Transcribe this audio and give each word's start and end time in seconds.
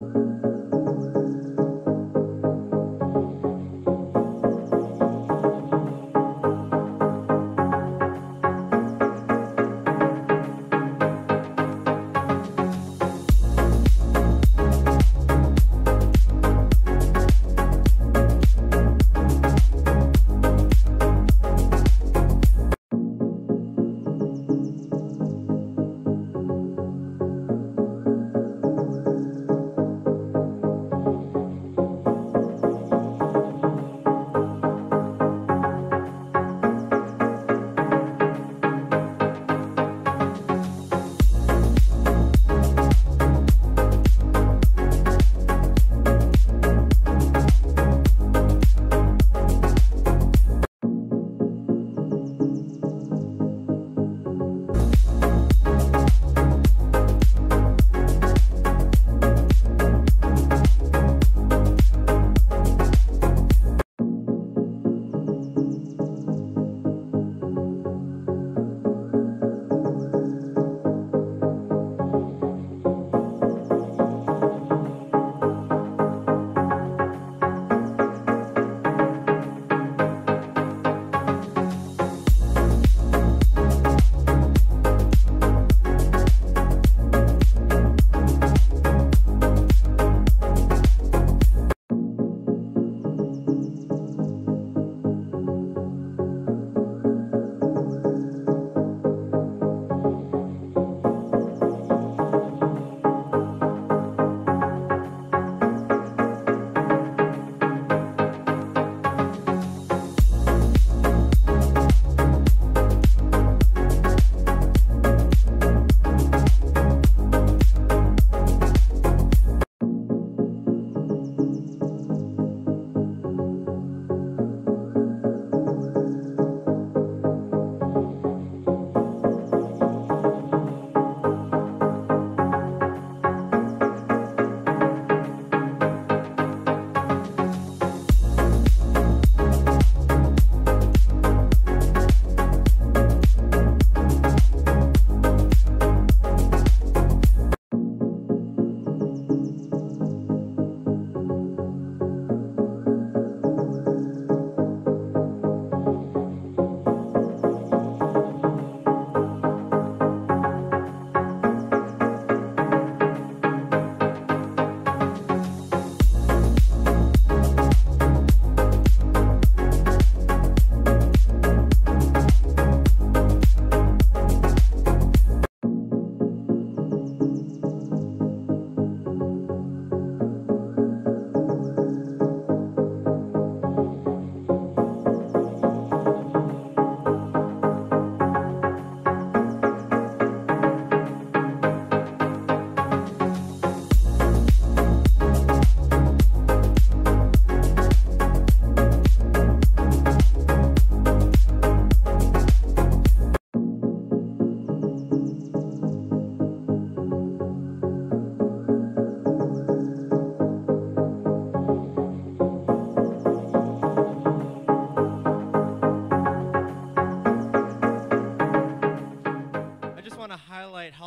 I 0.00 0.47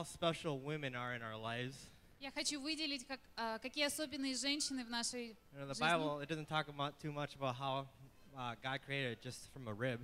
how 0.00 0.02
special 0.04 0.58
women 0.60 0.94
are 0.94 1.14
in 1.14 1.22
our 1.22 1.36
lives. 1.36 1.74
Я 2.18 2.30
хочу 2.30 2.58
выделить, 2.60 3.06
как, 3.06 3.20
а, 3.36 3.58
какие 3.58 3.84
особенные 3.84 4.34
женщины 4.34 4.84
в 4.84 4.88
нашей 4.90 5.36
You 5.52 5.58
know, 5.60 5.66
the 5.66 5.74
жизни. 5.74 5.84
Bible 5.84 6.20
it 6.22 6.28
doesn't 6.28 6.46
talk 6.48 6.68
about 6.68 6.98
too 6.98 7.12
much 7.12 7.34
about 7.34 7.56
how 7.56 7.86
uh, 8.34 8.54
God 8.62 8.80
created 8.86 9.12
it 9.18 9.22
just 9.22 9.52
from 9.52 9.68
a 9.68 9.72
rib. 9.74 10.00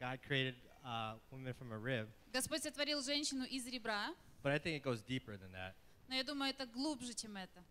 God 0.00 0.18
created 0.26 0.56
uh, 0.84 1.14
women 1.30 1.54
from 1.54 1.70
a 1.72 1.78
rib, 1.78 2.08
Господь 2.32 2.62
сотворил 2.64 3.00
женщину 3.02 3.44
из 3.44 3.66
ребра, 3.66 4.12
but 4.42 4.50
I 4.52 4.58
think 4.58 4.76
it 4.76 4.82
goes 4.82 5.00
deeper 5.02 5.36
than 5.36 5.52
that. 5.52 5.74
но 6.08 6.16
я 6.16 6.24
думаю, 6.24 6.50
это 6.50 6.66
глубже, 6.66 7.14
чем 7.14 7.36
это. 7.36 7.62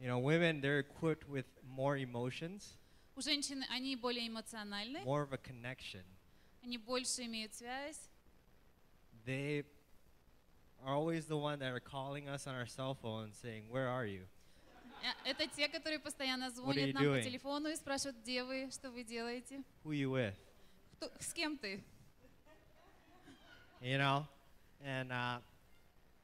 You 0.00 0.06
know, 0.08 0.18
women 0.20 0.60
they're 0.60 0.78
equipped 0.78 1.28
with 1.28 1.46
more 1.66 1.96
emotions, 1.98 2.76
У 3.16 3.20
женщин 3.22 3.64
они 3.68 3.96
более 3.96 4.28
эмоциональны, 4.28 5.02
more 5.04 5.22
of 5.24 5.32
a 5.32 5.38
connection. 5.38 6.04
они 6.62 6.78
больше 6.78 7.24
имеют 7.24 7.54
связь. 7.54 7.98
They 9.26 9.64
are 10.84 10.94
always 10.94 11.26
the 11.26 11.36
one 11.36 11.58
that 11.60 11.72
are 11.72 11.80
calling 11.80 12.28
us 12.28 12.46
on 12.46 12.54
our 12.54 12.66
cell 12.66 12.94
phone 12.94 13.32
saying, 13.32 13.68
"Where 13.70 13.88
are 13.88 14.06
you?" 14.06 14.26
Э, 15.02 15.12
Это 15.30 15.46
те, 15.48 15.68
которые 15.68 15.98
постоянно 15.98 16.46
are 16.46 16.50
звонят 16.50 16.88
you 16.88 16.92
нам 16.92 17.02
по 17.02 17.08
doing? 17.08 17.22
телефону 17.22 17.68
и 17.70 17.76
спрашивают, 17.76 18.16
где 18.22 18.44
вы, 18.44 18.70
что 18.70 18.90
вы 18.90 19.02
делаете, 19.04 19.62
Who 19.84 19.92
you 19.92 20.10
with? 20.10 20.34
Кто- 20.96 21.10
с 21.20 21.32
кем 21.32 21.56
ты. 21.58 21.82
You 23.80 23.96
know, 23.98 24.26
and 24.84 25.10
uh, 25.10 25.38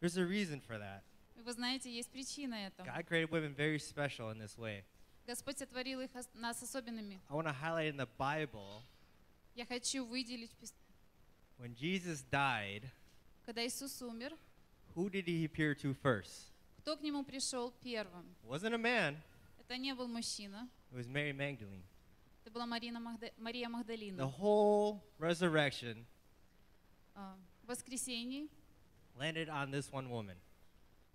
there's 0.01 0.17
a 0.19 0.25
reason 0.27 0.61
for 0.61 0.79
that. 0.79 1.03
И 1.37 1.43
вы 1.43 1.53
знаете, 1.53 1.91
есть 1.91 2.11
причина 2.11 2.55
этому. 2.55 2.87
God 2.89 3.07
created 3.07 3.31
women 3.31 3.55
very 3.55 3.79
special 3.79 4.31
in 4.31 4.39
this 4.39 4.59
way. 4.59 4.85
Господь 5.27 5.59
сотворил 5.59 6.01
их 6.01 6.15
ос- 6.15 6.29
нас 6.35 6.63
особенными. 6.63 7.19
I 7.31 7.35
want 7.35 7.47
to 7.47 7.53
highlight 7.53 7.89
in 7.89 7.97
the 7.97 8.09
Bible 8.19 8.83
Я 9.55 9.65
хочу 9.65 10.05
выделить, 10.05 10.51
пис- 10.61 10.75
when 11.61 11.75
Jesus 11.75 12.23
died, 12.31 12.83
когда 13.45 13.65
Иисус 13.67 14.01
умер, 14.03 14.33
who 14.95 15.09
did 15.11 15.27
he 15.27 15.45
appear 15.45 15.75
to 15.75 15.95
first? 15.95 16.51
кто 16.79 16.97
к 16.97 17.03
нему 17.03 17.25
пришел 17.25 17.73
первым? 17.83 18.25
It 18.45 18.49
wasn't 18.49 18.75
a 18.75 18.79
man, 18.79 19.17
Это 19.59 19.77
не 19.77 19.95
был 19.95 20.07
мужчина, 20.09 20.69
it 20.93 20.97
was 20.97 21.07
Mary 21.09 21.33
Magdalene. 21.33 21.83
это 22.45 22.51
была 22.53 22.67
Марина 22.67 22.99
Магда- 23.01 23.33
Мария 23.39 23.67
The 23.69 23.71
Магдалина. 23.73 24.23
whole 24.39 25.01
resurrection 25.19 26.05
А, 27.15 27.37
В 27.65 27.69
воскресенье 27.69 28.47
landed 29.19 29.49
on 29.49 29.71
this 29.71 29.91
one 29.91 30.09
woman. 30.11 30.37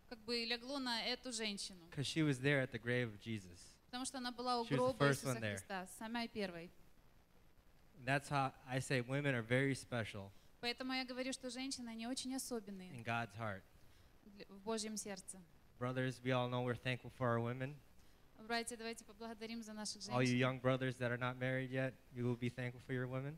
как 0.09 0.19
бы 0.25 0.43
легло 0.43 0.79
на 0.79 1.05
эту 1.05 1.31
женщину, 1.31 1.87
because 1.89 2.05
she 2.07 2.21
was 2.23 2.39
there 2.39 2.61
at 2.61 2.71
the 2.71 2.79
grave 2.79 3.07
of 3.13 3.19
Jesus. 3.21 3.59
потому 3.85 4.03
что 4.05 4.17
она 4.17 4.31
была 4.31 4.59
у 4.59 4.65
She 4.65 4.69
was 4.69 4.71
the 4.71 4.75
гроба 4.77 4.97
first 5.05 5.23
Иисуса 5.23 5.35
one 5.35 5.41
there. 5.41 5.55
Христа, 5.57 5.87
самой 5.99 6.27
первой. 6.27 6.69
And 7.97 8.05
that's 8.07 8.29
how 8.29 8.51
I 8.67 8.79
say 8.79 9.01
women 9.01 9.35
are 9.35 9.43
very 9.43 9.73
special 9.75 10.31
Поэтому 10.61 10.93
я 10.93 11.05
говорю, 11.05 11.33
что 11.33 11.49
женщины, 11.49 11.89
они 11.89 12.07
очень 12.07 12.35
особенные 12.35 12.91
in 12.91 13.03
God's 13.03 13.33
heart. 13.37 13.63
для- 14.25 14.45
в 14.47 14.59
Божьем 14.61 14.95
сердце. 14.97 15.39
Brothers, 15.79 16.21
we 16.23 16.31
all 16.31 16.47
know 16.49 16.63
we're 16.63 16.75
thankful 16.75 17.11
for 17.17 17.27
our 17.27 17.39
women. 17.39 17.75
Братья, 18.47 18.75
давайте 18.77 19.03
поблагодарим 19.05 19.61
за 19.63 19.73
наших 19.73 20.01
All 20.09 20.21
you 20.21 20.25
женщин. 20.27 20.37
young 20.39 20.59
brothers 20.61 20.95
that 20.97 21.11
are 21.11 21.17
not 21.17 21.37
married 21.37 21.69
yet, 21.71 21.93
you 22.13 22.23
will 22.25 22.35
be 22.37 22.49
thankful 22.49 22.81
for 22.87 22.93
your 22.93 23.07
women. 23.07 23.37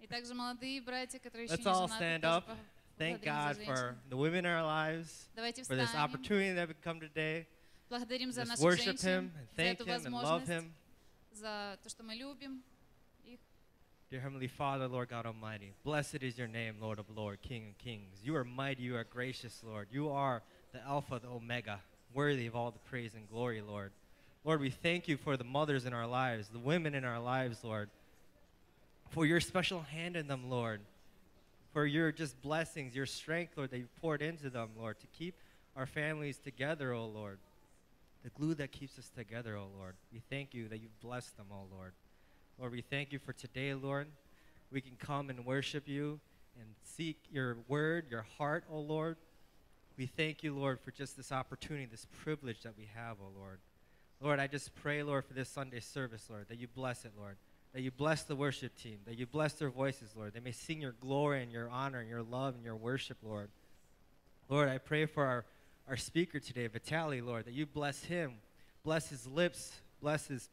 И 0.00 0.06
также 0.06 0.32
молодые 0.34 0.80
братья, 0.80 1.18
которые 1.18 1.44
еще 1.44 1.54
Let's 1.54 1.58
не 1.58 1.64
all 1.64 1.86
женаты, 1.88 2.04
stand 2.04 2.20
тоже 2.20 2.38
up. 2.38 2.44
по- 2.46 3.02
Thank 3.02 3.20
поблагодарим 3.20 3.24
God 3.24 3.54
за 3.54 3.62
for 3.62 3.76
женщин. 3.76 4.00
the 4.10 4.16
women 4.16 4.44
in 4.44 4.46
our 4.46 4.62
lives, 4.64 5.28
Давайте 5.34 5.62
for 5.62 5.76
this 5.76 5.86
встанем, 5.88 6.04
opportunity 6.04 6.54
that 6.54 6.68
we 6.68 6.74
come 6.82 7.00
today. 7.00 7.46
благодарим 7.90 8.32
за 8.32 8.42
Just 8.42 8.46
наших 8.48 8.64
worship 8.64 8.84
женщин, 8.98 9.08
Him 9.08 9.32
and 9.34 9.56
за 9.56 9.62
thank 9.62 9.74
эту 9.76 9.84
Him 9.84 9.96
and 9.96 10.04
love 10.04 10.10
возможность, 10.12 10.50
Him. 10.50 10.72
за 11.32 11.78
то, 11.82 11.88
что 11.88 12.02
мы 12.04 12.14
любим 12.14 12.58
их. 12.58 12.62
Dear 14.13 14.21
Heavenly 14.21 14.45
Father, 14.45 14.87
Lord 14.87 15.09
God 15.09 15.25
Almighty, 15.25 15.73
blessed 15.83 16.21
is 16.21 16.37
your 16.37 16.47
name, 16.47 16.75
Lord 16.79 16.99
of 16.99 17.05
Lord, 17.17 17.41
King 17.41 17.69
of 17.69 17.83
Kings. 17.83 18.19
You 18.23 18.35
are 18.35 18.43
mighty, 18.43 18.83
you 18.83 18.95
are 18.95 19.03
gracious, 19.03 19.59
Lord. 19.65 19.87
You 19.91 20.11
are 20.11 20.43
the 20.71 20.79
Alpha, 20.85 21.19
the 21.19 21.29
Omega, 21.29 21.79
worthy 22.13 22.45
of 22.45 22.55
all 22.55 22.69
the 22.69 22.77
praise 22.77 23.15
and 23.15 23.27
glory, 23.27 23.59
Lord. 23.61 23.91
Lord, 24.45 24.61
we 24.61 24.69
thank 24.69 25.07
you 25.07 25.17
for 25.17 25.35
the 25.35 25.43
mothers 25.43 25.87
in 25.87 25.93
our 25.93 26.05
lives, 26.05 26.47
the 26.47 26.59
women 26.59 26.93
in 26.93 27.03
our 27.03 27.19
lives, 27.19 27.63
Lord, 27.63 27.89
for 29.09 29.25
your 29.25 29.39
special 29.39 29.81
hand 29.81 30.15
in 30.15 30.27
them, 30.27 30.47
Lord, 30.47 30.81
for 31.71 31.87
your 31.87 32.11
just 32.11 32.39
blessings, 32.43 32.95
your 32.95 33.07
strength, 33.07 33.53
Lord, 33.57 33.71
that 33.71 33.79
you've 33.79 33.99
poured 33.99 34.21
into 34.21 34.51
them, 34.51 34.69
Lord, 34.77 34.99
to 34.99 35.07
keep 35.17 35.33
our 35.75 35.87
families 35.87 36.37
together, 36.37 36.93
O 36.93 37.07
Lord. 37.07 37.39
The 38.23 38.29
glue 38.29 38.53
that 38.53 38.71
keeps 38.71 38.99
us 38.99 39.09
together, 39.17 39.57
O 39.57 39.65
Lord. 39.79 39.95
We 40.13 40.21
thank 40.29 40.53
you 40.53 40.67
that 40.67 40.77
you've 40.77 41.01
blessed 41.01 41.35
them, 41.35 41.47
O 41.51 41.65
Lord. 41.75 41.93
Lord, 42.59 42.71
we 42.71 42.81
thank 42.81 43.11
you 43.11 43.19
for 43.19 43.33
today, 43.33 43.73
Lord. 43.73 44.07
We 44.71 44.81
can 44.81 44.95
come 44.97 45.29
and 45.29 45.45
worship 45.45 45.87
you 45.87 46.19
and 46.59 46.67
seek 46.83 47.17
your 47.31 47.57
word, 47.67 48.05
your 48.09 48.25
heart, 48.37 48.63
O 48.71 48.79
Lord. 48.79 49.17
We 49.97 50.05
thank 50.05 50.43
you, 50.43 50.55
Lord, 50.55 50.79
for 50.79 50.91
just 50.91 51.17
this 51.17 51.31
opportunity, 51.31 51.85
this 51.85 52.07
privilege 52.23 52.61
that 52.63 52.77
we 52.77 52.89
have, 52.95 53.17
O 53.21 53.39
Lord. 53.39 53.59
Lord, 54.21 54.39
I 54.39 54.47
just 54.47 54.73
pray, 54.75 55.03
Lord, 55.03 55.25
for 55.25 55.33
this 55.33 55.49
Sunday 55.49 55.79
service, 55.79 56.27
Lord, 56.29 56.47
that 56.49 56.59
you 56.59 56.67
bless 56.67 57.05
it, 57.05 57.11
Lord. 57.17 57.35
That 57.73 57.81
you 57.81 57.91
bless 57.91 58.23
the 58.23 58.35
worship 58.35 58.77
team, 58.77 58.99
that 59.05 59.17
you 59.17 59.25
bless 59.25 59.53
their 59.53 59.71
voices, 59.71 60.11
Lord. 60.15 60.33
They 60.33 60.39
may 60.39 60.51
sing 60.51 60.79
your 60.79 60.93
glory 61.01 61.41
and 61.41 61.51
your 61.51 61.69
honor 61.69 61.99
and 61.99 62.09
your 62.09 62.21
love 62.21 62.53
and 62.53 62.63
your 62.63 62.75
worship, 62.75 63.17
Lord. 63.23 63.49
Lord, 64.47 64.69
I 64.69 64.77
pray 64.77 65.07
for 65.07 65.25
our, 65.25 65.45
our 65.89 65.97
speaker 65.97 66.39
today, 66.39 66.67
Vitali, 66.67 67.19
Lord, 67.19 67.45
that 67.45 67.53
you 67.53 67.65
bless 67.65 68.03
him, 68.03 68.33
bless 68.83 69.09
his 69.09 69.25
lips, 69.25 69.71
bless 70.01 70.27
his 70.27 70.49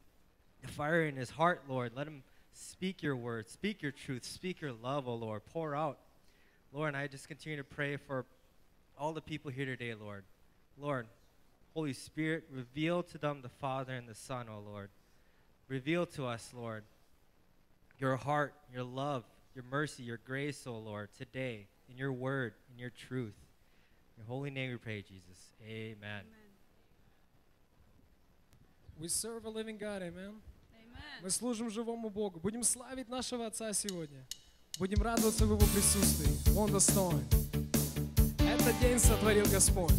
the 0.62 0.68
fire 0.68 1.04
in 1.04 1.16
his 1.16 1.30
heart, 1.30 1.62
Lord. 1.68 1.92
Let 1.94 2.06
him 2.06 2.22
speak 2.52 3.02
your 3.02 3.16
word, 3.16 3.48
speak 3.48 3.82
your 3.82 3.92
truth, 3.92 4.24
speak 4.24 4.60
your 4.60 4.72
love, 4.72 5.08
O 5.08 5.14
Lord. 5.14 5.42
Pour 5.52 5.74
out. 5.74 5.98
Lord, 6.72 6.88
and 6.88 6.96
I 6.96 7.06
just 7.06 7.26
continue 7.26 7.58
to 7.58 7.64
pray 7.64 7.96
for 7.96 8.24
all 8.98 9.12
the 9.12 9.20
people 9.20 9.50
here 9.50 9.66
today, 9.66 9.94
Lord. 9.94 10.24
Lord, 10.78 11.06
Holy 11.74 11.92
Spirit, 11.92 12.44
reveal 12.52 13.02
to 13.04 13.18
them 13.18 13.40
the 13.42 13.48
Father 13.48 13.94
and 13.94 14.08
the 14.08 14.14
Son, 14.14 14.46
O 14.48 14.60
Lord. 14.60 14.90
Reveal 15.68 16.06
to 16.06 16.26
us, 16.26 16.52
Lord, 16.54 16.84
your 17.98 18.16
heart, 18.16 18.54
your 18.72 18.82
love, 18.82 19.24
your 19.54 19.64
mercy, 19.70 20.02
your 20.02 20.18
grace, 20.24 20.66
O 20.66 20.76
Lord, 20.76 21.08
today, 21.16 21.66
in 21.88 21.96
your 21.96 22.12
word, 22.12 22.54
in 22.72 22.78
your 22.78 22.90
truth. 22.90 23.34
In 24.16 24.24
your 24.24 24.26
holy 24.26 24.50
name 24.50 24.70
we 24.70 24.76
pray, 24.76 25.02
Jesus. 25.02 25.52
Amen. 25.64 26.22
We 29.00 29.08
serve 29.08 29.44
a 29.44 29.50
living 29.50 29.78
God, 29.78 30.02
amen. 30.02 30.34
Мы 31.22 31.30
служим 31.30 31.70
живому 31.70 32.10
Богу. 32.10 32.40
Будем 32.40 32.62
славить 32.62 33.08
нашего 33.08 33.46
Отца 33.46 33.72
сегодня. 33.72 34.26
Будем 34.78 35.02
радоваться 35.02 35.46
в 35.46 35.52
Его 35.52 35.66
присутствии. 35.74 36.58
Он 36.58 36.70
достоин. 36.70 37.24
Этот 38.38 38.78
день 38.80 38.98
сотворил 38.98 39.46
Господь. 39.46 39.94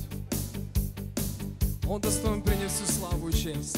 Он 1.87 1.99
достоин 2.01 2.41
принять 2.41 2.71
всю 2.71 2.85
славу 2.85 3.29
и 3.29 3.33
честь. 3.33 3.77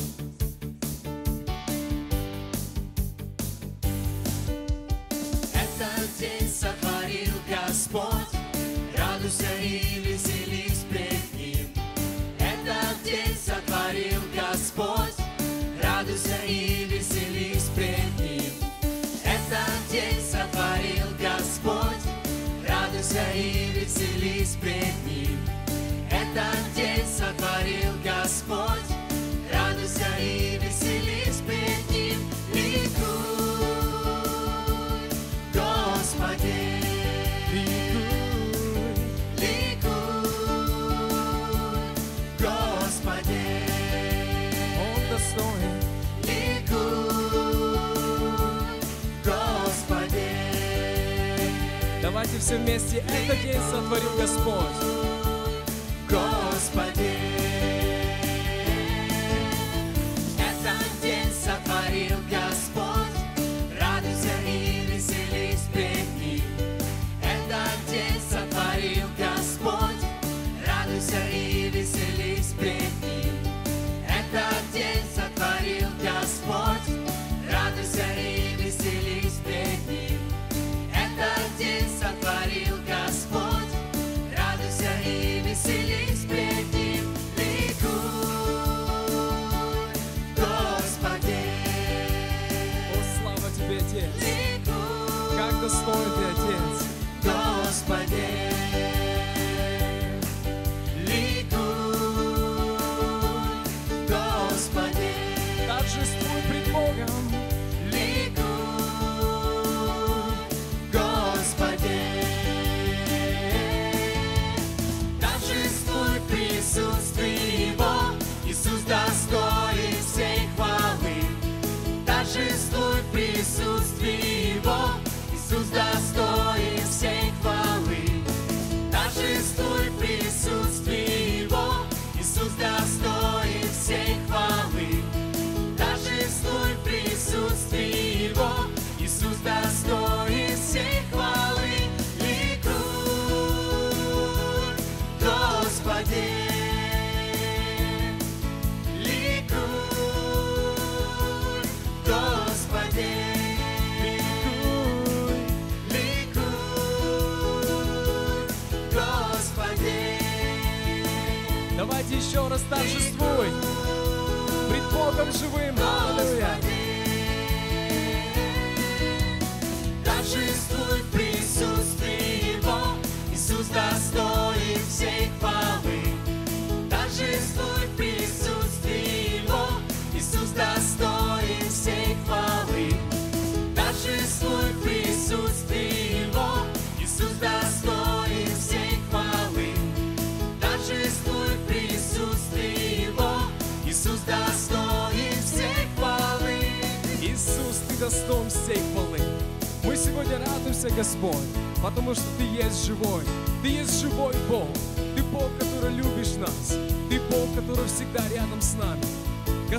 все 52.43 52.56
вместе. 52.56 52.96
Этот 52.99 53.40
день 53.43 53.60
сотворил 53.70 54.10
Господь. 54.19 55.01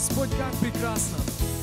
Господь, 0.06 0.36
как 0.36 0.54
прекрасно, 0.60 1.16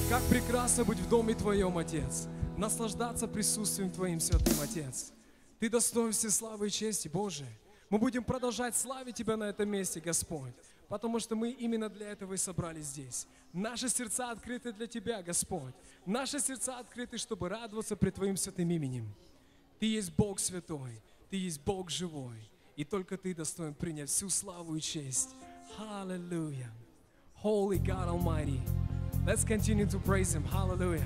как 0.10 0.24
прекрасно 0.24 0.84
быть 0.84 0.98
в 0.98 1.08
доме 1.08 1.36
Твоем, 1.36 1.78
Отец, 1.78 2.28
наслаждаться 2.58 3.28
присутствием 3.28 3.92
Твоим, 3.92 4.20
Святым 4.20 4.60
Отец. 4.60 5.14
Ты 5.60 5.70
достоин 5.70 6.12
все 6.12 6.32
славы 6.32 6.66
и 6.68 6.72
чести, 6.72 7.08
Боже. 7.08 7.46
Мы 7.92 8.00
будем 8.00 8.24
продолжать 8.24 8.76
славить 8.76 9.14
Тебя 9.14 9.38
на 9.38 9.44
этом 9.44 9.70
месте, 9.70 10.00
Господь, 10.00 10.54
потому 10.88 11.20
что 11.20 11.36
мы 11.36 11.52
именно 11.52 11.88
для 11.88 12.10
этого 12.10 12.34
и 12.34 12.38
собрались 12.38 12.88
здесь. 12.88 13.28
Наши 13.54 13.90
сердца 13.90 14.32
открыты 14.32 14.74
для 14.74 14.88
Тебя, 14.88 15.22
Господь. 15.22 15.76
Наши 16.08 16.40
сердца 16.40 16.80
открыты, 16.80 17.20
чтобы 17.20 17.48
радоваться 17.48 17.96
при 17.96 18.10
Твоим 18.10 18.38
святым 18.38 18.72
именем. 18.72 19.14
Ты 19.80 19.86
есть 19.86 20.12
Бог 20.16 20.40
святой, 20.40 21.00
Ты 21.30 21.38
есть 21.38 21.62
Бог 21.62 21.92
живой, 21.92 22.50
и 22.76 22.86
только 22.86 23.20
Ты 23.20 23.36
достоин 23.36 23.76
принять 23.76 24.10
всю 24.10 24.32
славу 24.32 24.76
и 24.76 24.82
честь. 24.82 25.30
Аллилуйя. 25.78 26.72
holy 27.42 27.80
God 27.80 28.08
Almighty. 28.08 28.62
Let's 29.26 29.44
continue 29.44 29.88
to 29.88 29.98
praise 29.98 30.34
Him. 30.34 30.44
Hallelujah. 30.44 31.02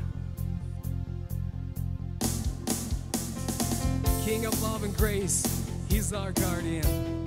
King 4.26 4.46
of 4.46 4.62
love 4.62 4.84
and 4.84 4.96
grace, 4.98 5.66
He's 5.88 6.12
our 6.12 6.34
guardian. 6.34 7.26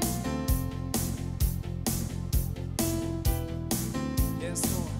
Yes, 4.40 4.62
Lord. 4.76 4.90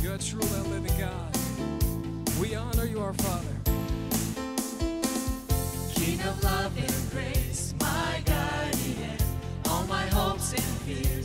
You 0.00 0.12
are 0.12 0.18
true 0.18 0.40
and 0.40 0.66
living 0.68 0.96
God. 0.96 1.36
We 2.40 2.54
honor 2.54 2.84
you, 2.84 3.00
our 3.00 3.14
Father. 3.14 3.48
King 5.92 6.20
of 6.20 6.44
love 6.44 6.76
and 6.78 7.10
grace, 7.10 7.74
my 7.80 8.22
guardian, 8.24 9.16
all 9.68 9.84
my 9.86 10.06
hopes 10.06 10.52
and 10.52 10.62
fears. 10.62 11.21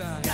side. 0.00 0.29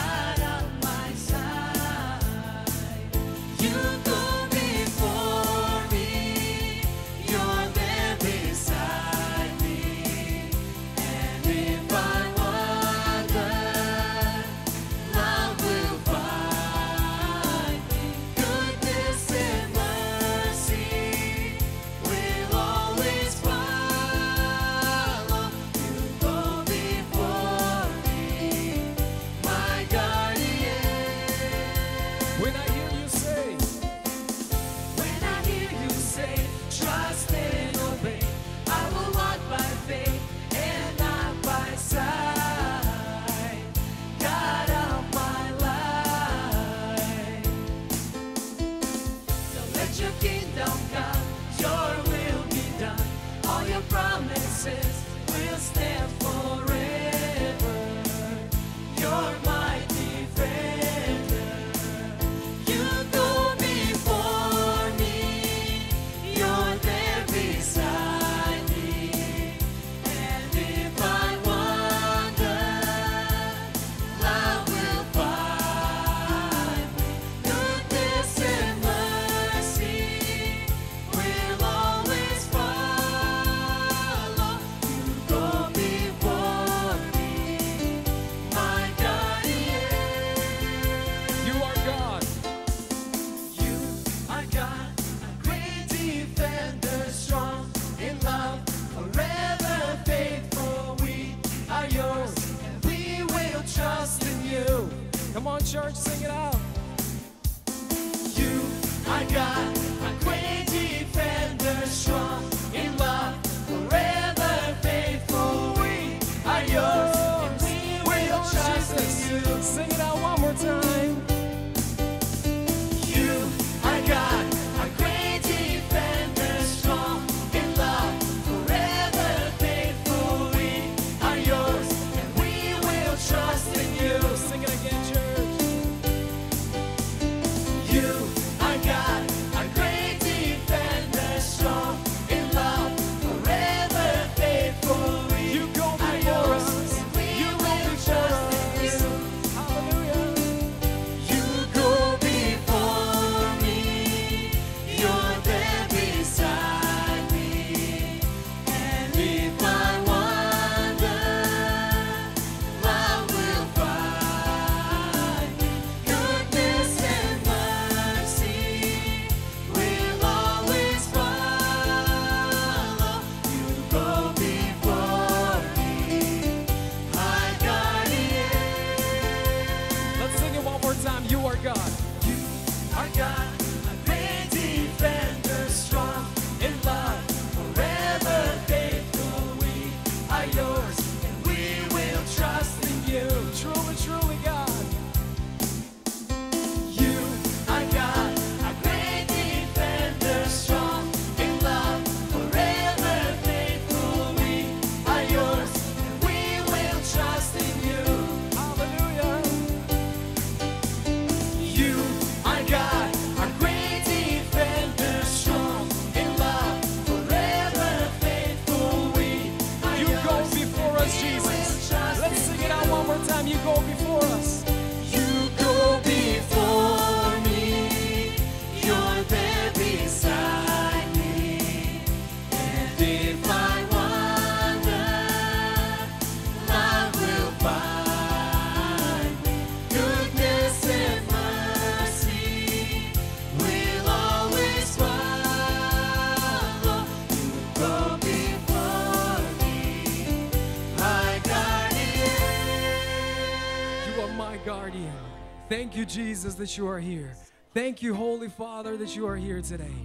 You, 255.96 256.04
Jesus, 256.04 256.54
that 256.54 256.76
you 256.76 256.86
are 256.88 257.00
here. 257.00 257.34
Thank 257.72 258.02
you, 258.02 258.14
Holy 258.14 258.48
Father, 258.48 258.96
that 258.98 259.16
you 259.16 259.26
are 259.26 259.36
here 259.36 259.62
today. 259.62 259.96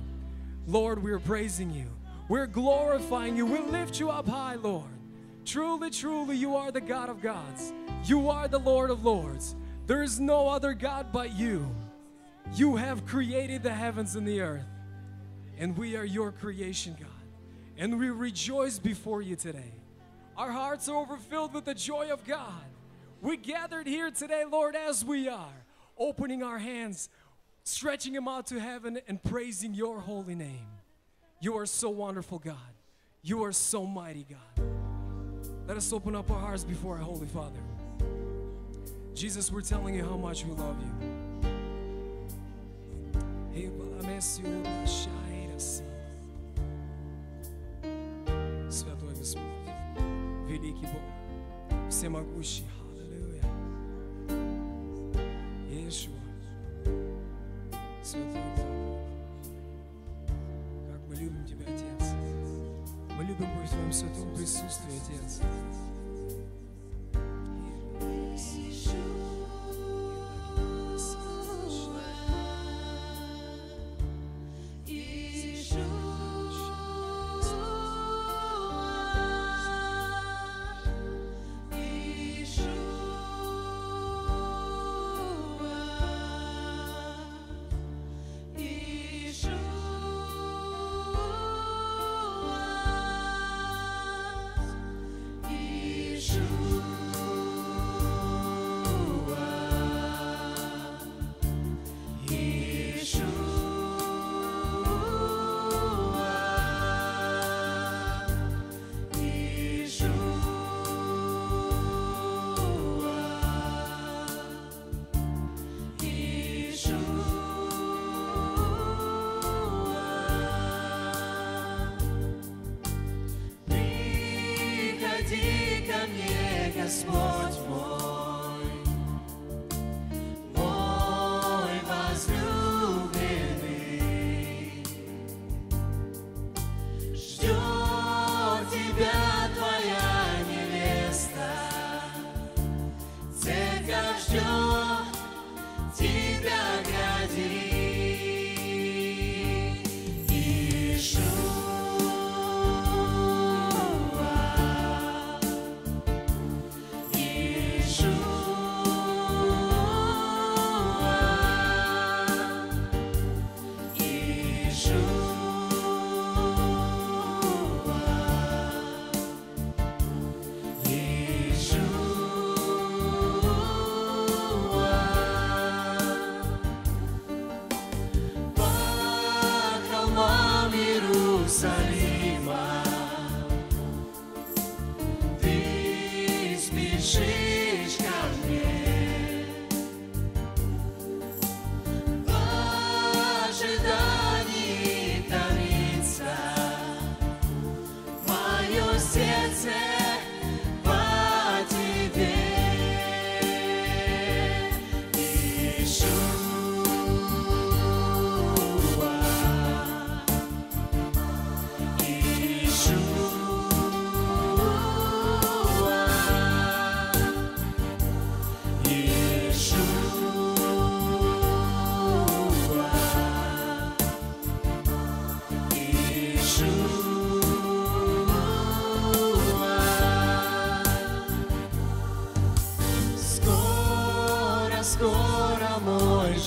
Lord, 0.65 1.03
we're 1.03 1.19
praising 1.19 1.69
you. 1.71 1.88
We're 2.29 2.48
glorifying 2.48 3.36
you. 3.36 3.45
We 3.45 3.60
lift 3.60 4.00
you 4.00 4.10
up 4.10 4.27
high, 4.27 4.55
Lord. 4.55 4.89
Truly, 5.43 5.89
truly, 5.89 6.38
you 6.38 6.55
are 6.55 6.71
the 6.71 6.81
God 6.81 7.10
of 7.10 7.21
gods. 7.21 7.74
You 8.05 8.29
are 8.29 8.48
the 8.48 8.60
Lord 8.60 8.89
of 8.89 9.03
lords. 9.03 9.55
There 9.88 10.03
is 10.03 10.19
no 10.19 10.48
other 10.48 10.74
God 10.74 11.07
but 11.12 11.38
you. 11.38 11.69
You 12.53 12.75
have 12.75 13.05
created 13.05 13.63
the 13.63 13.74
heavens 13.74 14.15
and 14.15 14.27
the 14.27 14.41
earth, 14.41 14.65
and 15.57 15.77
we 15.77 15.95
are 15.95 16.05
your 16.05 16.31
creation, 16.31 16.95
God. 17.00 17.10
And 17.77 18.00
we 18.00 18.10
rejoice 18.10 18.79
before 18.79 19.21
you 19.21 19.36
today. 19.36 19.74
Our 20.38 20.51
hearts 20.51 20.88
are 20.89 20.95
overfilled 20.95 21.53
with 21.53 21.65
the 21.65 21.74
joy 21.74 22.12
of 22.12 22.25
God. 22.25 22.63
We 23.21 23.38
gathered 23.38 23.88
here 23.88 24.12
today, 24.12 24.43
Lord, 24.50 24.75
as 24.75 25.05
we 25.05 25.29
are, 25.29 25.61
opening 26.00 26.42
our 26.42 26.58
hands, 26.58 27.08
stretching 27.64 28.12
them 28.12 28.28
out 28.28 28.46
to 28.49 28.61
heaven, 28.61 29.00
and 29.08 29.23
praising 29.23 29.75
your 29.75 30.00
holy 30.00 30.35
name. 30.35 30.66
You 31.40 31.56
are 31.58 31.66
so 31.66 31.90
wonderful, 31.90 32.38
God. 32.38 32.56
You 33.23 33.44
are 33.44 33.52
so 33.52 33.87
mighty, 33.87 34.26
God. 34.28 34.66
Let 35.66 35.76
us 35.76 35.92
open 35.92 36.14
up 36.14 36.30
our 36.30 36.38
hearts 36.38 36.64
before 36.64 36.96
our 36.96 37.02
Holy 37.02 37.26
Father. 37.26 37.58
Jesus, 39.14 39.50
we're 39.50 39.62
telling 39.62 39.94
you 39.94 40.04
how 40.04 40.16
much 40.16 40.44
we 40.44 40.52
love 40.52 40.76
you. 40.80 41.50
Hey, 43.52 43.68
Balamesio, 43.68 44.62
Bashairasi. 44.62 45.83
Святой 48.68 49.14
Господь, 49.16 49.42
великий 50.46 50.87
Бог, 50.87 51.88
всемогущий, 51.88 52.64
Иешуа, 55.91 56.13
Святой 58.01 58.41
Бог, 58.56 58.65
как 60.89 61.01
мы 61.10 61.15
любим 61.15 61.45
Тебя, 61.45 61.65
Отец. 61.65 62.13
Мы 63.17 63.25
любим 63.25 63.47
быть 63.60 63.67
в 63.67 63.71
Твоем 63.71 63.91
святом 63.91 64.34
присутствии, 64.34 64.88
Отец. 64.88 65.41
Приходи 67.99 68.39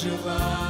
Jeová. 0.05 0.64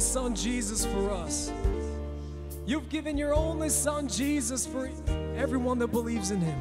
Only 0.00 0.12
Son, 0.12 0.34
Jesus, 0.34 0.86
for 0.86 1.10
us. 1.10 1.52
You've 2.64 2.88
given 2.88 3.18
your 3.18 3.34
only 3.34 3.68
Son, 3.68 4.08
Jesus, 4.08 4.66
for 4.66 4.90
everyone 5.36 5.78
that 5.80 5.88
believes 5.88 6.30
in 6.30 6.40
Him. 6.40 6.58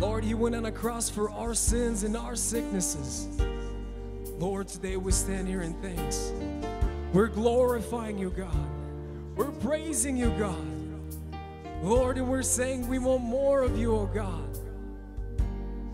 Lord, 0.00 0.24
He 0.24 0.34
went 0.34 0.56
on 0.56 0.66
a 0.66 0.72
cross 0.72 1.08
for 1.08 1.30
our 1.30 1.54
sins 1.54 2.02
and 2.02 2.16
our 2.16 2.34
sicknesses. 2.34 3.28
Lord, 4.40 4.66
today 4.66 4.96
we 4.96 5.12
stand 5.12 5.46
here 5.46 5.62
in 5.62 5.74
thanks. 5.74 6.32
We're 7.12 7.28
glorifying 7.28 8.18
you, 8.18 8.30
God. 8.30 8.66
We're 9.36 9.52
praising 9.52 10.16
you, 10.16 10.30
God. 10.30 10.66
Lord, 11.80 12.18
and 12.18 12.28
we're 12.28 12.42
saying 12.42 12.88
we 12.88 12.98
want 12.98 13.22
more 13.22 13.62
of 13.62 13.78
you, 13.78 13.94
oh 13.94 14.10
God. 14.12 14.58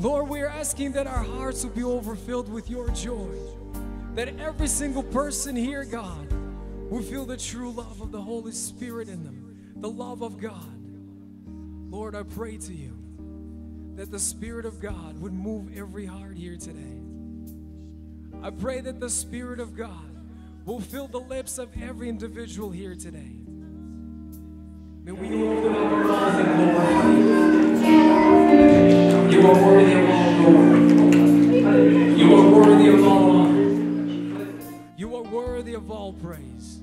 Lord, 0.00 0.30
we 0.30 0.40
are 0.40 0.48
asking 0.48 0.92
that 0.92 1.06
our 1.06 1.22
hearts 1.22 1.62
will 1.62 1.72
be 1.72 1.84
overfilled 1.84 2.50
with 2.50 2.70
your 2.70 2.88
joy. 2.92 3.28
That 4.14 4.38
every 4.38 4.68
single 4.68 5.02
person 5.02 5.56
here, 5.56 5.84
God, 5.84 6.30
will 6.90 7.02
feel 7.02 7.24
the 7.24 7.38
true 7.38 7.70
love 7.70 8.02
of 8.02 8.12
the 8.12 8.20
Holy 8.20 8.52
Spirit 8.52 9.08
in 9.08 9.24
them, 9.24 9.72
the 9.76 9.88
love 9.88 10.22
of 10.22 10.38
God. 10.38 10.68
Lord, 11.90 12.14
I 12.14 12.22
pray 12.22 12.58
to 12.58 12.72
you 12.74 12.96
that 13.96 14.10
the 14.10 14.18
Spirit 14.18 14.66
of 14.66 14.80
God 14.80 15.18
would 15.20 15.32
move 15.32 15.76
every 15.76 16.04
heart 16.04 16.36
here 16.36 16.56
today. 16.56 17.00
I 18.42 18.50
pray 18.50 18.80
that 18.82 19.00
the 19.00 19.08
Spirit 19.08 19.60
of 19.60 19.74
God 19.74 20.10
will 20.66 20.80
fill 20.80 21.08
the 21.08 21.20
lips 21.20 21.56
of 21.58 21.70
every 21.80 22.08
individual 22.08 22.70
here 22.70 22.94
today. 22.94 23.36
May 25.04 25.12
we 25.12 25.46
open 25.46 25.74
our 25.74 26.04
mouth 26.04 26.38
and 26.38 26.56
glorify 26.56 27.08
you. 27.18 27.32
You 29.32 29.46
are 29.48 29.66
worthy 29.66 30.11
all 35.92 36.12
praise. 36.12 36.80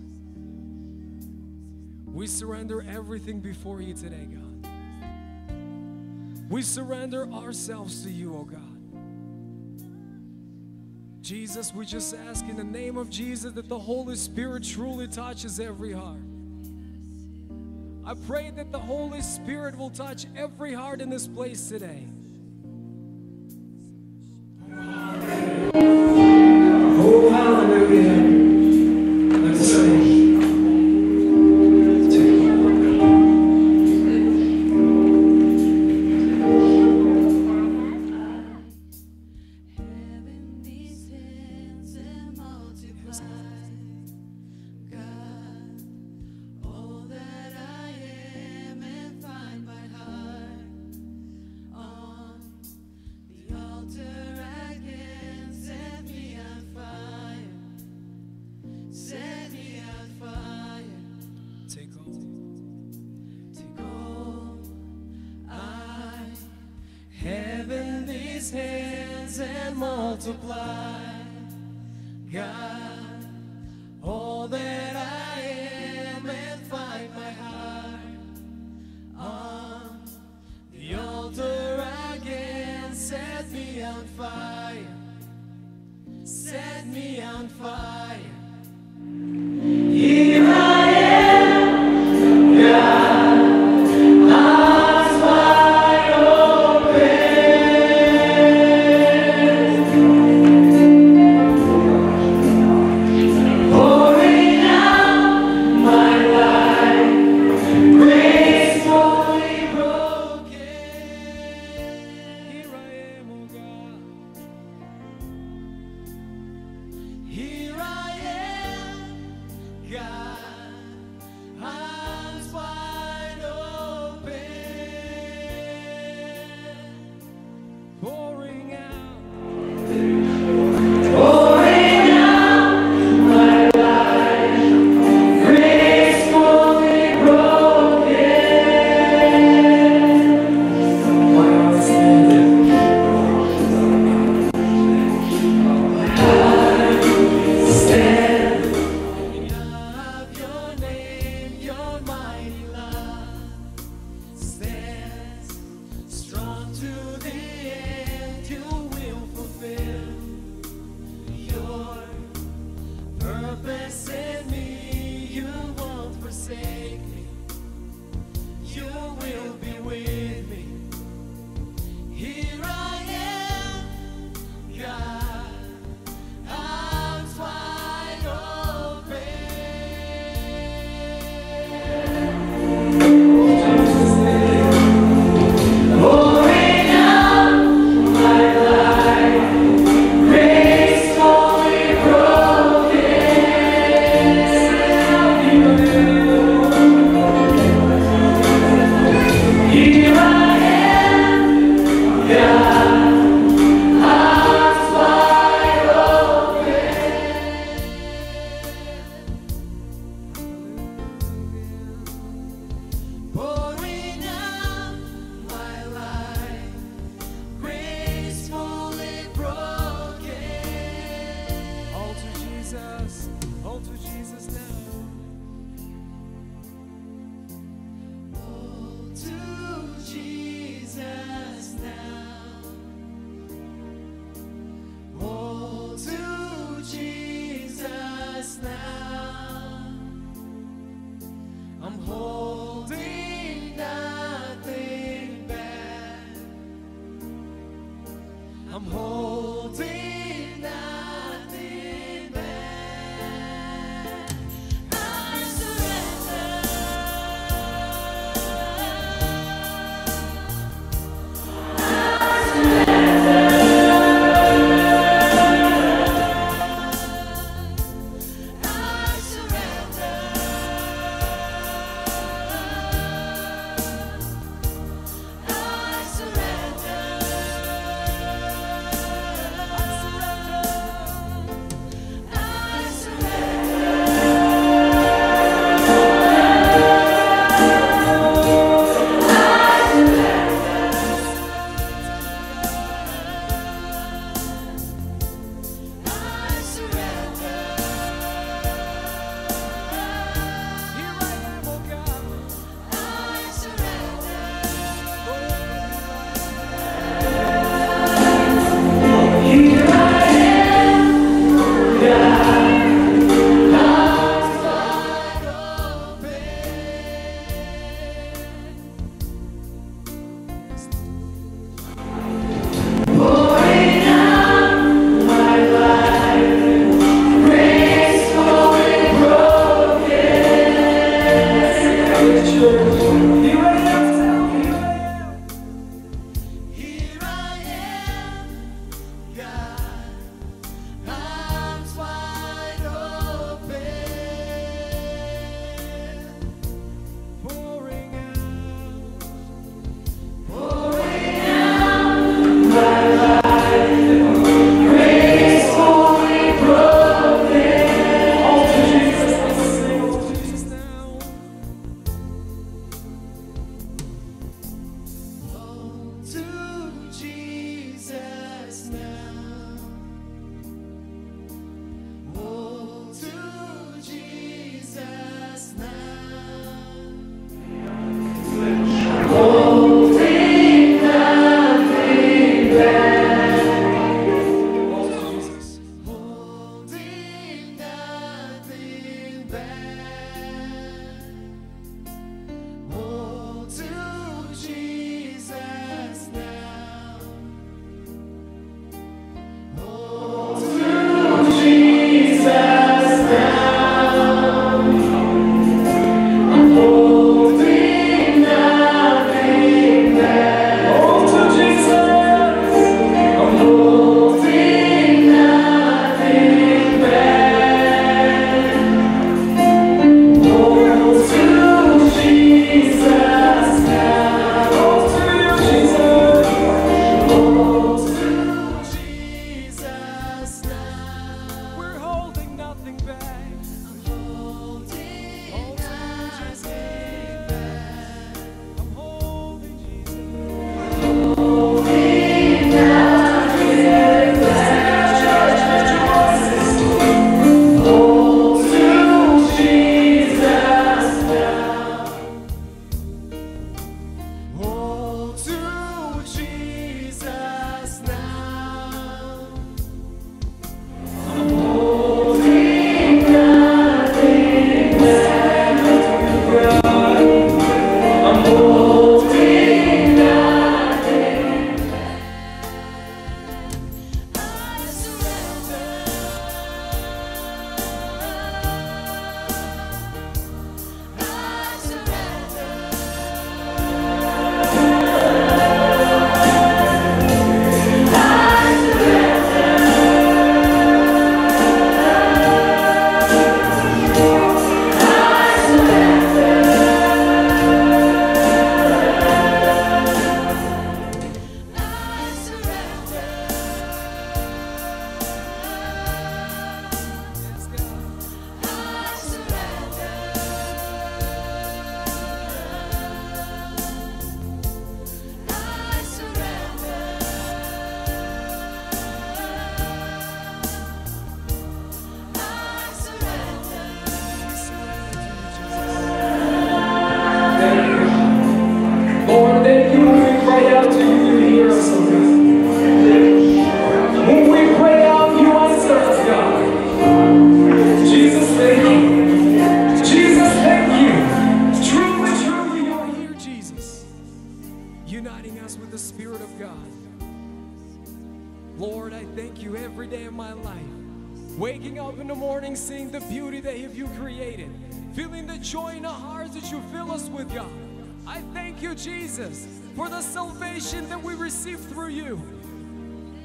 We 2.05 2.27
surrender 2.27 2.85
everything 2.89 3.39
before 3.39 3.81
you 3.81 3.93
today, 3.93 4.27
God. 4.31 4.67
We 6.49 6.61
surrender 6.63 7.27
ourselves 7.31 8.03
to 8.03 8.09
you, 8.09 8.35
oh 8.35 8.43
God. 8.43 8.59
Jesus, 11.21 11.73
we 11.73 11.85
just 11.85 12.15
ask 12.27 12.45
in 12.45 12.55
the 12.55 12.63
name 12.63 12.97
of 12.97 13.09
Jesus 13.09 13.53
that 13.53 13.69
the 13.69 13.77
Holy 13.77 14.15
Spirit 14.15 14.63
truly 14.63 15.07
touches 15.07 15.59
every 15.59 15.93
heart. 15.93 16.17
I 18.03 18.15
pray 18.25 18.49
that 18.55 18.71
the 18.71 18.79
Holy 18.79 19.21
Spirit 19.21 19.77
will 19.77 19.91
touch 19.91 20.25
every 20.35 20.73
heart 20.73 21.01
in 21.01 21.09
this 21.11 21.27
place 21.27 21.69
today. 21.69 22.07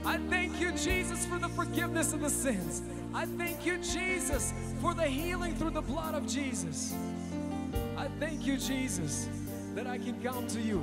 I 0.07 0.19
thank 0.29 0.61
you, 0.61 0.71
Jesus, 0.73 1.25
for 1.25 1.39
the 1.39 1.49
forgiveness 1.49 2.13
of 2.13 2.21
the 2.21 2.31
sins. 2.31 2.83
I 3.15 3.25
thank 3.25 3.65
you, 3.65 3.79
Jesus, 3.79 4.53
for 4.81 4.93
the 4.93 5.05
healing 5.05 5.55
through 5.55 5.71
the 5.71 5.83
blood 5.83 6.15
of 6.15 6.27
Jesus. 6.27 6.95
I 7.97 8.09
thank 8.21 8.47
you, 8.47 8.59
Jesus, 8.59 9.29
that 9.75 9.87
I 9.87 9.99
can 9.99 10.23
come 10.23 10.47
to 10.49 10.61
you. 10.61 10.83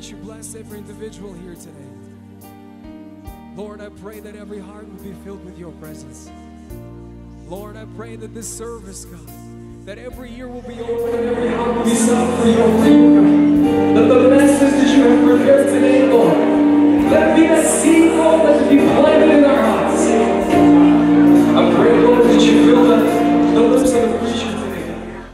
That 0.00 0.10
you 0.10 0.16
bless 0.16 0.54
every 0.54 0.78
individual 0.78 1.34
here 1.34 1.54
today. 1.54 2.48
Lord, 3.54 3.82
I 3.82 3.90
pray 3.90 4.18
that 4.20 4.34
every 4.34 4.58
heart 4.58 4.88
will 4.88 5.04
be 5.04 5.12
filled 5.24 5.44
with 5.44 5.58
your 5.58 5.72
presence. 5.72 6.30
Lord, 7.46 7.76
I 7.76 7.84
pray 7.96 8.16
that 8.16 8.32
this 8.32 8.48
service, 8.48 9.04
God, 9.04 9.28
that 9.84 9.98
every 9.98 10.30
year 10.30 10.48
will 10.48 10.62
be 10.62 10.80
open 10.80 11.18
and 11.18 11.28
every 11.28 11.48
heart 11.50 11.76
will 11.76 11.84
be 11.84 11.90
stop 11.90 12.40
for 12.40 12.48
your 12.48 12.82
finger. 12.82 14.00
That 14.00 14.08
the 14.08 14.30
message 14.30 14.70
that 14.70 14.96
you 14.96 15.02
have 15.02 15.22
prepared 15.22 15.66
today, 15.66 16.08
Lord, 16.10 16.38
let 17.12 17.36
be 17.36 17.44
a 17.44 17.62
seed, 17.62 18.12
Lord, 18.12 18.48
that 18.48 18.70
be 18.70 18.78
planted 18.78 19.36
in 19.36 19.44
our 19.44 19.62
hearts. 19.62 20.00
I 21.58 21.74
pray, 21.76 22.00
Lord, 22.00 22.24
that 22.24 22.40
you 22.40 22.64
fill 22.64 22.84
the, 22.84 22.96
the 23.52 23.60
lips 23.60 23.92
of 23.92 24.12
the 24.12 24.18
preacher 24.18 24.50
today. 24.50 25.24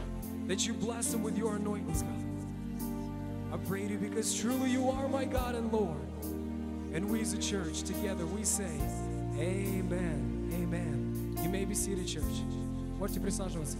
that 0.47 0.67
you 0.67 0.73
bless 0.73 1.13
them 1.13 1.23
with 1.23 1.37
your 1.37 1.55
anointings, 1.55 2.01
God. 2.01 2.26
I 3.52 3.56
pray 3.68 3.86
to 3.86 3.92
you 3.92 3.98
because 3.98 4.34
truly 4.34 4.70
you 4.70 4.88
are 4.90 5.08
my 5.08 5.24
God 5.24 5.54
and 5.54 5.72
Lord. 5.72 6.00
And 6.94 7.10
we 7.10 7.20
as 7.20 7.32
a 7.32 7.38
church 7.38 7.82
together, 7.82 8.26
we 8.26 8.44
say, 8.44 8.70
Amen. 9.38 10.50
Amen. 10.54 11.36
You 11.42 11.48
may 11.48 11.64
be 11.64 11.74
seated, 11.74 12.06
church. 12.06 12.42
Можете 12.98 13.20
присаживаться. 13.20 13.76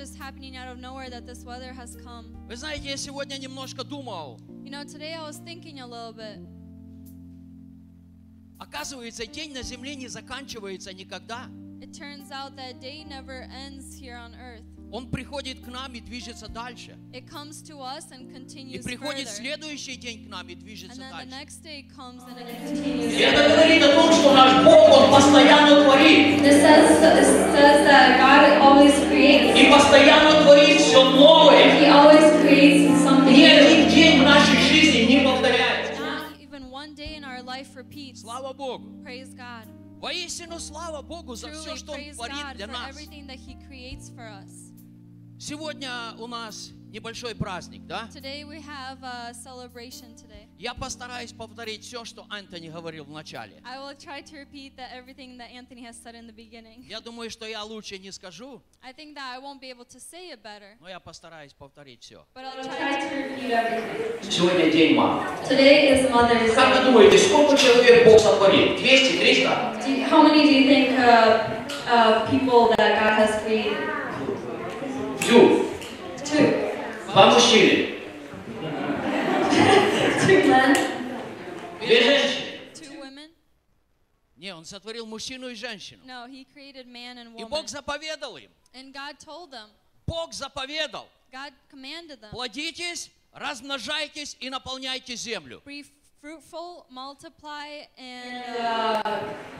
Just 0.00 0.16
happening 0.16 0.56
out 0.56 0.66
of 0.68 0.78
nowhere 0.78 1.10
that 1.10 1.26
this 1.26 1.44
weather 1.44 1.74
has 1.74 1.94
come. 2.02 2.24
Вы 2.48 2.56
знаете, 2.56 2.88
я 2.88 2.96
сегодня 2.96 3.36
немножко 3.36 3.84
думал. 3.84 4.40
You 4.64 4.70
know, 4.70 4.82
today 4.84 5.12
I 5.14 5.22
was 5.22 5.36
thinking 5.44 5.80
a 5.80 5.86
little 5.86 6.14
bit. 6.14 6.38
Оказывается, 8.58 9.26
день 9.26 9.52
на 9.52 9.62
земле 9.62 9.94
не 9.96 10.08
заканчивается 10.08 10.92
никогда. 10.94 11.48
It 11.82 11.92
turns 11.92 12.30
out 12.30 12.56
that 12.56 12.80
day 12.80 13.04
never 13.04 13.46
ends 13.66 13.94
here 13.98 14.16
on 14.16 14.34
earth. 14.34 14.64
Он 14.92 15.08
приходит 15.08 15.60
к 15.60 15.68
нам 15.68 15.92
и 15.94 16.00
движется 16.00 16.48
дальше. 16.48 16.96
It 17.12 17.26
comes 17.28 17.62
to 17.62 17.78
us 17.80 18.10
and 18.10 18.28
И 18.28 18.34
continues 18.34 18.82
приходит 18.82 19.28
further. 19.28 19.36
следующий 19.36 19.96
день 19.96 20.26
к 20.26 20.28
нам 20.28 20.48
и 20.48 20.54
And 20.54 20.58
движется 20.60 21.00
then 21.00 21.10
the 21.10 21.26
дальше. 21.26 21.30
next 21.30 21.62
day 21.62 21.86
comes 21.96 22.22
and 22.24 22.36
it 22.38 22.48
И 22.48 22.66
continues. 22.66 23.20
это 23.20 23.48
говорит 23.54 23.82
о 23.84 23.94
том, 23.94 24.12
что 24.12 24.34
наш 24.34 24.64
Бог, 24.64 24.89
постоянно 25.29 25.83
творит. 25.83 26.41
This 26.41 26.61
says, 26.61 26.99
this 27.01 27.27
says 27.53 27.85
that 27.87 28.17
God 28.19 28.61
always 28.61 28.93
creates. 29.07 29.57
И 29.59 29.71
постоянно 29.71 30.43
творит 30.43 30.77
все 30.81 31.03
новое. 31.11 31.79
He 31.79 31.87
always 31.87 32.41
creates 32.41 33.01
something 33.03 33.33
Ни 33.33 33.45
new. 33.45 33.55
один 33.57 33.89
день 33.89 34.19
в 34.21 34.23
нашей 34.23 34.57
жизни 34.61 35.01
не 35.13 35.19
повторяется. 35.23 36.01
Not 36.01 36.39
even 36.39 36.69
one 36.71 36.95
day 36.95 37.15
in 37.17 37.23
our 37.23 37.41
life 37.43 37.75
repeats. 37.75 38.21
Слава 38.21 38.53
Богу. 38.53 39.01
Praise 39.03 39.33
God. 39.35 39.65
Воистину, 40.01 40.59
слава 40.59 41.01
Богу 41.01 41.35
за 41.35 41.49
все, 41.51 41.71
Truly 41.71 41.77
что 41.77 41.91
Он 41.93 41.97
praise 41.99 42.15
творит 42.15 42.35
God 42.35 42.55
для 42.57 42.65
for 42.67 42.71
нас. 42.71 42.89
everything 42.89 43.27
that 43.27 43.37
He 43.39 43.55
creates 43.67 44.09
for 44.09 44.27
us. 44.27 44.71
Сегодня 45.39 45.89
у 46.19 46.27
нас 46.27 46.71
небольшой 46.92 47.34
праздник, 47.34 47.86
да? 47.86 48.08
Today 48.12 48.42
we 48.44 48.60
have 48.62 49.02
a 49.02 49.32
celebration 49.32 50.14
today. 50.16 50.48
Я 50.58 50.74
постараюсь 50.74 51.32
повторить 51.32 51.84
все, 51.84 52.04
что 52.04 52.26
Антони 52.28 52.68
говорил 52.68 53.04
в 53.04 53.10
начале. 53.10 53.62
I 53.64 53.78
will 53.78 53.96
try 53.96 54.22
to 54.22 54.34
repeat 54.36 54.76
that 54.76 54.90
everything 54.92 55.38
that 55.38 55.50
Anthony 55.52 55.82
has 55.84 55.96
said 55.96 56.14
in 56.14 56.26
the 56.26 56.32
beginning. 56.34 56.84
Я 56.88 57.00
думаю, 57.00 57.30
что 57.30 57.46
я 57.46 57.62
лучше 57.64 57.98
не 57.98 58.10
скажу, 58.10 58.60
I 58.82 58.92
think 58.92 59.14
that 59.14 59.32
I 59.34 59.38
won't 59.38 59.60
be 59.60 59.70
able 59.70 59.84
to 59.86 59.98
say 60.00 60.30
it 60.32 60.42
better, 60.42 60.76
но 60.80 60.88
я 60.88 60.98
постараюсь 61.00 61.52
повторить 61.52 62.02
все. 62.02 62.26
but 62.34 62.44
I'll 62.44 62.62
try 62.64 63.00
to. 63.00 63.38
repeat 63.38 63.50
everything. 63.52 64.30
Сегодня 64.30 64.70
день 64.70 64.94
мам. 64.96 65.20
Today 65.48 65.92
is 65.92 66.10
Mother's 66.10 66.54
Как 66.54 66.74
вы 66.76 66.82
Day. 66.82 66.84
думаете, 66.86 67.18
сколько 67.18 67.56
человек 67.56 68.04
Бог 68.06 68.18
сотворил? 68.20 68.76
200, 68.76 69.18
300? 69.18 69.80
Do 69.84 69.90
you- 69.90 70.04
how 70.10 70.22
many 70.22 70.42
do 70.42 70.52
you 70.52 70.66
think 70.68 70.98
uh, 70.98 71.66
uh, 71.88 72.28
people 72.30 72.74
that 72.76 72.98
God 72.98 73.14
has 73.28 73.42
created? 73.44 73.78
Two. 75.20 75.69
Мужчины. 77.14 77.98
Two 80.26 80.44
men. 80.46 80.76
Две 81.80 82.02
женщины. 82.04 82.70
Two 82.74 83.00
women? 83.00 83.30
Не, 84.36 84.54
Он 84.54 84.64
сотворил 84.64 85.06
мужчину 85.06 85.48
и 85.48 85.54
женщину. 85.54 86.02
No, 86.04 86.26
He 86.28 86.46
created 86.54 86.86
man 86.86 87.18
and 87.18 87.36
И 87.36 87.42
woman. 87.42 87.48
Бог 87.48 87.68
заповедал 87.68 88.36
им. 88.36 88.50
And 88.72 88.92
God 88.92 89.18
told 89.18 89.50
them, 89.50 89.68
Бог 90.06 90.32
заповедал. 90.32 91.08
God 91.32 91.52
commanded 91.68 92.20
them, 92.20 92.30
Плодитесь, 92.30 93.10
размножайтесь 93.32 94.36
и 94.38 94.48
наполняйте 94.48 95.16
землю. 95.16 95.62
fruitful, 96.21 96.85
multiply, 96.89 97.83
and 97.97 98.43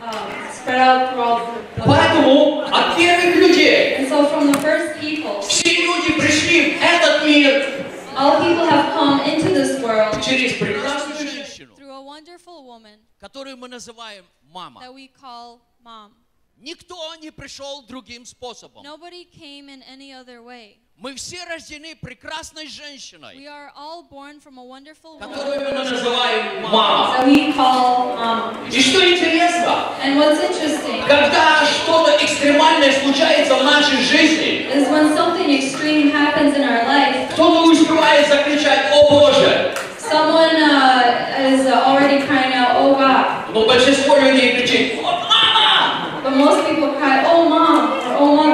Um, 0.02 0.52
spread 0.52 0.80
out 0.80 1.14
throughout 1.14 1.76
the 1.76 1.84
Поэтому 1.84 2.62
от 2.64 2.96
первых 2.98 3.36
людей 3.36 3.98
And 3.98 4.08
so 4.10 4.26
from 4.28 4.52
the 4.52 4.58
first 4.60 5.00
people, 5.00 5.42
все 5.42 5.70
люди 5.70 6.20
пришли 6.20 6.76
в 6.78 6.82
этот 6.82 7.26
мир 7.26 7.86
all 8.16 8.40
people 8.42 8.66
have 8.66 8.94
come 8.94 9.20
into 9.30 9.50
this 9.54 9.82
world 9.82 10.22
через 10.24 10.54
прекрасную 10.54 11.18
женщину, 11.30 11.76
through 11.76 11.92
a 11.92 12.02
wonderful 12.02 12.64
woman 12.66 13.00
которую 13.20 13.58
мы 13.58 13.68
называем 13.68 14.26
мама. 14.52 14.82
that 14.82 14.94
we 14.94 15.08
call 15.08 15.60
mom. 15.84 16.12
Никто 16.58 17.14
не 17.16 17.32
пришел 17.32 17.84
другим 17.84 18.26
способом. 18.26 18.84
Nobody 18.84 19.26
came 19.26 19.68
in 19.70 19.84
any 19.84 20.14
other 20.14 20.42
way. 20.42 20.78
Мы 21.03 21.15
все 21.15 21.39
рождены 21.49 21.97
прекрасной 21.99 22.67
женщиной, 22.69 23.35
We 23.35 23.47
are 23.47 23.71
all 23.75 24.03
born 24.03 24.39
from 24.39 24.59
a 24.59 24.63
wonderful 24.63 25.19
woman 25.19 25.33
которую 25.33 25.61
мы 25.65 25.73
называем 25.73 26.61
мама. 26.71 27.17
that 27.17 27.27
we 27.27 27.55
call 27.55 28.15
mom. 28.19 28.69
И 28.71 28.81
что 28.83 29.01
интересно, 29.11 29.95
And 30.05 30.19
what's 30.19 30.39
interesting 30.43 31.01
когда 31.09 31.65
что-то 31.65 32.23
экстремальное 32.23 32.93
случается 33.01 33.55
в 33.55 33.65
нашей 33.65 33.97
жизни, 34.03 34.69
is 34.71 34.89
when 34.91 35.17
something 35.17 35.49
extreme 35.49 36.11
happens 36.13 36.55
in 36.55 36.65
our 36.65 36.85
life, 36.87 37.31
кто-то 37.33 37.71
успевает 37.73 38.29
закричать 38.29 38.93
«О 38.93 39.09
Боже!», 39.11 39.75
someone 39.99 40.55
uh, 40.61 41.51
is 41.51 41.65
uh, 41.67 41.83
already 41.87 42.21
crying 42.27 42.53
out, 42.53 42.77
"Oh 42.77 42.95
God!" 42.95 43.49
но 43.55 43.65
большинство 43.67 44.19
людей 44.19 44.53
кричит 44.61 44.97
«Вот 45.03 45.15
мама!». 45.15 46.21
But 46.23 46.37
most 46.37 46.67
people 46.69 46.93
cry, 47.01 47.25
"Oh 47.25 47.49
mom!" 47.49 47.89
or 48.05 48.17
"Oh 48.21 48.37
mother." 48.37 48.50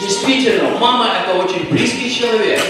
Действительно, 0.00 0.70
мама– 0.78 1.08
это 1.22 1.36
очень 1.36 1.68
близкий 1.70 2.10
человек. 2.10 2.60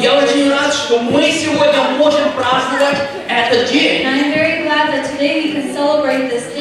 Я 0.00 0.14
очень 0.14 0.48
рад, 0.50 0.72
что 0.72 1.00
мы 1.00 1.32
сегодня 1.32 1.82
можем 1.98 2.30
праздновать 2.36 2.98
этот 3.28 3.70
день. 3.72 4.06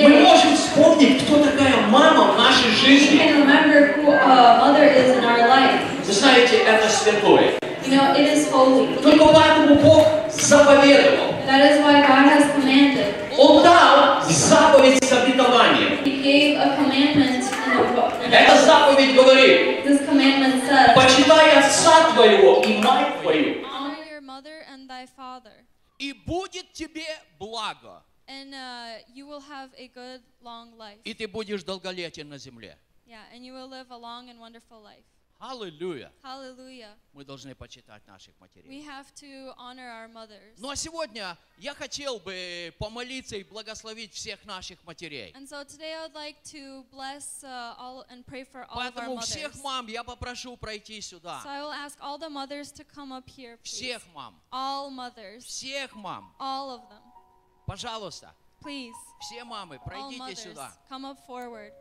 Мы 0.02 0.20
можем 0.22 0.56
вспомнить, 0.56 1.24
кто 1.24 1.44
такая 1.44 1.76
мама 1.90 2.34
в 2.34 2.38
нашей 2.38 2.72
жизни. 2.72 3.22
Вы 6.06 6.14
знаете, 6.14 6.58
это 6.66 6.90
святое. 6.90 7.54
You 7.86 7.94
know, 7.94 9.02
Только 9.02 9.26
поэтому 9.28 9.76
Бог 9.76 10.08
заповедовал. 10.34 11.36
Он 13.38 13.64
дал 13.64 14.22
заповедь 14.28 15.04
с 15.04 15.12
обетованием. 15.14 16.00
Это 18.32 18.66
заповедь 18.66 19.16
говорит. 19.16 19.86
This 19.86 20.06
commandment 20.06 20.64
says, 20.68 20.96
Почитай 20.96 21.58
отца 21.60 22.12
твоего 22.14 22.62
и 22.64 22.78
мать 22.82 23.22
твою. 23.22 23.64
Honor 23.66 24.04
your 24.10 24.22
mother 24.22 24.64
and 24.70 24.88
thy 24.88 25.06
father. 25.06 25.66
И 26.00 26.14
будет 26.14 26.72
тебе 26.74 27.06
благо. 27.40 28.04
And 28.28 28.54
uh, 28.54 29.00
you 29.14 29.26
will 29.26 29.42
have 29.42 29.70
a 29.78 29.88
good 29.88 30.22
long 30.42 30.78
life. 30.78 31.00
И 31.06 31.14
ты 31.14 31.28
будешь 31.28 31.64
долголетен 31.64 32.28
на 32.28 32.38
земле. 32.38 32.78
Yeah, 33.06 33.24
and 33.34 33.46
you 33.46 33.54
will 33.54 33.70
live 33.70 33.90
a 33.90 33.98
long 33.98 34.30
and 34.30 34.40
wonderful 34.40 34.82
life. 34.82 35.06
Аллилуйя. 35.40 36.12
Hallelujah. 36.24 36.96
Мы 37.14 37.24
должны 37.24 37.54
почитать 37.54 38.06
наших 38.08 38.34
We 38.40 38.42
матерей. 38.42 38.84
have 38.86 39.14
to 39.16 39.54
honor 39.58 39.88
our 39.88 40.08
mothers. 40.12 40.56
Ну 40.58 40.70
а 40.70 40.76
сегодня 40.76 41.38
я 41.60 41.76
хотел 41.76 42.20
бы 42.20 42.74
помолиться 42.80 43.36
и 43.36 43.44
благословить 43.44 44.14
всех 44.14 44.44
наших 44.46 44.84
матерей. 44.84 45.32
And 45.34 45.48
so 45.48 45.64
today 45.64 45.94
I 45.94 46.08
would 46.08 46.16
like 46.16 46.42
to 46.52 46.84
bless 46.92 47.44
uh, 47.44 47.76
all 47.78 48.04
and 48.10 48.26
pray 48.26 48.44
for 48.44 48.66
all 48.66 48.80
of 48.80 48.98
our 48.98 49.06
Поэтому 49.06 49.16
mothers. 49.16 49.30
всех 49.30 49.56
мам 49.64 49.86
я 49.88 50.04
попрошу 50.04 50.58
пройти 50.58 51.00
So 51.02 51.18
сюда. 51.20 51.42
I 51.46 51.62
will 51.62 51.72
ask 51.72 51.98
all 52.02 52.18
the 52.18 52.30
mothers 52.30 52.72
to 52.72 52.84
come 52.84 53.12
up 53.12 53.28
here, 53.30 53.58
please. 53.58 53.74
Всех 53.76 54.02
мам. 54.16 54.34
All 54.52 54.90
mothers, 54.90 55.44
Всех 55.46 55.94
мам. 55.96 56.34
all 56.40 56.72
of 56.72 56.82
them, 56.90 57.04
Пожалуйста. 57.68 58.34
please. 58.62 58.96
Все 59.22 59.44
мамы, 59.44 59.76
All 59.76 59.86
пройдите 59.86 60.18
mothers, 60.18 60.40
сюда. 60.44 60.72
come 60.90 61.06
up 61.06 61.20
forward. 61.28 61.72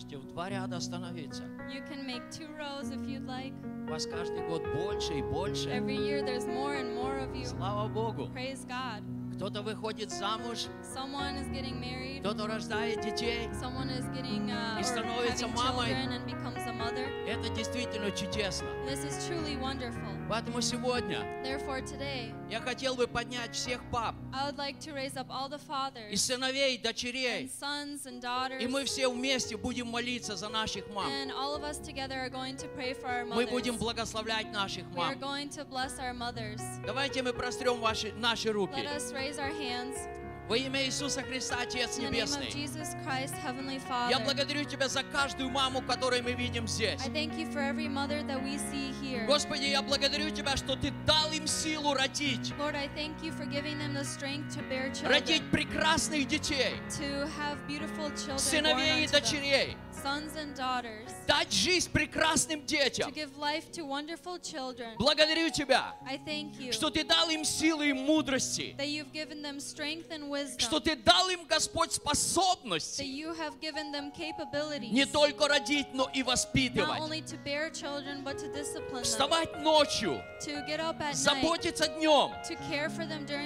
Можете 0.00 0.16
в 0.16 0.26
два 0.28 0.48
ряда 0.48 0.76
остановиться. 0.78 1.42
You 1.68 1.82
can 1.86 2.06
make 2.06 2.22
two 2.30 2.48
rows 2.56 2.90
if 2.90 3.04
you'd 3.06 3.26
like. 3.26 3.52
У 3.86 3.90
вас 3.90 4.06
каждый 4.06 4.46
год 4.48 4.62
больше 4.74 5.18
и 5.18 5.22
больше. 5.22 5.68
Every 5.68 5.96
year 5.96 6.22
there's 6.24 6.46
more 6.46 6.74
and 6.76 6.94
more 6.94 7.18
of 7.18 7.34
you. 7.34 7.44
Слава 7.44 7.86
Богу. 7.88 8.28
Praise 8.32 8.64
God. 8.66 9.02
Кто-то 9.36 9.62
выходит 9.62 10.10
замуж, 10.10 10.68
Someone 10.82 11.36
is 11.36 11.48
getting 11.48 11.78
married. 11.80 12.20
кто-то 12.20 12.46
рождает 12.46 13.02
детей. 13.02 13.48
Someone 13.52 13.90
is 13.90 14.06
getting 14.14 14.50
uh, 14.50 14.80
И 14.80 14.84
становится 14.84 15.48
мамой. 15.48 15.90
and 15.92 16.24
becomes 16.26 16.59
mother. 16.80 17.06
Это 17.26 17.48
действительно 17.50 18.10
чудесно. 18.10 18.66
This 18.86 19.04
is 19.04 19.26
truly 19.28 19.56
wonderful. 19.60 20.10
Поэтому 20.28 20.60
сегодня 20.60 21.18
Therefore, 21.44 21.82
today 21.82 22.32
я 22.48 22.60
хотел 22.60 22.94
бы 22.94 23.06
поднять 23.06 23.54
всех 23.54 23.80
пап 23.90 24.14
I 24.32 24.46
would 24.48 24.56
like 24.56 24.78
to 24.80 24.92
raise 24.94 25.16
up 25.16 25.26
all 25.28 25.48
the 25.48 25.58
и 25.58 25.68
fathers 25.68 26.20
сыновей, 26.20 26.76
and 26.76 26.82
дочерей. 26.82 27.50
sons 27.50 28.06
and 28.06 28.20
daughters. 28.20 28.62
И 28.62 28.66
мы 28.68 28.84
все 28.84 29.08
вместе 29.08 29.56
будем 29.56 29.88
молиться 29.88 30.36
за 30.36 30.48
наших 30.48 30.88
мам. 30.90 31.06
And 31.10 31.32
all 31.32 31.54
of 31.56 31.64
us 31.64 31.78
together 31.78 32.14
are 32.20 32.30
going 32.30 32.56
to 32.56 32.68
pray 32.76 32.94
for 32.94 33.06
our 33.08 33.24
Мы 33.24 33.46
будем 33.46 33.76
благословлять 33.76 34.52
наших 34.52 34.84
We 34.94 35.00
are 35.00 35.16
мам. 35.16 35.18
going 35.18 35.48
to 35.50 35.64
bless 35.64 35.98
our 35.98 36.14
mothers. 36.14 36.60
Давайте 36.86 37.22
мы 37.22 37.32
прострем 37.32 37.80
ваши, 37.80 38.12
наши 38.12 38.52
руки. 38.52 38.74
Let 38.74 38.86
us 38.96 39.12
raise 39.12 39.38
our 39.38 39.50
hands 39.52 39.96
во 40.50 40.56
имя 40.56 40.84
Иисуса 40.84 41.22
Христа, 41.22 41.58
Отец 41.60 41.96
Небесный, 41.96 42.50
я 44.10 44.18
благодарю 44.18 44.64
Тебя 44.64 44.88
за 44.88 45.04
каждую 45.04 45.48
маму, 45.48 45.80
которую 45.80 46.24
мы 46.24 46.32
видим 46.32 46.66
здесь. 46.66 47.00
Господи, 49.28 49.66
я 49.66 49.80
благодарю 49.80 50.30
Тебя, 50.30 50.56
что 50.56 50.74
Ты 50.74 50.90
дал 51.06 51.30
им 51.30 51.46
силу 51.46 51.94
родить. 51.94 52.52
Родить 55.04 55.50
прекрасных 55.52 56.26
детей. 56.26 56.74
Сыновей 58.36 59.04
и 59.04 59.06
дочерей. 59.06 59.76
Дать 61.28 61.52
жизнь 61.52 61.92
прекрасным 61.92 62.66
детям. 62.66 63.12
Благодарю 64.98 65.50
Тебя, 65.50 65.94
что 66.72 66.90
Ты 66.90 67.04
дал 67.04 67.30
им 67.30 67.44
силы 67.44 67.90
и 67.90 67.92
мудрости 67.92 68.74
что 70.58 70.80
Ты 70.80 70.96
дал 70.96 71.28
им, 71.28 71.46
Господь, 71.46 71.92
способность 71.92 73.00
не 73.00 75.06
только 75.06 75.48
родить, 75.48 75.88
но 75.92 76.10
и 76.12 76.22
воспитывать, 76.22 77.00
children, 77.72 79.02
вставать 79.02 79.60
ночью, 79.60 80.22
заботиться 81.12 81.88
днем. 81.88 82.32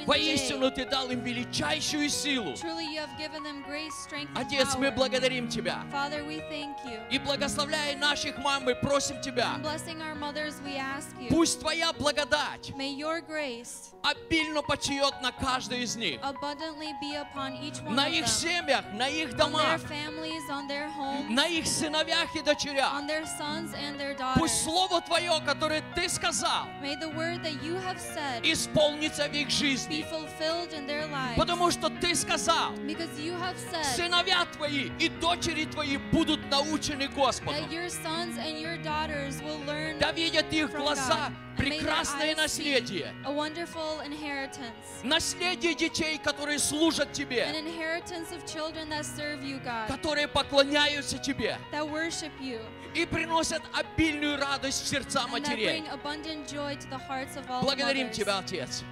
Воистину 0.06 0.70
Ты 0.70 0.84
дал 0.84 1.10
им 1.10 1.20
величайшую 1.20 2.08
силу. 2.08 2.54
Отец, 4.34 4.76
мы 4.76 4.90
благодарим 4.90 5.48
Тебя. 5.48 5.84
И 7.10 7.18
благословляя 7.18 7.96
наших 7.96 8.38
мам, 8.38 8.64
мы 8.64 8.74
просим 8.74 9.20
Тебя, 9.20 9.56
пусть 11.30 11.60
Твоя 11.60 11.92
благодать 11.92 12.72
обильно 14.04 14.62
почиет 14.62 15.20
на 15.22 15.32
каждой 15.32 15.82
из 15.82 15.96
них 15.96 16.20
на 17.88 18.08
их 18.08 18.26
семьях, 18.26 18.84
на 18.92 19.08
их 19.08 19.36
домах, 19.36 19.80
на 21.28 21.46
их 21.46 21.66
сыновьях 21.66 22.34
и 22.36 22.42
дочерях. 22.42 22.92
Пусть 24.36 24.62
Слово 24.64 25.00
Твое, 25.00 25.40
которое 25.44 25.82
Ты 25.94 26.08
сказал, 26.08 26.66
исполнится 28.42 29.28
в 29.28 29.32
их 29.32 29.50
жизни. 29.50 30.04
Потому 31.36 31.70
что 31.70 31.88
Ты 31.88 32.14
сказал, 32.14 32.74
сыновья 33.96 34.44
Твои 34.46 34.90
и 34.98 35.08
дочери 35.08 35.64
Твои 35.64 35.96
будут 35.96 36.50
научены 36.50 37.08
Господом. 37.08 37.64
Да 40.00 40.12
видят 40.12 40.52
их 40.52 40.70
глаза 40.70 41.30
прекрасное 41.56 42.34
наследие. 42.36 43.14
Наследие 45.02 45.74
детей, 45.74 46.18
которые 46.18 46.58
служат 46.58 46.73
служат 46.74 47.12
Тебе, 47.12 47.46
которые 49.88 50.28
поклоняются 50.28 51.18
Тебе 51.18 51.58
и 52.94 53.06
приносят 53.06 53.62
обильную 53.72 54.36
радость 54.38 54.84
в 54.84 54.88
сердца 54.88 55.26
матерей. 55.26 55.84
Благодарим 57.62 58.10
Тебя, 58.10 58.38
Отец, 58.38 58.84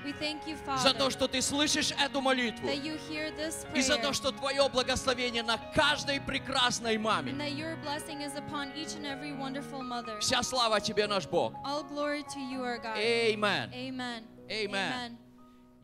за 0.82 0.94
то, 0.94 1.10
что 1.10 1.28
Ты 1.28 1.42
слышишь 1.42 1.92
эту 1.92 2.20
молитву 2.20 2.68
и 3.74 3.82
за 3.82 3.96
то, 3.98 4.12
что 4.12 4.32
Твое 4.32 4.68
благословение 4.68 5.42
на 5.42 5.58
каждой 5.74 6.20
прекрасной 6.20 6.98
маме. 6.98 7.32
Вся 10.20 10.42
слава 10.42 10.80
Тебе, 10.80 11.06
наш 11.06 11.26
Бог. 11.26 11.54
Amen. 12.94 13.70
Amen. 13.72 14.24
Amen. 14.48 15.31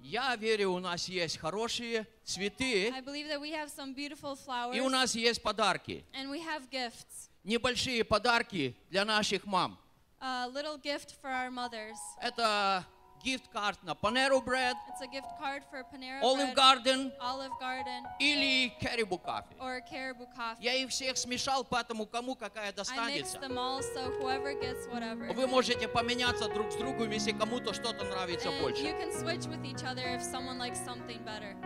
Я 0.09 0.35
верю, 0.37 0.71
у 0.73 0.79
нас 0.79 1.07
есть 1.07 1.37
хорошие 1.37 2.07
цветы, 2.25 2.91
I 2.95 3.03
believe 3.03 3.29
that 3.29 3.39
we 3.43 3.51
have 3.53 3.69
some 3.69 3.95
beautiful 3.95 4.35
flowers 4.35 4.75
и 4.75 4.81
у 4.81 4.89
нас 4.89 5.15
есть 5.15 5.43
подарки. 5.43 6.03
and 6.15 6.31
we 6.31 6.41
have 6.43 6.63
gifts. 6.71 7.29
Небольшие 7.45 8.05
подарки 8.05 8.75
для 8.89 9.05
наших 9.05 9.45
мам. 9.45 9.79
A 10.19 10.47
little 10.49 10.79
gift 10.83 11.15
for 11.21 11.29
our 11.31 11.51
mothers. 11.51 11.99
Это 12.23 12.87
gift 13.23 13.51
card 13.53 13.77
na 13.85 13.95
Panera 13.95 14.41
Bread. 14.45 14.77
It's 14.89 15.03
a 15.03 15.07
gift 15.07 15.29
card 15.41 15.63
for 15.71 15.83
Panera 15.85 16.23
Olive 16.23 16.55
Bread. 16.55 16.57
Garden. 16.57 17.13
Olive 17.21 17.53
Garden. 17.61 18.05
Или 18.21 18.73
Caribou 18.81 19.19
Coffee. 19.19 19.57
Or 19.61 19.81
Caribou 19.81 20.27
Coffee. 20.37 20.63
Я 20.63 20.75
их 20.75 20.91
всех 20.91 21.17
смешал, 21.17 21.65
поэтому 21.65 22.07
кому 22.07 22.35
какая 22.35 22.73
достанется. 22.73 23.39
I 23.39 23.41
mixed 23.41 23.49
them 23.49 23.59
all, 23.59 23.83
so 23.83 24.11
whoever 24.21 24.55
gets 24.55 24.87
whatever. 24.89 25.33
Вы 25.33 25.47
можете 25.47 25.89
поменяться 25.89 26.49
друг 26.49 26.73
с 26.73 26.77
другом, 26.77 27.11
если 27.11 27.33
кому-то 27.33 27.73
что-то 27.75 28.05
нравится 28.05 28.49
And 28.49 28.61
больше. 28.61 28.83
You 28.83 28.99
can 28.99 29.13
switch 29.13 29.47
with 29.47 29.65
each 29.65 29.85
other 29.85 30.15
if 30.15 30.23
someone 30.23 30.59
likes 30.59 30.81
something 30.85 31.23
better. 31.25 31.57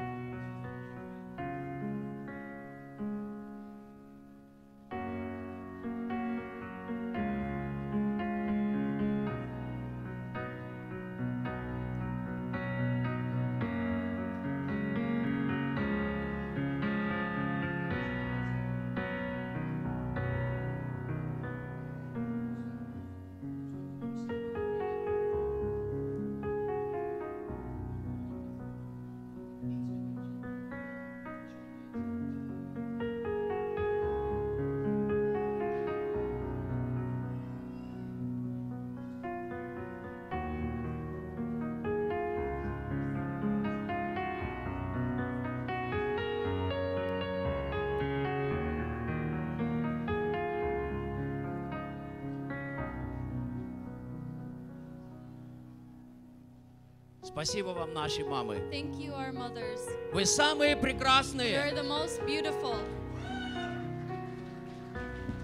Спасибо 57.32 57.68
вам, 57.68 57.94
наши 57.94 58.24
мамы. 58.26 58.56
Thank 58.70 58.98
you, 58.98 59.14
our 59.14 59.32
mothers. 59.32 59.80
Вы 60.12 60.26
самые 60.26 60.76
прекрасные. 60.76 61.54
You're 61.54 61.74
the 61.74 61.82
most 61.82 62.20
beautiful. 62.26 62.76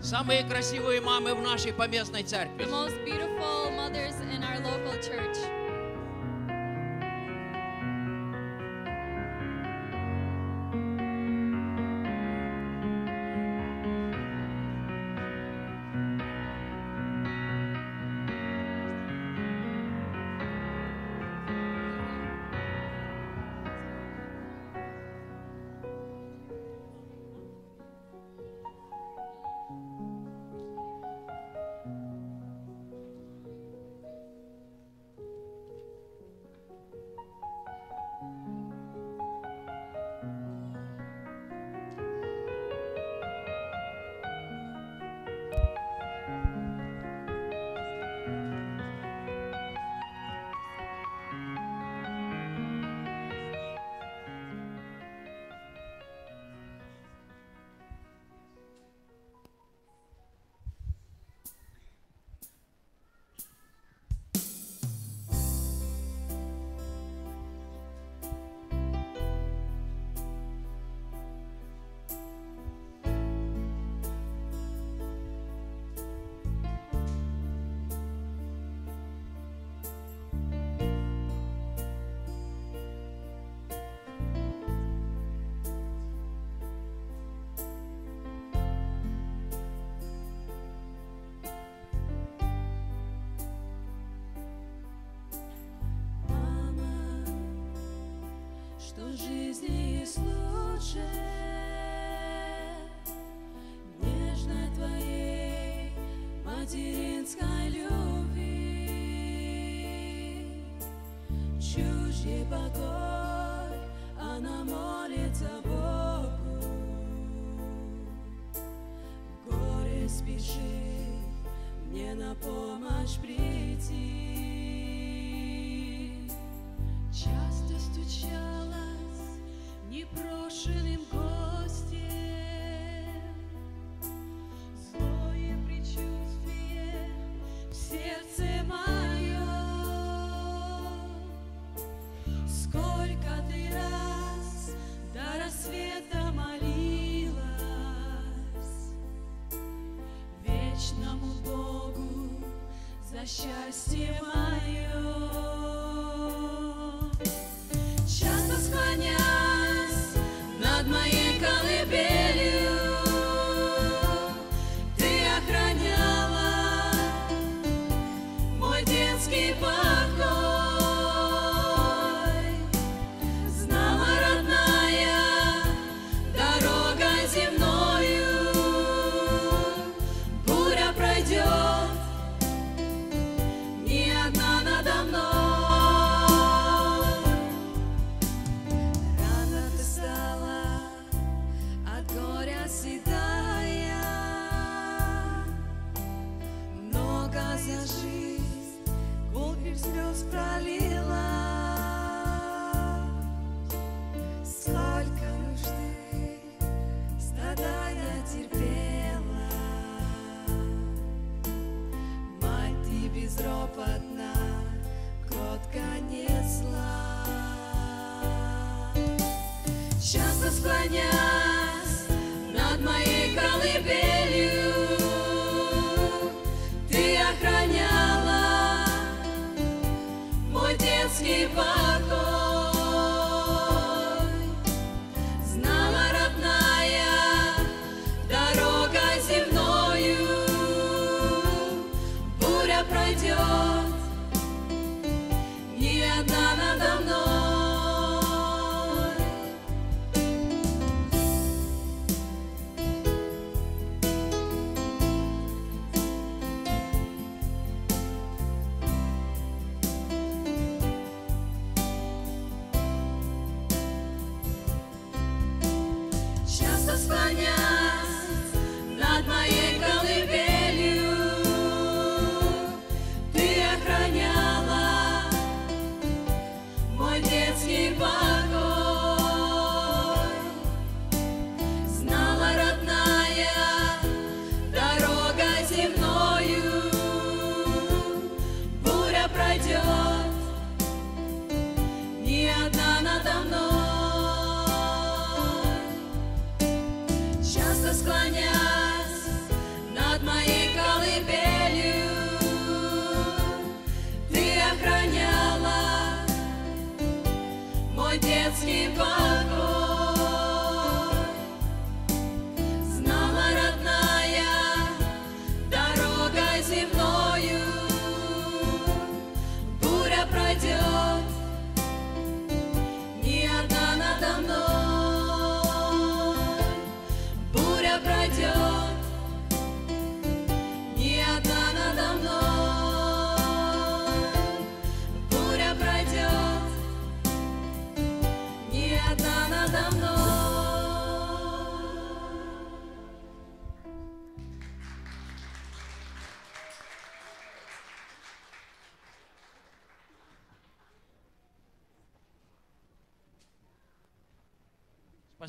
Самые 0.02 0.44
красивые 0.44 1.00
мамы 1.00 1.34
в 1.34 1.40
нашей 1.40 1.72
поместной 1.72 2.24
церкви. 2.24 2.64
The 2.64 2.70
most 2.70 2.94
beautiful 3.06 3.70
mothers 3.74 4.20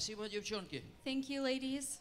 Спасибо, 0.10 0.28
девчонки. 0.28 0.84
Thank 1.06 1.30
you, 1.30 1.44
ladies. 1.44 2.00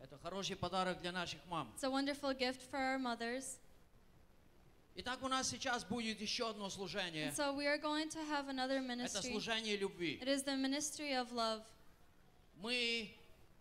Это 0.00 0.16
хороший 0.22 0.56
подарок 0.56 1.02
для 1.02 1.12
наших 1.12 1.38
мам. 1.48 1.70
It's 1.76 1.84
a 1.84 1.90
wonderful 1.90 2.32
gift 2.32 2.62
for 2.70 2.78
our 2.78 2.98
mothers. 2.98 3.58
Итак, 4.94 5.22
у 5.22 5.28
нас 5.28 5.50
сейчас 5.50 5.84
будет 5.84 6.18
еще 6.22 6.48
одно 6.48 6.70
служение. 6.70 7.28
And 7.28 7.36
so 7.36 7.54
we 7.54 7.66
are 7.66 7.76
going 7.76 8.08
to 8.08 8.20
have 8.30 8.48
another 8.48 8.78
Это 8.78 8.86
ministry. 8.86 9.30
служение 9.32 9.76
любви. 9.76 10.18
It 10.18 10.28
is 10.28 10.44
the 10.44 10.56
ministry 10.56 11.12
of 11.12 11.30
love. 11.30 11.62
Мы 12.56 13.14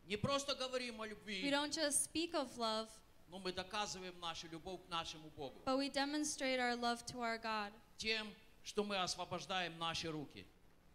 не 0.08 0.16
просто 0.16 0.56
говорим 0.56 1.02
о 1.02 1.04
We 1.04 1.10
любви, 1.10 1.52
don't 1.52 1.74
just 1.74 2.10
speak 2.10 2.32
of 2.32 2.56
love, 2.56 2.88
но 3.28 3.40
мы 3.40 3.52
доказываем 3.52 4.18
нашу 4.22 4.48
любовь 4.48 4.80
к 4.86 4.90
нашему 4.90 5.30
Богу 5.32 5.62
but 5.66 5.78
we 5.78 5.90
demonstrate 5.90 6.62
our 6.62 6.78
love 6.78 7.06
to 7.08 7.20
our 7.20 7.38
God 7.38 7.74
тем, 7.98 8.34
что 8.64 8.86
мы 8.86 8.96
освобождаем 8.96 9.78
наши 9.78 10.10
руки, 10.10 10.46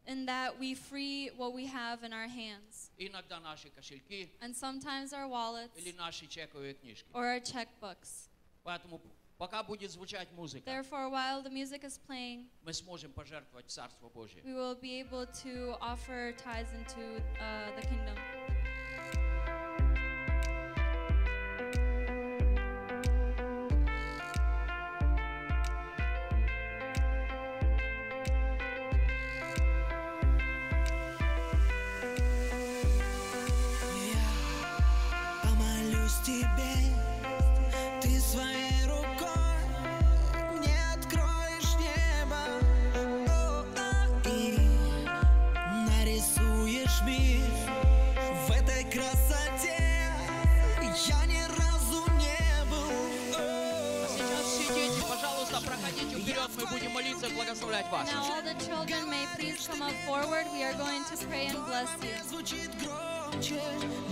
in 0.07 0.25
that 0.27 0.59
we 0.59 0.75
free 0.75 1.29
what 1.35 1.53
we 1.53 1.65
have 1.65 2.03
in 2.03 2.13
our 2.13 2.27
hands, 2.27 2.91
иногда 2.97 3.39
наши 3.39 3.69
кошельки 3.69 4.29
and 4.41 4.55
sometimes 4.55 5.13
our 5.13 5.27
wallets 5.27 5.71
или 5.77 5.91
наши 5.93 6.27
чековые 6.27 6.73
книжки. 6.75 7.07
or 7.13 7.25
our 7.25 7.39
checkbooks. 7.39 8.29
Поэтому 8.63 9.01
пока 9.37 9.63
будет 9.63 9.91
звучать 9.91 10.31
музыка, 10.33 10.63
Therefore, 10.69 11.09
while 11.09 11.41
the 11.41 11.49
music 11.49 11.83
is 11.83 11.99
playing, 12.07 12.47
мы 12.63 12.71
сможем 12.73 13.11
пожертвовать 13.13 13.67
в 13.67 13.71
Царство 13.71 14.09
Божье. 14.09 14.41
we 14.43 14.53
will 14.53 14.75
be 14.75 14.99
able 14.99 15.25
to 15.43 15.75
offer 15.81 16.33
tithes 16.37 16.71
into 16.73 17.21
uh, 17.39 17.75
the 17.75 17.81
kingdom. 17.87 18.15
Тебе, 36.24 36.74
ты 38.00 38.20
своей 38.20 38.84
рукой 38.86 39.28
мне 40.52 40.76
откроешь 40.94 41.76
небо 41.78 42.42
О, 43.28 43.64
а, 43.76 44.28
и 44.28 44.58
нарисуешь 45.88 47.00
мир 47.06 47.50
в 48.46 48.50
этой 48.50 48.84
красоте. 48.84 49.78
Я 51.06 51.26
ни 51.26 51.40
разу 51.56 52.04
не 52.18 52.64
был. 52.68 52.90
А 53.34 54.06
сейчас 54.08 54.74
дети, 54.74 55.00
пожалуйста, 55.08 55.60
проходите 55.64 56.16
вперед, 56.20 56.50
мы 56.56 56.66
будем 56.66 56.90
молиться 56.92 57.26
и 57.26 57.34
благословлять 57.34 57.90
вас. 57.90 58.08
Now, 58.10 58.34
all 58.34 58.42
the 58.42 58.54
children 58.64 59.08
may 59.08 59.26
please 59.36 59.66
come 59.66 59.82
up 59.82 59.94
forward. 60.06 60.46
We 60.52 60.64
are 60.64 60.74
going 60.74 61.02
to 61.04 61.26
pray 61.26 61.46
and 61.46 61.64
bless 61.64 61.88
you. 62.02 62.10
Звучит 62.28 62.70
громче, 62.82 63.62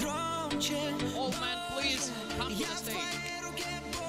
громче. 0.01 0.79
All 1.17 1.31
men, 1.41 1.68
please 1.81 2.11
come 2.37 2.49
to 2.51 2.59
the 2.59 2.65
stage. 2.65 2.97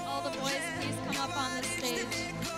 All 0.07 0.21
the 0.21 0.29
boys, 0.39 0.61
please 0.79 0.95
come 1.05 1.17
up 1.17 1.37
on 1.37 1.57
the 1.57 1.63
stage. 1.63 2.48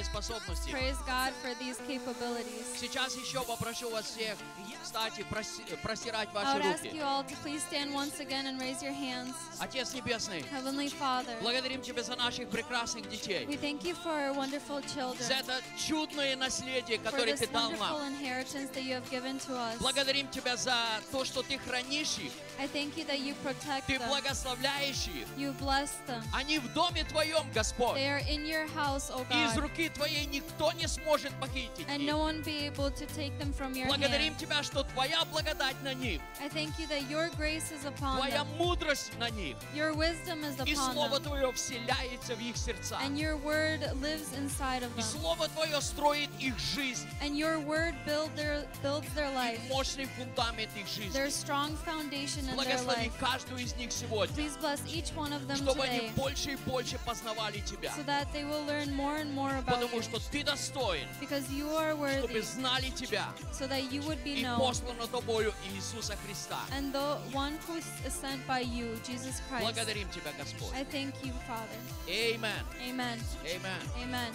days 0.00 0.09
способности. 0.24 0.70
Praise 0.70 0.96
God 1.06 1.32
for 1.42 1.54
these 1.58 1.78
capabilities. 1.86 2.64
Сейчас 2.78 3.14
еще 3.16 3.42
попрошу 3.44 3.90
вас 3.90 4.04
всех, 4.06 4.36
кстати, 4.82 5.20
проси- 5.30 5.76
простирать 5.82 6.28
I 6.30 6.34
ваши 6.34 6.58
would 6.58 6.64
ask 6.64 6.82
руки. 6.84 6.96
you 6.96 7.02
all 7.02 7.22
to 7.24 7.34
please 7.42 7.62
stand 7.62 7.92
once 7.94 8.20
again 8.20 8.46
and 8.46 8.60
raise 8.60 8.82
your 8.82 8.92
hands. 8.92 9.34
Отец 9.58 9.92
Небесный, 9.94 10.44
Heavenly 10.50 10.88
Father, 10.90 11.36
благодарим 11.42 11.82
Тебя 11.82 12.02
за 12.02 12.16
наших 12.16 12.48
прекрасных 12.48 13.08
детей, 13.08 13.46
we 13.46 13.56
thank 13.56 13.82
you 13.84 13.94
for 13.94 14.10
our 14.10 14.32
wonderful 14.34 14.82
children, 14.94 15.22
за 15.26 15.34
это 15.34 15.60
чудное 15.78 16.36
наследие, 16.36 16.98
которое 16.98 17.36
Ты 17.36 17.46
дал 17.48 17.70
нам. 17.72 17.96
inheritance 18.14 18.70
that 18.72 18.82
you 18.82 18.94
have 18.94 19.08
given 19.10 19.38
to 19.40 19.54
us. 19.56 19.78
Благодарим 19.78 20.28
Тебя 20.30 20.56
за 20.56 20.76
то, 21.10 21.24
что 21.24 21.42
Ты 21.42 21.58
хранишь 21.58 22.18
их, 22.18 22.32
I 22.58 22.66
thank 22.68 22.96
you 22.96 23.06
that 23.06 23.18
you 23.20 23.34
protect 23.44 23.84
Ты 23.86 23.98
благословляешь 23.98 25.06
их. 25.08 25.26
you 25.36 25.52
bless 25.58 25.90
them. 26.06 26.22
Они 26.34 26.58
в 26.58 26.72
доме 26.72 27.04
Твоем, 27.04 27.50
Господь. 27.54 27.96
They 27.96 28.08
are 28.08 28.22
in 28.28 28.44
your 28.46 28.66
house, 28.74 29.10
O 29.10 29.24
И 29.30 29.34
из 29.46 29.52
God, 29.56 29.60
руки 29.60 29.88
Твоей 29.90 30.09
никто 30.30 30.72
не 30.72 30.86
сможет 30.86 31.32
похитить 31.40 31.86
and 31.88 32.04
no 32.06 32.18
one 32.18 32.42
be 32.42 32.66
able 32.66 32.90
to 32.90 33.06
take 33.16 33.36
them 33.38 33.52
from 33.52 33.74
your 33.74 33.86
Благодарим 33.88 34.32
hand. 34.34 34.38
Тебя, 34.38 34.62
что 34.62 34.82
Твоя 34.84 35.24
благодать 35.26 35.76
на 35.82 35.94
них, 35.94 36.20
I 36.40 36.48
thank 36.48 36.78
you 36.78 36.86
that 36.88 37.08
your 37.10 37.28
grace 37.36 37.70
is 37.72 37.84
upon 37.84 38.16
Твоя 38.18 38.42
them, 38.44 38.56
мудрость 38.58 39.12
на 39.18 39.30
них, 39.30 39.56
your 39.74 39.92
wisdom 39.94 40.44
is 40.44 40.54
и 40.66 40.74
Слово 40.74 41.16
them, 41.18 41.22
Твое 41.24 41.52
вселяется 41.52 42.34
в 42.34 42.40
их 42.40 42.56
сердца. 42.56 42.98
and 43.02 43.16
your 43.18 43.36
word 43.36 43.80
lives 44.00 44.32
inside 44.36 44.82
of 44.82 44.90
И 44.96 45.00
them, 45.00 45.04
Слово 45.20 45.48
Твое 45.48 45.80
строит 45.80 46.30
их 46.38 46.58
жизнь, 46.58 47.06
and 47.22 47.36
your 47.36 47.58
word 47.60 47.94
build 48.06 48.30
their, 48.36 48.64
builds 48.82 49.08
their 49.14 49.30
life, 49.34 49.54
их 49.64 49.70
мощный 49.70 50.06
фундамент 50.16 50.70
их 50.76 50.86
жизни. 50.88 51.12
their 51.12 51.30
strong 51.30 51.76
foundation 51.84 52.40
in 52.40 52.46
their 52.46 52.54
Благослови 52.56 53.08
life. 53.08 53.12
каждую 53.18 53.60
из 53.60 53.74
них 53.76 53.92
сегодня, 53.92 54.34
Please 54.34 54.56
bless 54.60 54.80
each 54.86 55.14
one 55.14 55.32
of 55.32 55.46
them 55.46 55.56
чтобы 55.56 55.84
они 55.84 55.98
today 56.08 56.14
больше 56.16 56.52
и 56.52 56.56
больше 56.56 56.98
познавали 57.04 57.60
Тебя. 57.60 57.92
so 57.96 58.02
that 58.04 58.26
they 58.32 58.44
will 58.44 58.64
learn 58.66 58.94
more 58.94 59.16
and 59.16 59.32
more 59.34 59.50
about 59.58 59.80
Потому 59.80 59.99
you 59.99 60.01
что 60.01 60.19
Ты 60.31 60.43
достоин, 60.43 61.07
because 61.19 61.49
you 61.49 61.69
are 61.75 61.93
чтобы 61.93 62.33
worthy 62.33 62.41
знали 62.41 62.89
Тебя 62.91 63.27
so 63.51 63.67
that 63.67 63.91
you 63.91 64.01
would 64.03 64.23
be 64.23 64.39
и 64.39 64.43
known 64.43 64.59
послано 64.59 65.07
Тобою 65.07 65.53
Иисуса 65.73 66.15
Христа. 66.25 66.59
and 66.71 66.93
the 66.93 67.17
one 67.33 67.57
who 67.67 67.77
is 67.77 67.85
sent 68.13 68.45
by 68.47 68.59
you, 68.61 68.95
Jesus 69.05 69.41
Christ. 69.49 69.63
Благодарим 69.65 70.09
Тебя, 70.09 70.31
Господь. 70.37 70.73
I 70.73 70.83
thank 70.85 71.13
you, 71.23 71.33
Father. 71.47 71.79
Amen. 72.07 72.63
Amen. 72.87 73.19
Amen. 73.45 73.81
Amen. 74.01 74.31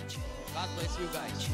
God 0.55 0.69
bless 0.77 0.99
you 0.99 1.09
guys. 1.13 1.49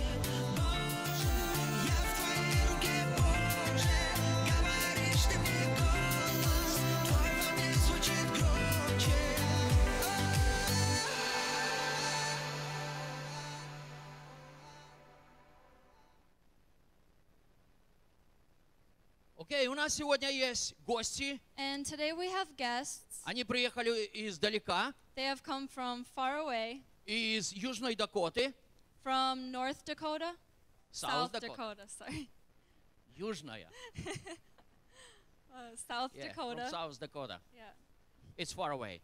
Окей, 19.41 19.67
у 19.69 19.75
нас 19.75 19.95
сегодня 19.95 20.31
есть 20.31 20.75
гости. 20.87 21.41
And 21.57 21.85
today 21.85 22.13
we 22.13 22.29
have 22.33 22.49
guests. 22.57 23.21
Они 23.25 23.45
приехали 23.45 24.09
издалека, 24.13 24.95
They 25.15 25.25
have 25.25 25.43
come 25.43 25.69
from 25.69 26.05
far 26.17 26.39
away, 26.39 26.83
из 27.05 27.53
Южной 27.53 27.95
Дакоты. 27.97 28.55
from 29.05 29.51
North 29.53 29.85
Dakota, 29.85 30.35
South 30.91 31.33
Dakota. 31.33 31.49
Dakota, 31.49 31.89
sorry, 31.89 32.29
Южная. 33.17 33.69
uh, 35.55 35.77
South 35.89 36.13
Yeah, 36.15 36.29
Dakota. 36.29 36.63
from 36.63 36.71
South 36.71 36.99
Dakota. 37.01 37.41
Yeah, 37.55 37.73
It's 38.37 38.53
far 38.53 38.73
away. 38.73 39.01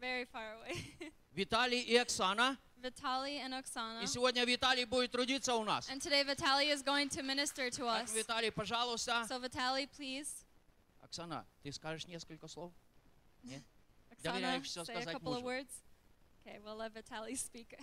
very 0.00 0.24
far 0.24 0.54
away. 0.58 1.12
Виталий 1.34 1.80
и 1.82 1.96
Оксана. 1.96 2.56
Vitaly 2.82 3.40
and 3.44 3.52
Oksana. 3.54 4.02
И 4.02 4.06
сегодня 4.06 4.44
Виталий 4.44 4.84
будет 4.84 5.10
трудиться 5.10 5.54
у 5.54 5.64
нас. 5.64 5.88
And 5.90 6.00
today 6.00 6.22
Vitaly 6.24 6.70
is 6.72 6.82
going 6.82 7.08
to 7.10 7.22
minister 7.22 7.70
to 7.70 7.84
Так, 7.84 8.04
us. 8.04 8.14
Виталий, 8.14 8.50
пожалуйста. 8.52 9.26
So 9.28 9.38
Vitaly, 9.40 9.88
please. 9.88 10.44
Оксана, 11.02 11.44
ты 11.62 11.72
скажешь 11.72 12.06
несколько 12.06 12.48
слов? 12.48 12.72
Нет? 13.42 13.62
Oksana, 14.10 14.22
Доверяешь 14.22 14.66
всё 14.66 14.82
say 14.82 14.94
a 14.94 15.00
сказать 15.02 15.14
couple 15.14 15.34
of 15.34 15.42
мужу. 15.42 15.44
words. 15.44 15.82
Okay, 16.44 16.58
we'll 16.64 16.76
let 16.76 16.92
Vitaly 16.94 17.36
speak. 17.36 17.76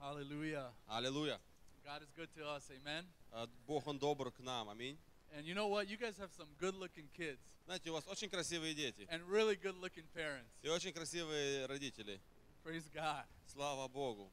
Hallelujah. 0.00 0.70
Аллилуйя. 0.88 1.38
God 1.84 2.02
is 2.02 2.10
good 2.16 2.28
to 2.36 2.44
us. 2.46 2.70
Amen. 2.70 3.04
А, 3.32 3.46
Бог, 3.66 3.86
Он 3.86 3.98
добр 3.98 4.30
к 4.30 4.40
нам. 4.40 4.68
Аминь. 4.68 4.98
And 5.33 5.45
you 5.45 5.55
know 5.55 5.67
what? 5.67 5.87
You 5.89 5.97
guys 5.97 6.17
have 6.17 6.31
some 6.37 6.47
good 6.59 6.75
looking 6.75 7.07
kids 7.13 7.39
Знаете, 7.65 7.89
у 7.89 7.93
вас 7.93 8.05
очень 8.07 8.29
красивые 8.29 8.73
дети 8.73 9.07
and 9.09 9.23
really 9.29 9.55
good 9.55 9.75
looking 9.79 10.05
parents. 10.13 10.49
и 10.61 10.69
очень 10.69 10.91
красивые 10.93 11.65
родители. 11.67 12.19
Praise 12.63 12.89
God. 12.93 13.25
Слава 13.47 13.87
Богу. 13.87 14.31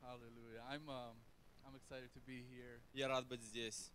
Hallelujah. 0.00 0.62
I'm, 0.70 0.88
um, 0.88 1.16
I'm 1.66 1.74
excited 1.74 2.12
to 2.14 2.20
be 2.20 2.44
here 2.54 2.80
Я 2.94 3.08
рад 3.08 3.26
быть 3.26 3.42
здесь 3.42 3.90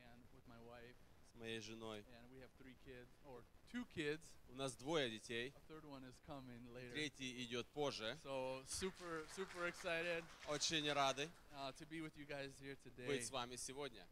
and 0.00 0.20
with 0.34 0.46
my 0.48 0.60
wife. 0.66 0.96
с 1.32 1.34
моей 1.38 1.60
женой. 1.60 1.98
And 2.00 2.30
we 2.32 2.40
have 2.40 2.50
three 2.58 2.76
kids, 2.84 3.10
or 3.26 3.42
two 3.70 3.84
kids. 3.94 4.22
У 4.48 4.54
нас 4.54 4.74
двое 4.76 5.10
детей. 5.10 5.52
A 5.54 5.72
third 5.72 5.84
one 5.84 6.02
is 6.04 6.14
coming 6.26 6.66
later. 6.72 6.92
Третий 6.92 7.44
идет 7.44 7.66
позже. 7.74 8.16
So 8.24 8.62
super, 8.66 9.26
super 9.36 9.66
excited 9.66 10.24
Очень 10.48 10.90
рады 10.92 11.28
uh, 11.54 11.72
to 11.72 11.84
be 11.86 12.00
with 12.00 12.16
you 12.16 12.24
guys 12.24 12.50
here 12.62 12.76
today. 12.82 13.06
быть 13.06 13.26
с 13.26 13.30
вами 13.30 13.56
сегодня. 13.56 14.06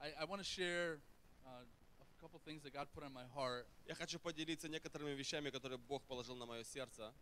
I, 0.00 0.12
I 0.20 0.24
want 0.24 0.40
to 0.42 0.44
share 0.44 0.98
uh, 1.46 1.62
a 2.00 2.20
couple 2.20 2.40
things 2.44 2.62
that 2.62 2.72
God 2.72 2.88
put 2.94 3.04
on 3.04 3.12
my 3.12 3.24
heart, 3.34 3.66
Я 3.86 3.94
хочу 3.94 4.18
поделиться 4.18 4.68
некоторыми 4.68 5.14
вещами, 5.14 5.50
которые 5.50 5.78
Бог 5.78 6.02
положил 6.04 6.36
на 6.36 6.46
мое 6.46 6.64
сердце. 6.64 7.12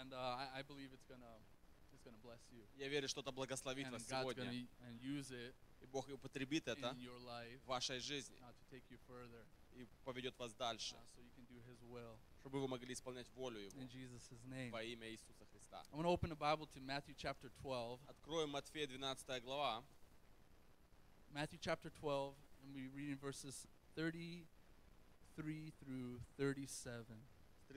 and 0.00 0.12
uh, 0.12 0.16
I, 0.16 0.60
I 0.60 0.62
believe 0.62 0.90
it's 0.92 1.04
gonna, 1.06 1.36
it's 1.92 2.02
gonna 2.02 2.18
bless 2.22 2.40
you. 2.50 2.64
Я 2.76 2.88
верю, 2.88 3.08
что 3.08 3.20
это 3.20 3.32
благословит 3.32 3.86
And 3.86 3.92
вас 3.92 4.02
God's 4.08 4.20
сегодня. 4.20 4.44
gonna 4.44 4.66
and 4.88 5.00
use 5.00 5.30
it 5.30 5.54
И 5.82 5.86
Бог 5.86 6.08
употребит 6.08 6.66
это 6.66 6.88
in 6.88 6.98
your 7.00 7.18
life 7.20 7.60
в 7.64 7.66
вашей 7.66 7.98
жизни 8.00 8.36
uh, 8.40 8.50
to 8.52 8.64
take 8.74 8.82
you 8.90 8.98
further, 9.06 9.44
и 9.74 9.86
поведет 10.04 10.38
вас 10.38 10.54
дальше, 10.54 10.94
uh, 10.94 10.98
so 11.16 11.20
you 11.20 11.30
can 11.36 11.46
do 11.46 11.60
His 11.68 11.82
will. 11.82 12.18
чтобы 12.40 12.60
вы 12.60 12.68
могли 12.68 12.92
исполнять 12.94 13.28
волю 13.34 13.60
Его 13.60 13.78
In 13.80 13.88
Jesus' 13.88 14.30
name. 14.46 14.70
во 14.70 14.82
имя 14.82 15.10
Иисуса 15.10 15.44
Христа. 15.52 15.82
I'm 15.92 16.06
open 16.06 16.30
the 16.30 16.36
Bible 16.36 16.66
to 16.74 16.80
Matthew 16.80 17.14
chapter 17.16 17.50
12. 17.62 18.00
Откроем 18.08 18.50
Матфея 18.50 18.86
12 18.86 19.42
глава. 19.42 19.84
Matthew 21.33 21.59
chapter 21.61 21.89
12, 21.99 22.33
and 22.63 22.75
we 22.75 22.87
read 22.95 23.09
in 23.09 23.17
verses 23.17 23.67
33 23.95 25.73
through 25.83 26.19
37. 26.37 27.05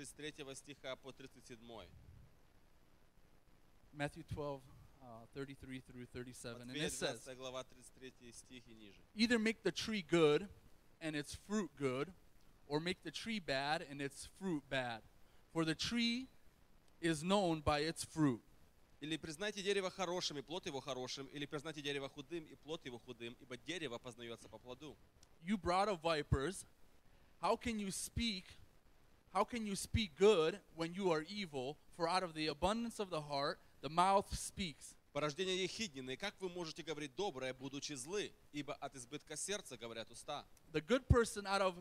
с 0.01 0.13
33 0.13 0.55
стиха 0.55 0.97
по 0.97 1.13
37. 1.13 1.59
Matthew 3.95 4.25
12, 4.25 4.63
uh, 5.03 5.27
33 5.35 5.81
through 5.81 6.07
37. 6.07 6.63
And 6.63 6.71
Матфея 6.71 6.87
it 6.87 6.93
says, 6.93 7.21
12 7.25 7.37
глава 7.37 7.65
33 7.65 8.33
стих 8.33 8.63
и 8.69 8.75
ниже. 8.75 9.01
Either 9.15 9.39
make 9.39 9.63
the 9.63 9.73
tree 9.73 10.03
good 10.03 10.49
and 11.01 11.15
its 11.15 11.35
fruit 11.47 11.71
good, 11.79 12.13
or 12.67 12.81
make 12.81 13.03
the 13.03 13.11
tree 13.11 13.39
bad 13.39 13.85
and 13.91 14.01
its 14.01 14.29
fruit 14.39 14.63
bad. 14.71 15.03
For 15.53 15.65
the 15.65 15.75
tree 15.75 16.29
is 17.01 17.23
known 17.23 17.61
by 17.61 17.81
its 17.81 18.05
fruit. 18.05 18.41
Или 19.00 19.18
признайте 19.18 19.62
дерево 19.62 19.92
хорошим, 19.92 20.40
и 20.40 20.42
плод 20.42 20.66
его 20.66 20.82
хорошим, 20.82 21.28
или 21.28 21.46
признайте 21.46 21.82
дерево 21.82 22.10
худым, 22.10 22.44
и 22.46 22.56
плод 22.56 22.84
его 22.86 22.98
худым, 23.00 23.36
ибо 23.40 23.58
дерево 23.58 24.00
познается 24.00 24.50
по 24.50 24.58
плоду. 24.58 24.98
You 25.44 25.58
brought 25.58 25.88
of 25.88 26.02
vipers, 26.02 26.66
how 27.42 27.56
can 27.56 27.80
you 27.80 27.92
speak? 27.92 28.46
How 29.34 29.44
can 29.44 29.68
you 29.68 29.76
speak 29.76 30.16
good 30.18 30.60
when 30.76 30.94
you 30.94 31.12
are 31.12 31.24
evil? 31.30 31.78
For 31.96 32.10
out 32.10 32.24
of 32.24 32.34
the 32.34 32.48
abundance 32.48 33.00
of 33.00 33.12
the 33.12 33.22
heart, 33.22 33.60
the 33.82 33.90
mouth 33.90 34.34
speaks. 34.34 34.96
Порождение 35.14 35.64
ехиднины, 35.64 36.16
как 36.16 36.34
вы 36.40 36.50
можете 36.50 36.82
говорить 36.82 37.16
доброе, 37.16 37.54
будучи 37.54 37.94
злы? 37.94 38.32
Ибо 38.52 38.74
от 38.76 38.96
избытка 38.96 39.36
сердца 39.36 39.78
говорят 39.78 40.10
уста. 40.10 40.44
The 40.72 40.82
good 40.82 41.08
person 41.08 41.46
out 41.46 41.62
of 41.62 41.76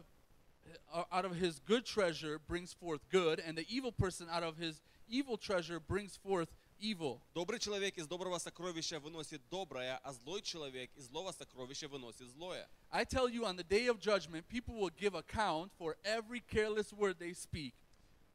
uh, 0.93 1.05
out 1.11 1.25
of 1.25 1.37
his 1.37 1.61
good 1.61 1.85
treasure 1.87 2.39
brings 2.39 2.73
forth 2.75 3.01
good, 3.11 3.41
and 3.41 3.57
the 3.57 3.67
evil 3.69 3.93
person 3.93 4.29
out 4.29 4.43
of 4.43 4.57
his 4.59 4.81
evil 5.09 5.37
treasure 5.37 5.81
brings 5.81 6.17
forth 6.17 6.49
evil. 6.81 7.21
Добрый 7.35 7.59
человек 7.59 7.97
из 7.99 8.07
доброго 8.07 8.39
сокровища 8.39 9.01
выносит 9.01 9.43
доброе, 9.49 9.99
а 9.99 10.13
злой 10.13 10.43
человек 10.43 10.91
из 10.97 11.07
злого 11.07 11.33
сокровища 11.33 11.89
выносит 11.89 12.29
злое. 12.29 12.69
I 12.91 13.05
tell 13.05 13.29
you, 13.29 13.45
on 13.45 13.57
the 13.57 13.65
day 13.65 13.87
of 13.89 14.01
judgment, 14.01 14.47
people 14.49 14.75
will 14.75 14.91
give 14.91 15.15
account 15.15 15.73
for 15.79 15.97
every 16.05 16.41
careless 16.41 16.93
word 16.93 17.19
they 17.19 17.33
speak. 17.35 17.75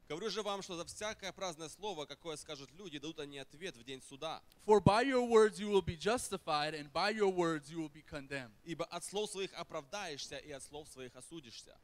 Говорю 0.08 0.28
же 0.28 0.42
вам, 0.42 0.62
что 0.62 0.76
за 0.76 0.84
всякое 0.84 1.32
праздное 1.32 1.68
слово, 1.68 2.04
какое 2.04 2.36
скажут 2.36 2.70
люди, 2.72 2.98
дадут 2.98 3.20
они 3.20 3.38
ответ 3.38 3.76
в 3.76 3.84
день 3.84 4.02
суда. 4.02 4.42
For 4.66 4.80
by 4.82 5.02
your 5.04 5.26
words 5.26 5.58
you 5.58 5.70
will 5.70 5.80
be 5.80 5.96
justified, 5.96 6.74
and 6.74 6.92
by 6.92 7.10
your 7.10 7.32
words 7.32 7.70
you 7.70 7.78
will 7.78 7.92
be 7.92 8.02
condemned. 8.02 8.52
Ибо 8.64 8.84
от 8.84 9.04
слов 9.04 9.30
своих 9.30 9.52
оправдаешься, 9.54 10.36
и 10.36 10.50
от 10.50 10.62
слов 10.62 10.88
своих 10.88 11.14
осудишься. 11.16 11.78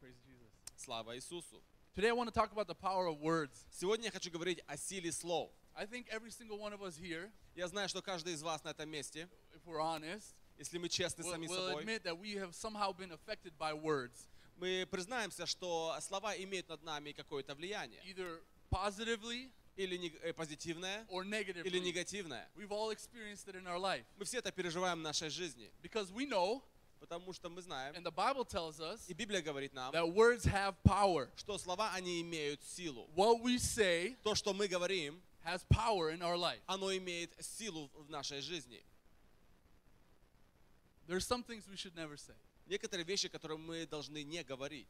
Praise 0.00 0.16
Jesus. 0.26 0.50
Слава 0.76 1.16
Иисусу. 1.16 1.62
Today 1.94 2.08
I 2.08 2.12
want 2.12 2.28
to 2.28 2.34
talk 2.34 2.52
about 2.52 2.66
the 2.66 2.74
power 2.74 3.06
of 3.06 3.20
words. 3.20 3.64
Сегодня 3.70 4.06
я 4.06 4.10
хочу 4.10 4.30
говорить 4.30 4.60
о 4.66 4.76
силе 4.76 5.12
слов. 5.12 5.50
I 5.78 5.84
think 5.84 6.06
every 6.10 6.30
single 6.30 6.58
one 6.58 6.72
of 6.72 6.82
us 6.82 6.96
here, 6.96 7.30
Я 7.54 7.68
знаю, 7.68 7.88
что 7.88 8.00
каждый 8.02 8.32
из 8.32 8.42
вас 8.42 8.64
на 8.64 8.70
этом 8.70 8.88
месте, 8.88 9.28
if 9.54 9.60
we're 9.66 9.80
honest, 9.80 10.34
если 10.58 10.78
мы 10.78 10.88
честны 10.88 11.22
will, 11.22 11.30
сами 11.30 11.46
will 11.46 11.68
собой, 11.68 11.84
admit 11.84 12.02
that 12.02 12.18
we 12.18 12.34
have 12.34 12.54
somehow 12.54 12.92
been 12.92 13.12
affected 13.12 13.52
by 13.58 13.74
words, 13.74 14.26
мы 14.56 14.86
признаемся, 14.90 15.44
что 15.44 15.94
слова 16.00 16.34
имеют 16.36 16.68
над 16.70 16.82
нами 16.82 17.12
какое-то 17.12 17.54
влияние. 17.54 18.00
either 18.04 18.40
positively 18.70 19.50
Или 19.76 19.96
не- 19.98 20.08
э, 20.22 20.32
позитивное, 20.32 21.04
or 21.10 21.22
или 21.24 21.30
negatively. 21.30 21.80
негативное. 21.80 22.48
We've 22.56 22.72
all 22.72 22.90
experienced 22.90 23.46
it 23.48 23.54
in 23.56 23.66
our 23.66 23.78
life 23.78 24.04
Мы 24.16 24.24
все 24.24 24.38
это 24.38 24.50
переживаем 24.50 24.98
в 25.00 25.02
нашей 25.02 25.28
жизни, 25.28 25.70
because 25.82 26.10
we 26.10 26.26
know, 26.26 26.62
потому 27.00 27.34
что 27.34 27.50
мы 27.50 27.60
знаем, 27.60 27.94
and 27.94 28.02
the 28.02 28.10
Bible 28.10 28.46
tells 28.46 28.80
us, 28.80 29.00
и 29.08 29.12
Библия 29.12 29.42
говорит 29.42 29.74
нам, 29.74 29.92
that 29.92 30.10
words 30.14 30.44
have 30.46 30.74
power. 30.84 31.28
что 31.36 31.58
слова, 31.58 31.92
они 31.92 32.22
имеют 32.22 32.62
силу. 32.64 33.10
What 33.14 33.42
we 33.42 33.56
say 33.58 34.16
То, 34.22 34.34
что 34.34 34.54
мы 34.54 34.68
говорим, 34.68 35.20
has 35.46 35.64
power 35.70 36.10
in 36.10 36.22
our 36.22 36.36
life. 36.36 36.60
оно 36.66 36.94
имеет 36.96 37.30
силу 37.40 37.90
в 37.94 38.10
нашей 38.10 38.40
жизни. 38.40 38.82
There's 41.06 41.24
some 41.26 41.44
things 41.44 41.68
we 41.68 41.76
should 41.76 41.94
never 41.94 42.16
say. 42.16 42.34
Некоторые 42.66 43.04
вещи, 43.04 43.28
которые 43.28 43.58
мы 43.58 43.86
должны 43.86 44.24
не 44.24 44.42
говорить. 44.42 44.88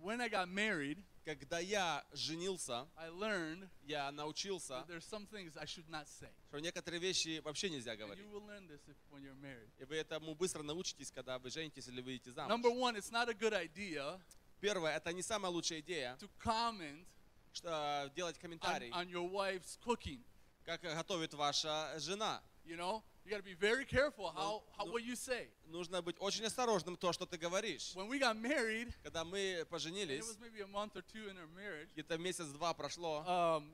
When 0.00 0.20
I 0.22 0.28
got 0.30 0.48
married, 0.48 1.04
Когда 1.26 1.58
я 1.58 2.02
женился, 2.12 2.88
I 2.96 3.10
learned 3.10 3.68
я 3.84 4.10
научился, 4.10 4.72
that 4.72 4.86
there's 4.88 5.04
some 5.04 5.26
things 5.26 5.54
I 5.58 5.66
should 5.66 5.88
not 5.90 6.08
say. 6.08 6.30
что 6.48 6.58
некоторые 6.58 6.98
вещи 6.98 7.40
вообще 7.40 7.68
нельзя 7.68 7.94
говорить. 7.94 8.24
you 8.24 8.30
will 8.30 8.46
learn 8.46 8.66
this 8.66 8.80
if, 8.88 8.96
when 9.10 9.22
you're 9.22 9.38
married. 9.42 9.68
И 9.78 9.84
вы 9.84 9.96
этому 9.96 10.34
быстро 10.34 10.62
научитесь, 10.62 11.10
когда 11.10 11.38
вы 11.38 11.50
женитесь 11.50 11.86
или 11.88 12.00
выйдете 12.00 12.32
замуж. 12.32 12.50
Number 12.50 12.70
one, 12.70 12.96
it's 12.96 13.10
not 13.10 13.28
a 13.28 13.34
good 13.34 13.52
idea 13.52 14.18
Первое, 14.60 14.96
это 14.96 15.12
не 15.12 15.22
самая 15.22 15.50
лучшая 15.52 15.80
идея, 15.80 16.16
to 16.20 16.30
comment 16.42 17.06
что 17.52 18.10
делать 18.14 18.36
on, 18.36 18.40
комментарий, 18.40 18.90
on 18.90 19.08
your 19.08 19.28
wife's 19.30 19.78
cooking. 19.84 20.22
как 20.64 20.82
готовит 20.82 21.34
ваша 21.34 21.92
жена. 21.98 22.42
You 22.64 22.76
know, 22.76 23.02
you 23.24 23.30
got 23.30 23.38
to 23.38 23.42
be 23.42 23.54
very 23.54 23.84
careful 23.84 24.30
how, 24.30 24.62
how 24.76 24.84
no. 24.84 24.92
what 24.92 25.02
you 25.02 25.16
say. 25.16 25.48
Нужно 25.66 26.02
быть 26.02 26.16
очень 26.20 26.44
осторожным 26.44 26.96
то, 26.96 27.12
что 27.12 27.26
ты 27.26 27.36
говоришь. 27.38 27.94
When 27.94 28.08
we 28.08 28.18
got 28.18 28.36
married, 28.36 28.92
Когда 29.02 29.24
мы 29.24 29.60
it 29.60 29.68
поженились, 29.68 30.24
was 30.24 30.38
maybe 30.38 30.60
a 30.60 30.66
month 30.66 30.96
or 30.96 31.02
two 31.02 31.28
in 31.28 31.36
our 31.36 31.48
marriage, 31.48 31.88
где-то 31.94 32.18
месяц-два 32.18 32.74
прошло, 32.74 33.24
um, 33.26 33.72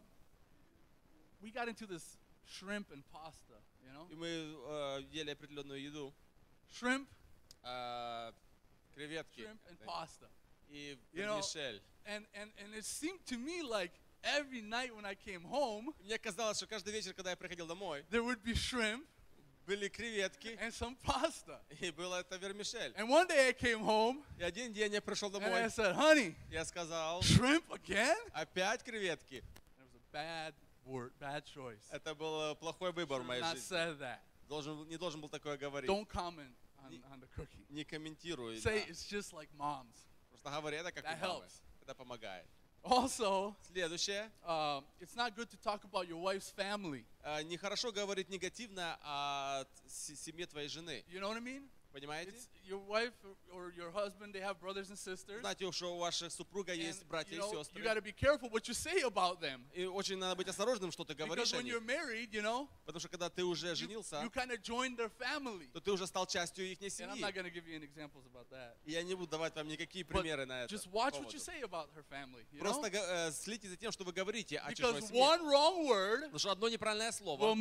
we 1.42 1.50
got 1.50 1.68
into 1.68 1.86
this 1.86 2.16
shrimp 2.46 2.90
and 2.92 3.02
pasta. 3.12 3.60
You 3.84 3.92
know, 3.92 4.06
и 4.10 4.14
мы 4.14 4.28
э, 4.28 5.02
ели 5.12 5.30
определенную 5.30 5.82
еду, 5.82 6.14
shrimp, 6.70 7.06
э, 7.62 8.32
креветки 8.94 9.42
shrimp 9.42 9.60
and 9.68 9.78
pasta. 9.84 10.30
и 10.69 10.97
You 11.13 11.25
know, 11.25 11.39
вермишель. 11.39 11.81
And 12.05 12.25
and 12.33 12.51
and 12.57 12.73
it 12.75 12.85
seemed 12.85 13.23
to 13.27 13.37
me 13.37 13.61
like 13.61 13.91
every 14.23 14.61
night 14.61 14.95
when 14.95 15.05
I 15.05 15.15
came 15.15 15.43
home, 15.43 15.93
И 15.99 16.05
Мне 16.05 16.17
казалось, 16.17 16.57
что 16.57 16.67
каждый 16.67 16.93
вечер, 16.93 17.13
когда 17.13 17.31
я 17.31 17.35
приходил 17.35 17.67
домой, 17.67 18.05
there 18.09 18.23
would 18.23 18.43
be 18.43 18.53
shrimp 18.53 19.05
были 19.67 19.87
креветки, 19.89 20.57
and 20.59 20.73
some 20.73 20.97
pasta. 21.03 21.61
и 21.79 21.91
было 21.91 22.19
это 22.21 22.37
вермишель. 22.37 22.93
And 22.97 23.07
one 23.07 23.27
day 23.27 23.49
I 23.49 23.53
came 23.53 23.79
home 23.79 24.23
И 24.37 24.43
один 24.43 24.73
день 24.73 24.93
я 24.93 25.01
пришел 25.01 25.29
and 25.29 25.37
I 25.37 25.39
домой, 25.39 25.61
said, 25.69 25.95
"Honey, 25.95 26.35
я 26.49 26.65
сказал, 26.65 27.21
shrimp 27.21 27.67
again?" 27.69 28.17
опять 28.33 28.83
креветки. 28.83 29.43
And 29.77 29.85
it 29.85 29.93
was 29.93 29.95
a 29.95 30.11
bad 30.11 30.53
word, 30.85 31.11
bad 31.19 31.45
choice. 31.45 31.83
Это 31.91 32.15
был 32.15 32.51
э, 32.51 32.55
плохой 32.55 32.91
выбор 32.91 33.21
в 33.21 33.23
Should 33.23 33.27
моей 33.27 33.41
have 33.41 33.53
not 33.53 33.55
жизни. 33.55 33.77
said 33.77 33.99
that. 33.99 34.19
Должен, 34.49 34.87
не 34.89 34.97
должен 34.97 35.21
был 35.21 35.29
такое 35.29 35.57
говорить. 35.57 35.89
Don't 35.89 36.07
comment 36.07 36.53
on, 36.83 36.91
on 37.11 37.19
the 37.21 37.27
cookie. 37.35 37.65
Не 37.69 37.83
комментируй. 37.85 38.57
Say 38.57 38.83
да. 38.85 38.91
it's 38.91 39.05
just 39.05 39.31
like 39.31 39.49
moms. 39.57 40.07
Это 40.50 40.92
как 40.92 41.04
That 41.04 41.18
у 41.18 41.26
мамы. 41.26 41.44
helps. 41.44 41.60
Это 41.82 41.94
помогает. 41.94 42.46
Also, 42.82 43.56
Следующее. 43.72 44.30
um, 44.44 44.84
it's 45.00 45.16
not 45.16 45.34
good 45.34 45.50
to 45.50 45.56
talk 45.56 45.82
about 45.84 46.06
your 46.06 46.20
wife's 46.22 46.52
family. 46.54 47.04
Э, 47.24 47.42
Нехорошо 47.42 47.90
говорить 47.90 48.28
негативно 48.28 48.96
о 49.02 49.64
с- 49.88 50.14
семье 50.14 50.46
твоей 50.46 50.68
жены. 50.68 51.04
You 51.08 51.18
know 51.20 51.28
what 51.28 51.36
I 51.36 51.40
mean? 51.40 51.68
Понимаете? 51.96 52.30
Знаете, 55.40 55.72
что 55.72 55.94
у 55.96 55.98
вашей 55.98 56.30
супруга 56.30 56.74
есть 56.74 57.04
братья 57.06 57.34
и 57.36 57.40
сестры. 57.64 57.82
И 59.74 59.86
очень 59.86 60.18
надо 60.18 60.36
быть 60.36 60.46
осторожным, 60.48 60.92
что 60.92 61.04
ты 61.04 61.14
говоришь 61.14 61.54
о 61.54 61.62
них. 61.62 61.74
Потому 62.84 63.00
что 63.00 63.08
когда 63.08 63.30
ты 63.30 63.44
уже 63.44 63.74
женился, 63.74 64.20
то 65.72 65.80
ты 65.80 65.90
уже 65.90 66.06
стал 66.06 66.26
частью 66.26 66.70
их 66.70 66.78
семьи. 66.90 67.18
И 68.84 68.92
я 68.92 69.02
не 69.02 69.14
буду 69.14 69.30
давать 69.30 69.54
вам 69.56 69.66
никакие 69.68 70.04
примеры 70.04 70.44
на 70.44 70.64
это. 70.64 70.68
Просто 72.58 72.90
э, 72.92 73.32
следите 73.32 73.68
за 73.70 73.76
тем, 73.76 73.90
что 73.90 74.04
вы 74.04 74.12
говорите 74.12 74.58
о 74.58 74.70
чужой 74.74 75.00
семье. 75.08 75.22
Потому 76.26 76.38
что 76.38 76.50
одно 76.50 76.68
неправильное 76.68 77.12
слово 77.12 77.54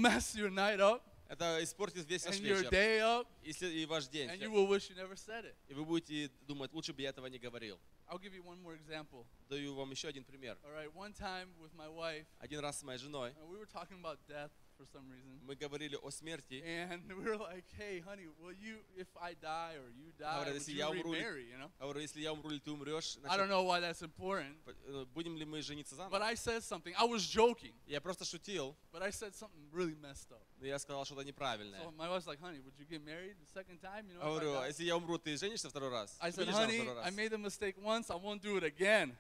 mess 1.25 1.25
your 1.25 1.25
night 1.25 1.25
up 1.25 1.29
это 1.31 1.63
испортит 1.63 2.07
весь 2.09 2.25
ваш 2.27 2.37
and 2.37 2.43
your 2.43 2.57
вечер. 2.57 2.71
day 2.71 2.99
up, 3.01 3.27
И, 3.43 3.53
след- 3.53 3.73
и 3.73 3.87
ваш 3.87 4.09
день. 4.09 4.29
and 4.29 4.39
you 4.41 4.51
will 4.51 4.67
wish 4.69 4.91
you 4.91 4.97
never 4.97 5.15
said 5.17 5.45
it. 5.45 5.55
И 5.69 5.75
вы 5.75 5.85
будете 5.85 6.29
думать, 6.47 6.73
лучше 6.73 6.93
бы 6.93 7.03
я 7.03 7.11
этого 7.11 7.27
не 7.27 7.39
говорил. 7.39 7.79
I'll 8.09 8.19
give 8.19 8.35
you 8.35 8.43
one 8.43 8.61
more 8.61 8.75
example. 8.77 9.25
Даю 9.49 9.75
вам 9.77 9.93
еще 9.93 10.09
один 10.09 10.25
пример. 10.25 10.59
All 10.65 10.73
right, 10.73 10.93
one 10.93 11.13
time 11.13 11.49
with 11.61 11.73
my 11.75 11.89
wife, 11.89 12.27
Один 12.41 12.59
раз 12.61 12.81
с 12.81 12.83
моей 12.83 12.99
женой 12.99 13.31
uh, 13.31 13.47
we 13.49 13.57
were 13.59 13.67
talking 13.67 14.01
about 14.01 14.19
death 14.27 14.51
for 14.77 14.87
some 14.87 15.11
reason. 15.11 15.39
мы 15.45 15.55
говорили 15.57 15.95
о 15.97 16.11
смерти. 16.11 16.63
And 16.65 17.03
we 17.09 17.25
were 17.25 17.37
like, 17.37 17.65
hey, 17.77 18.01
honey, 18.01 18.29
will 18.41 18.53
you, 18.53 18.79
if 18.97 19.09
I 19.21 19.35
die 19.35 19.75
or 19.77 19.91
you 19.91 20.11
die, 20.19 20.25
Говорят, 20.25 20.55
would 20.55 20.55
если 20.55 20.73
you 20.73 20.79
я 20.79 20.89
умру, 20.91 21.13
или- 21.13 21.21
remarry, 21.21 21.45
you 21.51 21.59
know? 21.59 21.71
говорю, 21.79 22.01
если 22.01 22.21
я 22.23 22.33
умру 22.33 22.51
или 22.51 22.61
ты 22.61 22.71
умрешь, 22.71 23.19
I 23.29 23.37
don't 23.37 23.49
know 23.51 23.63
why 23.65 23.81
that's 23.81 24.01
important, 24.01 24.57
п- 24.65 24.73
э, 24.87 25.05
будем 25.13 25.37
ли 25.37 25.45
мы 25.45 25.61
жениться 25.61 25.95
but 25.97 26.11
заново? 26.11 26.25
I 26.25 26.35
said 26.35 26.63
something. 26.63 26.95
I 26.97 27.05
was 27.05 27.21
joking, 27.27 27.75
Я 27.87 28.01
просто 28.01 28.25
шутил, 28.25 28.75
but 28.91 29.03
I 29.03 29.11
said 29.11 29.35
something 29.35 29.69
really 29.71 29.95
messed 29.97 30.31
up. 30.33 30.41
но 30.59 30.67
я 30.67 30.79
сказал 30.79 31.05
что-то 31.05 31.23
неправильное. 31.25 31.81
So 31.83 31.91
my 31.93 32.09
wife's 32.09 32.27
like, 32.27 32.41
honey, 32.41 32.61
would 32.61 32.79
you 32.79 32.87
get 32.87 33.05
married 33.05 33.37
the 33.39 33.53
second 33.53 33.81
time? 33.83 34.07
You 34.09 34.15
know, 34.15 34.21
if 34.21 34.25
I 34.25 34.29
Говорю, 34.31 34.53
die?" 34.55 34.65
а 34.65 34.67
если 34.69 34.85
я 34.85 34.97
умру, 34.97 35.19
ты 35.19 35.37
женишься 35.37 35.69
второй 35.69 35.91
раз? 35.91 36.17
I 36.21 36.31
Ты 36.31 36.37
said, 36.41 36.47
будешь 36.47 36.55
женат 36.55 36.71
honey, 36.71 36.83
второй 36.85 37.03
I 37.03 37.05
раз? 37.05 37.15
made 37.17 37.31
the 37.33 37.39
mistake 37.39 37.77
once. 37.77 38.09
I 38.11 38.15
won't 38.17 38.41
do 38.41 38.57
it 38.57 38.65
again. 38.65 39.15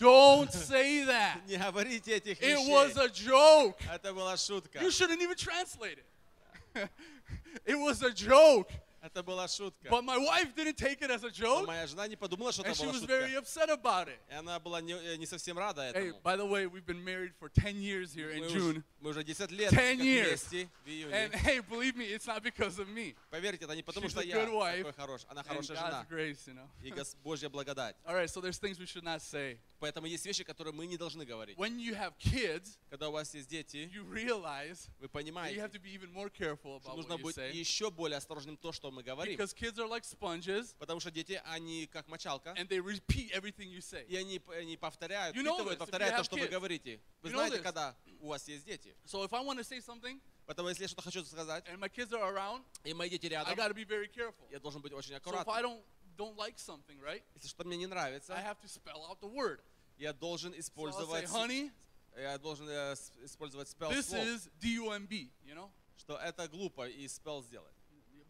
Don't 0.00 0.52
say 0.52 1.04
that. 1.06 1.40
Не 1.46 1.56
говорите 1.56 2.12
этих 2.18 2.38
It 2.42 2.56
вещей. 2.58 2.68
was 2.70 2.96
a 2.98 3.08
joke. 3.08 3.78
Это 3.90 4.12
была 4.12 4.36
шутка. 4.36 4.78
You 4.80 4.90
shouldn't 4.90 5.22
even 5.22 5.36
translate 5.36 5.98
it. 5.98 6.90
it 7.64 7.76
was 7.78 8.02
a 8.02 8.10
joke. 8.12 8.70
Это 9.02 9.22
была 9.22 9.46
шутка. 9.46 9.88
But 9.88 10.02
my 10.02 10.18
wife 10.18 10.52
didn't 10.56 10.76
take 10.76 11.00
it 11.00 11.10
as 11.12 11.22
a 11.22 11.28
Но 11.28 11.60
joke, 11.60 11.66
моя 11.68 11.86
жена 11.86 12.08
не 12.08 12.16
подумала, 12.16 12.50
что 12.50 12.62
and 12.64 12.72
это 12.72 12.82
she 12.82 12.86
была 12.86 12.92
was 12.92 13.04
very 13.04 13.34
шутка. 13.34 13.38
upset 13.38 13.70
about 13.70 14.08
it. 14.08 14.18
И 14.28 14.34
она 14.34 14.58
была 14.58 14.80
не, 14.80 14.94
э, 14.94 15.16
не 15.16 15.26
совсем 15.26 15.56
рада 15.56 15.82
Hey, 15.94 16.08
этому. 16.10 16.20
by 16.24 16.36
the 16.36 16.44
way, 16.44 16.66
we've 16.66 16.84
been 16.84 17.04
married 17.04 17.32
for 17.38 17.48
10 17.48 17.76
years 17.80 18.12
here 18.12 18.30
in 18.32 18.40
Мы 18.40 18.48
June. 18.48 18.70
уже, 18.78 18.82
мы 19.00 19.10
уже 19.10 19.22
10 19.22 19.52
лет 19.52 19.70
10 19.70 19.76
как 19.98 20.04
years. 20.04 20.26
вместе 20.50 20.68
в 20.84 20.88
июне. 20.88 21.12
And 21.14 21.32
hey, 21.34 21.60
believe 21.60 21.94
me, 21.96 22.04
it's 22.12 22.26
not 22.26 22.42
because 22.42 22.80
of 22.80 22.88
me. 22.88 23.14
Поверьте, 23.30 23.64
это 23.66 23.76
не 23.76 23.82
потому, 23.84 24.06
She's 24.08 24.10
что 24.10 24.20
a 24.22 24.24
я 24.24 24.34
good 24.44 24.50
wife 24.50 24.78
такой 24.78 24.92
хороший. 24.94 25.26
Она 25.28 25.42
And 25.42 25.46
хорошая 25.46 25.76
God's 25.76 25.86
жена. 25.86 26.06
grace, 26.10 26.46
you 26.48 26.54
know. 26.54 26.68
И 26.82 26.90
Гос- 26.90 27.14
Божья 27.22 27.48
благодать. 27.48 27.94
All 28.06 28.14
right, 28.14 28.28
so 28.28 28.40
there's 28.40 28.58
things 28.58 28.76
we 28.80 28.86
should 28.86 29.04
not 29.04 29.22
say. 29.22 29.60
Поэтому 29.81 30.05
есть 30.05 30.25
вещи, 30.27 30.43
которые 30.43 30.73
мы 30.75 30.85
не 30.85 30.95
должны 30.95 31.25
говорить. 31.25 31.57
When 31.57 31.79
you 31.79 31.95
have 31.95 32.13
kids, 32.19 32.77
Когда 32.91 33.09
у 33.09 33.11
вас 33.11 33.33
есть 33.33 33.49
дети, 33.49 33.89
you 33.91 34.03
realize 34.09 34.87
вы 34.99 35.07
that 35.07 35.09
you 35.09 35.09
понимаете, 35.09 35.59
have 35.59 35.71
to 35.71 35.79
be 35.81 35.91
even 35.93 36.11
more 36.13 36.29
careful 36.29 36.79
что 36.79 36.91
about 36.91 36.95
нужно 36.97 37.13
what 37.13 37.19
you 37.19 37.23
быть 37.23 37.37
say. 37.37 37.51
еще 37.51 37.89
более 37.89 38.17
осторожным 38.17 38.57
то, 38.57 38.71
что 38.71 38.91
мы 38.91 39.01
говорим. 39.01 39.35
Because 39.35 39.55
kids 39.55 39.79
are 39.79 39.87
like 39.89 40.03
sponges, 40.03 40.75
Потому 40.77 40.99
что 40.99 41.09
дети, 41.09 41.41
они 41.45 41.87
как 41.87 42.07
мочалка, 42.07 42.51
and 42.57 42.67
they 42.67 42.77
repeat 42.79 43.31
everything 43.33 43.69
you 43.71 43.79
say. 43.81 44.05
и 44.05 44.15
они, 44.15 44.39
они 44.55 44.77
повторяют, 44.77 45.35
You 45.35 45.41
know 45.43 45.57
this, 45.65 45.73
you 45.73 45.77
повторяют 45.77 46.17
то, 46.17 46.23
что 46.25 46.35
вы 46.35 46.45
kids. 46.45 46.49
говорите. 46.51 47.01
Вы 47.23 47.29
You 47.29 47.33
знаете, 47.33 47.57
когда 47.59 47.97
у 48.19 48.27
вас 48.27 48.47
есть 48.47 48.65
дети. 48.65 48.95
So 49.05 49.25
if 49.27 49.33
I 49.33 49.43
want 49.43 49.57
to 49.57 49.63
say 49.63 49.79
something, 49.81 50.21
Поэтому, 50.45 50.69
если 50.69 50.83
я 50.83 50.87
что-то 50.89 51.03
хочу 51.03 51.23
сказать, 51.25 51.65
and 51.67 51.79
my 51.79 51.89
kids 51.89 52.11
are 52.11 52.31
around, 52.31 52.63
и 52.83 52.93
мои 52.93 53.09
дети 53.09 53.25
I 53.25 53.29
рядом, 53.29 53.55
got 53.57 53.69
to 53.69 53.73
be 53.73 53.83
very 53.85 54.07
careful. 54.07 54.47
я 54.51 54.59
должен 54.59 54.81
быть 54.81 54.93
очень 54.93 55.13
So 55.15 55.17
if 55.17 55.47
I 55.47 55.61
аккуратным. 55.61 55.63
don't 55.63 55.83
don't 56.17 56.35
like 56.37 56.59
something, 56.59 56.99
right, 56.99 57.23
Если 57.35 57.47
что-то 57.47 57.67
мне 57.67 57.77
не 57.77 57.85
I 57.85 57.87
нравится, 57.87 58.33
have 58.33 58.59
to 58.59 58.67
spell 58.67 59.01
out 59.09 59.19
the 59.21 59.27
word. 59.31 59.59
я 60.00 60.12
должен 60.12 60.52
So 60.52 60.56
I'll 60.56 60.58
say, 60.58 60.60
использовать, 60.60 61.24
honey, 61.26 61.70
я 62.16 62.38
должен 62.38 62.68
э, 62.68 62.94
с- 62.96 63.12
использовать 63.24 63.68
спел 63.68 63.90
this 63.90 64.02
слов, 64.08 64.24
is 64.24 64.48
D-U-M-B, 64.60 65.30
you 65.44 65.54
know? 65.54 65.70
что 65.96 66.16
это 66.18 66.48
глупо 66.48 66.88
и 66.88 67.06
спел 67.08 67.42
сделать. 67.42 67.72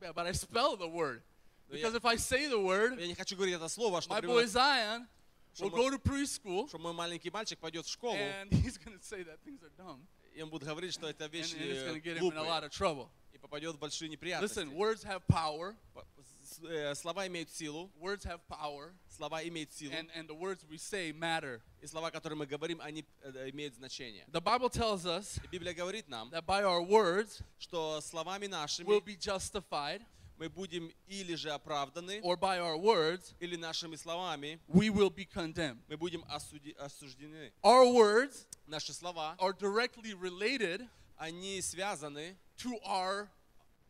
Yeah, 0.00 0.12
but 0.12 0.26
I 0.26 0.32
spell 0.32 0.76
the 0.76 0.88
word. 0.88 1.22
Но 1.68 1.74
Because 1.76 1.92
я, 1.92 1.98
if 1.98 2.04
I 2.04 2.16
say 2.16 2.46
the 2.48 2.58
word, 2.62 2.98
я 3.00 3.06
не 3.06 3.14
хочу 3.14 3.34
говорить 3.36 3.54
это 3.56 3.68
слово, 3.68 4.00
что 4.00 4.12
my 4.14 4.20
boy 4.20 4.42
ребенок- 4.42 4.50
Zion 4.50 5.06
что 5.54 5.64
will 5.66 5.70
мы- 5.70 5.78
go 5.78 5.90
to 5.90 5.98
preschool, 5.98 6.68
что 6.68 6.78
мой 6.78 6.92
маленький 6.92 7.30
мальчик 7.30 7.58
пойдет 7.58 7.86
в 7.86 7.90
школу, 7.90 8.16
and 8.16 8.50
he's 8.50 8.76
going 8.78 8.96
to 8.96 9.02
say 9.02 9.24
that 9.24 9.38
things 9.44 9.62
are 9.62 9.72
dumb, 9.76 10.06
и 10.34 10.42
он 10.42 10.50
будет 10.50 10.64
говорить, 10.64 10.92
что 10.92 11.08
это 11.08 11.24
and, 11.24 11.30
вещи 11.30 11.54
and 11.54 11.62
it's 11.72 11.82
going 11.82 11.94
to 11.94 12.00
э, 12.00 12.14
get 12.14 12.18
him 12.18 12.30
in 12.30 12.36
a 12.36 12.42
lot 12.42 12.62
глупые, 12.62 12.66
of 12.66 12.70
trouble. 12.72 13.08
и 13.32 13.38
попадет 13.38 13.74
в 13.74 13.78
большие 13.78 14.08
неприятности. 14.08 14.58
Listen, 14.60 14.74
words 14.74 15.02
have 15.02 15.22
power. 15.26 15.74
По- 16.50 16.50
с- 16.50 16.60
э, 16.64 16.94
Слова 16.94 17.26
имеют 17.26 17.50
силу, 17.50 17.90
Words 18.00 18.24
have 18.24 18.40
power, 18.48 18.92
слова 19.08 19.42
имеют 19.46 19.72
силу, 19.72 19.92
and, 19.94 20.10
and 20.14 20.28
the 20.28 20.34
words 20.34 20.64
we 20.68 20.78
say 20.78 21.12
matter. 21.12 21.60
и 21.82 21.86
слова, 21.86 22.10
которые 22.10 22.36
мы 22.38 22.46
говорим, 22.46 22.80
они 22.80 23.04
э, 23.22 23.50
имеют 23.50 23.74
значение. 23.74 24.24
The 24.28 24.40
Bible 24.40 24.70
tells 24.70 25.04
us 25.06 25.38
И 25.44 25.48
Библия 25.48 25.74
говорит 25.74 26.08
нам, 26.08 26.30
that 26.30 26.46
by 26.46 26.62
our 26.62 26.82
words 26.82 27.42
что 27.58 28.00
словами 28.00 28.46
нашими 28.46 28.86
we'll 28.86 29.00
be 29.00 29.16
justified, 29.16 30.02
мы 30.38 30.48
будем 30.50 30.92
или 31.08 31.34
же 31.34 31.50
оправданы, 31.50 32.20
or 32.22 32.36
by 32.36 32.58
our 32.60 32.76
words 32.76 33.34
или 33.40 33.56
нашими 33.56 33.96
словами 33.96 34.60
we 34.68 34.90
will 34.90 35.10
be 35.10 35.24
condemned. 35.24 35.80
мы 35.88 35.96
будем 35.96 36.22
осуди- 36.24 36.76
осуждены. 36.76 37.52
Our 37.62 37.86
words 37.92 38.46
Наши 38.66 38.92
слова, 38.92 39.34
are 39.38 39.52
directly 39.52 40.12
related 40.14 40.86
они 41.18 41.60
связаны 41.62 42.36
to 42.58 42.78
our 42.84 43.28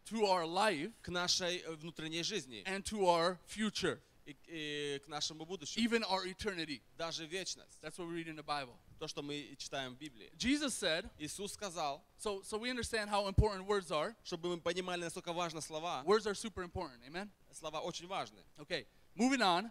to 0.07 0.25
our 0.27 0.47
life 0.47 0.93
к 1.03 1.09
нашей 1.09 1.59
э, 1.59 1.75
внутренней 1.77 2.23
жизни 2.23 2.63
and 2.67 2.85
to 2.85 3.07
our 3.07 3.39
future, 3.47 4.01
и, 4.25 4.37
и 4.47 4.99
к 5.05 5.09
нашему 5.09 5.45
будущему, 5.45 5.85
even 5.85 6.03
our 6.05 6.27
eternity. 6.27 6.81
даже 6.97 7.27
вечность. 7.27 7.81
That's 7.83 7.99
what 7.99 8.09
we 8.09 8.15
read 8.15 8.29
in 8.29 8.37
the 8.37 8.43
Bible. 8.43 8.77
То, 8.99 9.07
что 9.09 9.23
мы 9.23 9.55
читаем 9.59 9.95
в 9.95 9.99
Библии. 9.99 10.31
Jesus 10.39 10.75
said, 10.75 11.11
Иисус 11.19 11.53
сказал, 11.53 12.03
so 12.19 12.43
so 12.43 12.57
we 12.57 12.71
understand 12.71 13.11
how 13.11 13.29
important 13.29 13.67
words 13.67 13.91
are. 13.91 14.15
чтобы 14.25 14.49
мы 14.49 14.61
понимали, 14.61 15.03
насколько 15.03 15.33
важны 15.33 15.61
слова. 15.61 16.03
Words 16.07 16.27
are 16.27 16.35
super 16.35 16.63
important. 16.63 17.03
Amen. 17.07 17.31
Слова 17.53 17.81
очень 17.81 18.07
важны. 18.07 18.43
Okay. 18.59 18.87
Moving 19.15 19.43
on. 19.43 19.71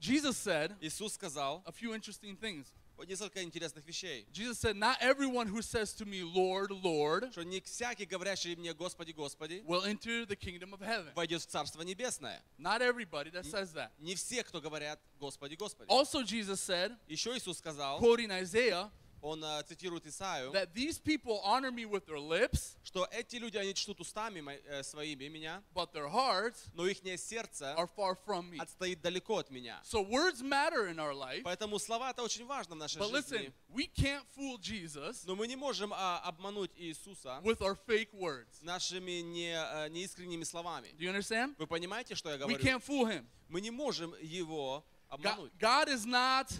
Jesus 0.00 0.36
said 0.36 0.74
Иисус 0.80 1.12
сказал 1.14 1.62
a 1.66 1.72
few 1.72 1.94
interesting 1.94 2.36
things. 2.36 2.66
несколько 3.06 3.42
интересных 3.42 3.84
вещей. 3.84 4.26
Jesus 4.32 4.60
said, 4.60 4.76
Not 4.76 4.96
everyone 5.00 5.48
who 5.48 5.60
says 5.60 5.92
to 5.94 6.04
me, 6.04 6.22
Lord, 6.22 6.70
Lord, 6.70 7.32
Что 7.32 7.42
не 7.42 7.60
всякий, 7.60 8.06
говорящий 8.06 8.54
мне 8.54 8.72
«Господи, 8.74 9.12
Господи», 9.12 9.62
will 9.66 9.82
enter 9.82 10.24
the 10.24 10.36
kingdom 10.36 10.72
of 10.72 10.80
heaven. 10.80 11.12
войдет 11.14 11.42
в 11.42 11.46
Царство 11.46 11.82
Небесное. 11.82 12.40
Not 12.58 12.80
everybody 12.80 13.30
that 13.30 13.44
says 13.44 13.72
that. 13.74 13.90
Не 13.98 14.14
все, 14.14 14.44
кто 14.44 14.60
говорят 14.60 15.00
«Господи, 15.18 15.56
Господи». 15.56 15.88
Also, 15.88 16.22
Jesus 16.22 16.60
said, 16.60 16.96
Еще 17.08 17.36
Иисус 17.36 17.58
сказал, 17.58 17.98
quoting 18.00 18.30
Isaiah, 18.30 18.90
он 19.22 19.42
э, 19.44 19.62
цитирует 19.68 20.04
Исаию, 20.04 20.50
that 20.50 20.74
these 20.74 20.98
people 20.98 21.40
honor 21.44 21.70
me 21.70 21.84
with 21.84 22.04
their 22.06 22.18
lips, 22.18 22.76
что 22.82 23.06
эти 23.12 23.36
люди, 23.36 23.56
они 23.56 23.72
чтут 23.72 24.00
устами 24.00 24.40
мо- 24.40 24.52
э, 24.52 24.82
своими 24.82 25.28
меня, 25.28 25.62
but 25.74 25.92
their 25.92 26.08
hearts 26.10 26.66
но 26.74 26.86
их 26.88 26.98
сердце 27.18 27.72
are 27.78 27.88
far 27.96 28.16
from 28.26 28.50
me. 28.50 28.58
отстоит 28.58 29.00
далеко 29.00 29.38
от 29.38 29.50
меня. 29.50 29.80
So 29.84 30.02
words 30.02 30.42
matter 30.42 30.88
in 30.88 30.98
our 30.98 31.14
life, 31.14 31.44
Поэтому 31.44 31.78
слова 31.78 32.10
это 32.10 32.22
очень 32.24 32.44
важно 32.46 32.74
в 32.74 32.78
нашей 32.78 32.98
but 32.98 33.12
listen, 33.12 33.38
жизни. 33.38 33.52
we 33.72 33.86
can't 33.86 34.24
fool 34.36 34.58
Jesus 34.58 35.22
Но 35.24 35.36
мы 35.36 35.46
не 35.46 35.54
можем 35.54 35.92
а, 35.94 36.18
обмануть 36.24 36.72
Иисуса 36.76 37.40
with 37.44 37.60
our 37.60 37.76
fake 37.86 38.10
words. 38.12 38.60
нашими 38.62 39.20
не, 39.20 39.52
э, 39.54 39.88
неискренними 39.90 40.42
словами. 40.42 40.88
Do 40.98 41.04
you 41.04 41.12
understand? 41.12 41.54
Вы 41.58 41.68
понимаете, 41.68 42.16
что 42.16 42.28
я 42.28 42.34
We 42.38 42.38
говорю? 42.40 42.58
can't 42.58 42.82
fool 42.84 43.06
him. 43.06 43.24
Мы 43.48 43.60
не 43.60 43.70
можем 43.70 44.16
его 44.20 44.84
God, 45.10 45.14
обмануть. 45.14 45.52
God 45.60 45.88
is 45.88 46.04
not 46.04 46.50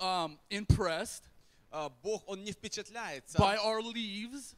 um, 0.00 0.38
impressed 0.48 1.24
А, 1.24 1.31
Бог, 2.02 2.26
Он 2.26 2.42
не 2.42 2.52
впечатляется 2.52 3.38
by 3.38 3.56
our 3.58 3.80
leaves, 3.82 4.56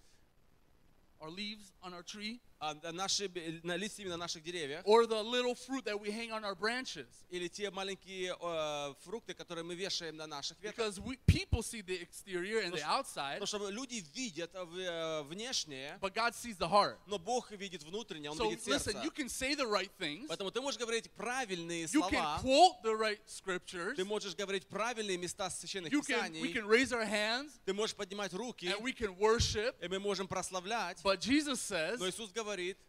our 1.20 1.30
leaves 1.30 1.72
on 1.82 1.92
our 1.92 2.02
tree. 2.04 2.40
а, 2.59 2.73
наши, 2.91 3.29
на 3.63 3.75
листьями 3.75 4.09
на 4.09 4.17
наших 4.17 4.43
деревьях, 4.43 4.83
or 4.85 5.05
the 5.05 5.21
little 5.21 5.55
fruit 5.55 5.83
that 5.85 5.99
we 5.99 6.09
hang 6.09 6.31
on 6.31 6.43
our 6.45 6.55
branches. 6.55 7.07
или 7.29 7.47
те 7.47 7.69
маленькие 7.69 8.35
э, 8.39 8.93
фрукты, 9.03 9.33
которые 9.33 9.63
мы 9.63 9.75
вешаем 9.75 10.15
на 10.15 10.25
наших 10.25 10.57
ветках. 10.61 10.85
Because 10.87 10.99
we, 10.99 11.17
people 11.27 11.61
see 11.61 11.81
the 11.81 12.01
exterior 12.01 12.61
and 12.61 12.73
the 12.73 12.81
outside, 12.83 13.39
Потому 13.39 13.47
что 13.47 13.69
люди 13.69 14.03
видят 14.13 14.51
в- 14.53 14.77
э, 14.79 15.23
внешнее, 15.23 15.97
but 16.01 16.13
God 16.13 16.33
sees 16.33 16.57
the 16.57 16.69
heart. 16.69 16.97
но 17.07 17.19
Бог 17.19 17.51
видит 17.51 17.83
внутреннее, 17.83 18.31
Он 18.31 18.37
So 18.37 18.49
видит 18.49 18.65
listen, 18.67 18.93
сердце. 18.93 19.03
you 19.03 19.11
can 19.11 19.27
say 19.27 19.53
the 19.55 19.65
right 19.67 19.91
things, 19.99 20.27
Поэтому 20.29 20.49
ты 20.49 20.61
можешь 20.61 20.79
говорить 20.79 21.11
правильные 21.11 21.83
you 21.85 22.01
can 22.09 22.09
слова, 22.11 22.39
quote 22.41 22.81
the 22.83 22.95
right 22.97 23.19
scriptures, 23.27 23.95
ты 23.95 24.05
можешь 24.05 24.33
говорить 24.33 24.65
правильные 24.67 25.17
места 25.17 25.49
священных 25.49 25.91
you 25.91 26.01
can, 26.01 26.31
we 26.31 26.51
писаний, 26.51 26.53
can 26.53 26.65
raise 26.67 26.91
our 26.93 27.05
hands, 27.05 27.51
ты 27.65 27.73
можешь 27.73 27.95
поднимать 27.95 28.33
руки, 28.33 28.67
and 28.67 28.79
we 28.81 28.93
can 28.93 29.13
worship. 29.17 29.75
и 29.81 29.87
мы 29.89 29.99
можем 29.99 30.27
прославлять. 30.27 31.01
But 31.03 31.19
Jesus 31.19 31.59
says 31.59 31.97
Но 31.99 32.07
Иисус 32.09 32.31
говорит, 32.31 32.44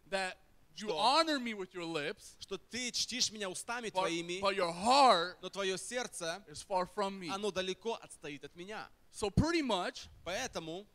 that 0.10 0.38
you 0.76 0.88
Что? 0.88 0.98
honor 0.98 1.40
me 1.40 1.54
with 1.54 1.74
your 1.74 1.84
lips, 1.86 2.36
что 2.40 2.58
ты 2.58 2.92
чтишь 2.92 3.32
меня 3.32 3.50
устами 3.50 3.90
but, 3.90 3.94
твоими, 3.94 4.40
but 4.42 4.56
your 4.56 4.72
heart 4.72 5.38
но 5.42 5.50
твое 5.50 5.78
сердце, 5.78 6.42
is 6.50 6.62
far 6.62 6.86
from 6.96 7.20
me. 7.20 7.30
оно 7.30 7.52
далеко 7.52 8.00
отстоит 8.02 8.44
от 8.46 8.56
меня. 8.56 8.88
So 9.14 9.30
pretty 9.30 9.62
much, 9.62 10.08
Поэтому 10.26 10.86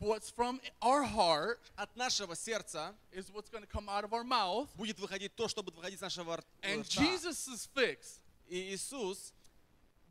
what's 0.00 0.30
from 0.30 0.60
our 0.80 1.02
heart 1.02 1.58
от 1.76 1.94
нашего 1.96 2.34
сердца 2.34 2.94
is 3.12 3.30
what's 3.32 3.50
going 3.50 3.62
to 3.62 3.68
come 3.68 3.88
out 3.88 4.04
of 4.04 4.12
our 4.12 4.24
mouth. 4.24 4.68
будет 4.76 4.98
выходить 5.00 5.34
то, 5.34 5.48
что 5.48 5.62
будет 5.62 5.74
выходить 5.76 5.98
с 5.98 6.02
нашего 6.02 6.36
рт- 6.36 6.44
And 6.62 6.82
рта. 6.84 7.02
Jesus' 7.02 7.68
fix 7.74 8.20
И 8.48 8.74
Иисус, 8.74 9.32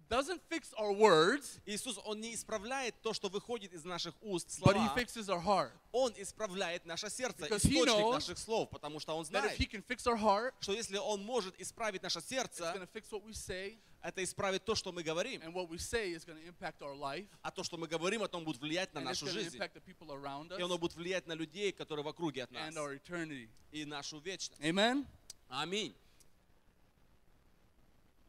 doesn't 0.09 0.41
fix 0.51 0.73
our 0.79 0.93
words, 0.93 1.61
Иисус, 1.67 1.99
Он 2.05 2.21
не 2.21 2.35
исправляет 2.35 2.95
то, 3.03 3.13
что 3.13 3.29
выходит 3.29 3.73
из 3.73 3.85
наших 3.85 4.15
уст 4.23 4.49
but 4.61 4.75
he 4.77 4.87
слова. 4.87 4.95
fixes 4.97 5.29
our 5.29 5.41
heart. 5.43 5.73
Он 5.93 6.13
исправляет 6.17 6.85
наше 6.87 7.09
сердце, 7.11 7.45
Because 7.47 7.63
he 7.63 7.75
источник 7.75 7.87
knows 7.89 8.13
наших 8.15 8.39
слов, 8.39 8.69
потому 8.71 9.01
что 9.01 9.15
Он 9.17 9.25
That 9.25 9.27
if 9.27 9.57
знает, 9.57 9.59
he 9.59 9.67
can 9.67 9.83
fix 9.83 10.07
our 10.07 10.17
heart, 10.17 10.53
что 10.61 10.73
если 10.73 10.97
Он 10.99 11.25
может 11.25 11.59
исправить 11.61 12.03
наше 12.03 12.19
it's 12.19 12.29
сердце, 12.29 12.65
to 12.75 12.89
fix 12.93 13.11
what 13.11 13.25
we 13.25 13.33
say, 13.33 13.79
это 14.03 14.23
исправит 14.23 14.65
то, 14.67 14.75
что 14.75 14.93
мы 14.93 15.03
говорим. 15.03 15.41
and 15.43 15.55
what 15.55 15.69
we 15.71 15.79
say 15.79 16.13
is 16.13 16.25
impact 16.47 16.83
our 16.83 16.95
life, 16.95 17.27
А 17.43 17.51
то, 17.51 17.63
что 17.65 17.77
мы 17.79 17.87
говорим, 17.89 18.23
о 18.23 18.29
том 18.29 18.45
будет 18.45 18.61
влиять 18.61 18.93
на 18.93 18.99
and 18.99 19.03
it's 19.05 19.23
нашу 19.23 19.29
жизнь. 19.29 19.57
impact 19.57 19.73
the 19.75 19.81
people 19.81 20.11
around 20.13 20.53
us 20.53 20.59
И 20.59 20.63
оно 20.63 20.77
будет 20.77 20.95
влиять 20.95 21.27
на 21.27 21.33
людей, 21.33 21.73
которые 21.73 22.05
в 22.05 22.09
округе 22.09 22.43
от 22.45 22.51
нас. 22.51 22.69
and 22.69 22.77
our 22.77 22.95
eternity. 22.95 23.49
И 23.73 23.85
нашу 23.87 24.19
вечность. 24.21 24.61
Amen? 24.61 25.07
Аминь. 25.49 25.95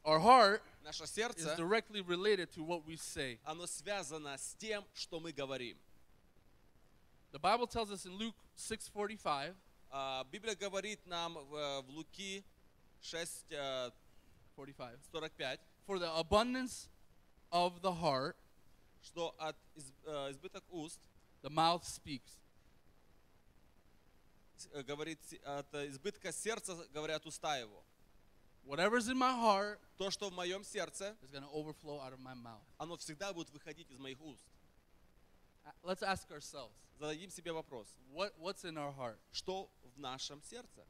Our 0.06 0.20
heart 0.20 0.62
Наше 0.86 1.08
сердце, 1.08 1.56
to 2.46 2.64
what 2.64 2.86
we 2.86 2.96
say. 2.96 3.40
оно 3.44 3.66
связано 3.66 4.38
с 4.38 4.54
тем, 4.60 4.86
что 4.94 5.20
мы 5.20 5.32
говорим. 5.32 5.80
The 7.32 7.40
Bible 7.40 7.66
tells 7.68 7.90
us 7.92 8.06
in 8.06 8.16
Luke 8.16 8.36
6:45, 8.56 9.56
А, 9.90 10.24
Библия 10.26 10.56
говорит 10.56 11.04
нам 11.08 11.34
в, 11.34 11.82
в 11.82 11.90
Луки 11.90 12.44
6, 13.02 13.46
э, 13.50 13.92
45, 14.56 15.00
45, 15.12 15.60
for 15.88 15.98
the 15.98 16.08
abundance 16.20 16.88
of 17.52 17.82
the 17.82 17.92
heart, 17.92 18.36
что 19.02 19.34
от 19.40 19.56
из- 19.76 19.92
э, 20.04 20.32
избыток 20.34 20.64
уст 20.70 21.00
the 21.42 21.50
mouth 21.50 21.82
speaks. 21.84 22.38
э, 24.72 24.84
говорит, 24.84 25.20
от 25.44 25.74
э, 25.74 25.88
избытка 25.90 26.32
сердца 26.32 26.76
говорят 26.94 27.26
уста 27.26 27.58
его. 27.58 27.84
Whatever's 28.66 29.07
in 29.09 29.18
my 29.18 29.32
heart 29.32 29.80
То, 29.97 30.09
что 30.09 30.30
в 30.30 30.34
моем 30.34 30.63
сердце, 30.63 31.16
is 31.22 31.30
going 31.32 31.43
to 31.43 31.49
overflow 31.51 31.99
out 32.01 32.13
of 32.13 32.20
my 32.20 32.34
mouth. 32.34 32.63
оно 32.78 32.97
всегда 32.97 33.32
будет 33.34 33.49
выходить 33.51 33.89
из 33.91 33.99
моих 33.99 34.20
уст. 34.22 34.43
Uh, 35.66 35.72
Let's 35.84 36.01
ask 36.03 36.30
ourselves, 36.32 36.74
Зададим 36.99 37.30
себе 37.30 37.51
вопрос, 37.51 37.88
what, 38.11 38.34
what's 38.39 38.63
in 38.63 38.78
our 38.78 38.91
heart? 38.95 39.18
что 39.32 39.70
в 39.95 39.99
нашем 39.99 40.41
сердце? 40.41 40.86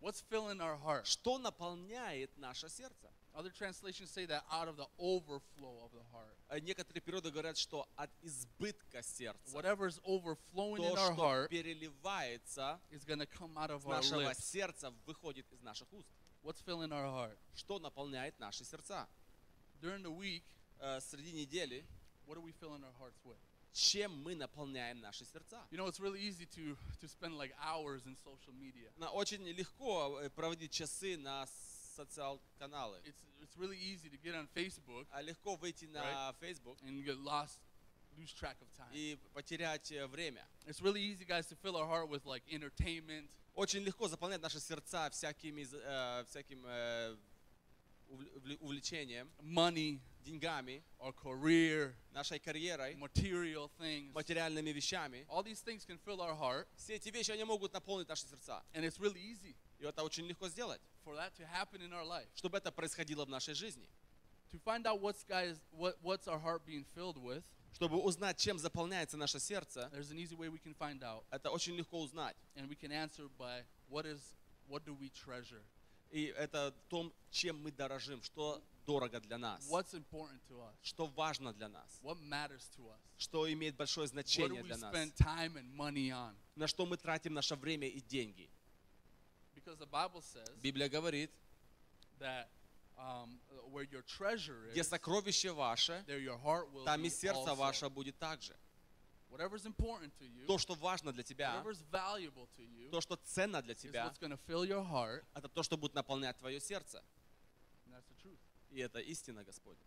What's 0.00 0.22
filling 0.30 0.60
our 0.60 0.76
heart? 0.78 1.06
Что 1.06 1.38
наполняет 1.38 2.30
наше 2.38 2.68
сердце? 2.68 3.10
Other 3.32 3.50
translations 3.50 4.10
say 4.10 4.26
that 4.26 4.42
out 4.50 4.66
of 4.66 4.76
the 4.76 4.86
overflow 4.98 5.84
of 5.84 5.92
the 5.92 6.02
heart. 6.12 6.36
А 6.48 6.58
Некоторые 6.58 7.00
периоды 7.00 7.30
говорят, 7.30 7.56
что 7.56 7.86
от 7.96 8.10
избытка 8.22 9.02
сердца. 9.02 9.54
Whatever's 9.56 10.00
overflowing 10.04 10.82
in 10.82 10.96
our 10.98 11.14
heart 11.14 11.48
переливается 11.50 12.80
is 12.90 13.04
going 13.04 13.20
to 13.20 13.26
come 13.26 13.56
out 13.56 13.70
of 13.70 13.86
our 13.86 13.96
нашего 13.96 14.20
lips. 14.30 14.42
сердца, 14.42 14.92
выходит 15.06 15.46
из 15.52 15.62
наших 15.62 15.92
уст. 15.92 16.08
What's 16.43 16.61
filling 16.61 16.91
our 16.91 17.05
heart? 17.07 17.37
Что 17.55 17.79
наполняет 17.79 18.37
наши 18.39 18.63
сердца? 18.63 19.07
During 19.81 20.03
the 20.03 20.11
week, 20.11 20.43
Э, 20.79 20.99
Среди 20.99 21.31
недели, 21.31 21.85
what 22.27 22.37
are 22.37 22.41
we 22.41 22.51
filling 22.51 22.83
our 22.83 22.93
hearts 22.99 23.23
with? 23.23 23.37
чем 23.71 24.11
мы 24.23 24.35
наполняем 24.35 24.99
наши 25.01 25.25
сердца? 25.25 25.65
You 25.71 25.77
know, 25.77 25.87
it's 25.87 25.99
really 25.99 26.21
easy 26.21 26.45
to, 26.45 26.77
to 27.01 27.07
spend 27.07 27.37
like 27.37 27.53
hours 27.59 28.05
in 28.05 28.15
social 28.15 28.53
media. 28.53 28.89
На- 28.97 29.09
Очень 29.11 29.43
легко 29.47 30.19
э, 30.21 30.29
проводить 30.29 30.71
часы 30.71 31.17
на 31.17 31.45
социал-каналы. 31.95 32.99
It's, 33.05 33.23
it's 33.41 33.57
really 33.57 33.77
easy 33.77 34.09
to 34.09 34.17
get 34.17 34.35
on 34.35 34.47
Facebook 34.53 35.07
А 35.11 35.21
легко 35.21 35.55
выйти 35.55 35.85
на 35.85 36.33
Facebook 36.41 36.77
and 36.83 37.03
get 37.03 37.17
lost, 37.23 37.59
lose 38.19 38.31
track 38.33 38.57
of 38.61 38.67
time. 38.77 38.89
и 38.93 39.17
потерять 39.33 39.91
э, 39.91 40.07
время. 40.07 40.45
It's 40.67 40.81
really 40.81 41.01
easy, 41.01 41.25
guys, 41.25 41.47
to 41.47 41.55
fill 41.55 41.75
our 41.75 41.85
heart 41.87 42.09
with 42.09 42.25
like 42.25 42.43
entertainment, 42.51 43.27
Очень 43.55 43.83
легко 43.85 44.07
заполнять 44.09 44.41
наши 44.41 44.59
сердца 44.59 45.09
всякими, 45.11 45.63
з- 45.63 45.77
э, 45.81 46.25
всяким 46.29 46.65
э, 46.65 47.15
увл- 48.09 48.29
увле- 48.35 48.57
увлечением, 48.61 49.29
money, 49.41 49.99
деньгами, 50.25 50.81
our 50.99 51.13
career, 51.13 51.93
нашей 52.13 52.39
карьерой, 52.39 52.95
material 52.95 53.69
things. 53.79 54.11
материальными 54.13 54.71
вещами. 54.71 55.25
All 55.29 55.41
these 55.43 55.61
things 55.61 55.85
can 55.85 55.97
fill 55.99 56.19
our 56.21 56.35
heart, 56.35 56.67
Все 56.77 56.95
эти 56.95 57.09
вещи, 57.09 57.31
они 57.31 57.43
могут 57.45 57.73
наполнить 57.73 58.07
наши 58.09 58.25
сердца. 58.27 58.61
and 58.73 58.83
it's 58.83 58.99
really 58.99 59.21
easy 59.21 59.55
И 59.79 59.83
это 59.85 60.03
очень 60.03 60.25
легко 60.27 60.47
сделать, 60.49 60.81
for 61.05 61.15
that 61.15 61.33
to 61.35 61.45
happen 61.45 61.81
in 61.81 61.93
our 61.93 62.03
life. 62.05 62.27
чтобы 62.35 62.57
это 62.57 62.71
происходило 62.71 63.23
в 63.25 63.29
нашей 63.29 63.53
жизни. 63.53 63.87
To 64.51 64.59
find 64.59 64.85
out 64.85 64.99
what's 65.01 65.23
guys, 65.23 65.59
what, 65.71 65.95
what's 66.01 66.27
our 66.27 66.39
heart 66.39 66.65
being 66.65 66.85
filled 66.95 67.17
with, 67.17 67.43
Чтобы 67.74 67.98
узнать, 67.98 68.36
чем 68.38 68.58
заполняется 68.58 69.16
наше 69.16 69.38
сердце, 69.40 69.88
there's 69.92 70.10
an 70.10 70.18
easy 70.18 70.36
way 70.36 70.48
we 70.48 70.58
can 70.58 70.74
find 70.74 71.02
out, 71.02 71.24
это 71.30 71.50
очень 71.50 71.74
легко 71.76 72.00
узнать. 72.00 72.36
and 72.56 72.68
we 72.68 72.74
can 72.76 72.90
answer 72.92 73.28
by 73.38 73.64
what 73.88 74.04
is, 74.06 74.20
what 74.68 74.84
do 74.84 74.94
we 74.94 75.08
treasure? 75.10 75.62
И 76.10 76.24
это 76.36 76.74
в 76.86 76.90
том, 76.90 77.12
чем 77.30 77.62
мы 77.62 77.70
дорожим, 77.70 78.20
что 78.22 78.60
дорого 78.84 79.20
для 79.20 79.38
нас, 79.38 79.64
What's 79.70 79.94
important 79.94 80.40
to 80.48 80.60
us? 80.60 80.74
что 80.82 81.06
важно 81.06 81.52
для 81.54 81.68
нас, 81.68 82.00
What 82.02 82.18
matters 82.20 82.68
to 82.76 82.88
us? 82.88 82.98
что 83.16 83.50
имеет 83.52 83.76
большое 83.76 84.06
What 84.06 84.10
do 84.10 84.12
значение 84.12 84.62
we 84.62 84.66
для 84.66 84.76
нас, 84.76 84.92
spend 84.94 85.14
time 85.16 85.54
and 85.56 85.72
money 85.76 86.08
on? 86.10 86.34
на 86.56 86.66
что 86.66 86.84
мы 86.86 86.96
тратим 86.96 87.32
наше 87.34 87.54
время 87.54 87.86
и 87.88 88.00
деньги. 88.00 88.50
Because 89.54 89.78
the 89.78 89.86
Bible 89.86 90.20
says 90.22 90.48
Библия 90.60 90.88
говорит, 90.88 91.30
that 92.18 92.48
um, 93.00 93.38
where 93.72 93.84
your 93.84 94.02
treasure 94.02 94.70
где 94.72 94.80
is, 94.80 94.88
сокровище 94.88 95.52
ваше, 95.52 96.04
there 96.06 96.20
your 96.20 96.38
heart 96.38 96.70
will 96.72 96.84
там 96.84 97.02
и 97.04 97.10
сердце 97.10 97.50
also. 97.50 97.56
ваше 97.56 97.88
будет 97.88 98.18
также. 98.18 98.54
То, 100.46 100.58
что 100.58 100.74
важно 100.74 101.12
для 101.12 101.22
тебя, 101.22 101.62
то, 101.62 103.00
что 103.00 103.16
ценно 103.24 103.62
для 103.62 103.74
тебя, 103.76 104.12
это 105.34 105.48
то, 105.48 105.62
что 105.62 105.76
будет 105.76 105.94
наполнять 105.94 106.36
твое 106.38 106.58
сердце. 106.60 107.00
and 107.86 107.94
that's 107.94 108.06
the 108.08 108.16
truth. 108.20 108.38
И 108.70 108.80
это 108.80 108.98
истина 109.00 109.44
Господня. 109.44 109.84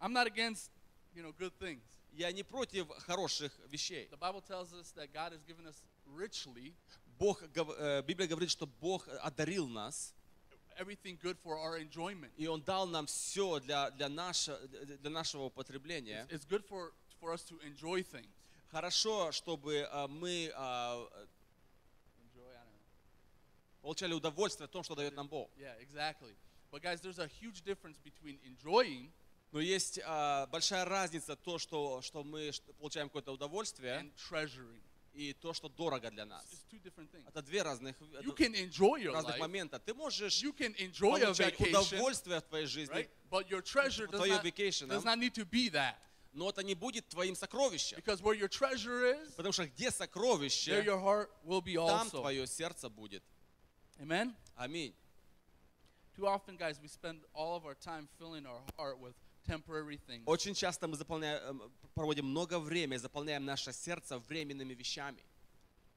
I'm 0.00 0.12
not 0.12 0.26
against, 0.26 0.70
you 1.14 1.22
know, 1.22 1.32
good 1.32 1.52
things. 1.58 1.82
Я 2.12 2.32
не 2.32 2.42
против 2.42 2.88
хороших 3.06 3.52
вещей. 3.68 4.08
The 4.10 4.18
Bible 4.18 4.42
tells 4.42 4.72
us 4.72 4.92
that 4.92 5.12
God 5.12 5.32
has 5.32 5.44
given 5.44 5.66
us 5.66 5.82
richly 6.06 6.74
Бог, 7.18 7.42
э, 7.42 8.02
Библия 8.02 8.26
говорит, 8.26 8.50
что 8.50 8.66
Бог 8.66 9.06
одарил 9.20 9.68
нас, 9.68 10.14
everything 10.78 11.18
good 11.22 11.36
for 11.38 11.56
our 11.58 11.78
enjoyment. 11.78 12.30
и 12.36 12.46
Он 12.46 12.62
дал 12.62 12.86
нам 12.86 13.06
все 13.06 13.60
для, 13.60 13.90
для, 13.90 14.08
наше- 14.08 14.58
для 15.00 15.10
нашего 15.10 15.44
употребления. 15.44 16.26
It's, 16.30 16.40
it's 16.40 16.46
good 16.46 16.64
for, 16.66 16.92
for 17.20 17.32
us 17.32 17.42
to 17.44 17.58
enjoy 17.64 18.02
things. 18.02 18.28
Хорошо, 18.70 19.32
чтобы 19.32 19.86
э, 19.90 20.06
мы 20.08 20.50
know. 20.56 21.08
получали 23.82 24.14
удовольствие 24.14 24.68
в 24.68 24.70
том, 24.70 24.82
что 24.82 24.94
дает 24.94 25.14
нам 25.14 25.28
Бог. 25.28 25.50
Yeah, 25.58 25.74
exactly. 25.80 26.34
But 26.70 26.82
guys, 26.82 27.00
there's 27.00 27.18
a 27.18 27.26
huge 27.26 27.62
difference 27.62 27.98
between 27.98 28.38
enjoying 28.44 29.12
Но 29.52 29.60
есть 29.60 29.98
э, 29.98 30.46
большая 30.46 30.86
разница 30.86 31.36
то, 31.36 31.58
что, 31.58 32.00
что 32.00 32.24
мы 32.24 32.50
получаем 32.78 33.08
какое-то 33.08 33.32
удовольствие, 33.32 33.98
and 34.00 34.10
treasuring. 34.16 34.80
И 35.14 35.32
то, 35.34 35.52
что 35.52 35.68
дорого 35.68 36.10
для 36.10 36.24
нас. 36.24 36.44
Это 37.26 37.42
две 37.42 37.62
разных, 37.62 37.96
разных 38.00 39.38
момента. 39.38 39.78
Ты 39.78 39.94
можешь 39.94 40.40
получать 40.40 41.60
удовольствие 41.60 42.40
в 42.40 42.44
твоей 42.44 42.66
жизни? 42.66 43.08
But 43.30 43.48
your 43.48 43.62
treasure 43.62 44.06
does 44.06 44.18
твое 44.18 44.34
not, 44.34 44.44
vacation, 44.44 44.88
does 44.88 45.04
not 45.04 45.18
need 45.18 45.34
to 45.34 45.44
be 45.44 45.70
that. 45.70 45.96
но 46.32 46.48
это 46.48 46.62
не 46.62 46.74
будет 46.74 47.08
твоим 47.08 47.34
сокровищем. 47.34 47.98
Because 47.98 48.22
where 48.22 48.34
your 48.34 48.48
treasure 48.48 49.04
is, 49.04 49.34
Потому 49.34 49.52
что 49.52 49.66
где 49.66 49.88
there 49.88 49.92
сокровище, 49.92 50.84
your 50.84 51.00
heart 51.00 51.30
will 51.44 51.62
be 51.62 51.74
там 51.74 52.06
also. 52.06 52.20
твое 52.20 52.46
сердце 52.46 52.88
будет. 52.88 53.22
Amen? 53.98 54.34
Аминь. 54.56 54.94
Too 56.16 56.26
often, 56.26 56.56
guys, 56.56 56.78
we 56.80 56.88
spend 56.88 57.22
all 57.34 57.56
of 57.56 57.64
our 57.64 57.74
time 57.74 58.08
filling 58.18 58.46
our 58.46 58.60
heart 58.76 58.98
with 58.98 59.14
temporary 59.46 59.98
things. 60.06 60.22
Очень 60.26 60.54
часто 60.54 60.88
мы 60.88 60.96
заполняем, 60.96 61.42
эм, 61.42 61.72
проводим 61.94 62.26
много 62.26 62.58
времени, 62.58 62.98
заполняем 62.98 63.44
наше 63.44 63.72
сердце 63.72 64.18
временными 64.18 64.74
вещами. 64.74 65.22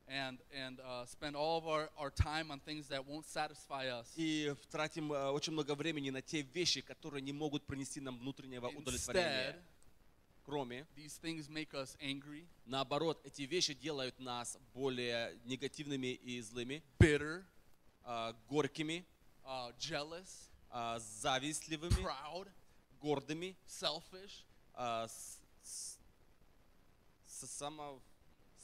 and 0.08 0.38
and 0.54 0.80
uh, 0.82 1.06
spend 1.06 1.36
all 1.36 1.58
of 1.58 1.68
our, 1.68 1.90
our 1.98 2.12
time 2.12 2.52
on 2.52 2.60
things 2.60 2.88
that 2.88 3.06
won't 3.06 3.26
satisfy 3.26 3.88
us. 3.88 4.08
И 4.16 4.54
тратим 4.72 5.12
э, 5.12 5.30
очень 5.32 5.54
много 5.54 5.76
времени 5.76 6.10
на 6.10 6.22
те 6.22 6.42
вещи, 6.42 6.82
которые 6.82 7.22
не 7.22 7.34
могут 7.34 7.66
принести 7.66 8.00
нам 8.00 8.18
внутреннего 8.20 8.68
удовлетворения. 8.68 9.52
Instead, 9.52 9.56
Кроме, 10.46 10.86
these 10.96 11.18
things 11.18 11.50
make 11.50 11.74
us 11.74 11.98
angry, 12.00 12.46
наоборот, 12.68 13.20
эти 13.24 13.42
вещи 13.44 13.74
делают 13.74 14.20
нас 14.20 14.60
более 14.76 15.36
негативными 15.46 16.14
и 16.14 16.40
злыми, 16.42 16.84
bitter, 17.00 17.44
а, 18.04 18.36
горькими, 18.48 19.04
uh, 19.44 19.74
jealous, 19.80 20.52
а, 20.70 21.00
завистливыми, 21.00 21.96
proud, 21.96 22.48
гордыми, 23.01 23.57
selfish. 23.67 24.45
а, 24.75 25.07
с- 25.09 25.39
с- 25.63 25.99
с- 27.27 27.51
само- 27.59 28.01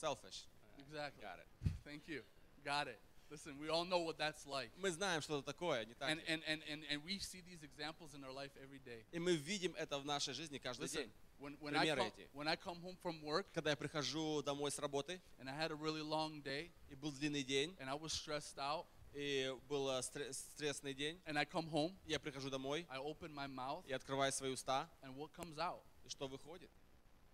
selfish. 0.01 0.47
Exactly. 0.79 1.23
Got 1.23 1.39
it. 1.41 1.73
Thank 1.85 2.07
you. 2.09 2.23
Got 2.65 2.89
it. 2.89 2.99
Listen, 3.29 3.59
we 3.59 3.69
all 3.69 3.85
know 3.85 3.99
what 3.99 4.19
that's 4.19 4.47
like. 4.47 4.71
Мы 4.77 4.91
знаем, 4.93 5.21
что 5.21 5.39
это 5.39 5.47
такое, 5.53 5.85
не 5.85 5.95
так 5.95 6.09
And, 6.11 6.17
ли? 6.21 6.23
and, 6.29 6.43
and, 6.47 6.63
and, 6.69 6.85
and 6.89 7.05
we 7.05 7.19
see 7.19 7.41
these 7.41 7.63
examples 7.65 8.15
in 8.15 8.23
our 8.23 8.31
life 8.33 8.53
every 8.63 8.79
day. 8.79 9.05
И 9.11 9.19
мы 9.19 9.35
видим 9.35 9.75
это 9.75 9.99
в 9.99 10.05
нашей 10.05 10.33
жизни 10.33 10.59
каждый 10.59 10.85
Listen, 10.85 11.03
день. 11.07 11.13
when, 11.41 11.57
when, 11.59 11.75
I 11.75 11.81
Примеры 11.87 12.03
come, 12.03 12.13
эти. 12.17 12.29
when 12.35 12.47
I 12.49 12.57
come 12.57 12.81
home 12.83 12.97
from 13.03 13.21
work 13.23 13.47
Когда 13.53 13.71
я 13.71 13.77
прихожу 13.77 14.43
домой 14.43 14.71
с 14.71 14.79
работы, 14.79 15.21
and 15.41 15.49
I 15.51 15.55
had 15.55 15.73
a 15.73 15.77
really 15.77 16.03
long 16.03 16.41
day 16.43 16.71
и 16.89 16.95
был 16.95 17.11
длинный 17.11 17.43
день, 17.43 17.75
and 17.81 17.89
I 17.91 17.95
was 17.95 18.13
stressed 18.13 18.59
out, 18.59 18.87
и 19.15 19.55
был 19.69 19.89
э, 19.91 20.01
стре- 20.01 20.33
стрессный 20.33 20.93
день, 20.95 21.21
and 21.27 21.39
I 21.39 21.45
come 21.45 21.71
home, 21.71 21.95
я 22.07 22.19
прихожу 22.19 22.51
домой, 22.51 22.87
I 22.91 22.99
open 22.99 23.33
my 23.35 23.47
mouth, 23.49 23.85
и 23.87 23.93
открываю 23.93 24.31
свои 24.33 24.51
уста, 24.51 24.89
and 25.03 25.15
what 25.17 25.31
comes 25.35 25.57
out? 25.59 25.83
и 26.05 26.09
что 26.09 26.29
выходит? 26.29 26.71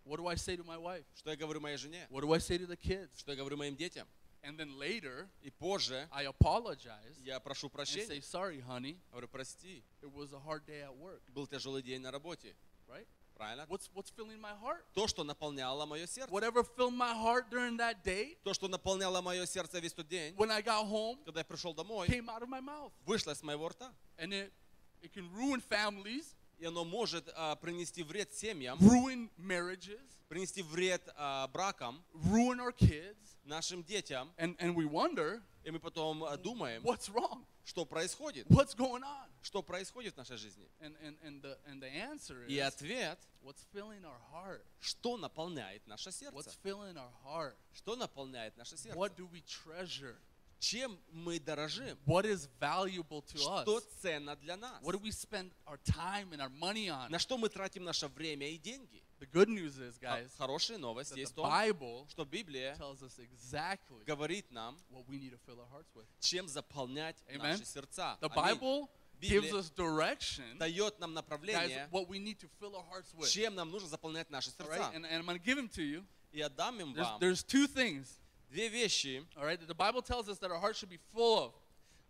What 0.04 0.16
do 0.18 0.26
I 0.28 0.34
say 0.36 0.56
to 0.56 0.64
my 0.64 0.78
wife? 0.78 1.04
Что 1.14 1.30
я 1.30 1.36
говорю 1.36 1.60
моей 1.60 1.76
жене? 1.76 2.06
What 2.10 2.22
do 2.22 2.32
I 2.32 2.38
say 2.38 2.58
to 2.58 2.66
the 2.66 2.76
kids? 2.76 3.10
Что 3.16 3.32
я 3.32 3.36
говорю 3.38 3.56
моим 3.56 3.76
детям? 3.76 4.06
And 4.42 4.56
then 4.58 4.76
later, 4.76 5.28
И 5.42 5.50
позже 5.50 6.08
I 6.10 6.24
apologize 6.26 7.16
я 7.22 7.38
прошу 7.38 7.68
and 7.68 7.70
say, 7.70 7.72
прощения. 7.72 8.20
sorry, 8.22 8.60
honey, 8.60 8.98
Говорю, 9.12 9.28
прости, 9.28 9.84
it 10.02 10.12
was 10.12 10.32
a 10.32 10.38
hard 10.40 10.64
day 10.66 10.82
at 10.82 10.92
work, 10.96 11.20
был 11.32 11.46
тяжелый 11.46 11.82
день 11.82 12.00
на 12.00 12.10
работе. 12.10 12.56
right? 12.88 13.06
Правильно? 13.36 13.66
What's, 13.68 13.90
what's 13.94 14.10
filling 14.10 14.40
my 14.40 14.54
heart? 14.62 14.84
То, 14.94 15.06
что 15.08 15.24
наполняло 15.24 15.84
мое 15.86 16.06
сердце. 16.06 16.30
Whatever 16.32 16.62
filled 16.62 16.94
my 16.94 17.12
heart 17.12 17.50
during 17.50 17.76
that 17.78 18.02
day, 18.04 18.36
То, 18.44 18.54
что 18.54 18.68
наполняло 18.68 19.20
мое 19.20 19.46
сердце 19.46 19.80
весь 19.80 19.92
тот 19.92 20.06
день, 20.08 20.34
when 20.36 20.50
I 20.50 20.62
got 20.62 20.86
home, 20.86 21.18
когда 21.24 21.40
я 21.40 21.44
пришел 21.44 21.74
домой, 21.74 22.06
came 22.08 22.28
out 22.28 22.42
of 22.42 22.48
my 22.48 22.60
mouth. 22.60 22.92
вышло 23.04 23.34
с 23.34 23.42
моего 23.42 23.68
рта. 23.68 23.92
And 24.18 24.32
it, 24.32 24.52
it 25.02 25.12
can 25.12 25.28
ruin 25.32 25.60
families, 25.60 26.35
И 26.59 26.65
оно 26.65 26.83
может 26.83 27.29
а, 27.35 27.55
принести 27.55 28.03
вред 28.03 28.33
семьям, 28.33 28.79
ruin 28.79 29.29
marriages, 29.37 30.01
принести 30.27 30.61
вред 30.63 31.07
а, 31.15 31.47
бракам, 31.47 32.03
ruin 32.13 32.59
our 32.59 32.73
kids. 32.75 33.15
нашим 33.43 33.83
детям. 33.83 34.31
And, 34.37 34.57
and 34.57 34.75
we 34.75 34.85
wonder, 34.85 35.41
И 35.63 35.71
мы 35.71 35.79
потом 35.79 36.23
а, 36.23 36.35
думаем, 36.37 36.81
what's 36.83 37.09
wrong? 37.09 37.45
что 37.63 37.85
происходит, 37.85 38.47
What's 38.47 38.75
going 38.75 39.03
on? 39.03 39.27
что 39.41 39.61
происходит 39.61 40.15
в 40.15 40.17
нашей 40.17 40.37
жизни. 40.37 40.67
And, 40.79 40.95
and, 41.01 41.17
and, 41.23 41.41
the, 41.41 41.57
and 41.67 41.81
the 41.81 41.89
answer 41.89 42.45
И 42.47 42.55
is, 42.57 42.65
ответ, 42.67 43.19
what's 43.43 43.63
filling 43.73 44.03
our 44.03 44.19
heart? 44.33 44.63
что 44.79 45.17
наполняет 45.17 45.85
наше 45.85 46.09
What's 46.09 46.19
сердце. 46.19 46.57
filling 46.63 46.95
our 46.97 47.11
heart? 47.23 47.55
Что 47.73 47.95
наполняет 47.95 48.57
наше 48.57 48.77
сердце? 48.77 48.97
What 48.97 49.15
do 49.15 49.27
we 49.31 49.41
treasure? 49.43 50.17
Чем 50.58 50.96
мы 51.10 51.40
дорожим? 51.40 51.98
What 52.06 52.24
is 52.24 52.48
valuable 52.60 53.20
to 53.32 53.36
Что 53.36 53.78
us? 53.78 53.84
ценно 54.00 54.36
для 54.36 54.56
нас? 54.56 54.80
What 54.82 54.92
do 54.94 54.98
we 55.00 55.10
spend 55.10 55.50
our 55.66 55.76
time 55.84 56.32
and 56.32 56.40
our 56.40 56.50
money 56.50 56.88
on? 56.88 57.10
На 57.10 57.18
что 57.18 57.36
мы 57.36 57.48
тратим 57.48 57.82
наше 57.82 58.06
время 58.08 58.48
и 58.48 58.58
деньги? 58.58 59.02
The 59.18 59.26
good 59.30 59.48
news 59.48 59.78
is, 59.78 59.98
А 60.02 60.20
guys, 60.20 60.30
Хорошая 60.38 60.78
новость 60.78 61.12
that 61.12 61.18
есть 61.18 61.32
в 61.32 61.34
the 61.36 61.42
том, 61.42 61.46
Bible 61.50 62.08
что 62.10 62.24
Библия 62.24 62.76
tells 62.76 63.02
us 63.02 63.18
exactly 63.18 64.04
говорит 64.04 64.50
нам, 64.52 64.76
what 64.90 65.04
we 65.08 65.18
need 65.18 65.32
to 65.32 65.38
fill 65.46 65.58
our 65.60 65.68
hearts 65.72 65.92
with. 65.94 66.06
чем 66.20 66.46
заполнять 66.46 67.16
Amen. 67.28 67.38
наши 67.38 67.64
сердца. 67.64 68.16
The 68.20 68.28
Аминь. 68.28 68.58
Bible 68.60 68.88
Библия 69.20 69.40
gives 69.40 69.52
us 69.52 69.70
direction, 69.70 70.58
дает 70.58 70.98
нам 71.00 71.10
guys, 71.10 71.14
направление, 71.14 71.88
what 71.90 72.08
we 72.08 72.18
need 72.20 72.38
to 72.38 72.48
fill 72.60 72.74
our 72.76 72.84
hearts 72.88 73.12
with. 73.14 73.28
чем 73.28 73.54
нам 73.56 73.70
нужно 73.70 73.88
заполнять 73.88 74.30
наши 74.30 74.50
All 74.50 74.66
сердца. 74.66 74.78
right? 74.78 74.94
And, 74.94 75.04
and 75.06 75.14
I'm 75.18 75.26
going 75.26 75.38
to 75.38 75.44
give 75.44 75.56
them 75.56 75.68
to 75.68 75.82
you. 75.82 76.04
И 76.32 76.40
отдам 76.40 76.80
им 76.80 76.94
There's, 76.94 77.04
вам 77.06 77.20
there's 77.20 77.42
two 77.44 77.66
things, 77.68 78.18
две 78.50 78.68
вещи. 78.68 79.24
all 79.36 79.44
right, 79.44 79.58
that 79.58 79.66
the 79.68 79.74
Bible 79.74 80.02
tells 80.02 80.28
us 80.28 80.38
that 80.38 80.50
our 80.50 80.58
heart 80.60 80.76
should 80.76 80.90
be 80.90 80.98
full 81.14 81.38
of. 81.38 81.52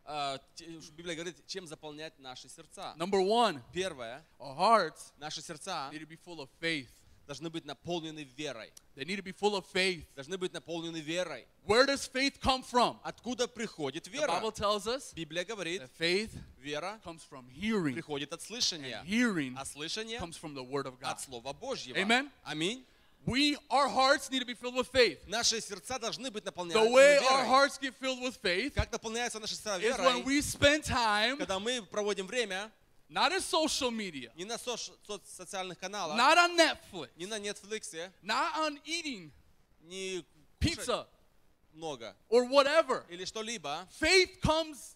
А, 0.04 0.38
те- 0.56 0.66
Библия 0.96 1.14
говорит, 1.14 1.36
чем 1.46 1.66
заполнять 1.66 2.18
наши 2.18 2.48
сердца. 2.48 2.94
Number 2.96 3.20
one, 3.20 3.62
Первое, 3.72 4.24
our 4.40 4.54
hearts 4.56 5.12
наши 5.18 5.40
сердца 5.40 5.90
need 5.92 6.00
to 6.00 6.06
be 6.06 6.16
full 6.16 6.40
of 6.40 6.48
faith. 6.60 6.88
должны 7.28 7.48
быть 7.50 7.64
наполнены 7.64 8.24
верой. 8.36 8.72
They 8.96 9.04
need 9.04 9.16
to 9.16 9.22
be 9.22 9.30
full 9.32 9.54
of 9.54 9.64
faith. 9.72 10.04
Должны 10.16 10.36
быть 10.36 10.52
наполнены 10.52 11.00
верой. 11.00 11.46
Where 11.64 11.86
does 11.86 12.04
faith 12.08 12.40
come 12.40 12.64
from? 12.64 12.98
Откуда 13.04 13.46
приходит 13.46 14.02
The 14.04 14.10
вера? 14.10 14.26
Bible 14.40 14.50
tells 14.50 14.88
us 14.88 15.14
Библия 15.14 15.44
говорит, 15.44 15.80
that 15.82 15.90
faith 15.96 16.32
вера 16.60 17.00
comes 17.04 17.22
from 17.22 17.48
hearing, 17.48 17.94
приходит 17.94 18.32
от 18.32 18.42
слышания, 18.42 19.00
and 19.02 19.06
hearing 19.06 19.54
а 19.56 19.64
слышание 19.64 20.18
comes 20.18 20.36
from 20.36 20.54
the 20.54 20.64
Word 20.64 20.86
of 20.86 20.98
God. 20.98 21.12
от 21.12 21.20
Слова 21.20 21.52
Божьего. 21.52 21.96
Amen. 21.96 22.28
Аминь. 22.44 22.84
We, 23.26 23.56
our 23.70 23.88
hearts 23.88 24.28
need 24.30 24.40
to 24.40 24.44
be 24.46 24.54
filled 24.54 24.74
with 24.74 24.88
faith. 24.88 25.18
Наши 25.28 25.60
сердца 25.60 25.96
должны 26.00 26.28
быть 26.30 26.42
The 26.44 26.50
наполнены 26.50 26.90
way 26.92 27.18
our 27.18 27.44
верой. 27.44 27.46
hearts 27.48 27.78
get 27.78 27.94
filled 28.00 28.20
with 28.20 28.36
faith 28.42 28.74
Как 28.74 28.90
наполняются 28.90 29.38
наши 29.38 29.54
сердца 29.54 29.78
is 29.78 29.96
when 29.98 30.22
верой? 30.22 30.24
we 30.24 30.40
spend 30.42 30.82
time 30.84 31.38
Когда 31.38 31.60
мы 31.60 31.82
проводим 31.82 32.26
время 32.26 32.70
not 33.08 33.30
in 33.32 33.40
social 33.40 33.90
media, 33.92 34.32
не 34.36 34.44
на 34.44 34.54
сош- 34.56 34.90
соц- 35.06 35.20
социальных 35.26 35.78
каналах, 35.78 36.16
not 36.16 36.36
on 36.36 36.56
Netflix, 36.56 37.10
не 37.16 37.26
на 37.26 37.38
Netflix, 37.38 37.94
not 38.24 38.54
on 38.56 38.78
eating 38.86 39.30
не 39.84 40.24
кушать 40.60 40.78
pizza 40.78 41.06
много 41.74 42.16
or 42.28 42.44
whatever. 42.48 43.04
или 43.08 43.24
что-либо. 43.24 43.86
Faith 44.00 44.40
comes 44.40 44.95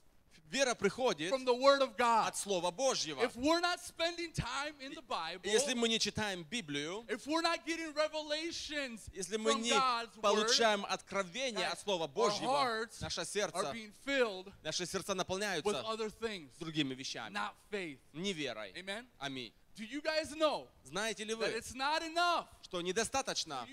Вера 0.51 0.75
приходит 0.75 1.31
from 1.31 1.45
the 1.45 1.53
Word 1.53 1.81
of 1.81 1.95
God. 1.97 2.27
от 2.27 2.37
Слова 2.37 2.71
Божьего. 2.71 3.21
If 3.23 3.35
we're 3.37 3.61
not 3.61 3.79
spending 3.79 4.33
time 4.33 4.75
in 4.81 4.93
the 4.93 5.01
Bible, 5.01 5.41
Если 5.45 5.73
мы 5.73 5.87
не 5.87 5.97
читаем 5.97 6.43
Библию, 6.43 7.05
if 7.07 7.25
we're 7.25 7.41
not 7.41 7.65
getting 7.65 7.93
revelations 7.93 9.09
если 9.13 9.37
мы 9.37 9.53
from 9.53 9.61
не 9.61 9.71
God's 9.71 10.13
Word, 10.17 10.21
получаем 10.21 10.85
откровение 10.89 11.65
от 11.67 11.79
Слова 11.79 12.07
Божьего, 12.07 12.85
наше 12.99 13.21
are 13.21 13.25
сердце, 13.25 13.71
being 13.71 13.93
filled 14.05 14.51
наши 14.61 14.85
сердца 14.85 15.13
with 15.13 15.17
наполняются 15.17 15.83
other 15.87 16.09
things, 16.09 16.51
другими 16.59 16.93
вещами, 16.93 17.33
not 17.33 17.53
faith. 17.69 17.99
не 18.13 18.33
верой. 18.33 18.73
Аминь. 19.19 19.53
Do 19.77 19.85
you 19.85 20.01
guys 20.01 20.35
know 20.35 20.67
Знаете 20.83 21.23
ли 21.23 21.33
that 21.33 21.39
вы, 21.39 21.57
it's 21.57 21.73
not 21.73 22.03
enough 22.03 22.47
что 22.71 22.81
недостаточно 22.81 23.67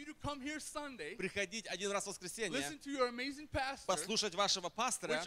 приходить 1.17 1.69
один 1.69 1.93
раз 1.93 2.05
в 2.05 2.07
воскресенье, 2.09 2.61
послушать 3.87 4.35
вашего 4.35 4.71
пастора, 4.71 5.23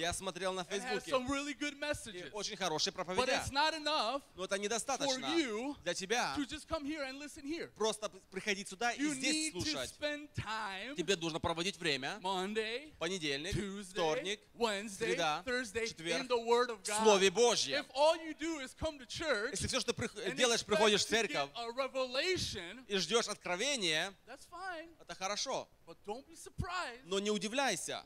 я 0.00 0.12
смотрел 0.14 0.54
на 0.54 0.64
Фейсбуке, 0.64 1.10
и 1.10 2.30
очень 2.32 2.56
хорошие 2.56 2.90
проповеди. 2.94 3.20
Но 4.34 4.44
это 4.44 4.56
недостаточно 4.58 5.28
для 5.84 5.92
тебя 5.92 6.34
просто 7.76 8.08
приходить 8.30 8.68
сюда 8.68 8.92
и 8.92 9.02
здесь 9.10 9.52
слушать. 9.52 9.94
Тебе 10.96 11.16
нужно 11.16 11.40
проводить 11.40 11.76
время, 11.76 12.18
понедельник, 12.98 13.54
вторник, 13.90 14.40
среда, 14.88 15.42
четверг, 15.86 16.30
в 16.82 17.02
Слове 17.02 17.30
Божьем. 17.30 17.84
Если 19.50 19.66
все, 19.66 19.80
что 19.80 19.92
ты 19.92 20.32
делаешь, 20.32 20.64
приходишь 20.64 21.04
в 21.04 21.08
церковь, 21.08 21.50
и 22.88 22.96
ждешь 22.98 23.28
откровения, 23.28 24.14
это 25.00 25.14
хорошо. 25.14 25.68
Но 27.04 27.18
не 27.18 27.30
удивляйся, 27.30 28.04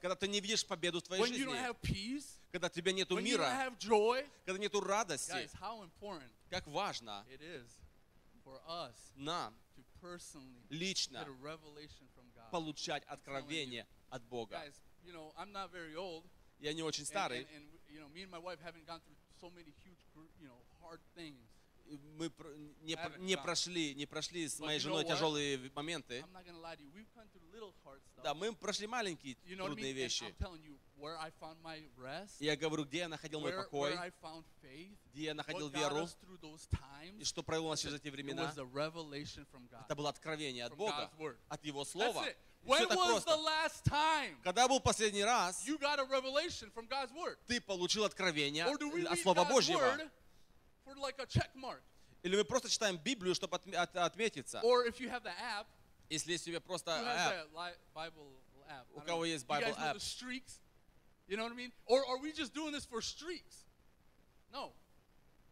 когда 0.00 0.14
ты 0.16 0.28
не 0.28 0.40
видишь 0.40 0.64
победу 0.66 0.98
в 1.00 1.02
твоей 1.02 1.22
жизни, 1.26 1.44
когда 2.52 2.68
тебя 2.68 2.92
нет 2.92 3.10
мира, 3.10 3.74
когда 4.44 4.58
нет 4.58 4.74
радости. 4.74 5.50
Как 6.50 6.66
важно 6.66 7.26
нам 9.16 9.54
лично 10.70 11.24
получать 12.50 13.04
откровение 13.06 13.86
от 14.10 14.22
Бога. 14.24 14.62
Я 16.60 16.72
не 16.72 16.82
очень 16.82 17.04
старый 17.04 17.46
мы 22.16 22.32
не, 22.82 22.96
не, 23.18 23.36
прошли, 23.36 23.94
не 23.94 24.06
прошли 24.06 24.48
с 24.48 24.58
моей 24.58 24.78
женой 24.78 25.04
тяжелые 25.04 25.70
моменты. 25.74 26.24
Да, 28.22 28.34
мы 28.34 28.54
прошли 28.54 28.86
маленькие 28.86 29.36
трудные 29.56 29.92
вещи. 29.92 30.24
Я 32.40 32.56
говорю, 32.56 32.84
где 32.84 32.98
я 32.98 33.08
находил 33.08 33.40
мой 33.40 33.52
покой, 33.52 33.92
где 35.12 35.24
я 35.24 35.34
находил 35.34 35.68
веру, 35.68 36.08
и 37.18 37.24
что 37.24 37.42
провело 37.42 37.70
нас 37.70 37.80
через 37.80 37.96
эти 37.96 38.08
времена. 38.08 38.52
Это 39.86 39.94
было 39.94 40.08
откровение 40.08 40.64
от 40.64 40.76
Бога, 40.76 41.10
от 41.48 41.64
Его 41.64 41.84
Слова. 41.84 42.24
Когда 44.42 44.66
был 44.68 44.80
последний 44.80 45.22
раз 45.24 45.62
ты 47.46 47.60
получил 47.60 48.04
откровение 48.04 48.64
от 48.64 49.18
Слова 49.18 49.44
Божьего? 49.44 50.10
word 50.85 50.95
for 50.95 51.01
like 51.01 51.19
a 51.19 51.25
check 51.25 51.49
mark? 51.55 51.81
Или 52.23 52.35
мы 52.35 52.43
просто 52.43 52.69
читаем 52.69 52.97
Библию, 52.97 53.33
чтобы 53.33 53.55
отме- 53.57 53.75
от- 53.75 53.95
отметиться? 53.95 54.59
Or 54.63 54.85
if 54.85 54.99
you 54.99 55.09
have 55.09 55.23
the 55.23 55.31
app, 55.39 55.67
Если 56.09 56.31
есть 56.33 56.47
у 56.47 56.51
тебя 56.51 56.59
просто 56.59 56.91
Who 56.91 57.05
has 57.05 57.17
app, 57.17 57.33
that 57.33 57.53
li- 57.53 57.77
Bible 57.93 58.31
app? 58.67 58.85
У 58.93 58.97
I 58.97 59.01
don't 59.01 59.05
кого 59.05 59.21
know. 59.21 59.27
есть 59.27 59.45
You 59.45 59.47
guys 59.49 59.61
Bible 59.61 59.77
know 59.77 59.85
app? 59.85 59.93
the 59.93 59.99
streaks? 59.99 60.59
You 61.27 61.37
know 61.37 61.43
what 61.43 61.51
I 61.51 61.55
mean? 61.55 61.71
Or 61.85 62.03
are 62.07 62.17
we 62.17 62.31
just 62.33 62.53
doing 62.53 62.71
this 62.73 62.85
for 62.85 63.01
streaks? 63.01 63.65
No. 64.51 64.73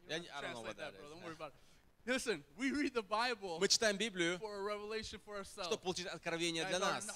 You 0.02 0.10
Я 0.10 0.18
don't 0.18 0.22
не- 0.24 0.28
have 0.30 0.34
to 0.34 0.38
I 0.38 0.42
don't 0.42 0.54
know 0.56 0.64
translate 0.64 0.68
what 0.68 0.78
that 0.78 0.98
bro. 0.98 1.06
is. 1.06 1.12
Don't 1.14 1.24
worry 1.24 1.34
about 1.34 1.52
it. 1.54 1.60
Listen, 2.05 2.43
we 2.59 2.73
read 2.73 2.93
the 2.95 3.03
Bible 3.03 3.61
мы 3.61 3.69
читаем 3.69 3.97
Библию, 3.97 4.37
for 4.41 4.59
a 4.59 4.63
revelation 4.63 5.21
for 5.25 5.37
ourselves. 5.39 5.67
чтобы 5.69 5.83
получить 5.83 6.07
откровение 6.07 6.65
для 6.65 6.81
нас, 6.81 7.07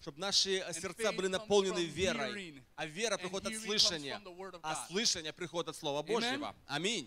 чтобы 0.00 0.18
наши 0.18 0.64
сердца 0.72 1.12
были 1.12 1.26
наполнены 1.28 1.84
верой, 1.84 2.64
а 2.74 2.86
вера 2.86 3.18
приходит 3.18 3.48
от 3.48 3.54
слышания, 3.62 4.18
а 4.62 4.86
слышание 4.88 5.34
приходит 5.34 5.68
от 5.68 5.76
Слова 5.76 6.02
Божьего. 6.02 6.54
Аминь. 6.66 7.06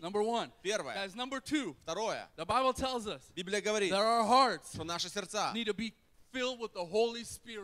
Первое. 0.61 1.09
Второе. 1.81 2.29
Библия 3.35 3.61
говорит, 3.61 3.91
что 3.91 4.83
наши 4.83 5.09
сердца 5.09 5.51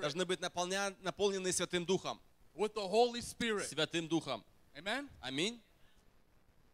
должны 0.02 0.26
быть 0.26 0.40
наполнены 0.42 1.54
Святым 1.54 1.86
Духом. 1.86 2.20
Святым 2.56 4.08
Духом. 4.08 4.44
Аминь. 5.22 5.62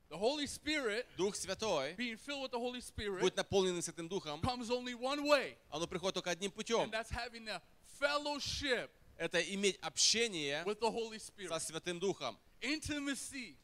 The 0.10 0.18
Holy 0.18 0.48
Spirit, 0.48 1.06
Дух 1.18 1.36
Святой 1.36 1.96
being 1.96 2.18
filled 2.18 2.42
with 2.42 2.52
the 2.52 2.58
Holy 2.60 2.82
Spirit, 2.82 3.22
будет 3.22 3.36
наполнен 3.36 3.78
Святым 3.82 4.08
Духом. 4.10 4.42
comes 4.42 4.70
only 4.72 4.96
one 4.96 5.24
way, 5.24 5.56
Оно 5.72 5.86
приходит 5.88 6.16
только 6.16 6.32
одним 6.32 6.52
путем. 6.52 6.82
and 6.84 6.92
that's 6.92 7.12
having 7.12 7.48
a 7.48 7.62
fellowship 8.00 8.90
Это 9.20 9.40
иметь 9.54 9.78
общение 9.82 10.64
with 10.66 10.80
the 10.80 10.90
Holy 10.90 11.20
со 11.20 11.32
Spirit. 11.32 11.62
Святым 11.62 12.00
Духом. 12.00 12.38
Intimacy 12.62 13.54
Э, 13.54 13.56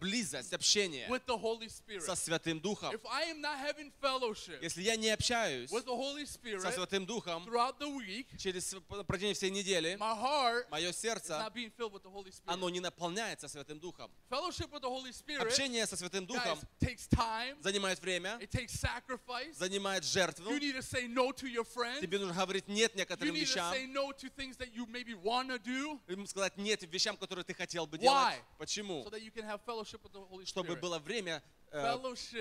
Близость, 0.00 0.54
общение 0.54 1.06
with 1.08 1.24
the 1.26 1.38
Holy 1.38 1.68
Spirit. 1.68 2.00
со 2.00 2.14
Святым 2.14 2.60
Духом. 2.60 2.94
If 2.94 3.04
I 3.06 3.24
am 3.30 3.40
not 3.42 3.58
having 3.58 3.92
fellowship 4.00 4.58
Если 4.62 4.82
я 4.82 4.96
не 4.96 5.10
общаюсь 5.10 5.70
with 5.70 5.84
the 5.84 5.94
Holy 5.94 6.24
со 6.24 6.72
Святым 6.72 7.04
Духом 7.04 7.44
throughout 7.44 7.78
the 7.78 7.86
week, 7.88 8.26
через 8.38 8.74
протяжении 9.06 9.34
всей 9.34 9.50
недели, 9.50 9.96
my 10.00 10.14
heart 10.18 10.70
мое 10.70 10.88
is 10.90 10.96
сердце, 10.96 11.38
not 11.38 11.52
being 11.52 11.70
filled 11.76 11.92
with 11.92 12.02
the 12.02 12.10
Holy 12.10 12.30
Spirit. 12.30 12.46
оно 12.54 12.70
не 12.70 12.80
наполняется 12.80 13.48
Святым 13.48 13.78
Духом. 13.78 14.10
Fellowship 14.30 14.70
with 14.72 14.80
the 14.80 14.88
Holy 14.88 15.12
Spirit, 15.12 15.42
Общение 15.42 15.86
со 15.86 15.96
Святым 15.96 16.24
Духом 16.26 16.58
guys, 16.58 16.64
takes 16.80 17.06
time. 17.08 17.60
занимает 17.62 18.00
время, 18.00 18.38
It 18.40 18.50
takes 18.50 18.72
sacrifice. 18.72 19.52
занимает 19.54 20.04
жертву. 20.04 20.50
You 20.50 20.58
need 20.58 20.76
to 20.76 20.82
say 20.82 21.06
no 21.06 21.32
to 21.32 21.46
your 21.46 21.64
friends. 21.64 22.00
Тебе 22.00 22.18
нужно 22.18 22.34
говорить 22.34 22.66
нет 22.68 22.94
You 22.94 22.98
некоторым 22.98 23.34
to 23.34 23.40
вещам. 23.40 23.74
say 23.74 23.86
no 23.86 24.10
to 24.12 24.30
things 24.30 24.56
that 24.56 24.72
you 24.74 24.86
maybe 24.86 25.14
want 25.14 25.48
to 25.50 25.58
do 25.58 26.00
Ему 26.08 26.26
сказать 26.26 26.56
нет 26.56 26.82
вещам, 26.90 27.16
которые 27.18 27.44
ты 27.44 27.52
хотел 27.52 27.86
бы 27.86 27.98
Why? 27.98 28.02
делать. 28.02 28.42
Почему? 28.58 29.04
so 29.04 29.10
that 29.10 29.20
you 29.20 29.30
can 29.30 29.44
have 29.44 29.60
чтобы 30.46 30.76
было 30.76 30.98
время 30.98 31.42
э, 31.72 31.78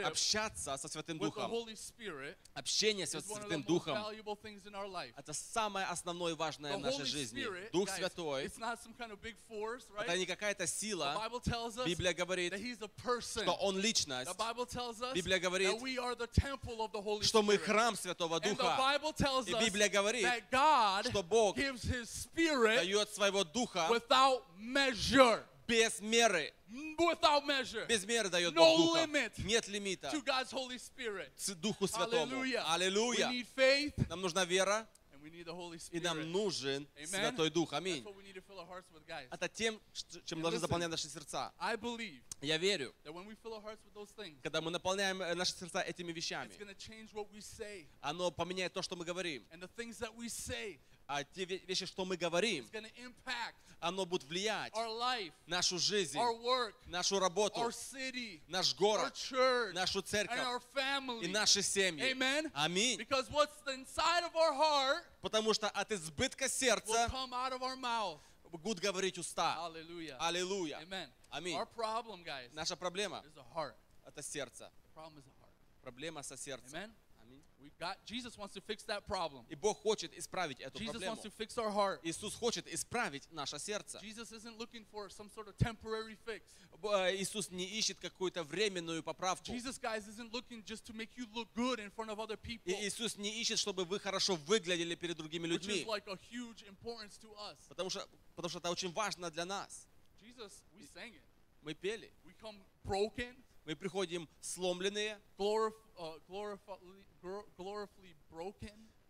общаться 0.04 0.78
со 0.78 0.88
Святым 0.88 1.18
Духом. 1.18 1.52
Общение 2.54 3.06
со 3.08 3.20
Святым 3.22 3.64
Духом– 3.64 3.98
это 5.18 5.34
самое 5.34 5.86
основное 5.88 6.34
и 6.34 6.36
важное 6.36 6.78
в 6.78 6.82
нашей 6.82 7.06
жизни. 7.06 7.44
Дух 7.72 7.90
Святой– 7.90 8.46
это 10.00 10.18
не 10.18 10.26
какая-то 10.26 10.68
сила. 10.68 11.18
Библия 11.86 12.14
говорит, 12.14 12.54
что 13.44 13.54
Он 13.60 13.78
личность. 13.80 14.32
Библия 15.16 15.40
говорит, 15.40 15.72
что 17.24 17.42
мы 17.42 17.58
храм 17.58 17.96
Святого 17.96 18.40
Духа. 18.40 18.78
И 19.48 19.54
Библия 19.66 19.90
говорит, 19.90 20.28
что 21.10 21.24
Бог 21.24 21.58
дает 22.76 23.10
своего 23.10 23.44
Духа 23.44 23.88
без 25.68 26.00
меры. 26.00 26.54
Without 26.98 27.46
measure. 27.46 27.86
Без 27.88 28.06
меры 28.06 28.30
дает 28.30 28.54
no 28.54 28.58
Бог 28.58 28.78
Духа. 28.78 29.04
Limit 29.04 29.44
Нет 29.44 29.68
лимита. 29.68 30.10
To 30.10 30.24
God's 30.24 30.52
Holy 30.52 30.78
Spirit. 30.78 31.32
Духу 31.56 31.88
Святому. 31.88 32.42
Аллилуйя. 32.68 33.30
We. 33.56 33.94
Нам 34.10 34.22
нужна 34.22 34.46
вера. 34.46 34.88
И 35.92 36.00
нам 36.00 36.32
нужен 36.32 36.88
Amen. 36.96 37.08
Святой 37.08 37.50
Дух. 37.50 37.74
Аминь. 37.74 38.06
Это 39.32 39.50
тем, 39.50 39.82
чем 40.26 40.42
должны 40.42 40.60
заполнять 40.60 40.90
наши 40.90 41.08
сердца. 41.10 41.52
Я 42.42 42.58
верю, 42.58 42.94
когда 44.44 44.62
мы 44.62 44.70
наполняем 44.72 45.22
э, 45.22 45.34
наши 45.34 45.54
сердца 45.54 45.82
этими 45.82 46.12
вещами, 46.12 46.52
оно 48.02 48.32
поменяет 48.32 48.74
то, 48.74 48.82
что 48.82 48.96
мы 48.96 49.04
говорим 49.04 49.46
а 51.08 51.24
те 51.24 51.46
вещи, 51.46 51.86
что 51.86 52.04
мы 52.06 52.18
говорим, 52.18 52.70
оно 53.80 54.06
будет 54.06 54.24
влиять 54.24 54.74
нашу 55.46 55.78
жизнь, 55.78 56.18
нашу 56.88 57.20
работу, 57.20 57.60
наш 58.48 58.74
город, 58.76 59.14
нашу 59.74 60.02
церковь 60.02 60.40
и 61.22 61.28
наши 61.28 61.62
семьи. 61.62 62.02
Аминь. 62.54 62.98
Потому 65.22 65.54
что 65.54 65.70
от 65.70 65.92
избытка 65.92 66.50
сердца 66.50 67.08
будут 68.50 68.80
говорить 68.80 69.18
уста. 69.18 69.66
Аллилуйя. 70.20 70.80
Аминь. 71.30 71.56
Наша 72.54 72.76
проблема– 72.76 73.24
это 74.06 74.24
сердце. 74.24 74.72
Проблема 75.82 76.24
со 76.24 76.38
сердцем. 76.38 76.96
Amen. 77.26 77.42
Аминь. 77.42 77.42
We 77.62 77.72
got 77.80 77.98
Jesus 78.06 78.38
wants 78.38 78.54
to 78.54 78.62
fix 78.62 78.84
that 78.86 79.08
problem. 79.08 79.44
И 79.50 79.56
Бог 79.56 79.82
хочет 79.82 80.16
исправить 80.18 80.60
эту 80.60 80.78
Jesus 80.78 80.92
проблему. 80.92 81.16
wants 81.16 81.24
to 81.24 81.32
fix 81.32 81.58
our 81.58 81.72
heart. 81.72 82.00
Иисус 82.04 82.36
хочет 82.36 82.68
исправить 82.68 83.28
наше 83.32 83.58
сердце. 83.60 84.00
Jesus 84.02 84.32
isn't 84.32 84.58
looking 84.60 84.86
for 84.92 85.10
some 85.10 85.30
sort 85.34 85.48
of 85.48 85.58
temporary 85.58 86.16
fix. 86.26 86.44
Э, 86.84 87.16
Иисус 87.16 87.50
не 87.50 87.66
ищет 87.66 88.00
какую-то 88.00 88.44
временную 88.44 89.02
поправку. 89.02 89.46
Jesus, 89.52 89.80
guys, 89.80 90.08
isn't 90.08 90.32
looking 90.32 90.64
just 90.64 90.86
to 90.86 90.94
make 90.94 91.10
you 91.18 91.26
look 91.34 91.48
good 91.56 91.80
in 91.80 91.90
front 91.90 92.12
of 92.12 92.20
other 92.20 92.38
people, 92.38 92.72
И 92.72 92.88
Иисус 92.88 93.18
не 93.18 93.42
ищет, 93.42 93.58
чтобы 93.58 93.86
вы 93.86 94.00
хорошо 94.00 94.36
выглядели 94.36 94.94
перед 94.96 95.18
другими 95.18 95.48
which 95.48 95.62
is 95.62 95.68
людьми. 95.68 95.86
like 95.88 96.08
a 96.08 96.18
huge 96.32 96.64
importance 96.68 97.18
to 97.18 97.34
us. 97.38 97.58
Потому 97.70 97.90
что, 97.90 98.08
потому 98.36 98.50
что 98.50 98.60
это 98.60 98.70
очень 98.70 98.92
важно 98.92 99.32
для 99.32 99.46
нас. 99.46 99.88
Jesus, 100.22 100.62
we 100.78 100.86
sang 100.94 101.14
it. 101.14 101.22
Мы 101.64 101.74
пели. 101.74 102.12
We 102.24 102.34
come 102.40 102.62
broken, 102.84 103.36
Мы 103.66 103.76
приходим 103.76 104.30
сломленные. 104.42 105.20
uh, 105.40 106.22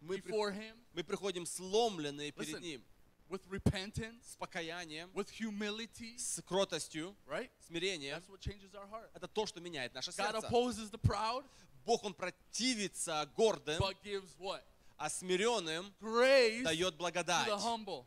Мы, 0.02 0.22
при- 0.22 0.74
мы 0.94 1.04
приходим 1.04 1.46
сломленные 1.46 2.32
перед 2.32 2.62
Ним. 2.62 2.84
with 3.28 3.42
repentance, 3.50 4.22
С 4.34 4.36
покаянием, 4.38 5.10
with 5.14 5.30
humility, 5.32 6.16
с 6.18 6.42
кротостью, 6.44 7.16
right? 7.28 7.50
смирением. 7.68 8.18
That's 8.20 8.30
what 8.30 8.40
changes 8.40 8.74
our 8.76 8.88
heart. 8.88 9.10
Это 9.16 9.28
то, 9.28 9.46
что 9.48 9.60
меняет 9.60 9.94
наше 9.96 10.12
God 10.12 10.16
сердце. 10.16 10.48
opposes 10.48 10.92
the 10.92 11.00
proud, 11.02 11.44
Бог, 11.86 12.04
Он 12.04 12.14
противится 12.14 13.28
гордым, 13.36 13.80
but 13.82 13.96
gives 14.04 14.36
what? 14.38 14.62
а 14.98 15.10
смиренным 15.10 15.92
Grace 16.00 16.64
дает 16.64 16.94
to 16.94 16.98
благодать. 16.98 17.48
the 17.48 17.58
humble. 17.58 18.06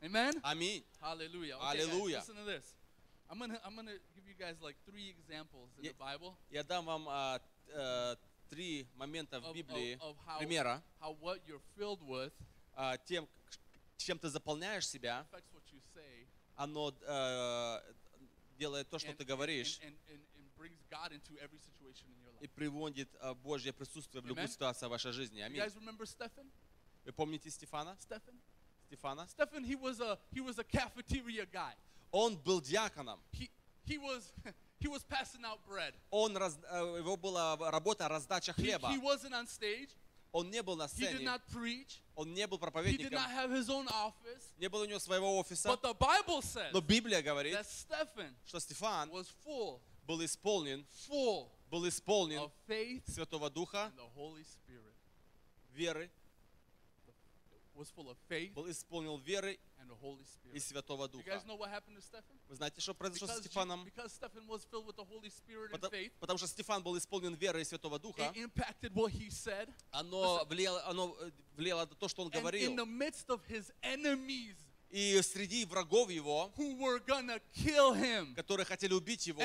Amen? 0.00 0.40
Аминь. 0.42 0.84
Hallelujah. 1.00 1.56
Okay, 1.56 1.78
Hallelujah. 1.78 2.18
Guys, 2.20 2.28
listen 2.28 2.36
to 2.36 2.44
this. 2.44 2.74
I'm 3.32 3.38
gonna 3.38 3.58
I'm 3.64 3.74
gonna 3.74 3.96
give 4.14 4.28
you 4.28 4.34
guys 4.38 4.56
like 4.60 4.76
three 4.84 5.08
examples 5.08 5.70
in 5.78 5.84
the 5.84 5.94
Bible 5.94 6.36
Я 6.50 6.62
дам 6.62 6.84
вам 6.84 7.08
а, 7.08 7.40
э, 7.68 8.16
три 8.50 8.86
момента 8.94 9.40
в 9.40 9.54
Библии, 9.54 9.94
of, 9.94 10.10
of 10.10 10.16
how, 10.26 10.38
примера, 10.38 10.82
how 11.00 11.16
what 11.18 11.40
you're 11.46 11.62
filled 11.78 12.02
with 12.02 12.32
а, 12.74 12.98
тем, 12.98 13.26
чем 13.96 14.18
ты 14.18 14.28
заполняешь 14.28 14.86
себя, 14.86 15.26
affects 15.32 15.50
what 15.54 15.64
you 15.72 15.80
say 15.94 16.26
оно 16.56 16.94
э, 17.00 17.94
делает 18.58 18.90
то, 18.90 18.98
что 18.98 19.12
and, 19.12 19.16
ты 19.16 19.24
говоришь, 19.24 19.80
and, 19.80 19.86
and, 19.86 19.96
and, 20.10 20.20
and 20.36 20.54
brings 20.58 20.84
God 20.90 21.12
into 21.12 21.32
every 21.40 21.58
situation 21.58 22.10
in 22.12 22.20
your 22.20 22.34
и 22.40 22.44
life. 22.44 22.54
приводит 22.54 23.08
э, 23.14 23.34
Божье 23.36 23.72
присутствие 23.72 24.20
в 24.20 24.26
любую 24.26 24.44
Amen. 24.44 24.52
ситуацию 24.52 24.90
вашей 24.90 25.12
жизни. 25.12 25.40
You 25.40 25.46
Аминь. 25.46 25.58
guys 25.58 25.74
remember 25.74 26.04
Stephen? 26.04 26.52
Вы 27.06 27.12
помните 27.12 27.50
Стефана? 27.50 27.96
Stephen? 27.98 28.38
Стефана? 28.88 29.26
Stephen, 29.26 29.64
he 29.64 29.74
was 29.74 30.00
a 30.00 30.18
he 30.30 30.42
was 30.42 30.58
a 30.58 30.64
cafeteria 30.64 31.46
guy. 31.46 31.74
Он 32.12 32.36
был 32.36 32.60
диаконом. 32.60 33.20
He 33.32 33.50
he 33.86 33.98
was 33.98 34.32
he 34.80 34.86
was 34.88 35.02
passing 35.02 35.44
out 35.44 35.58
bread. 35.66 35.94
Он 36.10 36.36
раз- 36.36 36.58
э, 36.70 36.98
его 36.98 37.16
была 37.16 37.56
работа 37.70 38.06
раздача 38.08 38.52
He, 38.52 38.62
хлеба. 38.62 38.88
he 38.90 38.98
wasn't 38.98 39.32
on 39.32 39.46
stage. 39.48 39.90
Он 40.34 40.50
не 40.50 40.62
был 40.62 40.76
на 40.76 40.84
He 40.84 41.00
did 41.00 41.16
сцене. 41.16 41.24
not 41.26 41.42
preach. 41.52 42.00
Он 42.14 42.32
не 42.32 42.46
был 42.46 42.56
He 42.56 42.60
did 42.60 42.72
проповедником. 42.72 43.12
not 43.18 43.30
have 43.30 43.50
his 43.50 43.68
own 43.68 43.86
office. 43.88 44.52
Не 44.58 44.68
было 44.68 44.82
у 44.82 44.86
него 44.86 44.98
своего 44.98 45.38
офиса. 45.38 45.68
But 45.68 45.82
the 45.82 45.94
Bible 45.94 46.40
says 46.42 46.72
Но 46.72 46.80
Библия 46.80 47.20
говорит, 47.22 47.54
that 47.54 47.66
Stephen 47.66 48.34
что 48.46 48.58
Стефан 48.60 49.10
was 49.10 49.26
full, 49.44 49.80
был 50.06 50.22
исполнен, 50.24 50.86
full 51.08 51.50
был 51.70 51.86
исполнен 51.88 52.40
of 52.40 52.50
faith 52.66 53.02
Святого 53.06 53.50
Духа, 53.50 53.90
and 53.94 53.98
the 53.98 54.08
Holy 54.14 54.44
Spirit. 54.44 54.94
веры, 55.74 56.10
Was 57.74 57.90
full 57.90 58.08
of 58.10 58.16
faith 58.28 58.52
был 58.54 58.70
исполнен 58.70 59.18
веры 59.22 59.58
и 60.52 60.58
Святого 60.58 61.08
Духа. 61.08 61.42
Вы 62.48 62.56
знаете, 62.56 62.80
что 62.80 62.94
произошло 62.94 63.28
с 63.28 63.38
Стефаном? 63.38 63.90
Потому, 66.20 66.38
что 66.38 66.46
Стефан 66.46 66.82
был 66.82 66.96
исполнен 66.98 67.34
верой 67.34 67.62
и 67.62 67.64
Святого 67.64 67.98
Духа. 67.98 68.32
Оно 69.90 70.42
э, 70.42 71.30
влияло, 71.56 71.86
на 71.86 71.94
то, 71.94 72.08
что 72.08 72.22
он 72.22 72.28
говорил. 72.30 72.76
И 74.90 75.22
среди 75.22 75.64
врагов 75.64 76.10
его, 76.10 76.52
которые 78.36 78.66
хотели 78.66 78.92
убить 78.92 79.26
его 79.26 79.40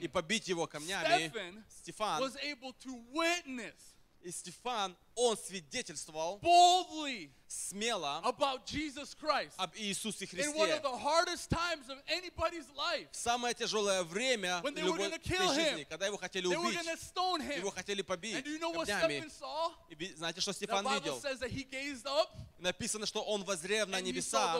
и 0.00 0.08
побить 0.08 0.48
его 0.48 0.66
камнями, 0.66 1.30
Стефан 1.68 2.20
был 2.20 2.34
able 2.36 2.74
to 2.78 3.04
witness 3.12 3.93
и 4.24 4.30
Стефан, 4.30 4.96
он 5.14 5.36
свидетельствовал 5.36 6.40
boldly 6.42 7.30
смело 7.46 8.20
about 8.24 8.64
Jesus 8.66 9.14
Christ 9.14 9.52
об 9.58 9.70
Иисусе 9.76 10.24
in 10.24 10.54
one 10.54 10.66
Христе. 10.70 10.76
of 10.76 10.82
the 10.82 10.96
hardest 10.96 11.50
times 11.50 11.88
of 11.90 11.98
anybody's 12.08 12.64
life. 12.74 13.06
В 13.12 13.16
самое 13.16 13.54
тяжелое 13.54 14.02
время 14.02 14.60
When 14.62 14.74
they 14.74 14.82
were 14.82 14.96
любой 14.96 15.18
kill 15.20 15.52
жизни, 15.54 15.82
him. 15.82 15.86
когда 15.90 16.06
его 16.06 16.16
хотели 16.16 16.48
They 16.48 16.56
убить, 16.56 16.80
stone 17.00 17.42
him. 17.42 17.58
его 17.58 17.70
хотели 17.70 18.00
побить 18.00 18.34
And 18.36 18.46
you 18.46 18.58
know 18.58 18.70
what 18.70 18.88
камнями. 18.88 19.28
Saw? 19.28 19.70
И 19.90 20.14
знаете, 20.16 20.40
что 20.40 20.52
The 20.52 20.54
Стефан 20.54 20.84
Bible 20.86 21.00
видел? 21.00 21.20
says 21.20 21.38
that 21.40 21.50
he 21.50 21.64
gazed 21.64 22.06
up 22.06 22.30
Написано, 22.58 23.04
что 23.04 23.22
он 23.22 23.44
возрев 23.44 23.88
на 23.88 24.00
небеса, 24.00 24.56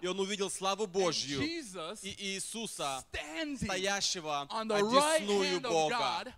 и 0.00 0.06
он 0.06 0.18
увидел 0.20 0.50
славу 0.50 0.86
Божью 0.86 1.42
и 1.42 2.14
Иисуса, 2.18 3.04
стоящего 3.58 4.48
одесную 4.50 5.60
Бога. 5.60 6.32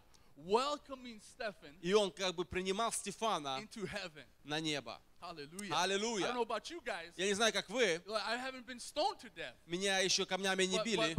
И 1.82 1.92
он 1.94 2.10
как 2.10 2.34
бы 2.34 2.44
принимал 2.44 2.92
Стефана 2.92 3.58
на 4.44 4.60
небо. 4.60 5.00
Аллилуйя. 5.72 6.26
Я 7.16 7.26
не 7.26 7.34
знаю, 7.34 7.52
как 7.52 7.68
вы. 7.70 8.02
Меня 9.66 10.00
еще 10.00 10.26
камнями 10.26 10.64
не 10.64 10.76
били 10.84 11.14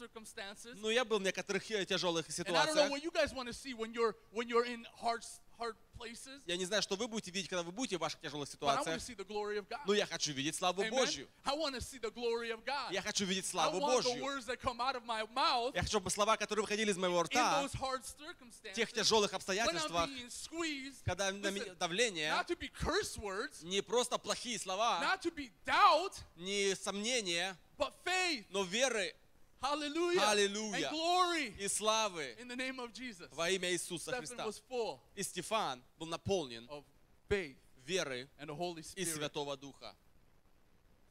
circumstances. 0.00 0.74
но 0.80 0.90
я 0.90 1.04
был 1.04 1.18
в 1.18 1.22
некоторых 1.22 1.70
э, 1.70 1.84
тяжелых 1.84 2.26
And 2.28 2.48
I 2.56 2.66
don't 2.66 2.74
know 2.74 2.88
ситуациях. 2.88 2.90
what 2.90 3.02
you 3.02 3.10
guys 3.12 3.32
want 3.34 3.48
to 3.48 3.52
see 3.52 3.74
when 3.74 3.92
you're 3.92 4.14
when 4.32 4.48
you're 4.48 4.64
in 4.66 4.84
hard 5.02 5.24
hard 5.58 5.76
places. 5.98 6.40
Я 6.46 6.56
не 6.56 6.64
знаю, 6.64 6.80
что 6.80 6.96
вы 6.96 7.06
будете 7.06 7.30
видеть, 7.30 7.50
когда 7.50 7.62
вы 7.62 7.70
будете 7.70 7.98
в 7.98 8.00
ваших 8.00 8.18
тяжелых 8.20 8.48
But 8.54 8.68
I 8.70 8.76
want 8.76 8.84
ситуациях, 8.84 8.96
to 8.96 9.00
see 9.04 9.14
the 9.14 9.26
glory 9.26 9.58
of 9.58 9.68
God. 9.68 9.80
но 9.86 9.92
я 9.92 10.06
хочу 10.06 10.32
видеть 10.32 10.56
славу 10.56 10.82
Amen? 10.82 10.90
Божью. 10.90 11.28
I 11.44 11.54
want 11.54 11.74
to 11.74 11.80
see 11.82 11.98
the 12.00 12.10
glory 12.10 12.50
of 12.50 12.64
God. 12.64 12.90
Я 12.92 13.02
хочу 13.02 13.26
видеть 13.26 13.44
I 13.44 13.48
славу 13.50 13.78
want 13.78 14.02
the 14.02 14.08
Божью. 14.10 14.22
words 14.22 14.46
that 14.46 14.58
come 14.58 14.80
out 14.80 14.96
of 14.96 15.04
my 15.04 15.26
mouth 15.34 15.74
Я 15.74 15.82
хочу, 15.82 15.90
чтобы 15.98 16.10
слова, 16.10 16.38
которые 16.38 16.62
выходили 16.62 16.90
из 16.90 16.96
моего 16.96 17.20
in 17.20 17.24
рта, 17.26 17.62
those 17.62 17.74
hard 17.74 18.02
в 18.02 18.16
circumstances, 18.18 18.72
тех 18.74 18.90
тяжелых 18.90 19.32
when 19.32 19.36
обстоятельствах, 19.36 20.08
I'm 20.08 20.16
being 20.16 20.30
squeezed, 20.30 21.02
когда 21.04 21.30
на 21.30 21.50
меня 21.50 21.64
listen, 21.64 21.76
давление, 21.78 22.30
not 22.32 22.46
to 22.46 22.56
be 22.58 22.70
curse 22.72 23.18
words, 23.18 23.62
не 23.62 23.82
просто 23.82 24.16
плохие 24.16 24.58
слова, 24.58 24.98
not 25.02 25.20
to 25.20 25.30
be 25.30 25.50
doubt, 25.66 26.14
не 26.36 26.74
сомнения, 26.74 27.54
but 27.76 27.92
faith. 28.02 28.46
но 28.48 28.64
веры 28.64 29.14
Hallelujah. 29.62 30.20
Hallelujah. 30.20 30.86
And 30.88 30.90
glory 30.90 31.54
и 31.58 31.68
славы 31.68 32.34
in 32.40 32.48
the 32.48 32.56
name 32.56 32.78
of 32.80 32.92
Jesus. 32.92 33.28
во 33.32 33.50
имя 33.50 33.70
Иисуса 33.70 34.10
Stephen 34.12 34.26
Христа. 34.26 34.46
was 34.46 34.58
full 34.68 35.00
И 35.16 35.22
Стефан 35.22 35.82
был 35.98 36.06
наполнен 36.06 36.66
of 36.70 36.84
faith 37.28 37.56
веры 37.86 38.28
and 38.38 38.48
the 38.48 38.54
Holy 38.56 38.80
и 38.96 39.04
Spirit. 39.04 39.16
Святого 39.16 39.56
Духа. 39.56 39.94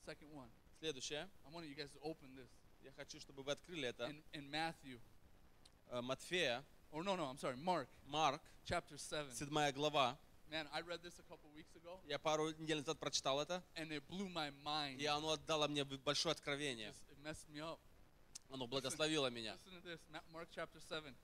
Second 0.05 0.31
one. 0.33 0.49
Следующее. 0.79 1.29
I 1.45 1.49
want 1.51 1.65
you 1.67 1.75
guys 1.75 1.91
to 1.91 1.99
open 2.01 2.35
this 2.35 2.49
Я 2.83 2.91
хочу, 2.93 3.19
чтобы 3.19 3.43
вы 3.43 3.51
открыли 3.51 3.89
это. 3.89 4.05
in, 4.05 4.23
in 4.33 4.49
Matthew. 4.49 4.99
Э, 5.91 6.01
Матфея, 6.01 6.63
Or 6.91 7.03
no, 7.03 7.15
no, 7.15 7.25
I'm 7.25 7.37
sorry, 7.37 7.55
Mark 7.57 7.87
Марк, 8.07 8.41
chapter 8.65 8.97
7. 8.97 9.31
7 9.31 9.71
глава. 9.73 10.17
Man, 10.49 10.67
I 10.73 10.81
read 10.81 11.03
this 11.03 11.19
a 11.19 11.23
couple 11.29 11.47
weeks 11.55 11.75
ago 11.75 11.99
Я 12.07 12.17
пару 12.17 12.49
недель 12.57 12.77
назад 12.79 12.97
прочитал 12.99 13.39
это, 13.39 13.61
and 13.75 13.91
it 13.91 14.01
blew 14.09 14.27
my 14.29 14.49
mind. 14.63 14.97
и 14.99 15.05
оно 15.05 15.37
дало 15.37 15.67
мне 15.67 15.83
большое 15.83 16.31
откровение. 16.33 16.91
It 17.11 17.21
messed 17.23 17.47
me 17.49 17.59
up. 17.59 17.79
Оно 18.49 18.67
благословило 18.67 19.29
меня. 19.29 19.53
Listen 19.65 19.81
to 19.81 19.87
this, 19.87 19.99
Ma- 20.11 20.21
Mark 20.33 20.49
chapter 20.53 20.79
7. 20.79 21.15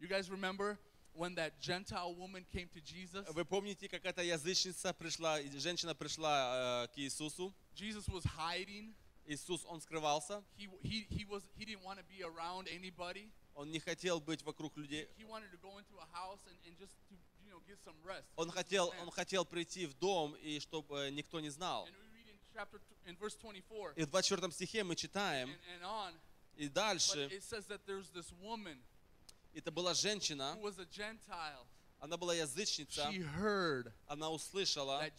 You 0.00 0.08
guys 0.08 0.30
remember 0.30 0.78
when 1.12 1.34
that 1.34 1.60
Gentile 1.60 2.14
woman 2.14 2.44
came 2.52 2.68
to 2.68 2.80
Jesus? 2.80 3.26
Вы 3.32 3.44
помните, 3.44 3.88
как 3.88 4.04
эта 4.04 4.22
язычница 4.22 4.92
пришла, 4.94 5.40
женщина 5.58 5.94
пришла 5.94 6.84
э, 6.84 6.88
к 6.94 6.98
Иисусу? 6.98 7.52
Jesus 7.74 8.06
was 8.08 8.24
hiding. 8.36 8.94
Иисус, 9.26 9.62
он 9.66 9.80
скрывался, 9.82 10.42
He, 10.56 10.68
he, 10.82 11.06
he, 11.10 11.24
was, 11.26 11.42
he 11.54 11.66
didn't 11.66 11.82
want 11.82 11.98
to 11.98 12.04
be 12.04 12.22
around 12.22 12.66
anybody. 12.68 13.30
он 13.54 13.70
не 13.70 13.78
хотел 13.80 14.20
быть 14.20 14.42
вокруг 14.42 14.76
людей. 14.76 15.06
He 15.18 15.24
wanted 15.24 15.50
to 15.50 15.58
go 15.58 15.78
into 15.78 15.98
a 15.98 16.06
house 16.16 16.40
and, 16.46 16.56
and 16.66 16.78
just 16.78 16.94
to 17.10 17.14
you 17.44 17.50
know, 17.50 17.60
get 17.66 17.78
some 17.84 17.96
rest. 18.04 18.24
Он 18.36 18.50
хотел, 18.50 18.94
он 19.02 19.10
хотел 19.10 19.44
прийти 19.44 19.84
в 19.86 19.94
дом, 19.98 20.34
и 20.36 20.60
чтобы 20.60 21.10
никто 21.10 21.40
не 21.40 21.50
знал. 21.50 21.86
And 21.86 21.92
we 21.92 22.08
read 22.16 22.28
in 22.28 22.38
chapter 22.54 22.78
t- 22.78 23.10
in 23.10 23.16
verse 23.18 23.36
24 23.36 23.94
И 23.96 24.04
в 24.04 24.10
24 24.10 24.50
стихе 24.52 24.82
мы 24.84 24.94
читаем, 24.96 25.50
and, 25.50 25.58
and 25.76 25.82
on. 25.84 26.14
И 26.58 26.68
дальше. 26.68 27.30
Это 29.54 29.70
была 29.70 29.94
женщина. 29.94 30.58
Она 32.00 32.16
была 32.16 32.34
язычница. 32.34 33.10
Она 34.06 34.30
услышала, 34.30 35.10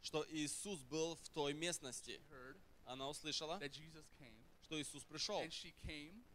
что 0.00 0.24
Иисус 0.30 0.80
был 0.84 1.16
в 1.16 1.28
той 1.28 1.52
местности. 1.52 2.20
Она 2.86 3.08
услышала, 3.08 3.60
что 4.62 4.80
Иисус 4.80 5.04
пришел. 5.04 5.42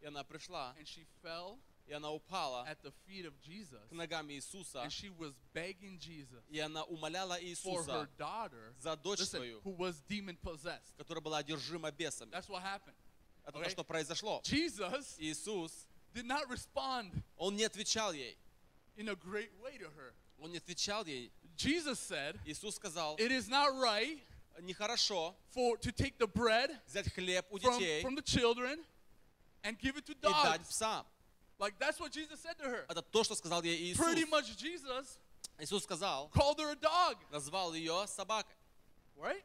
И 0.00 0.06
она 0.06 0.22
пришла. 0.24 0.74
И 1.86 1.92
она 1.92 2.10
упала 2.10 2.64
к 2.64 3.92
ногам 3.92 4.30
Иисуса. 4.30 4.88
И 6.48 6.58
она 6.58 6.84
умоляла 6.84 7.38
Иисуса 7.42 8.08
за 8.78 8.96
дочь 8.96 9.20
свою, 9.20 9.60
которая 10.96 11.20
была 11.20 11.38
одержима 11.38 11.90
бесами. 11.90 12.32
That's 13.45 13.55
what 13.55 13.55
happened. 13.55 13.55
Это 13.55 13.57
Okay. 13.57 13.63
то, 13.63 13.69
что 13.69 13.83
произошло. 13.83 14.41
Jesus 14.43 15.15
Иисус, 15.19 15.87
did 16.13 16.25
not 16.25 16.47
respond 16.49 17.11
он 17.37 17.55
не 17.55 17.63
отвечал 17.63 18.13
ей. 18.13 18.37
in 18.97 19.09
a 19.09 19.15
great 19.15 19.51
way 19.63 19.77
to 19.77 19.89
her. 19.95 20.13
Он 20.41 20.51
не 20.51 20.57
отвечал 20.57 21.05
ей. 21.05 21.31
Jesus 21.55 21.99
said, 21.99 22.39
Иисус 22.45 22.75
сказал, 22.75 23.17
It 23.17 23.31
is 23.31 23.47
not 23.49 23.73
right 23.75 24.19
нехорошо 24.61 25.33
for 25.51 25.77
to 25.77 25.91
take 25.91 26.17
the 26.17 26.27
bread 26.27 26.69
взять 26.87 27.07
хлеб 27.13 27.45
у 27.51 27.57
from, 27.59 27.79
детей 27.79 28.01
from 28.01 28.15
the 28.15 28.21
children 28.21 28.83
and 29.63 29.77
give 29.79 29.97
it 29.97 30.05
to 30.05 30.11
и 30.11 30.15
дать 30.21 30.59
dogs. 30.61 30.69
псам. 30.69 31.05
Like 31.59 31.77
that's 31.79 31.99
what 31.99 32.11
Jesus 32.11 32.39
said 32.39 32.57
to 32.57 32.63
her. 32.65 32.85
Это 32.89 33.01
то, 33.01 33.23
что 33.23 33.35
сказал 33.35 33.61
ей 33.63 33.91
Иисус. 33.93 33.99
Pretty 34.05 34.25
much 34.29 34.55
Jesus 34.57 35.17
Иисус 35.59 35.83
сказал, 35.83 36.29
called 36.33 36.59
her 36.59 36.71
a 36.71 36.75
dog, 36.75 37.17
назвал 37.31 37.73
ее 37.73 38.05
собакой. 38.07 38.53
right? 39.17 39.43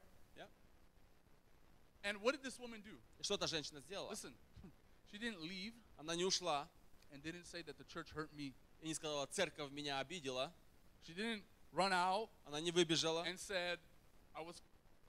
Yeah. 2.03 2.11
And 2.11 2.21
what 2.23 2.33
did 2.35 2.43
this 2.43 2.59
woman 2.59 2.83
do? 2.83 2.99
И 3.19 3.23
что 3.23 3.35
эта 3.35 3.47
женщина 3.47 3.81
сделала? 3.81 4.11
Listen, 4.13 4.35
she 5.11 5.19
didn't 5.19 5.41
leave 5.41 5.75
Она 5.99 6.15
не 6.17 6.25
ушла 6.25 6.69
and 7.13 7.23
didn't 7.23 7.47
say 7.47 7.63
that 7.63 7.77
the 7.79 7.85
church 7.85 8.11
hurt 8.15 8.33
me. 8.35 8.55
и 8.83 8.87
не 8.89 8.95
сказала, 8.95 9.27
церковь 9.27 9.71
меня 9.71 9.99
обидела. 10.01 10.53
She 11.07 11.15
didn't 11.15 11.45
run 11.73 11.93
out 11.93 12.29
Она 12.47 12.61
не 12.61 12.71
выбежала, 12.73 13.25
and 13.27 13.39
said, 13.39 13.79
I 14.35 14.43
was 14.43 14.61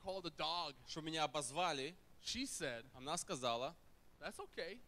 called 0.03 0.25
a 0.25 0.31
dog. 0.31 0.75
что 0.87 1.01
меня 1.01 1.23
обозвали. 1.25 1.95
She 2.23 2.45
said, 2.45 2.85
Она 2.95 3.17
сказала, 3.17 3.75
That's 4.19 4.39
okay. 4.39 4.79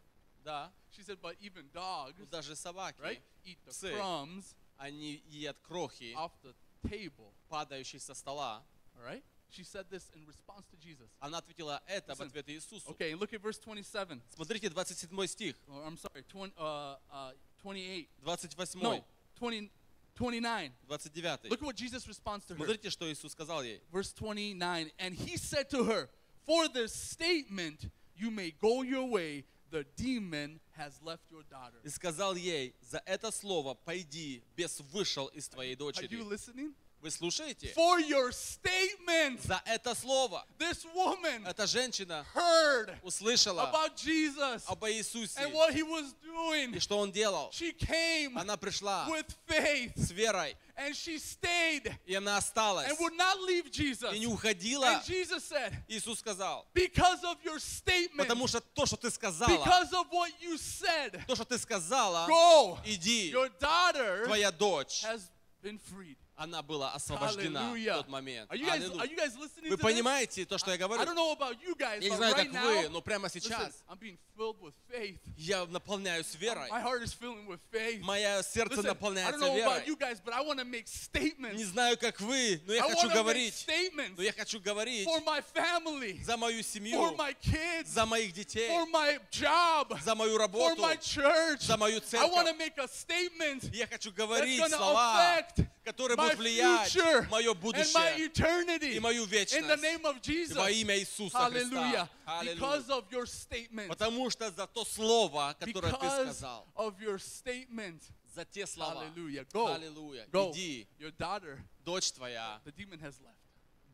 да, 0.43 0.71
She 0.91 1.01
said, 1.03 1.19
But 1.21 1.37
even 1.41 1.69
dogs, 1.73 2.15
ну 2.17 2.25
даже 2.27 2.55
собаки, 2.55 2.99
right, 3.01 3.21
eat 3.43 3.57
the 3.65 3.71
Псы. 3.71 3.91
crumbs 3.93 4.55
они 4.77 5.21
едят 5.27 5.57
крохи, 5.63 6.13
off 6.15 6.31
the 6.43 6.55
table. 6.87 7.33
падающие 7.49 7.99
со 7.99 8.13
стола. 8.13 8.63
All 8.95 9.03
right? 9.03 9.23
She 9.51 9.63
said 9.63 9.85
this 9.89 10.09
in 10.13 10.25
response 10.27 10.65
to 10.67 10.77
Jesus. 10.77 11.07
Она 11.21 11.37
ответила 11.39 11.81
это 11.87 12.13
в 12.15 12.19
Listen. 12.19 12.27
ответ 12.27 12.49
Иисусу. 12.49 12.89
Okay, 12.91 13.11
and 13.11 13.19
look 13.19 13.33
at 13.33 13.41
verse 13.41 13.57
27. 13.59 14.21
Смотрите, 14.35 14.69
27 14.69 15.27
стих, 15.27 15.55
Or, 15.69 15.83
I'm 15.85 15.97
sorry, 15.97 16.23
20, 16.27 16.53
uh, 16.57 16.95
uh, 17.11 17.31
28. 17.61 18.09
28, 18.23 18.75
No, 18.83 19.03
20, 19.35 19.71
29. 20.15 20.73
29. 20.87 21.39
Look 21.49 21.61
at 21.61 21.65
what 21.65 21.75
Jesus 21.75 22.07
responds 22.07 22.45
to 22.47 22.55
her. 22.55 22.59
Смотрите, 22.65 22.89
что 22.89 23.05
Иисус 23.11 23.31
сказал 23.31 23.63
ей. 23.63 23.79
Verse 23.91 24.11
29. 24.13 24.91
And 24.99 25.15
he 25.15 25.37
said 25.37 25.69
to 25.69 25.83
her, 25.85 26.09
For 26.45 26.67
this 26.67 26.93
statement 26.93 27.89
you 28.15 28.29
may 28.31 28.51
go 28.51 28.81
your 28.81 29.05
way, 29.05 29.45
the 29.69 29.85
demon 29.95 30.59
has 30.77 30.99
left 31.03 31.23
your 31.31 31.43
daughter. 31.49 31.77
И 31.83 31.89
сказал 31.89 32.35
ей, 32.35 32.73
за 32.81 33.01
это 33.05 33.31
слово 33.31 33.75
пойди, 33.75 34.43
бес 34.55 34.81
вышел 34.91 35.27
из 35.27 35.47
твоей 35.47 35.75
Are 35.75 35.77
you 35.77 35.93
дочери. 35.93 36.17
listening? 36.23 36.73
Вы 37.01 37.11
слушаете? 37.11 37.71
For 37.75 37.99
your 37.99 38.31
statement, 38.31 39.39
За 39.45 39.61
это 39.65 39.93
слово 39.93 40.43
this 40.57 40.83
woman 40.95 41.45
эта 41.47 41.67
женщина 41.67 42.25
heard 42.33 42.97
услышала 43.03 43.69
about 43.69 43.95
Jesus 43.95 44.63
об 44.67 44.83
Иисусе 44.85 45.37
and 45.39 45.53
what 45.53 45.71
he 45.73 45.83
was 45.83 46.13
doing. 46.23 46.73
и 46.75 46.79
что 46.79 46.97
Он 46.97 47.11
делал. 47.11 47.51
She 47.51 47.71
came 47.71 48.35
Она 48.35 48.57
пришла 48.57 49.07
with 49.09 49.27
faith 49.47 49.93
с 49.95 50.09
верой, 50.11 50.55
and 50.75 50.95
she 50.95 51.19
stayed 51.19 51.95
и 52.07 52.15
она 52.15 52.37
осталась 52.37 52.89
and 52.89 52.97
would 52.99 53.15
not 53.15 53.39
leave 53.41 53.69
Jesus. 53.71 54.11
и 54.11 54.17
не 54.19 54.25
уходила. 54.27 54.87
And 54.87 55.05
Jesus 55.05 55.43
said, 55.45 55.71
Иисус 55.87 56.17
сказал, 56.19 56.65
Because 56.73 57.23
of 57.23 57.37
your 57.43 57.59
statement, 57.59 58.27
потому 58.27 58.47
что 58.47 58.59
то, 58.59 58.87
что 58.87 58.97
ты 58.97 59.11
сказала, 59.11 59.49
because 59.49 59.93
of 59.93 60.07
what 60.11 60.31
you 60.41 60.57
said, 60.57 61.23
то, 61.27 61.35
что 61.35 61.45
ты 61.45 61.59
сказала, 61.59 62.27
go. 62.27 62.79
иди, 62.85 63.29
Your 63.31 63.49
daughter 63.59 64.25
твоя 64.25 64.51
дочь, 64.51 65.03
has 65.03 65.29
been 65.61 65.77
freed. 65.77 66.17
Она 66.42 66.60
была 66.60 66.92
освобождена 66.92 67.60
в 67.70 67.74
Hallelujah. 67.76 67.94
тот 67.98 68.08
момент. 68.08 68.50
Are 68.50 68.56
you 68.56 68.66
guys, 68.66 68.82
Аллилуйя. 68.82 69.02
are 69.02 69.06
you 69.06 69.16
guys 69.16 69.36
listening 69.36 69.70
Вы 69.70 69.76
to 69.76 69.78
this? 69.78 69.82
понимаете 69.82 70.44
то, 70.44 70.58
что 70.58 70.70
я 70.70 70.74
I 70.74 70.78
говорю? 70.78 71.04
don't 71.04 71.14
know 71.14 71.30
about 71.30 71.56
you 71.62 71.76
guys, 71.76 72.02
Я 72.02 72.08
не 72.08 72.10
but 72.10 72.16
знаю, 72.16 72.34
right 72.34 72.50
как 72.52 72.62
вы, 72.64 72.74
now, 72.82 72.88
но 72.88 73.00
прямо 73.00 73.28
listen, 73.28 73.40
сейчас 73.40 73.84
I'm 73.88 73.96
being 74.00 74.18
filled 74.36 74.56
with 74.60 74.74
faith. 74.90 75.20
я 75.36 75.64
наполняюсь 75.66 76.34
верой. 76.34 76.68
My 76.68 76.82
heart 76.82 77.02
is 77.04 77.12
filling 77.12 77.46
with 77.46 77.60
faith. 77.70 78.00
Мое 78.02 78.42
сердце 78.42 78.74
Listen, 78.74 78.80
I 78.80 78.82
don't 78.82 78.86
наполняется 78.88 79.38
know 79.38 79.54
about 79.54 79.84
верой. 79.84 79.86
you 79.86 79.96
guys, 79.96 80.20
but 80.20 80.34
I 80.34 80.40
want 80.40 80.58
to 80.58 80.64
make 80.64 80.88
statements. 80.88 81.54
Не 81.56 81.64
знаю, 81.64 81.96
как 81.96 82.20
вы, 82.20 82.60
но 82.66 82.72
я 82.74 82.84
I 82.86 82.88
хочу 82.90 83.06
want 83.06 83.12
to 83.12 83.14
make 83.14 83.14
говорить. 83.22 83.54
statements 83.54 84.14
Но 84.16 84.22
я 84.24 84.32
хочу 84.32 84.58
говорить 84.60 85.06
for 85.06 85.20
my 85.24 85.40
family, 85.54 86.24
за 86.24 86.36
мою 86.36 86.58
for 86.58 86.62
семью, 86.64 86.98
my 87.16 87.36
kids, 87.40 87.86
за 87.86 88.04
моих 88.04 88.32
детей, 88.32 88.68
for 88.68 88.86
my 88.90 89.20
job, 89.30 89.96
за 90.02 90.16
мою 90.16 90.34
for 90.34 90.38
работу, 90.40 90.82
my 90.82 90.96
church. 90.98 91.60
за 91.62 91.76
мою 91.76 91.98
I 91.98 92.00
want 92.00 92.48
to 92.48 92.52
церковь. 92.52 92.58
make 92.58 92.78
a 92.78 92.88
statement 92.88 93.72
Я 93.72 93.86
хочу 93.86 94.10
that's 94.10 94.16
говорить 94.16 94.58
going 94.58 94.70
to 94.70 94.76
слова, 94.76 95.38
affect 95.38 95.66
которые 95.83 96.17
my 96.17 96.23
будут 96.25 96.37
влиять 96.39 96.87
future 96.95 97.27
мое 97.29 97.51
and 97.51 97.55
my 97.55 97.61
будущее 97.61 98.25
eternity 98.27 98.93
и 98.95 98.99
мою 98.99 99.23
in 99.23 99.29
the 99.29 99.31
вечность 99.31 99.83
name 99.83 100.05
of 100.05 100.21
Jesus. 100.21 100.55
во 100.55 100.69
имя 100.69 100.97
Иисуса 100.97 101.37
Hallelujah. 101.37 102.09
Христа. 102.25 102.43
Because 102.43 102.89
Аллилуйя. 102.89 102.97
of 102.97 103.11
your 103.11 103.25
statement. 103.25 103.87
Потому 103.89 104.29
что 104.29 104.51
за 104.51 104.67
то 104.67 104.83
слово, 104.85 105.55
которое 105.59 105.91
ты 105.91 105.97
Because 105.97 106.23
сказал, 106.33 106.67
of 106.75 106.99
your 106.99 107.17
statement. 107.19 108.01
за 108.35 108.45
те 108.45 108.67
слова, 108.67 109.03
Hallelujah. 109.05 109.45
Go. 109.51 109.67
Аллилуйя, 109.73 110.27
Go. 110.31 110.51
иди, 110.51 110.87
Your 110.99 111.11
daughter, 111.11 111.59
дочь 111.83 112.11
твоя, 112.11 112.61
the 112.65 112.71
demon 112.71 112.99
has 112.99 113.19
left. 113.19 113.35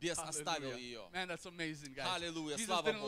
бес 0.02 0.18
оставил 0.18 0.72
Hallelujah. 0.72 0.78
ее. 0.80 1.10
Man, 1.14 1.28
that's 1.30 1.46
amazing, 1.46 1.94
guys. 1.94 2.08
Hallelujah. 2.08 2.58
Jesus 2.58 2.68
Слава 2.68 2.88
didn't 2.92 3.02
Богу. 3.02 3.08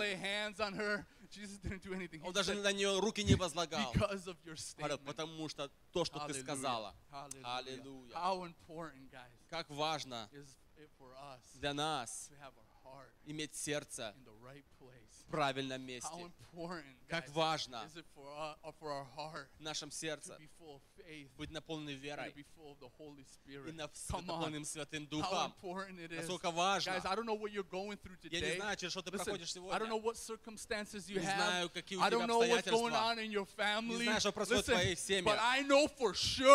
Jesus 1.30 1.58
didn't 1.60 1.82
do 1.82 1.92
anything. 1.94 2.20
Он 2.24 2.32
даже 2.32 2.54
на 2.54 2.72
нее 2.72 2.98
руки 2.98 3.22
не 3.22 3.34
возлагал. 3.36 3.92
because 3.92 4.26
of 4.26 4.36
your 4.44 4.56
Говорит, 4.76 5.00
statement. 5.00 5.04
потому 5.06 5.48
что 5.48 5.70
то, 5.92 6.04
что 6.04 6.18
ты 6.26 6.34
сказала. 6.34 6.94
Аллилуйя. 7.42 8.14
How 8.14 8.44
important, 8.44 9.10
guys, 9.10 9.30
как 9.48 9.68
важно 9.70 10.28
для 11.54 11.72
нас 11.74 12.30
иметь 13.26 13.54
сердце 13.54 14.14
правильном 15.30 15.82
месте. 15.82 16.10
Как 17.08 17.28
важно 17.30 17.88
в 18.62 19.60
нашем 19.60 19.90
сердце 19.90 20.38
быть 21.36 21.50
наполненным 21.50 21.96
верой 21.98 22.34
и 22.36 23.72
наполненным 23.72 24.64
Святым 24.64 25.06
Духом. 25.06 25.52
Насколько 26.10 26.50
важно. 26.50 26.92
Я 28.30 28.40
не 28.40 28.56
знаю, 28.56 28.76
через 28.76 28.92
что 28.92 29.02
ты 29.02 29.10
проходишь 29.10 29.52
сегодня. 29.52 29.78
Не 31.08 31.20
знаю, 31.20 31.70
какие 31.70 31.98
у 31.98 32.00
тебя 32.06 32.24
обстоятельства. 32.24 33.14
Не 33.82 34.04
знаю, 34.04 34.20
что 34.20 34.32
происходит 34.32 34.64
в 34.64 34.70
твоей 34.70 34.96
семье. 34.96 35.34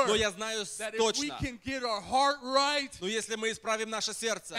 Но 0.08 0.16
я 0.16 0.32
знаю 0.32 0.66
точно, 0.98 1.40
но 3.02 3.08
если 3.08 3.36
мы 3.36 3.52
исправим 3.52 3.90
наше 3.90 4.14
сердце 4.14 4.58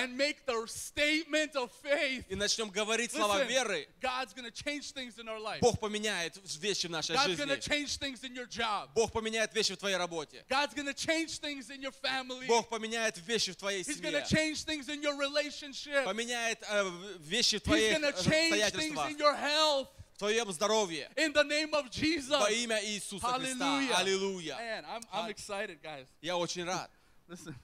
и 2.28 2.34
начнем 2.34 2.70
говорить 2.70 3.12
слова 3.12 3.44
веры, 3.44 3.88
God's 4.05 4.33
going 4.33 4.45
to 4.45 4.51
change 4.51 4.91
things 4.91 5.17
in 5.19 5.27
our 5.27 5.39
life. 5.39 5.61
Бог 5.61 5.79
поменяет 5.79 6.35
вещи 6.59 6.87
в 6.87 6.91
нашей 6.91 7.15
God's 7.15 7.35
going 7.37 7.47
to 7.49 7.55
жизни. 7.55 7.69
change 7.69 7.97
things 7.97 8.23
in 8.23 8.35
your 8.35 8.45
job. 8.47 8.89
Бог 8.95 9.11
поменяет 9.11 9.53
вещи 9.53 9.73
в 9.73 9.77
твоей 9.77 9.97
работе. 9.97 10.43
God's 10.49 10.73
going 10.73 10.87
to 10.87 10.93
change 10.93 11.39
things 11.39 11.69
in 11.69 11.81
your 11.81 11.91
family. 11.91 12.47
Бог 12.47 12.69
поменяет 12.69 13.17
вещи 13.25 13.51
в 13.51 13.55
твоей 13.55 13.81
He's 13.83 13.99
going 14.01 14.13
to 14.13 14.25
семье. 14.25 14.53
change 14.53 14.63
things 14.63 14.89
in 14.89 15.01
your 15.01 15.15
relationship. 15.17 16.03
Поменяет 16.05 16.61
э, 16.63 16.83
в- 16.83 17.21
вещи 17.21 17.57
в 17.57 17.61
He's 17.61 17.63
твоих 17.63 17.93
going 17.97 18.03
to 18.03 18.13
change 18.13 18.51
things 18.53 18.63
обстоятельствах, 18.63 19.09
in 19.11 19.17
your 19.17 19.35
health 19.35 19.87
в 20.15 20.17
твоем 20.19 20.51
здоровье. 20.51 21.09
in 21.17 21.33
the 21.33 21.43
name 21.43 21.73
of 21.73 21.89
Jesus. 21.89 22.29
Во 22.39 22.49
имя 22.51 22.79
Иисуса 22.83 23.25
Христа. 23.27 23.65
Hallelujah. 23.65 23.95
Аллилуйя. 23.97 24.55
Man, 24.57 24.85
I'm, 24.85 25.01
I'm 25.11 25.23
Ха- 25.25 25.29
excited, 25.29 25.81
guys. 25.81 26.07
Я 26.21 26.37
очень 26.37 26.63
рад. 26.65 26.89
Listen. 27.27 27.55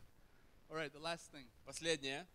All 0.70 0.76
right, 0.76 0.92
the 0.92 1.00
last 1.00 1.32
thing. 1.32 1.46
Последнее. 1.66 2.26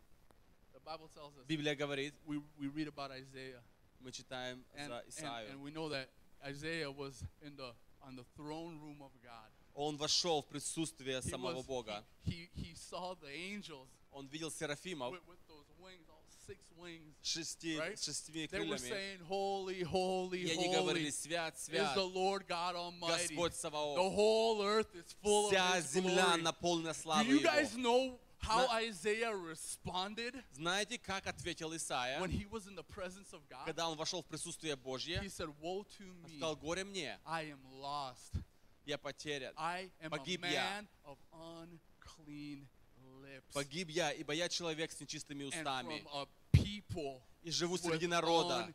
The 0.73 0.81
Bible 0.81 1.09
tells 1.15 1.37
us 1.37 1.45
Библия 1.47 1.75
говорит, 1.77 2.15
we, 2.27 2.39
we 2.59 2.67
read 2.69 2.89
about 2.89 3.11
Isaiah. 3.11 3.61
мы 4.07 4.11
читаем 4.13 4.65
And, 4.77 4.89
за 4.89 4.99
and, 4.99 5.09
Исаию. 5.09 5.51
and 5.53 5.63
we 5.63 5.71
know 5.71 5.89
that 5.89 6.09
Isaiah 6.45 6.91
was 6.91 7.25
in 7.43 7.57
the 7.57 7.73
on 8.03 8.17
the 8.17 8.25
throne 8.37 8.79
room 8.81 9.01
of 9.01 9.13
God. 9.23 9.51
Он 9.75 9.97
вошел 9.97 10.43
в 10.43 10.47
присутствие 10.49 11.21
He, 11.21 11.31
самого 11.31 11.59
was, 11.59 11.67
Бога. 11.67 12.05
he, 12.25 12.49
he, 12.55 12.71
he 12.71 12.75
saw 12.75 13.15
the 13.15 13.29
angels 13.31 13.89
Он 14.13 14.27
видел 14.27 14.51
серафимов 14.51 15.13
with, 15.13 15.23
with 15.27 15.39
those 15.49 15.65
wings, 15.81 16.07
all 16.11 16.23
six 16.47 16.59
wings. 16.77 17.15
шести, 17.23 17.79
Right? 17.79 17.97
с 17.99 18.05
шестими 18.05 18.47
They 18.49 18.59
were 18.61 18.77
крыльями. 18.77 18.89
saying, 18.91 19.19
Holy, 19.27 19.83
holy, 19.83 20.43
И 20.43 20.51
они 20.51 20.67
holy 20.67 20.77
говорили, 20.77 21.11
свят, 21.11 21.55
is 21.55 21.63
свят, 21.63 21.95
the 21.95 22.05
Lord 22.05 22.47
God 22.47 22.75
Almighty. 22.75 23.35
Господь 23.35 23.53
The 23.53 23.71
Саваоф. 23.71 23.97
whole 24.15 24.63
earth 24.63 24.95
is 24.95 25.15
full 25.23 25.51
Вся 25.51 25.71
of 25.71 25.77
His 25.77 25.93
земля 25.95 26.25
glory. 26.37 26.43
наполнена 26.43 26.91
Do 26.93 26.95
славой 26.95 27.27
you 27.29 27.41
guys 27.41 27.73
Его. 27.75 27.79
know 27.83 28.19
how 28.40 28.68
Isaiah 28.72 29.32
responded 29.34 30.44
Знаете, 30.54 30.98
как 30.98 31.28
ответил 31.28 31.76
Исаия, 31.76 32.20
when 32.20 32.30
he 32.32 32.46
was 32.50 32.68
in 32.68 32.76
the 32.76 32.84
presence 32.84 33.34
of 33.34 33.42
God? 33.50 33.66
когда 33.66 33.90
он 33.90 33.98
вошел 33.98 34.22
в 34.22 34.26
присутствие 34.26 34.76
Божье? 34.76 35.20
He 35.22 35.30
said, 35.30 35.50
Woe 35.62 35.86
to 35.98 36.04
Он 36.04 36.26
me, 36.32 36.38
сказал, 36.38 36.56
горе 36.56 36.84
мне, 36.84 37.20
I 37.26 37.46
am 37.52 37.60
lost. 37.82 38.34
я 38.86 38.98
потерян. 38.98 39.54
I 39.58 39.90
am 40.02 40.08
a 40.14 40.18
Погиб 40.18 40.46
я. 40.46 40.82
man 40.82 40.88
of 41.04 41.18
unclean 41.32 42.68
lips. 43.22 43.54
Погиб 43.54 43.90
я, 43.90 44.12
ибо 44.12 44.34
я 44.34 44.48
человек 44.50 44.92
с 44.92 45.00
нечистыми 45.00 45.44
And 45.44 45.48
устами. 45.50 46.02
from 46.04 46.08
a 46.14 46.28
people 46.54 47.22
И 47.44 47.52
живу 47.52 47.78
среди 47.78 48.08
народа, 48.08 48.74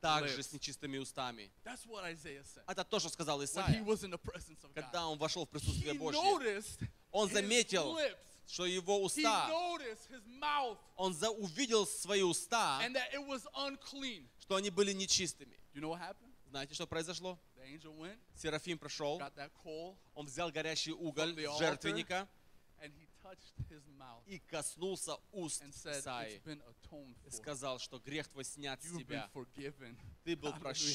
также 0.00 0.42
с 0.42 0.52
нечистыми 0.52 0.98
устами. 0.98 1.50
Это 2.66 2.84
то, 2.84 2.98
что 2.98 3.08
сказал 3.08 3.42
Исаия, 3.44 3.84
когда 4.74 5.06
он 5.06 5.18
вошел 5.18 5.46
в 5.46 5.48
присутствие 5.48 5.94
Божье. 5.94 6.62
Он 7.12 7.30
заметил 7.30 7.96
что 8.46 8.66
его 8.66 9.02
уста, 9.02 9.48
он 10.96 11.14
за, 11.14 11.30
увидел 11.30 11.86
свои 11.86 12.22
уста, 12.22 12.78
что 14.40 14.56
они 14.56 14.70
были 14.70 14.92
нечистыми. 14.92 15.56
Знаете, 16.50 16.74
что 16.74 16.86
произошло? 16.86 17.38
Серафим 18.36 18.78
прошел, 18.78 19.18
он 20.14 20.26
взял 20.26 20.50
горящий 20.50 20.92
уголь 20.92 21.32
с 21.54 21.58
жертвенника 21.58 22.28
и 24.26 24.38
коснулся 24.40 25.16
уст 25.30 25.62
Исаи 26.00 26.42
и 27.26 27.30
сказал, 27.30 27.78
что 27.78 27.98
грех 28.00 28.28
твой 28.28 28.44
снят 28.44 28.82
с 28.82 28.86
тебя. 28.98 29.30
Ты 30.24 30.36
был 30.36 30.50
прощен. 30.60 30.94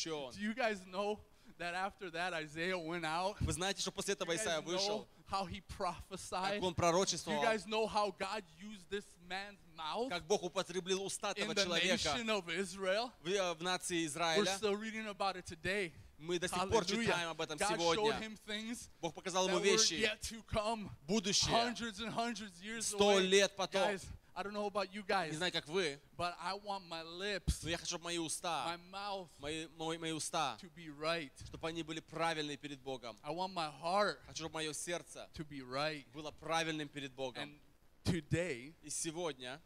Do 1.57 1.57
you 1.57 1.57
guys 1.59 1.59
know 1.59 1.59
that 1.59 1.75
after 1.75 2.11
that 2.11 2.33
Isaiah 2.35 2.79
went 2.79 3.05
out? 3.05 3.37
Вы 3.41 3.53
знаете, 3.53 3.81
что 3.81 3.93
после 3.93 4.15
этого 4.15 4.33
You 4.33 4.37
guys 4.37 4.43
Исаия 4.43 4.61
know 4.61 4.65
вышел, 4.65 5.09
how 5.31 5.47
he 5.47 5.63
prophesied? 5.79 6.55
как 6.55 6.63
он 6.63 6.73
Do 6.73 6.73
you 6.73 6.75
пророчествовал, 6.75 7.43
guys 7.43 7.67
know 7.67 7.87
how 7.87 8.11
God 8.19 8.43
used 8.61 8.89
this 8.91 9.05
man's 9.29 9.59
mouth 9.77 10.09
как 10.11 10.27
Бог 10.27 10.43
употребил 10.43 11.03
уста 11.05 11.33
in 11.33 11.45
этого 11.45 11.55
the 11.55 11.65
человека 11.65 11.95
nation 12.15 12.29
of 12.31 12.49
Israel? 12.51 13.11
в, 13.23 13.29
э, 13.29 13.55
в 13.55 13.63
нации 13.63 14.03
We're 14.03 14.07
Израиля. 14.07 14.57
still 14.59 14.77
reading 14.77 15.07
about 15.09 15.37
it 15.37 15.47
today. 15.47 15.93
Мы 16.19 16.39
до 16.39 16.47
сих 16.47 16.57
пор 16.69 16.85
Hallelujah. 16.85 17.05
читаем 17.07 17.29
об 17.31 17.41
этом 17.41 17.59
God 17.59 17.77
showed 17.79 17.95
сегодня. 17.97 18.21
him 18.21 18.39
things 18.47 18.89
Бог 19.01 19.13
показал 19.15 19.47
that 19.49 19.53
ему 19.55 19.59
were 19.61 19.65
вещи, 19.65 19.95
yet 19.95 20.21
to 20.23 20.43
come. 20.47 20.89
будущее, 21.09 21.51
Hundreds 21.51 21.99
and 22.01 22.11
hundreds 22.13 22.53
of 22.59 22.63
years 22.63 22.87
сто 22.87 23.19
away. 23.19 23.27
лет 23.27 23.57
потом. 23.57 23.83
Guys, 23.83 24.03
I 24.38 24.44
don't 24.44 24.54
know 24.54 24.68
about 24.68 24.94
you 24.94 25.02
guys, 25.04 25.32
Не 25.32 25.38
знаю, 25.38 25.52
как 25.52 25.68
вы, 25.68 26.00
but 26.16 26.36
I 26.40 26.54
want 26.54 26.88
my 26.88 27.02
lips, 27.04 27.64
но 27.64 27.70
я 27.72 27.78
хочу, 27.78 27.88
чтобы 27.96 28.04
мои 28.04 28.18
my 28.18 28.26
уста, 28.28 28.80
mouth 28.92 29.28
мои, 29.40 29.66
мои, 29.78 29.98
мои 29.98 30.12
уста, 30.12 30.60
to 30.62 30.70
be 30.76 30.90
right. 31.00 31.32
чтобы 31.48 31.68
они 31.68 31.82
были 31.82 32.02
правильные 32.02 32.56
перед 32.56 32.80
Богом. 32.82 33.18
I 33.24 33.32
want 33.34 33.52
my 33.54 33.72
heart 33.82 34.20
Хочу, 34.28 34.44
чтобы 34.44 34.54
мое 34.54 34.74
сердце 34.74 35.28
to 35.34 35.44
be 35.44 35.62
right. 35.62 36.06
было 36.14 36.30
правильным 36.30 36.88
перед 36.88 37.12
Богом. 37.14 37.42
And 37.50 37.60
today, 38.04 38.76
И 38.84 38.92
сегодня, 38.92 39.60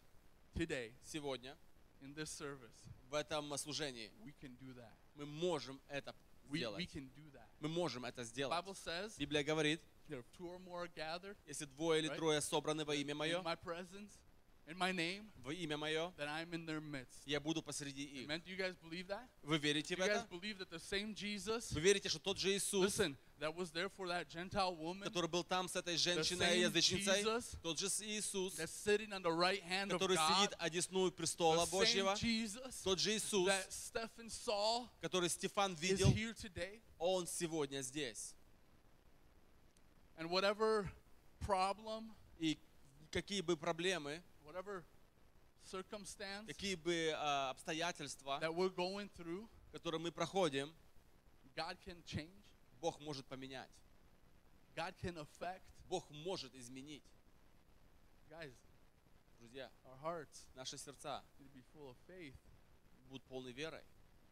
today, 0.56 0.94
сегодня, 1.04 1.58
in 2.02 2.14
this 2.16 2.30
service, 2.30 2.72
в 3.10 3.14
этом 3.14 3.56
служении 3.58 4.10
we 4.24 4.34
can 4.42 4.58
do 4.58 4.74
that. 4.76 4.94
мы 5.16 5.26
можем 5.26 5.82
это 5.90 6.16
We, 6.50 6.54
we 6.54 6.58
сделать. 6.60 6.90
can 6.94 7.10
do 7.14 7.30
that. 7.34 7.48
Мы 7.60 7.68
можем 7.68 8.06
это 8.06 8.24
сделать. 8.24 8.58
Bible 8.58 8.74
says, 8.76 9.18
Библия 9.18 9.44
говорит, 9.44 9.82
there 10.08 10.20
are 10.20 10.26
two 10.38 10.48
or 10.48 10.60
more 10.60 10.88
gathered 10.96 11.36
если 11.46 11.66
двое 11.66 12.00
или 12.00 12.10
Right. 12.10 12.16
трое 12.18 12.40
собраны 12.42 12.86
во 12.86 12.96
имя 12.96 13.12
in 13.14 13.18
мое, 13.18 13.42
my 13.42 13.58
presence, 13.62 14.18
in 14.72 14.78
my 14.78 14.92
name, 14.92 15.30
во 15.44 15.52
имя 15.54 15.78
мое, 15.78 16.12
that 16.18 16.28
I'm 16.28 16.54
in 16.54 16.66
their 16.66 16.82
midst. 16.82 17.22
я 17.26 17.40
буду 17.40 17.62
посреди 17.62 18.04
их. 18.04 18.28
Amen. 18.30 18.42
Do 18.46 18.50
you 18.52 18.58
guys 18.58 18.76
believe 18.82 19.08
that? 19.08 19.28
Вы 19.44 19.58
верите 19.58 19.96
Do 19.96 19.98
в 19.98 20.06
you 20.06 20.08
guys 20.08 20.24
это? 20.24 20.28
believe 20.30 20.58
that 20.60 20.70
the 20.70 20.80
same 20.80 21.14
Jesus, 21.14 21.72
Вы 21.74 21.82
верите, 21.82 22.10
что 22.10 22.20
тот 22.20 22.38
же 22.38 22.50
Иисус, 22.56 22.86
listen, 22.98 23.18
that 23.40 23.54
was 23.56 23.72
there 23.72 23.90
for 23.90 24.08
that 24.08 24.30
Gentile 24.30 24.76
woman, 24.76 25.04
который 25.04 25.28
был 25.28 25.44
там 25.44 25.68
с 25.68 25.76
этой 25.76 25.96
the 25.96 25.98
женщиной 25.98 26.46
same 26.58 26.60
язычницей, 26.70 27.24
Jesus 27.24 27.58
тот 27.62 27.80
же 27.80 27.88
Иисус, 28.06 28.56
that's 28.56 28.72
sitting 28.72 29.12
on 29.12 29.22
the 29.22 29.32
right 29.32 29.62
hand 29.64 29.92
of 29.92 30.00
который 30.00 30.16
God, 30.16 30.36
сидит 30.38 30.54
одесную 30.60 31.12
престола 31.12 31.66
the 31.66 31.66
same 31.66 31.72
Божьего, 31.72 32.16
Jesus 32.16 32.82
тот 32.84 33.00
же 33.00 33.12
Иисус, 33.16 33.48
that 33.48 33.72
Stephen 33.72 34.30
saw 34.30 34.88
который 35.02 35.30
Стефан 35.30 35.74
is 35.74 35.80
видел, 35.82 36.12
here 36.12 36.34
today. 36.34 36.82
он 36.98 37.28
сегодня 37.28 37.82
здесь. 37.82 38.36
And 40.18 40.30
whatever 40.30 40.88
problem, 41.40 42.14
И 42.40 42.58
какие 43.12 43.42
бы 43.42 43.58
проблемы, 43.58 44.22
whatever 44.52 44.84
circumstance 45.64 46.48
какие 46.48 46.76
бы 46.76 47.14
а, 47.16 47.52
обстоятельства, 47.52 48.40
that 48.42 48.54
we're 48.54 48.74
going 48.76 49.10
through, 49.18 49.48
которые 49.72 50.00
мы 50.00 50.12
проходим, 50.12 50.74
God 51.56 51.78
can 51.86 52.02
change. 52.06 52.32
Бог 52.82 53.00
может 53.02 53.26
поменять. 53.28 53.70
God 54.76 54.96
can 55.02 55.18
affect. 55.18 55.62
Бог 55.90 56.10
может 56.10 56.54
изменить. 56.56 57.04
Guys, 58.30 58.54
Друзья, 59.40 59.72
our 59.86 59.98
hearts 60.04 60.48
наши 60.56 60.78
сердца 60.78 61.24
need 61.40 61.48
to 61.48 61.54
be 61.54 61.64
full 61.74 61.90
of 61.90 61.98
faith 62.08 62.36
будут 63.10 63.24
полны 63.26 63.52
верой 63.52 63.84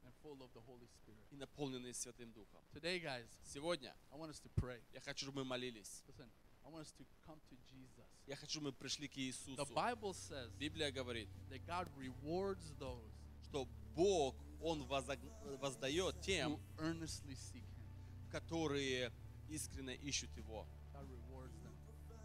and 0.04 0.14
full 0.24 0.42
of 0.42 0.52
the 0.54 0.62
Holy 0.62 0.88
Spirit. 0.88 1.26
и 1.32 1.36
наполнены 1.36 1.94
Святым 1.94 2.32
Духом. 2.32 2.62
Today, 2.74 3.00
guys, 3.00 3.28
Сегодня 3.44 3.94
I 4.12 4.16
want 4.18 4.30
us 4.30 4.40
to 4.40 4.50
pray. 4.56 4.82
я 4.94 5.02
хочу, 5.02 5.26
чтобы 5.26 5.44
мы 5.44 5.46
молились. 5.46 6.04
Listen, 6.08 6.30
I 6.66 6.70
want 6.70 6.82
us 6.86 6.92
to 6.98 7.06
come 7.26 7.40
to 7.50 7.56
Jesus. 7.72 8.06
Я 8.28 8.36
хочу, 8.36 8.62
мы 8.62 8.72
пришли 8.72 9.08
к 9.08 9.18
Иисусу. 9.18 9.56
The 9.56 9.74
Bible 9.74 10.14
says 10.14 10.52
Библия 10.60 10.92
говорит, 10.92 11.28
that 11.50 11.66
God 11.66 11.88
rewards 11.98 12.74
those 12.78 13.12
что 13.46 13.68
Бог, 13.96 14.36
Он 14.62 14.84
возог- 14.84 15.20
воздает 15.60 16.16
who 16.16 16.22
тем, 16.22 16.60
earnestly 16.78 17.34
seek 17.36 17.64
Him. 17.64 18.30
которые 18.32 19.12
искренне 19.50 19.96
ищут 19.96 20.30
Его. 20.38 20.68
God 20.94 21.08
rewards 21.10 21.56
them. 21.64 21.76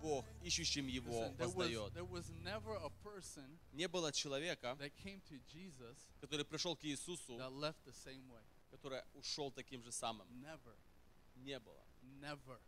Бог, 0.03 0.27
ищущим 0.43 0.87
Его, 0.87 1.13
Listen, 1.23 1.37
there 1.39 1.49
was, 1.49 1.55
воздает. 1.55 1.93
there 1.95 2.05
was 2.05 2.29
never 2.43 2.75
a 2.75 2.91
person 3.03 3.59
Не 3.73 3.89
было 3.89 4.13
человека, 4.13 4.77
that 4.79 4.93
came 5.03 5.23
to 5.23 5.41
Jesus 5.51 5.97
который 6.21 6.45
пришел 6.45 6.77
к 6.77 6.85
Иисусу, 6.85 7.39
that 7.39 7.51
left 7.53 7.83
the 7.87 7.93
same 7.95 8.29
way. 8.29 8.43
который 8.71 9.01
ушел 9.15 9.51
таким 9.51 9.83
же 9.83 9.91
самым. 9.93 10.27
Never. 10.43 10.77
Не 11.37 11.59
было. 11.59 11.83
Never. 12.21 12.61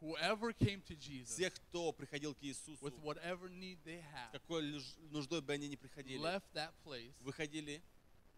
Whoever 0.00 0.52
came 0.54 0.80
to 0.88 0.96
Jesus 0.96 1.34
Все, 1.34 1.50
кто 1.50 1.92
приходил 1.92 2.34
к 2.34 2.42
Иисусу, 2.42 2.78
with 2.82 2.98
whatever 3.02 3.48
need 3.50 3.78
they 3.84 4.00
had, 4.00 4.32
какой 4.32 4.82
нуждой 5.10 5.42
бы 5.42 5.52
они 5.52 5.68
ни 5.68 5.76
приходили, 5.76 6.18
left 6.18 6.44
that 6.54 6.72
place 6.84 7.12
выходили 7.20 7.82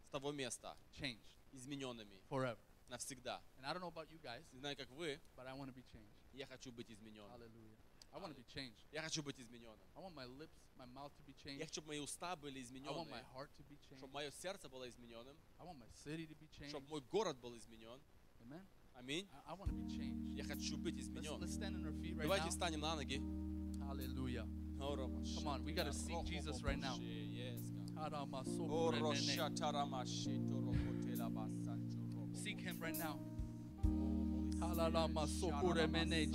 с 0.07 0.11
того 0.11 0.33
места 0.33 0.77
changed 0.99 1.23
измененными 1.53 2.21
forever. 2.29 2.59
навсегда. 2.89 3.41
And 3.59 3.65
I 3.67 3.73
don't 3.73 3.81
know 3.81 3.93
about 3.93 4.11
you 4.11 4.19
guys, 4.21 4.45
Не 4.53 4.59
знаю, 4.59 4.77
как 4.77 4.91
вы, 4.91 5.21
but 5.37 5.47
I 5.47 5.53
want 5.55 5.69
to 5.69 5.73
be 5.75 5.85
changed. 5.93 6.13
я 6.33 6.47
хочу 6.47 6.73
быть 6.73 6.91
измененным. 6.91 7.31
Hallelujah. 7.31 7.79
I 8.11 8.19
want 8.19 8.29
to 8.31 8.35
be 8.37 8.45
changed. 8.45 8.85
Я 8.91 9.01
хочу 9.03 9.23
быть 9.23 9.39
измененным. 9.41 9.89
I 9.95 10.01
want 10.01 10.15
my 10.15 10.27
lips, 10.27 10.59
my 10.77 10.85
mouth 10.87 11.13
to 11.17 11.23
be 11.25 11.33
Я 11.33 11.45
changed. 11.45 11.61
хочу, 11.61 11.73
чтобы 11.75 11.87
мои 11.89 12.01
уста 12.01 12.35
были 12.37 12.61
I 12.61 12.91
want 12.91 13.09
my 13.09 13.23
heart 13.35 13.51
to 13.57 13.63
be 13.69 13.77
changed. 13.79 13.99
чтобы 13.99 14.13
мое 14.13 14.31
сердце 14.33 14.69
было 14.69 14.89
измененным, 14.89 15.37
I 15.59 15.65
want 15.65 15.79
my 15.79 15.89
city 16.05 16.27
to 16.27 16.35
be 16.35 16.49
changed. 16.59 16.71
чтобы 16.71 16.89
мой 16.89 17.01
город 17.03 17.39
был 17.39 17.57
изменен. 17.57 18.01
Amen. 18.41 18.67
Аминь. 19.00 19.28
I, 19.34 19.52
I 19.52 19.54
want 19.56 19.70
to 19.70 19.76
be 19.76 19.88
changed. 19.88 20.36
Я 20.36 20.44
хочу 20.44 20.78
быть 20.78 20.96
Let's, 20.96 21.08
изменен. 21.08 21.40
let's 21.40 21.54
stand 21.54 21.76
on 21.76 21.86
our 21.86 21.94
feet 21.94 22.16
right 22.16 22.24
Давайте 22.24 22.46
now. 22.46 22.52
встанем 22.52 22.80
на 22.82 22.96
ноги. 22.96 23.22
Hallelujah. 23.80 24.46
Come 24.80 25.48
on, 25.48 25.64
we 25.66 25.74
gotta 25.74 25.94
seek 25.94 26.24
Jesus 26.26 26.62
right 26.64 26.80
now. 26.80 26.98
Seek 32.34 32.60
him 32.62 32.78
right 32.80 32.98
now. 32.98 33.20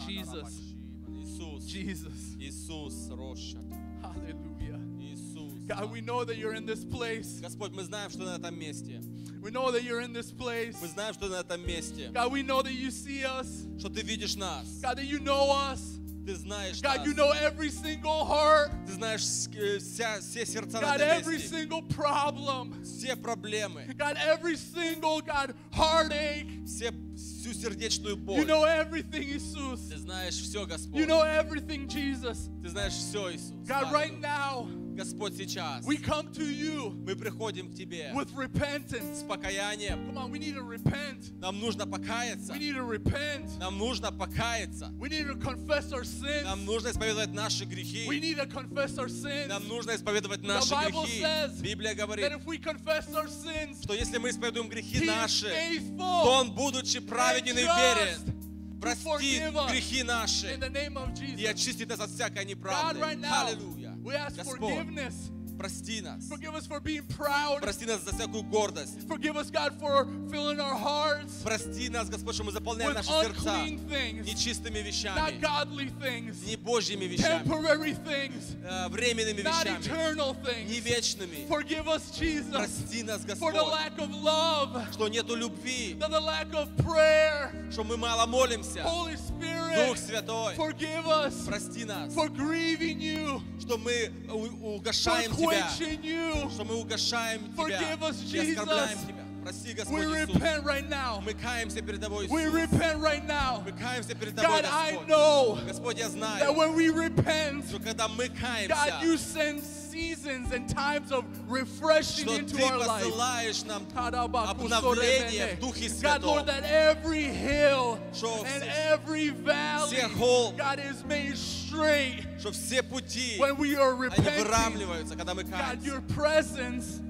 Jesus. 0.06 0.74
Иисус, 1.08 1.64
Jesus. 1.66 2.36
Иисус, 2.38 3.08
Роша. 3.10 3.58
Hallelujah. 4.02 4.80
Иисус. 4.98 5.66
God, 5.66 5.90
we 5.92 6.00
know 6.00 6.24
that 6.24 6.36
you're 6.36 6.54
in 6.54 6.66
this 6.66 6.84
place. 6.84 7.40
Господь, 7.40 7.72
мы 7.72 7.84
знаем, 7.84 8.10
что 8.10 8.24
на 8.24 8.36
этом 8.36 8.58
месте. 8.58 9.00
We 9.46 9.50
know 9.50 9.70
that 9.72 9.82
you're 9.82 10.00
in 10.00 10.12
this 10.12 10.30
place. 10.32 10.76
Мы 10.80 10.88
знаем, 10.88 11.14
что 11.14 11.28
на 11.28 11.40
этом 11.40 11.64
месте. 11.66 12.10
God, 12.12 12.30
we 12.32 12.42
know 12.42 12.62
that 12.62 12.72
you 12.72 12.90
see 12.90 13.24
us. 13.24 13.66
Что 13.78 13.88
ты 13.88 14.02
видишь 14.02 14.36
нас. 14.36 14.80
God, 14.80 14.98
that 14.98 15.04
you 15.06 15.18
know 15.18 15.50
us. 15.50 15.98
Ты 16.24 16.36
знаешь 16.36 16.80
God, 16.80 17.04
you 17.04 17.14
нас. 17.14 17.16
know 17.16 17.32
every 17.32 17.68
single 17.68 18.24
heart. 18.24 18.70
Ты 18.86 18.92
знаешь 18.92 19.26
с- 19.26 19.48
э, 19.48 19.78
вся, 19.80 20.20
все 20.20 20.46
сердца 20.46 20.80
на 20.80 20.86
God, 20.94 21.00
этом 21.00 21.18
every 21.18 21.38
месте. 21.38 21.48
single 21.66 21.82
problem. 21.88 22.72
Все 22.84 23.16
проблемы. 23.16 23.92
God, 23.96 24.16
every 24.18 24.54
single, 24.56 25.20
God, 25.20 25.52
heartache. 25.72 26.46
Все, 26.64 26.92
всю 27.16 27.52
сердечную 27.52 28.16
боль. 28.16 28.38
You 28.38 28.46
know 28.46 28.62
everything, 28.62 29.28
Jesus. 29.32 29.80
Ты 29.90 29.98
знаешь 29.98 30.34
все, 30.40 30.64
Господь. 30.64 31.00
You 31.00 31.06
know 31.08 31.22
everything, 31.22 31.88
Jesus. 31.88 32.48
Ты 32.62 32.68
знаешь 32.68 32.92
все, 32.92 33.32
Иисус. 33.32 33.50
God, 33.66 33.90
right 33.92 34.12
Аллилуйя. 34.12 34.20
now, 34.20 34.68
Господь, 34.97 35.37
сейчас 35.37 35.85
we 35.85 35.97
come 35.97 36.27
to 36.33 36.43
you 36.43 36.89
мы 37.05 37.15
приходим 37.15 37.71
к 37.71 37.75
Тебе 37.75 38.11
with 38.15 38.33
repentance. 38.35 39.19
с 39.19 39.23
покаянием. 39.23 39.99
Come 40.07 40.17
on, 40.17 40.31
we 40.31 40.39
need 40.39 40.55
to 40.55 40.63
repent. 40.63 41.31
Нам 41.39 41.59
нужно 41.59 41.85
покаяться. 41.85 42.51
We 42.51 42.57
need 42.57 42.75
to 42.75 42.83
repent. 42.83 43.59
Нам 43.59 43.77
нужно 43.77 44.11
покаяться. 44.11 44.91
We 44.97 45.09
need 45.09 45.27
to 45.27 45.35
confess 45.35 45.91
our 45.93 46.03
sins. 46.03 46.43
Нам 46.45 46.65
нужно 46.65 46.89
исповедовать 46.89 47.31
наши 47.31 47.65
We 47.65 47.67
грехи. 47.67 48.07
need 48.07 48.37
to 48.37 48.47
confess 48.47 48.97
our 48.97 49.07
sins. 49.07 49.47
Нам 49.49 49.67
нужно 49.67 49.95
исповедовать 49.95 50.41
наши 50.41 50.73
Bible 50.73 51.05
грехи. 51.05 51.21
says 51.21 51.61
Библия 51.61 51.93
That 51.93 51.97
говорит, 51.97 52.31
if 52.31 52.45
we 52.47 52.57
confess 52.57 53.07
our 53.13 53.27
sins, 53.27 53.83
что 53.83 53.93
если 53.93 54.17
мы 54.17 54.31
исповедуем 54.31 54.67
грехи 54.67 55.05
наши, 55.05 55.45
то 55.45 55.53
faithful 55.55 56.25
Он, 56.25 56.51
будучи 56.55 56.99
праведен 57.01 57.55
и 57.55 57.61
верен, 57.61 58.37
простит 58.81 59.43
грехи 59.69 60.01
наши 60.01 60.47
the 60.55 61.37
и 61.37 61.45
очистит 61.45 61.89
нас 61.89 61.99
от 61.99 62.09
всякой 62.09 62.45
неправды. 62.45 62.99
Аллилуйя. 62.99 63.86
we 64.06 64.14
ask 64.14 64.36
Господь, 64.36 64.60
forgiveness. 64.60 65.30
прости 65.58 66.00
нас. 66.00 66.28
Forgive 66.28 66.54
us 66.56 66.66
for 66.66 66.80
being 66.80 67.02
proud. 67.16 67.60
Прости 67.60 67.86
нас 67.86 68.00
за 68.02 68.12
всякую 68.12 68.42
гордость. 68.44 69.06
Forgive 69.06 69.36
us, 69.36 69.50
God, 69.50 69.72
for 69.78 70.06
filling 70.28 70.58
our 70.58 70.74
hearts 70.74 71.42
Прости 71.44 71.88
нас, 71.88 72.08
Господь, 72.08 72.34
что 72.34 72.44
мы 72.44 72.50
заполняем 72.52 72.90
with 72.90 72.94
наши 72.94 73.08
сердца 73.08 73.50
unclean 73.50 73.78
things, 73.88 74.26
нечистыми 74.26 74.78
not 74.78 74.86
вещами, 74.86 75.40
godly 75.40 75.90
things, 76.00 76.44
не 76.46 76.56
Божьими 76.56 77.04
вещами, 77.04 77.44
temporary 77.44 77.94
things, 77.94 78.56
э, 78.64 78.88
временными 78.88 79.42
not 79.42 79.64
вещами, 79.64 79.84
eternal 79.84 80.34
не 80.66 80.80
things. 80.80 80.84
вечными. 80.84 81.46
Forgive 81.48 81.86
us, 81.86 82.10
Jesus, 82.18 82.50
Прости 82.50 83.02
нас, 83.04 83.20
for 83.20 83.52
the 83.52 83.58
Господь, 83.58 83.72
lack 83.72 83.98
of 83.98 84.10
love, 84.22 84.92
что 84.92 85.08
нету 85.08 85.36
любви, 85.36 85.96
for 86.00 86.08
the 86.08 86.20
lack 86.20 86.50
of 86.54 86.74
prayer. 86.78 87.52
что 87.70 87.84
мы 87.84 87.96
мало 87.96 88.26
молимся. 88.26 88.80
Holy 88.82 89.14
Дух 89.14 89.96
Spirit, 89.96 89.98
Святой, 89.98 90.54
forgive 90.56 91.06
us 91.06 91.44
прости 91.46 91.84
нас, 91.84 92.12
for 92.14 92.28
grieving 92.28 93.00
you, 93.00 93.40
что 93.66 93.78
мы 93.78 94.10
у- 94.28 94.46
for 94.46 94.76
угошаем 94.76 95.34
Тебя, 95.34 95.46
quenching 95.78 96.02
you. 96.02 96.50
что 96.52 96.64
мы 96.64 96.74
угошаем 96.76 97.40
Тебя 97.52 97.62
Forgive 97.80 98.00
us, 98.00 98.32
и 98.32 98.50
оскорбляем 98.50 98.88
Jesus. 98.98 99.06
Тебя. 99.06 99.22
Прости, 99.42 99.68
We 99.70 99.74
Господь 99.74 100.04
Иисус. 100.04 100.36
repent 100.36 100.64
right 100.64 100.88
now. 100.88 101.20
Мы 101.20 101.34
каемся 101.34 101.82
перед 101.82 102.00
Тобой, 102.00 102.28
We 102.28 102.42
Иисус. 102.44 102.54
repent 102.54 103.00
right 103.00 103.26
now. 103.26 103.62
Мы 103.64 103.72
каемся 103.72 104.14
перед 104.14 104.36
Тобой, 104.36 104.62
God, 104.62 104.64
I 104.70 104.92
Господь. 104.92 105.08
know 105.08 105.58
Господь, 105.66 105.98
я 105.98 106.06
that 106.06 106.10
знаю, 106.12 106.52
when 106.54 106.74
we 106.76 106.88
repent, 106.90 107.68
что 107.68 107.80
когда 107.80 108.06
мы 108.06 108.28
God, 108.28 109.02
you 109.02 109.16
каемся, 109.16 109.18
send 109.18 109.62
seasons 109.96 110.52
and 110.52 110.68
times 110.68 111.10
of 111.10 111.24
refreshing 111.48 112.26
что 112.28 112.38
into 112.38 112.56
Ты 112.56 112.62
our 112.62 112.78
life. 112.78 113.02
посылаешь 113.04 113.64
нам 113.64 113.86
Обновление 113.94 115.56
в 115.56 115.60
Духе 115.60 115.86
God, 115.88 116.22
Lord, 116.22 116.44
Святом. 116.44 116.46
that 116.46 116.64
every 116.64 117.24
hill 117.24 117.98
Что 118.12 118.44
and 118.44 118.62
все- 118.62 118.70
every 118.92 119.30
valley, 119.30 119.96
все 119.96 120.08
холм, 120.08 120.56
God, 120.56 120.78
is 120.78 121.04
made 121.04 121.36
straight 121.36 122.26
что 122.38 122.52
все 122.52 122.82
пути, 122.82 123.36
when 123.38 123.56
we 123.56 123.76
are 123.76 123.92
они 123.94 124.08
repenting. 124.08 124.44
выравниваются, 124.44 125.16
когда 125.16 125.34
мы 125.34 125.44
God, 125.44 125.82
your 125.82 126.00
каемся. 126.00 126.14
presence 126.14 127.00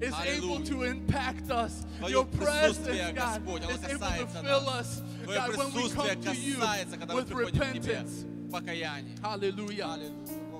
is 0.00 0.14
able 0.14 0.58
Hallelujah. 0.58 0.64
to 0.66 0.82
impact 0.84 1.50
us. 1.50 1.84
Твое 1.98 2.12
Your 2.14 2.24
presence, 2.26 2.78
присутствие, 2.78 3.12
God, 3.14 3.44
Господь, 3.44 3.62
оно 3.64 3.70
is 3.72 3.84
able 3.84 3.88
to 3.88 3.98
касается 3.98 4.42
fill 4.42 4.60
нас. 4.64 4.80
us. 4.80 5.02
Твое 5.24 5.38
God, 5.38 5.48
when 5.48 5.58
we 5.58 5.72
присутствие 5.72 6.14
come 6.14 6.22
to 6.22 6.36
you 6.36 6.54
касается, 6.56 6.96
когда 6.98 7.14
мы 7.14 7.20
with 7.22 7.28
приходим 7.28 7.58
к 7.58 7.72
Тебе 7.72 7.92
repentance. 7.94 8.24
в 8.46 8.50
покаянии. 8.50 9.16
Hallelujah. 9.20 9.98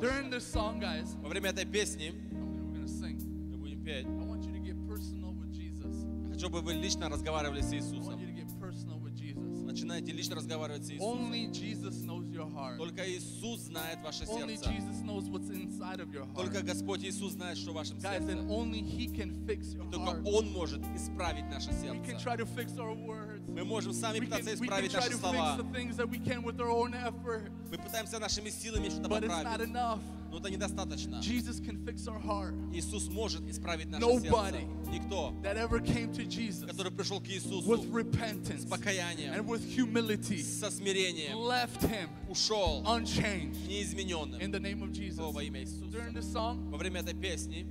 During 0.04 0.30
this 0.30 0.46
song, 0.46 0.82
guys, 0.82 1.16
Во 1.22 1.30
время 1.30 1.52
этой 1.52 1.64
песни 1.66 2.12
we're 2.74 2.88
sing. 2.88 3.18
мы 3.50 3.56
будем 3.58 3.82
петь. 3.86 4.06
I 4.06 4.26
want 4.26 4.44
you 4.44 4.52
to 4.52 4.60
get 4.60 4.76
personal 4.86 5.32
with 5.34 5.54
Jesus. 5.54 5.96
Хочу, 6.28 6.40
чтобы 6.40 6.60
вы 6.62 6.74
лично 6.74 7.08
разговаривали 7.08 7.62
с 7.62 7.72
I 7.72 7.78
want 7.80 7.84
Иисусом. 7.86 8.20
you 8.20 8.28
to 8.28 8.34
get 8.34 8.60
personal 8.60 9.00
with 9.00 9.16
Jesus. 9.16 9.64
Начинайте 9.64 10.12
лично 10.12 10.36
разговаривать 10.36 10.84
с 10.86 10.90
Иисусом. 10.92 11.32
Only 11.32 11.50
Jesus 11.52 12.04
knows 12.04 12.30
your 12.30 12.50
heart. 12.54 12.78
Только 12.80 13.10
Иисус 13.10 13.62
знает 13.62 14.00
ваше 14.04 14.26
Only 14.26 14.58
сердце. 14.58 14.72
Jesus 14.72 15.02
knows 15.04 15.30
what's 15.30 15.50
inside 15.50 16.02
of 16.02 16.12
your 16.12 16.26
heart. 16.26 16.36
Только 16.36 16.62
Господь 16.64 17.02
Иисус 17.06 17.32
знает, 17.32 17.58
что 17.58 17.72
в 17.72 17.76
вашем 17.76 17.98
Guys, 18.00 18.20
сердце. 18.20 18.34
and 18.34 18.50
only 18.52 18.82
He 18.82 19.08
can 19.08 19.32
fix 19.48 19.74
your 19.74 19.90
Только 19.90 20.18
heart. 20.18 20.22
Он 20.26 20.52
может 20.52 20.82
исправить 20.98 21.50
наше 21.50 21.70
We 21.70 22.04
can 22.04 22.20
сердце. 22.20 22.24
try 22.26 22.36
to 22.36 22.46
fix 22.46 22.78
our 22.78 22.94
words. 22.94 23.33
Мы 23.54 23.64
можем 23.64 23.94
сами 23.94 24.20
пытаться 24.20 24.54
исправить 24.56 24.94
наши 24.94 25.14
слова. 25.18 25.58
Мы 27.72 27.78
пытаемся 27.78 28.20
нашими 28.20 28.50
силами 28.50 28.90
что-то 28.90 29.10
поправить. 29.10 29.70
Но 30.32 30.40
это 30.40 30.50
недостаточно. 30.50 31.22
Иисус 32.74 33.08
может 33.10 33.48
исправить 33.48 33.88
наше 33.90 34.04
сердце. 34.20 34.32
Никто, 34.92 35.34
который 36.68 36.92
пришел 36.92 37.20
к 37.22 37.28
Иисусу 37.30 37.84
с 38.58 38.66
покаянием, 38.66 39.34
со 40.44 40.72
смирением, 40.72 41.38
ушел 42.30 42.84
неизмененным 43.68 44.40
во 45.32 45.44
имя 45.44 45.60
Иисуса. 45.62 46.12
Во 46.72 46.78
время 46.78 47.02
этой 47.02 47.14
песни 47.14 47.68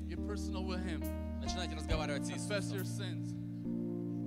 начинайте 1.42 1.74
разговаривать 1.74 2.26
с 2.26 2.30
Иисусом. 2.30 2.78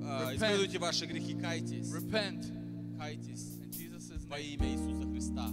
А, 0.07 0.31
Repent. 0.31 0.35
Исповедуйте 0.35 0.79
ваши 0.79 1.05
грехи, 1.05 1.33
кайтесь. 1.33 1.93
Repent 1.93 2.97
Кайтесь 2.97 3.59
во 4.27 4.39
имя 4.39 4.73
Иисуса 4.73 5.07
Христа. 5.09 5.49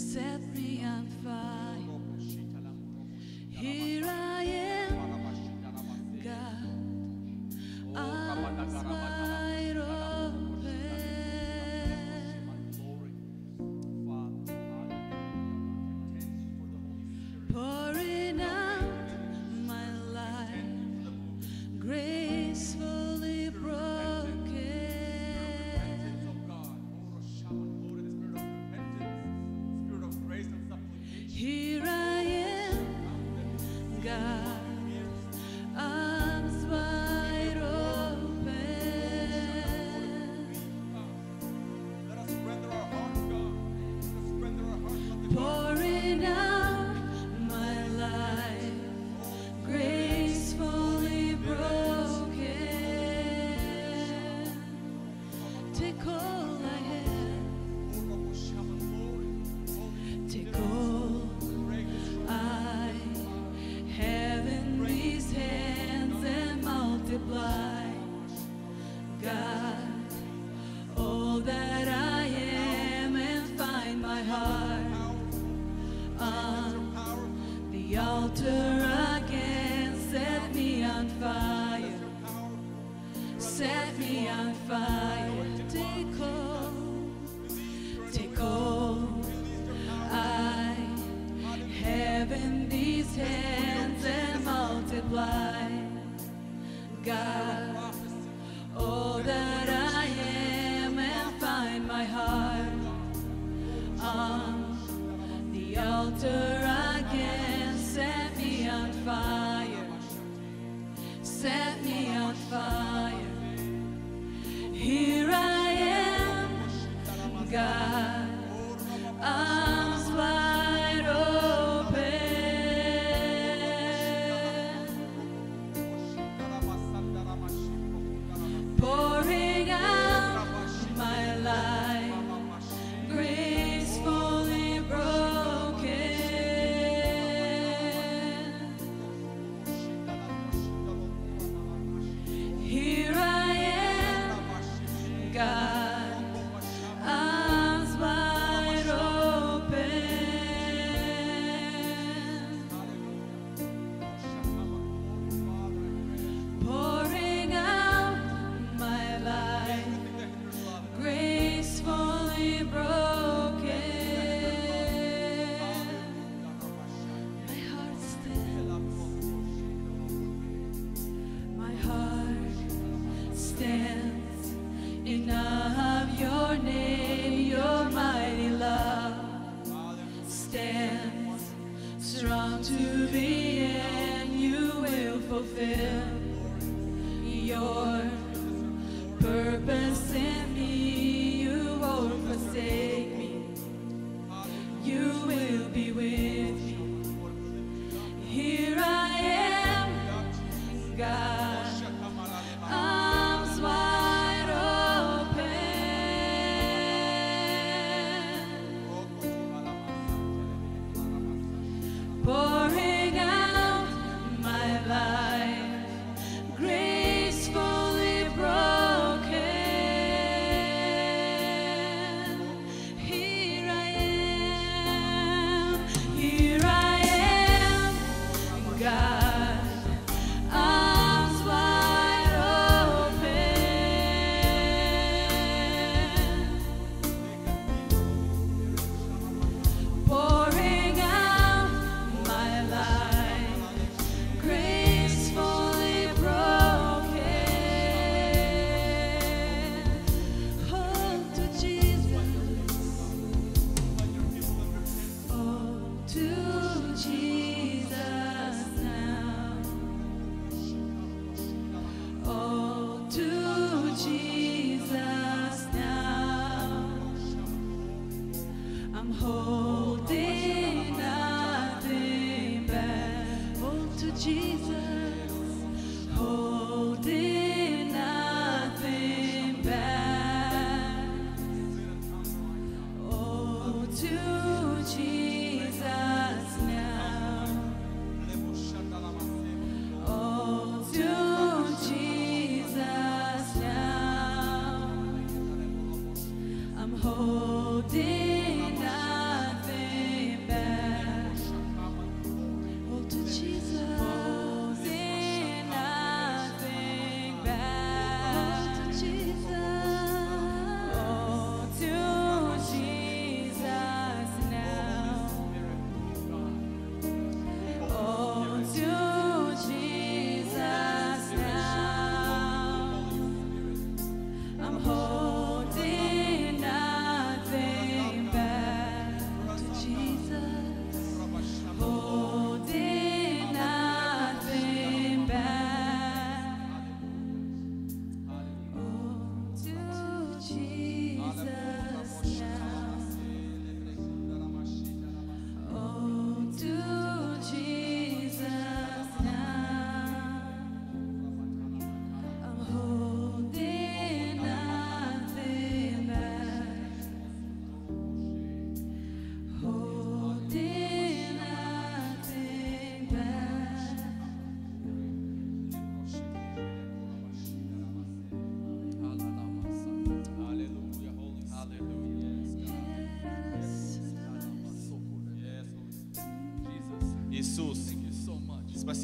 Set 0.00 0.40
me 0.54 0.82
on 0.82 1.06
fire. 1.22 1.59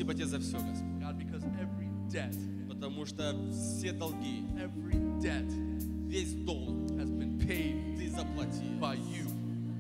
спасибо 0.06 0.14
тебе 0.14 0.26
за 0.28 0.40
все, 0.40 0.58
Господь. 0.58 1.02
God, 1.02 1.18
because 1.18 1.44
every 1.60 1.90
debt, 2.10 2.36
Потому 2.70 3.06
что 3.06 3.36
все 3.52 3.92
долги, 3.92 4.44
every 4.58 4.98
debt 5.22 5.50
весь 6.08 6.34
долг 6.34 6.70
has 6.98 7.10
been 7.10 7.38
paid 7.40 7.98
ты 7.98 8.10
заплатил 8.10 8.80
by 8.80 8.96
you 8.96 9.28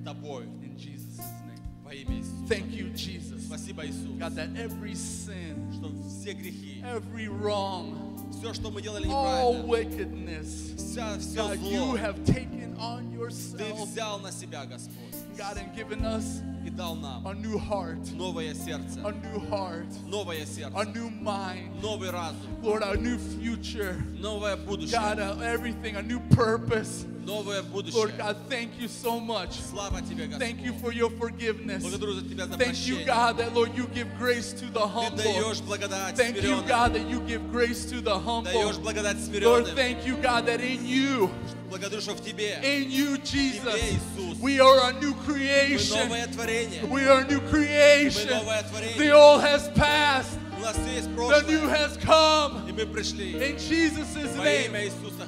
тобой 0.04 0.46
in 0.64 0.78
Jesus' 0.78 1.20
name. 1.46 1.60
во 1.84 1.94
имя 1.94 2.18
Иисуса. 2.18 2.48
Thank 2.48 2.72
you, 2.74 2.92
Jesus. 2.96 3.42
Спасибо, 3.46 3.86
Иисус, 3.86 4.18
God, 4.20 4.36
that 4.36 4.50
every 4.58 4.94
sin, 4.96 5.72
что 5.74 5.90
все 6.08 6.34
грехи, 6.34 6.82
every 6.84 7.28
wrong, 7.28 8.18
все, 8.32 8.54
что 8.54 8.72
мы 8.72 8.82
делали 8.82 9.08
all 9.08 9.66
неправильно, 9.66 9.68
wickedness, 9.68 10.76
вся, 10.78 11.18
все 11.20 11.38
God, 11.38 11.60
you 11.60 11.78
зло, 11.78 11.98
have 11.98 12.24
taken 12.26 12.76
on 12.80 13.12
ты 13.12 13.18
yourself, 13.18 13.86
взял 13.86 14.20
на 14.20 14.32
себя, 14.32 14.66
Господь, 14.66 15.16
God, 15.38 15.58
and 15.58 15.76
given 15.76 16.04
us 16.06 16.42
и 16.66 16.70
дал 16.70 16.96
нам 16.96 17.26
a 17.28 17.34
new 17.34 17.58
heart, 17.58 18.14
новое 18.16 18.54
сердце, 18.54 19.00
a 19.04 19.12
new 19.12 19.40
heart, 19.50 19.88
новое 20.08 20.44
a 20.44 20.46
сердце, 20.46 20.86
new 20.94 21.10
mind, 21.10 21.82
новый 21.82 22.12
разум, 22.12 22.36
Lord, 22.62 22.84
a 22.84 22.96
new 22.98 23.18
future. 23.18 23.96
новое 24.20 24.56
God, 24.56 24.66
будущее, 24.66 25.00
uh, 25.00 25.42
everything, 25.42 25.96
a 25.96 26.02
new 26.04 26.20
purpose. 26.36 27.06
новое 27.26 27.62
Lord 27.64 27.72
будущее. 27.72 28.18
God, 28.18 28.36
thank 28.50 28.70
you 28.80 28.88
so 28.88 29.20
much. 29.20 29.54
Слава 29.72 30.02
тебе, 30.02 30.28
Thank 30.38 30.62
you 30.64 30.72
Господь. 30.72 30.82
for 30.82 30.92
your 30.94 31.10
forgiveness. 31.18 31.82
Благодарю 31.82 32.14
за 32.14 32.22
тебя 32.30 32.46
за 32.46 32.54
Thank 32.54 32.78
you, 32.88 32.96
прощение. 32.98 33.06
God, 33.06 33.38
that 33.38 33.54
Lord, 33.56 33.76
you 33.76 33.88
give 33.94 34.08
grace 34.20 34.54
to 34.54 34.66
the 34.72 34.82
Ты 34.82 34.88
humble. 34.88 35.18
даешь 35.24 35.62
благодать 35.62 36.16
Thank 36.16 36.36
you, 36.38 36.42
смиренным. 36.62 36.68
God, 36.68 36.94
that 36.94 37.10
you 37.10 37.20
give 37.28 37.52
grace 37.52 37.86
to 37.86 38.02
the 38.02 38.18
humble. 38.20 38.52
Даешь 38.52 38.78
благодать 38.78 39.18
Lord, 39.18 39.66
смиренным. 39.66 39.76
thank 39.76 40.06
you, 40.06 40.16
God, 40.18 40.46
that 40.46 40.62
in 40.62 40.86
you, 40.86 41.30
Благодарю, 41.70 42.02
что 42.02 42.14
в 42.16 42.22
тебе 42.22 42.60
in 42.64 42.90
you, 42.92 43.18
Jesus, 43.24 43.62
Тебе, 43.62 43.96
Иисус. 43.96 44.38
we 44.42 44.60
are 44.60 44.90
a 44.90 44.94
new 45.00 45.14
мы 45.14 45.24
creation. 45.26 46.04
новое 46.04 46.28
творение. 46.28 46.55
We 46.89 47.07
are 47.07 47.25
new 47.25 47.41
creation. 47.41 48.29
The 48.29 49.11
old 49.13 49.41
has 49.43 49.69
passed. 49.71 50.39
The 50.59 51.45
new 51.47 51.69
has 51.69 51.97
come. 51.99 52.69
In 52.69 53.59
Jesus' 53.59 54.15
name. 54.37 54.73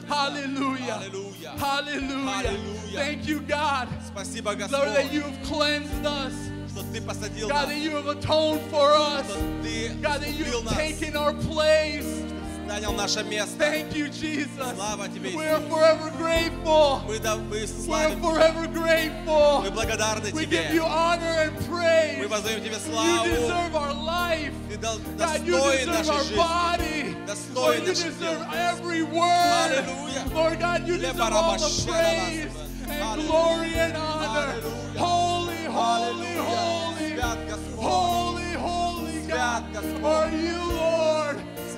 Hallelujah. 0.07 0.95
Hallelujah. 0.95 1.51
Hallelujah. 1.51 2.99
Thank 2.99 3.29
you, 3.29 3.41
God. 3.41 3.89
Lord, 4.73 4.89
that 4.89 5.13
you 5.13 5.21
have 5.23 5.43
cleansed 5.45 6.07
us. 6.07 6.35
God, 7.49 7.69
that 7.69 7.77
you 7.77 7.91
have 7.91 8.07
atoned 8.07 8.61
for 8.71 8.93
us. 8.93 9.27
God, 10.01 10.21
that 10.21 10.35
you 10.35 10.45
have 10.45 10.77
taken 10.77 11.17
our 11.17 11.35
place 11.35 12.25
занял 12.68 12.94
наше 12.94 13.24
место. 13.24 13.58
Thank 13.64 13.94
you, 13.96 14.10
Jesus. 14.10 14.50
Слава 14.76 15.08
Тебе, 15.08 15.32
We 15.32 15.46
are 15.46 15.60
Иисус. 15.60 15.70
forever 15.70 16.12
grateful. 16.18 17.02
Мы, 17.08 17.20
да, 17.20 17.36
мы 17.36 17.58
We 17.58 17.64
are 17.64 17.68
славим, 17.68 18.22
forever 18.22 18.68
grateful. 18.68 19.62
мы 19.64 19.72
благодарны 19.72 20.32
We 20.32 20.46
give 20.46 20.50
Тебе. 20.50 20.76
you 20.76 20.84
honor 20.84 21.50
and 21.50 21.70
praise. 21.70 22.18
Мы 22.20 22.28
воздаем 22.28 22.62
Тебе 22.62 22.76
You 22.76 22.92
славу. 22.92 23.26
deserve 23.26 23.76
our 23.76 23.94
life. 23.94 24.54
Ты 24.70 24.78
дал- 24.78 24.98
God, 25.18 25.46
you 25.46 25.54
достоин 25.54 25.88
deserve 25.88 25.94
нашей 25.94 26.10
our 26.10 26.24
жизни. 26.24 26.36
body. 26.38 27.16
Достоин 27.28 27.56
Lord, 27.56 27.80
you 27.80 27.88
наших 27.88 28.20
deserve 28.20 28.40
дел. 28.40 28.54
every 28.54 29.04
word. 29.04 29.86
Hallelujah. 29.86 30.26
Lord 30.34 30.60
God, 30.60 30.88
you 30.88 30.98
deserve 30.98 31.20
all 31.22 31.58
the 31.58 31.66
Lebarabashara 31.66 31.86
praise 31.86 32.52
Basaba. 32.52 32.90
and 32.90 33.04
Hallelujah. 33.04 33.28
glory 33.28 33.74
and 33.76 33.98
honor. 33.98 34.28
Hallelujah. 34.28 35.00
Holy, 35.00 35.66
holy, 35.66 36.26
Hallelujah. 36.26 36.42
holy. 36.42 37.14
Свят 37.14 37.38
Господь. 37.48 37.84
Holy, 37.84 38.54
holy 38.54 39.20
God 39.28 39.64
Свят 39.64 39.74
Господь. 39.74 40.04
are 40.04 40.30
you, 40.32 40.60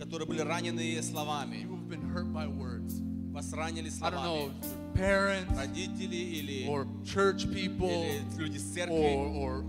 которые 0.00 0.26
были 0.26 0.40
ранены 0.40 1.00
словами. 1.02 1.56
You 1.56 1.76
have 1.76 1.88
been 1.88 2.02
hurt 2.10 2.32
by 2.32 2.48
words. 2.48 3.02
Вас 3.32 3.52
ранили 3.52 3.90
словами. 3.90 4.50
parents 4.94 5.56
Родители 5.56 6.16
или, 6.16 6.66
or 6.68 6.86
church 7.04 7.46
people 7.52 7.88
или 7.88 8.22
люди 8.38 8.58
с 8.58 8.72
церкви, 8.72 9.14
or 9.14 9.62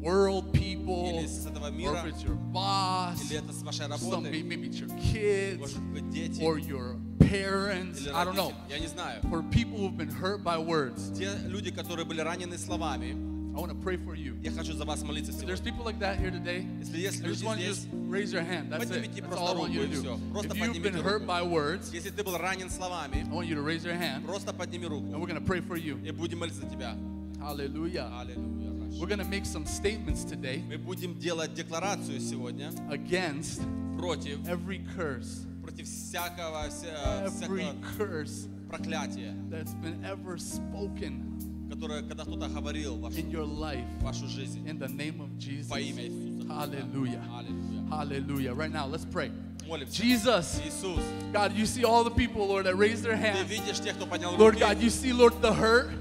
world 0.00 0.52
people 0.52 1.10
или 1.10 1.26
с 1.26 1.46
этого 1.46 1.68
or 1.68 1.72
мира, 1.72 2.02
if 2.04 2.14
it's 2.14 2.22
your 2.22 2.36
boss, 2.52 3.20
или 3.22 3.38
это 3.38 3.52
с 3.52 3.62
вашей 3.62 3.86
some, 3.88 4.24
работы, 4.24 4.30
maybe 4.30 4.68
it's 4.68 4.78
your 4.78 4.88
kids 4.98 5.58
может 5.58 5.82
быть, 5.92 6.08
дети, 6.10 6.42
or 6.42 6.58
your 6.58 6.96
parents. 7.18 8.06
I 8.06 8.24
don't 8.24 8.34
know. 8.34 8.50
родители. 8.50 8.70
Я 8.70 8.78
не 8.78 8.86
знаю. 8.86 9.20
For 9.28 9.42
people 9.50 9.78
who've 9.78 9.96
been 9.96 10.10
hurt 10.10 10.42
by 10.42 10.58
words, 10.58 11.10
Те 11.10 11.28
люди, 11.46 11.70
которые 11.70 12.06
были 12.06 12.20
ранены 12.20 12.56
словами, 12.56 13.31
I 13.55 13.59
want 13.59 13.69
to 13.71 13.75
pray 13.75 13.97
for 13.97 14.13
you. 14.15 14.35
я 14.43 14.51
хочу 14.51 14.73
за 14.73 14.85
вас 14.85 15.01
молиться 15.03 15.31
If 15.31 15.39
there's 15.45 15.57
сегодня. 15.59 15.71
people 15.71 15.83
like 15.85 15.99
that 15.99 16.19
here 16.19 16.29
today, 16.31 16.63
Если 16.79 16.99
есть 16.99 17.21
I 17.23 17.27
just 17.27 17.41
люди 17.41 17.43
want 17.45 17.57
you 17.59 17.63
to 17.65 17.69
just 17.69 17.81
здесь, 17.81 18.09
raise 18.09 18.31
your 18.31 18.43
hand. 18.43 18.69
That's 18.71 18.83
it. 18.83 18.89
Поднимите 18.89 19.21
That's 19.21 19.27
просто 19.27 19.45
all 19.45 19.57
I 19.57 19.59
want 19.61 19.71
you 19.73 19.81
руку 19.81 19.93
to 19.93 19.93
и 19.93 19.95
do. 19.95 20.01
всё. 20.03 20.31
Просто 20.31 20.53
If 20.53 20.57
you've 20.57 20.73
been 20.83 20.93
поднимите 20.93 21.01
hurt 21.03 21.21
руку. 21.21 21.25
by 21.25 21.41
words, 21.43 21.91
если 21.93 22.11
ты 22.11 22.23
был 22.23 22.37
ранен 22.37 22.69
словами, 22.69 23.25
I 23.27 23.33
want 23.33 23.47
you 23.47 23.55
to 23.55 23.63
raise 23.63 23.83
your 23.83 23.95
hand 23.97 24.25
просто 24.25 24.53
подними 24.53 24.85
and 24.85 24.91
руку 24.91 25.07
we're 25.19 25.25
going 25.27 25.35
to 25.35 25.41
pray 25.45 25.59
for 25.61 25.75
you. 25.75 25.97
и 26.05 26.11
будем 26.11 26.39
молиться 26.39 26.61
за 26.61 26.67
тебя. 26.69 26.95
Hallelujah. 27.39 28.09
Аллилуйя. 28.19 28.67
We're 28.99 29.07
going 29.07 29.19
to 29.19 29.25
make 29.29 29.45
some 29.45 29.65
statements 29.65 30.23
today 30.23 30.63
Мы 30.67 30.77
будем 30.77 31.17
делать 31.19 31.53
декларацию 31.53 32.19
сегодня 32.19 32.69
against 32.89 33.61
против, 33.97 34.39
every 34.47 34.81
curse, 34.95 35.45
против 35.63 35.85
всякого, 35.87 36.67
вся- 36.69 37.25
every 37.25 37.63
всякого 37.63 37.75
curse 37.97 38.47
проклятия, 38.69 39.33
that's 39.49 39.73
been 39.81 40.03
ever 40.05 40.37
spoken 40.37 41.23
которое, 41.71 42.01
когда 42.03 42.23
кто-то 42.23 42.47
говорил 42.47 42.95
в 42.97 43.01
вашу, 43.01 43.17
in 43.17 43.29
your 43.31 43.45
life 43.45 43.85
в 43.99 44.03
вашу 44.03 44.27
жизнь. 44.27 44.67
in 44.67 44.77
the 44.79 44.87
name 44.87 45.19
of 45.21 45.29
Jesus. 45.37 45.69
Во 45.69 45.79
имя 45.79 46.03
Иисуса. 46.03 46.37
Христа. 46.37 46.53
Hallelujah. 46.53 47.21
Аллилуйя. 47.37 47.89
Hallelujah. 47.89 48.53
Right 48.53 48.71
now, 48.71 48.85
let's 48.87 49.05
pray. 49.05 49.31
Молимся. 49.67 49.91
Jesus, 50.01 50.61
Иисус, 50.65 51.01
God, 51.33 51.51
you 51.53 51.65
see 51.65 51.83
all 51.83 52.03
the 52.05 52.11
people, 52.11 52.47
Lord, 52.47 52.65
that 52.67 52.75
raised 52.77 53.03
their 53.03 53.17
ты 53.17 53.21
hands. 53.21 53.49
видишь 53.49 53.79
тех, 53.81 53.95
кто 53.97 54.05
поднял 54.05 54.31
Lord 54.37 54.53
руки. 54.55 54.59
God, 54.61 54.81
you 54.81 54.89
see, 54.89 55.11
Lord, 55.11 55.33
the 55.41 55.51
hurt 55.53 55.89
Ты 55.89 55.93
видишь 55.93 55.97
ту 55.97 56.00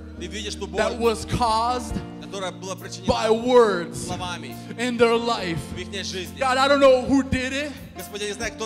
that 0.78 0.98
was 1.00 1.26
caused 1.26 1.96
by 3.08 3.30
words 3.30 4.10
in 4.78 4.96
their 4.98 5.16
life. 5.18 5.62
God, 6.40 6.58
I 6.58 6.68
don't 6.68 6.80
know 6.80 7.02
who 7.02 7.24
did 7.24 7.52
it, 7.52 7.72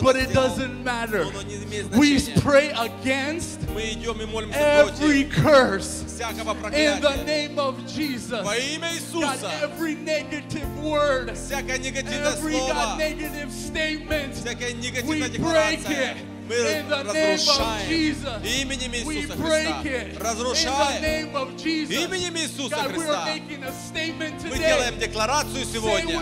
but 0.03 0.15
it 0.15 0.31
doesn't 0.33 0.83
matter. 0.83 1.25
We 1.97 2.21
pray 2.41 2.69
against 2.77 3.61
every 4.53 5.23
curse 5.25 6.19
in 6.73 7.01
the 7.01 7.23
name 7.25 7.57
of 7.57 7.87
Jesus. 7.87 8.45
God, 9.13 9.43
every 9.63 9.95
negative 9.95 10.83
word, 10.83 11.29
every 11.29 12.53
God, 12.53 12.99
negative 12.99 13.51
statement, 13.51 14.35
we 15.07 15.27
break 15.39 15.89
it. 15.89 16.17
Мы 16.47 16.55
разрушаем 16.89 18.15
именем 18.43 18.93
Иисуса 18.93 19.33
Христа. 19.35 19.83
Разрушаем 20.19 21.03
именем 21.89 22.37
Иисуса 22.37 22.75
Христа. 22.83 23.27
Мы 24.49 24.57
делаем 24.57 24.99
декларацию 24.99 25.65
сегодня. 25.65 26.21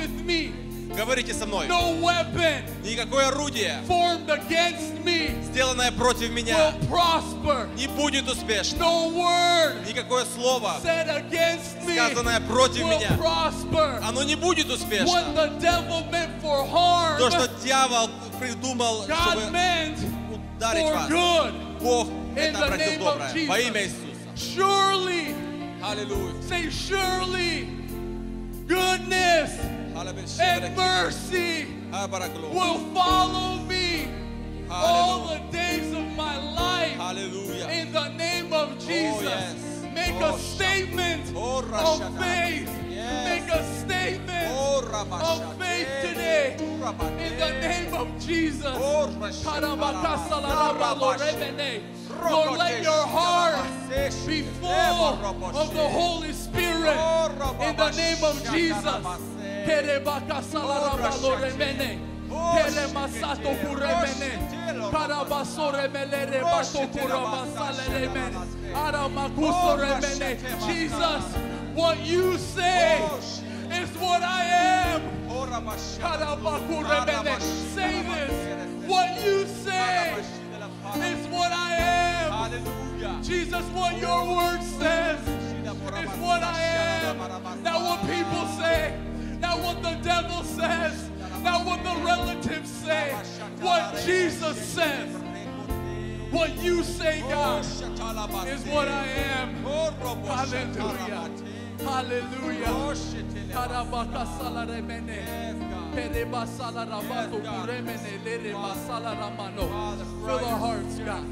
Говорите 0.95 1.33
со 1.33 1.45
мной. 1.45 1.67
no 1.67 1.99
weapon 2.01 2.63
Никакое 2.83 3.27
орудие, 3.29 3.79
formed 3.87 4.29
against 4.29 5.03
me 5.03 5.41
сделанное 5.51 5.91
против 5.91 6.29
will 6.29 6.33
меня, 6.33 6.73
prosper. 6.89 7.67
не 7.75 7.87
будет 7.87 8.27
успешно. 8.29 8.77
No 8.77 9.09
word 9.13 9.87
Никакое 9.87 10.25
слово, 10.25 10.75
said 10.83 11.07
against 11.09 11.83
me 11.85 11.95
сказанное 11.95 12.39
против 12.41 12.83
will 12.83 12.99
меня, 12.99 13.17
prosper. 13.17 13.99
оно 14.03 14.23
не 14.23 14.35
будет 14.35 14.67
What 14.67 14.75
успешно. 14.81 15.33
the 15.33 15.47
devil 15.59 16.03
meant 16.11 16.41
for 16.41 16.63
harm, 16.67 17.17
То, 17.17 17.31
что 17.31 17.47
дьявол 17.63 18.09
придумал, 18.39 19.05
God 19.07 19.17
чтобы 19.17 19.41
meant 19.51 19.97
ударить 20.31 20.83
for 20.85 20.93
вас, 20.93 21.09
good. 21.09 21.53
Бог 21.81 22.07
это 22.35 22.65
обратил 22.65 23.01
of 23.01 23.17
доброе. 23.17 23.47
Во 23.47 23.59
имя 23.59 23.81
Иисуса. 23.83 23.97
Surely, 24.35 25.35
Аллилуйя. 25.83 26.33
say 26.47 26.69
surely, 26.69 27.67
goodness 28.67 29.51
and 29.95 30.75
mercy 30.75 31.67
will 32.51 32.79
follow 32.93 33.63
me 33.65 34.07
all 34.69 35.27
the 35.27 35.39
days 35.51 35.93
of 35.93 36.15
my 36.15 36.37
life. 36.55 36.97
Hallelujah. 36.97 37.69
In 37.69 37.91
the 37.91 38.09
name 38.09 38.53
of 38.53 38.73
Jesus, 38.79 39.23
yes. 39.23 39.85
make 39.93 40.15
Oh, 40.15 40.35
a 40.35 40.39
statement 40.39 41.31
Oh, 41.35 41.59
of 41.59 42.19
faith. 42.19 42.69
Make 42.89 43.49
a 43.49 43.63
statement 43.79 44.47
Oh, 44.51 44.79
of 45.11 45.57
faith 45.57 45.87
today. 46.01 46.55
In 46.59 47.37
the 47.37 47.51
name 47.61 47.93
of 47.93 48.07
Jesus. 48.25 48.65
Oh. 48.65 49.07
Lord, 52.29 52.57
let 52.59 52.83
your 52.83 53.05
heart 53.07 53.55
be 54.27 54.41
full 54.41 54.69
of 54.69 55.73
the 55.73 55.89
Holy 55.89 56.33
Spirit. 56.33 56.97
In 57.61 57.75
the 57.75 57.91
name 57.91 58.23
of 58.23 58.43
Jesus. 58.51 59.42
Kerebakasalarabalorebene. 59.65 61.89
Keremasato 62.29 63.51
kuremene. 63.61 64.31
Karabasoremelere 64.91 66.39
batokurabasaleremene. 66.41 68.37
Aramakusoremene. 68.73 70.29
Jesus, 70.65 71.23
what 71.73 71.97
you 72.05 72.37
say 72.37 73.01
is 73.71 73.89
what 73.97 74.21
I 74.23 74.43
am. 74.45 75.01
Karabakuremene. 76.01 77.39
Say 77.75 78.03
this. 78.03 78.31
What 78.87 79.09
you 79.23 79.45
say 79.47 80.13
is 80.95 81.27
what 81.27 81.51
I 81.51 81.75
am. 81.75 82.31
Jesus, 83.23 83.65
what 83.73 83.97
your 83.97 84.25
word 84.35 84.61
says 84.61 85.19
is 85.27 86.09
what 86.19 86.43
I 86.43 86.59
am. 86.59 86.62
The 89.83 89.95
devil 90.01 90.43
says, 90.43 91.09
not 91.43 91.65
what 91.65 91.83
the 91.83 91.95
relatives 92.05 92.69
say. 92.69 93.11
What 93.59 94.01
Jesus 94.05 94.57
says, 94.57 95.09
what 96.31 96.55
you 96.63 96.83
say, 96.83 97.19
God, 97.29 97.63
is 98.47 98.65
what 98.65 98.87
I 98.87 99.05
am. 99.05 99.63
Hallelujah. 100.23 101.35
Hallelujah. 101.83 102.95
Fill 110.25 110.45
our 110.45 110.57
hearts, 110.57 110.99
God. 110.99 111.25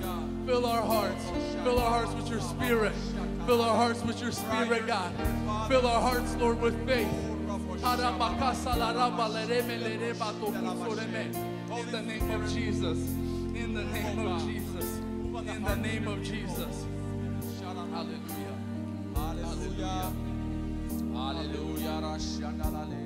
Fill 0.45 0.65
our 0.65 0.81
hearts. 0.81 1.23
Fill 1.63 1.79
our 1.79 1.89
hearts 1.89 2.13
with 2.13 2.29
your 2.29 2.41
spirit. 2.41 2.93
Fill 3.45 3.61
our 3.61 3.75
hearts 3.75 4.03
with 4.03 4.21
your 4.21 4.31
spirit, 4.31 4.85
God. 4.85 5.13
Fill 5.69 5.87
our 5.87 6.01
hearts, 6.01 6.35
Lord, 6.35 6.59
with 6.61 6.85
faith. 6.85 7.30
In 7.81 7.87
the 11.91 12.01
name 12.01 12.31
of 12.31 12.53
Jesus. 12.53 12.99
In 13.55 13.73
the 13.73 13.83
name 13.83 14.19
of 14.27 14.45
Jesus. 14.45 14.99
In 14.99 15.63
the 15.63 15.75
name 15.75 16.07
of 16.07 16.21
Jesus. 16.21 16.85
Hallelujah. 17.91 18.57
Hallelujah. 19.15 20.13
Hallelujah. 21.13 23.00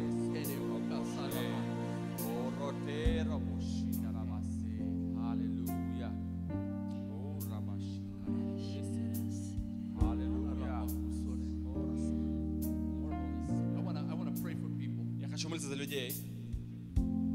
Молиться 15.56 15.70
за 15.70 15.76
людей, 15.76 16.12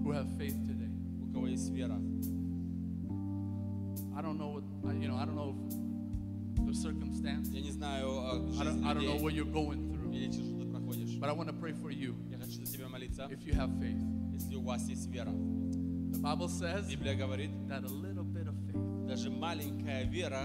who 0.05 0.13
have 0.13 0.29
faith 0.37 0.55
today. 0.67 0.91
у 1.23 1.33
кого 1.33 1.47
есть 1.47 1.71
вера. 1.71 1.95
I 4.15 4.21
don't 4.21 4.37
know 4.37 4.53
what 4.53 4.63
I- 4.85 4.95
you 4.99 5.09
know. 5.09 5.17
I 5.17 5.25
don't 5.25 5.37
know 5.37 5.55
if 6.55 6.67
the 6.67 6.75
circumstance. 6.75 7.49
Я 7.51 7.63
не 7.63 7.71
знаю 7.71 8.11
а, 8.11 8.33
I 8.35 8.39
don't, 8.39 8.75
жизнь 8.75 8.85
I 8.85 8.93
don't 8.93 8.97
know 8.97 9.01
людей 9.01 9.21
what 9.25 9.33
you're 9.33 9.51
going 9.51 9.91
through, 9.91 10.13
или 10.15 10.31
что 10.31 10.43
ты 10.43 10.67
проходишь. 10.71 11.17
but 11.19 11.31
I 11.31 11.33
want 11.33 11.49
to 11.49 11.55
pray 11.59 11.73
for 11.73 11.91
you 11.91 12.15
Я 12.31 12.37
хочу 12.37 12.63
за 12.67 12.71
тебя 12.71 12.91
молиться, 12.91 13.27
if 13.31 13.43
you 13.47 13.55
have 13.55 13.71
faith. 13.81 13.99
если 14.35 14.55
у 14.55 14.61
вас 14.65 14.87
есть 14.87 15.07
вера. 15.09 15.31
The 15.31 16.21
Bible 16.21 16.49
says 16.51 16.87
Библия 16.91 17.15
говорит, 17.17 17.49
that 17.69 17.85
a 17.85 17.89
little 17.89 18.25
bit 18.25 18.47
of 18.47 18.55
faith, 18.67 19.07
даже 19.09 19.31
маленькая 19.31 20.05
вера, 20.05 20.45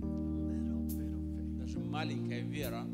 little 0.00 0.86
bit 0.88 1.12
of 1.12 1.20
faith 1.36 1.58
даже 1.58 1.78
маленькая 1.78 2.40
вера 2.40 2.86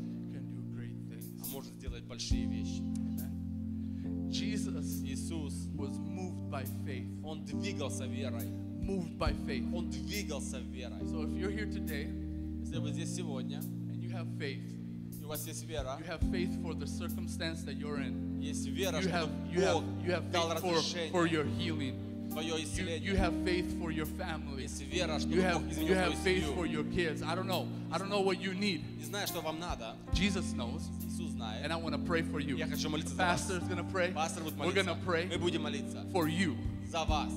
может 1.52 1.72
сделать 1.74 2.04
большие 2.04 2.46
вещи. 2.46 2.80
Amen. 2.80 4.28
Jesus 4.30 5.02
Иисус, 5.04 5.68
was 5.74 5.98
moved 5.98 6.48
by 6.50 6.64
faith, 6.86 7.08
Он 7.22 7.44
двигался 7.44 8.06
верой. 8.06 8.48
moved 8.80 9.16
by 9.18 9.32
faith. 9.46 9.64
Он 9.74 9.90
двигался 9.90 10.58
верой. 10.60 11.00
So 11.06 11.24
if 11.24 11.32
you're 11.36 11.50
here 11.50 11.70
today 11.70 12.08
Если 12.62 12.78
вы 12.78 12.92
здесь 12.92 13.14
сегодня, 13.14 13.58
and 13.58 14.00
you 14.02 14.10
have 14.10 14.26
faith, 14.38 14.62
и 15.20 15.24
у 15.24 15.28
вас 15.28 15.46
есть 15.46 15.64
вера, 15.66 15.98
you 16.00 16.06
have 16.06 16.20
faith 16.30 16.60
for 16.62 16.74
the 16.74 16.86
circumstance 16.86 17.62
that 17.64 17.76
you're 17.78 18.00
in. 18.00 18.40
есть 18.40 18.66
вера, 18.66 18.98
You 18.98 19.02
что 19.02 19.10
have 19.10 19.28
you 19.52 19.60
have 19.60 19.74
Бог 19.74 19.84
you 20.04 20.10
have 20.12 20.30
дал 20.32 20.50
faith 20.50 20.60
for, 20.62 20.74
разрешение, 20.74 21.10
for 21.12 21.26
your 21.26 21.44
healing. 21.58 21.94
You, 22.41 23.11
you 23.11 23.15
have 23.15 23.33
faith 23.43 23.79
for 23.79 23.91
your 23.91 24.05
family. 24.05 24.67
You 24.89 25.41
have, 25.41 25.77
you 25.77 25.93
have 25.95 26.13
faith 26.19 26.55
for 26.55 26.65
your 26.65 26.83
kids. 26.85 27.23
I 27.23 27.35
don't 27.35 27.47
know. 27.47 27.67
I 27.91 27.97
don't 27.97 28.09
know 28.09 28.21
what 28.21 28.41
you 28.41 28.53
need. 28.53 28.83
Jesus 30.13 30.53
knows. 30.53 30.89
And 31.63 31.73
I 31.73 31.75
want 31.75 31.95
to 31.95 32.01
pray 32.01 32.21
for 32.21 32.39
you. 32.39 32.57
Pastor 32.57 33.57
is 33.57 33.63
going 33.63 33.77
to 33.77 33.83
pray. 33.91 34.13
We're 34.59 34.71
going 34.71 34.87
to 34.87 34.97
pray. 35.05 35.27
For 36.13 36.27
you. 36.27 36.57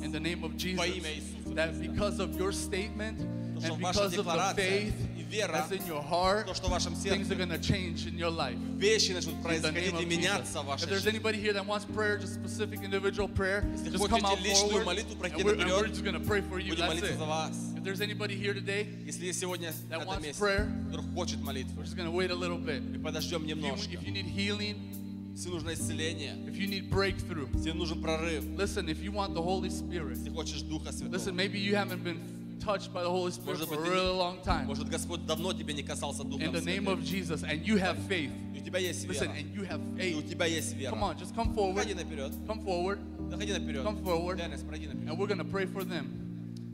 In 0.03 0.13
the 0.13 0.21
name 0.21 0.45
of 0.45 0.57
Jesus. 0.57 1.05
That 1.47 1.81
because 1.81 2.21
of 2.21 2.39
your 2.39 2.53
statement 2.53 3.21
and 3.21 3.79
because 3.79 4.17
of 4.17 4.25
the 4.25 4.53
faith 4.55 4.95
вера, 5.30 5.52
that's 5.54 5.72
in 5.72 5.86
your 5.88 6.02
heart, 6.02 6.46
то, 6.48 6.54
что 6.54 6.68
в 6.68 6.72
вашем 6.72 6.94
things 6.94 7.30
are 7.32 7.36
сердце, 7.36 7.36
going 7.38 7.50
to 7.50 7.60
change 7.60 8.06
in 8.08 8.18
your 8.18 8.30
life. 8.32 8.58
вещи 8.78 9.12
начнут 9.12 9.36
In 9.36 9.42
the 9.42 9.44
происходить 9.44 9.94
name 9.94 10.00
и 10.02 10.04
of 10.04 10.08
меняться 10.08 10.44
Jesus. 10.60 10.64
в 10.64 10.66
вашей 10.66 10.84
If 10.86 10.90
there's 10.90 11.04
жизни. 11.04 11.18
anybody 11.20 11.40
here 11.40 11.54
that 11.54 11.66
wants 11.66 11.86
prayer, 11.86 12.18
just 12.18 12.34
specific 12.36 12.82
individual 12.84 13.28
prayer, 13.28 13.64
Если 13.74 13.90
just 13.92 14.08
come 14.10 14.22
хотите 14.22 14.26
out 14.26 14.40
личную 14.42 14.70
forward, 14.72 14.86
молитву, 14.86 15.16
пройти 15.18 15.36
and 15.42 15.46
we're, 15.46 15.54
and 15.54 15.60
наперед, 15.62 15.82
we're 15.82 15.88
just 15.88 16.04
going 16.04 16.14
to 16.20 16.26
pray 16.26 16.42
for 16.42 16.60
you. 16.60 16.72
Будем 16.76 16.80
That's 16.88 16.94
молиться 16.94 17.14
it. 17.14 17.18
за 17.20 17.26
вас. 17.26 17.56
If 17.76 17.84
there's 17.84 18.02
anybody 18.02 18.36
here 18.36 18.54
today, 18.54 18.88
Если 19.06 19.26
есть 19.28 19.40
сегодня 19.40 19.72
в 19.72 19.90
That 19.92 20.02
этом 20.02 20.08
wants 20.08 20.22
месте, 20.24 20.40
prayer. 20.40 20.68
который 20.92 21.14
хочет 21.14 21.42
молитву, 21.42 21.80
we're 21.80 21.86
just 21.86 21.96
going 21.96 22.08
to 22.08 22.12
wait 22.12 22.32
a 22.32 22.36
little 22.36 22.58
bit. 22.58 22.82
и 22.96 22.98
подождем 22.98 23.44
If 23.44 23.50
you, 23.50 23.56
немножко. 23.56 23.92
if 23.94 24.04
you 24.04 24.12
need 24.12 24.26
healing, 24.26 24.92
Если 25.36 25.50
нужно 25.50 25.74
исцеление, 25.74 26.34
if 26.48 26.56
you 26.56 26.66
need 26.66 26.90
breakthrough, 26.90 27.50
если 27.54 27.72
нужен 27.72 28.02
прорыв, 28.02 28.46
listen, 28.56 28.88
if 28.88 29.02
you 29.04 29.12
want 29.12 29.34
the 29.34 29.42
Holy 29.42 29.70
Spirit, 29.70 30.16
если 30.18 30.30
хочешь 30.30 30.62
Духа 30.62 30.94
Святого, 30.94 31.12
listen, 31.14 31.36
maybe 31.36 31.60
you 31.60 31.76
haven't 31.76 32.04
been 32.06 32.22
touched 32.61 32.93
by 32.93 33.03
the 33.03 33.11
Holy 33.11 33.31
Spirit 33.33 33.59
Может 33.59 33.69
for 33.69 33.75
a 33.85 33.91
really 33.91 34.17
long 34.17 34.41
time. 34.43 34.67
может 34.67 34.89
Господь 34.89 35.27
давно 35.27 35.53
тебе 35.53 35.75
не 35.75 35.83
касался 35.83 36.23
Духом 36.25 36.43
In 36.49 36.53
the 36.53 36.61
name 36.61 36.85
Святым. 36.85 36.99
of 36.99 37.05
Jesus, 37.05 37.43
and 37.43 37.65
you 37.67 37.77
have 37.79 37.97
faith. 38.09 38.31
И 38.55 38.61
у 38.61 38.65
тебя 38.65 38.79
есть 38.79 39.07
Listen, 39.07 39.29
вера. 39.29 39.33
and 39.39 39.55
you 39.55 39.63
have 39.69 39.81
И 39.99 40.15
у 40.15 40.21
faith. 40.21 40.29
тебя 40.29 40.47
есть 40.47 40.75
вера. 40.77 40.93
Come 40.95 41.03
on, 41.03 41.19
just 41.19 41.35
come 41.35 41.55
forward. 41.55 41.75
Проходи 41.75 41.95
наперед. 41.95 42.33
Come 42.47 42.63
forward. 42.65 42.99
Заходи 43.31 43.53
наперед. 43.53 43.85
Come 43.85 44.03
forward. 44.05 44.37
Денис, 44.39 44.63
пройди 44.63 44.87
наперед. 44.87 45.09
And 45.09 45.19
we're 45.19 45.27
going 45.27 45.39
to 45.39 45.45
pray 45.45 45.67
for 45.67 45.83
them. 45.85 46.07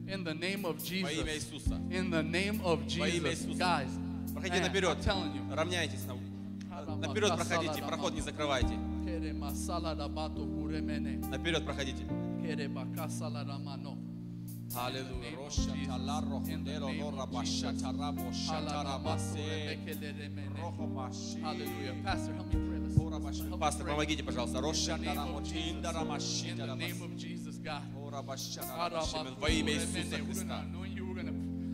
In 0.08 0.22
the 0.24 0.34
name 0.34 0.64
of 0.64 0.76
Во 0.80 1.10
имя 1.10 1.24
Jesus. 1.24 1.52
Иисуса. 1.52 1.80
In 1.90 2.10
the 2.10 2.22
name 2.22 2.60
of 2.64 2.80
Во 2.98 3.08
имя 3.08 3.30
Jesus. 3.30 3.46
Иисуса. 3.46 3.58
Guys, 3.58 3.90
Проходи 4.32 4.58
man, 4.58 4.62
наперед. 4.62 4.88
I'm 4.90 5.02
telling 5.02 5.34
you. 5.34 5.42
Равняйтесь. 5.54 6.04
на- 6.06 6.96
Наперед 6.96 7.34
проходите. 7.34 7.82
Проход 7.82 8.14
не 8.14 8.20
закрывайте. 8.20 8.74
Наперед 11.30 11.64
проходите. 11.64 12.04
Аллилуйя. 14.75 15.35
Роша, 15.37 15.73
таларо, 15.85 16.39
худеро, 16.39 16.87
рора, 16.99 17.25
баша, 17.25 17.73
тарамо, 17.77 18.31
шатара, 18.33 18.97
масе, 18.99 19.77
рохо, 20.61 20.83
маши. 20.83 21.39
Hallelujah. 21.41 22.03
Pastor, 22.03 22.33
help 22.35 22.53
me 22.53 22.59
pray. 22.69 22.79
Listen, 22.79 23.01
Ора, 23.05 23.19
баша. 23.19 23.43
help 23.43 23.51
me 23.51 23.59
Пастор, 23.59 23.85
pray. 23.85 23.91
помогите, 23.91 24.23
пожалуйста. 24.23 24.61
Роша, 24.61 24.93
In 24.95 25.01
the 25.01 25.05
name 25.05 25.15
тарамо, 25.15 25.37
of 25.39 25.43
чиндара, 25.43 25.93
Jesus. 25.99 26.07
маши, 26.07 26.47
In 26.47 26.55
the 26.57 26.63
тарамас. 26.63 26.77
name 26.79 27.01
of 27.01 27.17
Jesus, 27.17 27.57
God. 27.57 27.81
Ора, 28.01 28.21
баша, 28.21 28.61
тарамо, 28.61 29.35
Во 29.41 29.49
имя 29.49 29.73
Иисуса 29.73 30.17
Христа. 30.25 30.63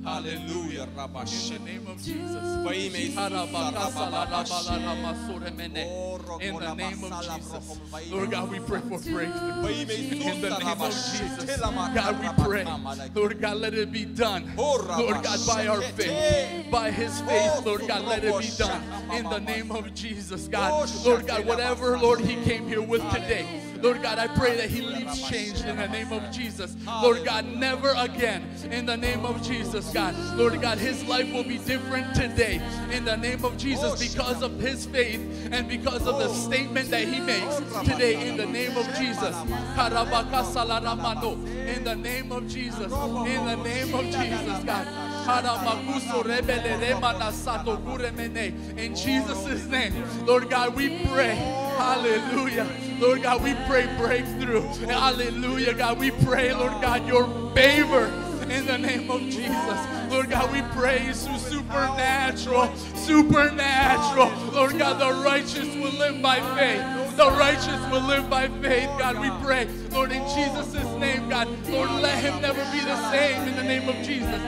Hallelujah, 0.05 0.89
Rabba. 0.97 1.21
In 1.21 1.27
the 1.27 1.59
name 1.65 1.87
of 1.87 2.03
Jesus. 2.03 2.67
For 2.67 2.73
he 2.73 2.87
In 2.87 3.15
the 6.57 6.75
name 6.75 7.05
of 7.05 7.23
Jesus. 7.23 7.79
Lord 8.11 8.31
God, 8.33 8.51
we 8.51 8.59
pray 8.59 8.81
for 8.81 8.99
breakthrough. 8.99 9.67
In 9.69 10.41
the 10.41 10.59
name 10.59 10.81
of 10.81 10.93
Jesus. 10.93 11.61
God, 11.61 12.21
we 12.21 12.45
pray. 12.45 12.65
Lord 13.15 13.41
God, 13.41 13.57
let 13.59 13.75
it 13.75 13.93
be 13.93 14.05
done. 14.05 14.53
Lord 14.57 15.23
God, 15.23 15.39
by 15.47 15.67
our 15.69 15.81
faith. 15.81 16.71
By 16.71 16.91
his 16.91 17.21
faith, 17.21 17.65
Lord 17.65 17.87
God, 17.87 18.05
let 18.05 18.25
it 18.25 18.39
be 18.41 18.51
done. 18.59 18.83
In 19.13 19.25
the 19.25 19.39
name 19.39 19.71
of 19.71 19.95
Jesus, 19.95 20.49
God. 20.49 20.89
Lord 21.05 21.27
God, 21.29 21.47
whatever, 21.47 21.99
Lord, 21.99 22.21
he 22.21 22.43
came 22.43 22.67
here 22.67 22.83
with 22.83 23.09
today. 23.13 23.72
Lord 23.83 24.01
God, 24.01 24.19
I 24.19 24.29
pray 24.29 24.57
that 24.57 24.71
He 24.71 24.81
leaves 24.81 25.29
changed 25.29 25.65
in 25.65 25.77
the 25.77 25.89
name 25.89 26.13
of 26.13 26.31
Jesus. 26.31 26.77
Lord 26.87 27.25
God, 27.25 27.45
never 27.47 27.93
again 27.99 28.45
in 28.71 28.87
the 28.87 28.97
name 28.97 29.25
of 29.25 29.43
Jesus, 29.43 29.93
God. 29.93 30.15
Lord 30.37 30.61
God, 30.63 30.79
His 30.79 31.05
life 31.05 31.33
will 31.33 31.43
be 31.45 31.59
different 31.59 32.15
today 32.15 32.61
in 32.93 33.05
the 33.05 33.17
name 33.17 33.45
of 33.45 33.57
Jesus 33.57 34.15
because 34.15 34.43
of 34.43 34.61
His 34.61 34.87
faith 34.87 35.21
and 35.51 35.69
because 35.69 36.07
of 36.07 36.19
the 36.19 36.29
statement 36.29 36.91
that 36.91 37.09
He 37.09 37.21
makes 37.21 37.57
today 37.89 38.29
in 38.29 38.37
the 38.37 38.47
name 38.47 38.77
of 38.77 38.87
Jesus. 38.95 39.37
In 41.67 41.85
the 41.85 41.97
name 41.97 42.33
of 42.33 42.49
Jesus. 42.49 42.93
In 42.93 43.45
the 43.45 43.57
name 43.57 43.95
of 43.95 44.05
Jesus, 44.05 44.65
God. 44.65 45.12
In 48.77 48.95
Jesus' 48.95 49.65
name, 49.67 49.95
Lord 50.27 50.51
God, 50.51 50.75
we 50.75 51.07
pray. 51.07 51.35
Hallelujah. 51.77 52.69
Lord 52.99 53.23
God, 53.23 53.43
we 53.43 53.55
pray 53.67 53.89
breakthrough. 53.97 54.63
Hallelujah, 54.87 55.75
God. 55.75 55.99
We 55.99 56.11
pray, 56.11 56.53
Lord 56.53 56.81
God, 56.83 57.07
your 57.07 57.27
favor 57.55 58.07
in 58.49 58.67
the 58.67 58.79
name 58.79 59.11
of 59.11 59.21
Jesus. 59.23 60.11
Lord 60.11 60.29
God, 60.29 60.53
we 60.53 60.63
praise 60.79 61.27
you 61.27 61.39
supernatural, 61.39 62.75
supernatural. 62.95 64.31
Lord 64.53 64.79
God, 64.79 65.01
the 65.01 65.23
righteous 65.23 65.75
will 65.77 65.93
live 65.93 66.21
by 66.21 66.41
faith. 66.57 67.02
The 67.17 67.31
righteous 67.39 67.81
will 67.91 68.01
live 68.01 68.31
by 68.31 68.49
faith, 68.49 68.89
God. 68.99 69.19
We 69.21 69.31
pray, 69.45 69.69
Lord, 69.91 70.13
in 70.13 70.23
Jesus' 70.35 70.73
name, 70.99 71.29
God. 71.29 71.47
Lord, 71.69 71.91
let 72.01 72.19
him 72.19 72.41
never 72.41 72.65
be 72.73 72.81
the 72.81 73.11
same 73.11 73.47
in 73.47 73.55
the 73.55 73.63
name 73.63 73.87
of 73.89 73.97
Jesus. 73.97 74.41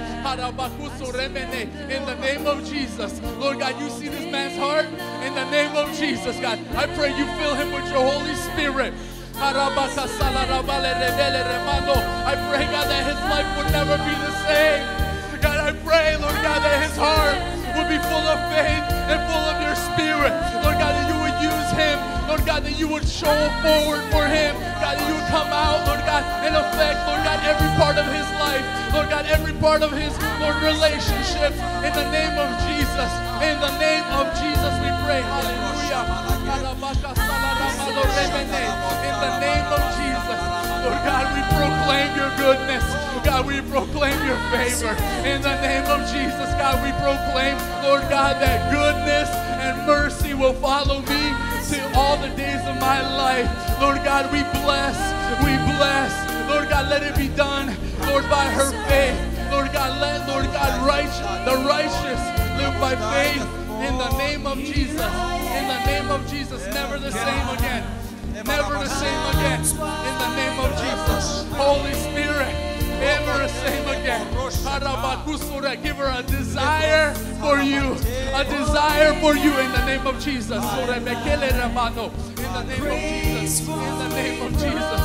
In 1.90 2.06
the 2.06 2.16
name 2.20 2.46
of 2.46 2.64
Jesus. 2.64 3.20
Lord 3.38 3.58
God, 3.58 3.78
you 3.78 3.90
see 3.90 4.08
this 4.08 4.24
man's 4.32 4.56
heart 4.58 4.86
in 4.86 5.34
the 5.34 5.44
name 5.50 5.76
of 5.76 5.92
Jesus, 5.94 6.40
God. 6.40 6.58
I 6.74 6.86
pray 6.96 7.10
you 7.16 7.26
fill 7.36 7.54
him 7.54 7.70
with 7.70 7.86
your 7.92 8.02
Holy 8.02 8.34
Spirit. 8.34 8.94
I 9.36 9.52
pray, 12.48 12.64
God, 12.64 12.86
that 12.88 13.04
his 13.04 13.20
life 13.28 13.56
would 13.58 13.70
never 13.72 13.98
be 13.98 14.14
the 14.24 14.32
same. 14.48 14.86
God, 15.42 15.58
I 15.60 15.72
pray, 15.84 16.16
Lord 16.16 16.40
God, 16.40 16.62
that 16.64 16.80
his 16.88 16.96
heart 16.96 17.36
would 17.76 17.88
be 17.92 17.98
full 18.08 18.24
of 18.24 18.40
faith 18.48 18.88
and 19.12 19.20
full 19.28 19.44
of 19.52 19.60
your 19.60 19.76
spirit. 19.92 20.32
Lord 20.64 20.78
God, 20.80 20.94
him. 21.74 21.98
Lord 22.26 22.46
God, 22.46 22.64
that 22.64 22.78
you 22.78 22.88
would 22.88 23.06
show 23.06 23.34
forward 23.60 24.00
for 24.14 24.24
him. 24.24 24.56
God, 24.80 24.96
that 24.96 25.06
you 25.06 25.14
would 25.14 25.28
come 25.28 25.50
out, 25.52 25.86
Lord 25.86 26.00
God, 26.08 26.22
and 26.46 26.56
affect, 26.56 26.98
Lord 27.06 27.22
God, 27.22 27.38
every 27.44 27.70
part 27.76 27.96
of 28.00 28.06
his 28.08 28.26
life. 28.40 28.64
Lord 28.94 29.10
God, 29.10 29.26
every 29.26 29.52
part 29.58 29.82
of 29.82 29.90
his, 29.92 30.14
Lord, 30.38 30.56
relationships. 30.62 31.58
In 31.82 31.92
the 31.92 32.08
name 32.14 32.38
of 32.38 32.48
Jesus. 32.64 33.10
In 33.42 33.58
the 33.58 33.74
name 33.82 34.06
of 34.14 34.30
Jesus, 34.38 34.72
we 34.80 34.90
pray. 35.04 35.20
Hallelujah. 35.20 36.06
In 36.34 36.62
the 39.18 39.34
name 39.42 39.68
of 39.68 39.82
Jesus. 39.98 40.40
Lord 40.84 41.00
God, 41.02 41.26
we 41.34 41.42
proclaim 41.58 42.08
your 42.16 42.30
goodness. 42.38 42.84
God, 43.24 43.46
we 43.46 43.60
proclaim 43.72 44.18
your 44.26 44.38
favor. 44.52 44.94
In 45.26 45.42
the 45.42 45.56
name 45.62 45.86
of 45.90 46.06
Jesus, 46.12 46.48
God, 46.60 46.78
we 46.84 46.92
proclaim, 47.00 47.56
Lord 47.82 48.02
God, 48.12 48.40
that 48.40 48.70
goodness 48.70 49.28
and 49.64 49.86
mercy 49.86 50.34
will 50.34 50.52
follow 50.54 51.00
me 51.00 51.53
till 51.68 51.88
all 51.94 52.16
the 52.16 52.28
days 52.36 52.60
of 52.66 52.78
my 52.80 53.00
life. 53.16 53.48
Lord 53.80 54.02
God, 54.04 54.32
we 54.32 54.42
bless, 54.62 54.96
we 55.40 55.56
bless. 55.76 56.12
Lord 56.48 56.68
God, 56.68 56.90
let 56.90 57.02
it 57.02 57.16
be 57.16 57.28
done, 57.34 57.68
Lord, 58.06 58.28
by 58.30 58.44
her 58.44 58.70
faith. 58.88 59.18
Lord 59.50 59.72
God, 59.72 60.00
let, 60.00 60.28
Lord 60.28 60.46
God, 60.46 60.86
righteous, 60.86 61.18
the 61.48 61.56
righteous 61.66 62.20
live 62.58 62.76
by 62.80 62.94
faith 63.14 63.42
in 63.86 63.98
the 63.98 64.18
name 64.18 64.46
of 64.46 64.58
Jesus. 64.58 65.00
In 65.00 65.68
the 65.68 65.84
name 65.86 66.10
of 66.10 66.26
Jesus, 66.30 66.66
never 66.74 66.98
the 66.98 67.12
same 67.12 67.48
again. 67.56 67.84
Never 68.34 68.74
the 68.74 68.88
same 68.88 69.22
again. 69.34 69.60
In 69.60 70.14
the 70.24 70.36
name 70.36 70.58
of 70.60 70.70
Jesus. 70.82 71.46
Holy 71.54 71.94
Spirit, 71.94 72.73
never 73.04 73.38
the 73.38 73.48
same 73.48 73.86
again. 73.88 74.24
Give 75.82 75.96
her 75.96 76.12
a 76.18 76.22
desire 76.22 77.14
for 77.40 77.60
you. 77.60 77.92
A 78.34 78.44
desire 78.44 79.12
for 79.20 79.34
you 79.36 79.52
in 79.58 79.72
the 79.72 79.84
name 79.86 80.06
of 80.06 80.20
Jesus. 80.22 80.62
In 80.62 80.86
the 80.86 81.00
name 81.00 81.18
of 81.18 81.42
Jesus. 83.34 83.68
In 83.68 83.98
the 83.98 84.08
name 84.08 84.42
of 84.42 84.52
Jesus. 84.52 85.00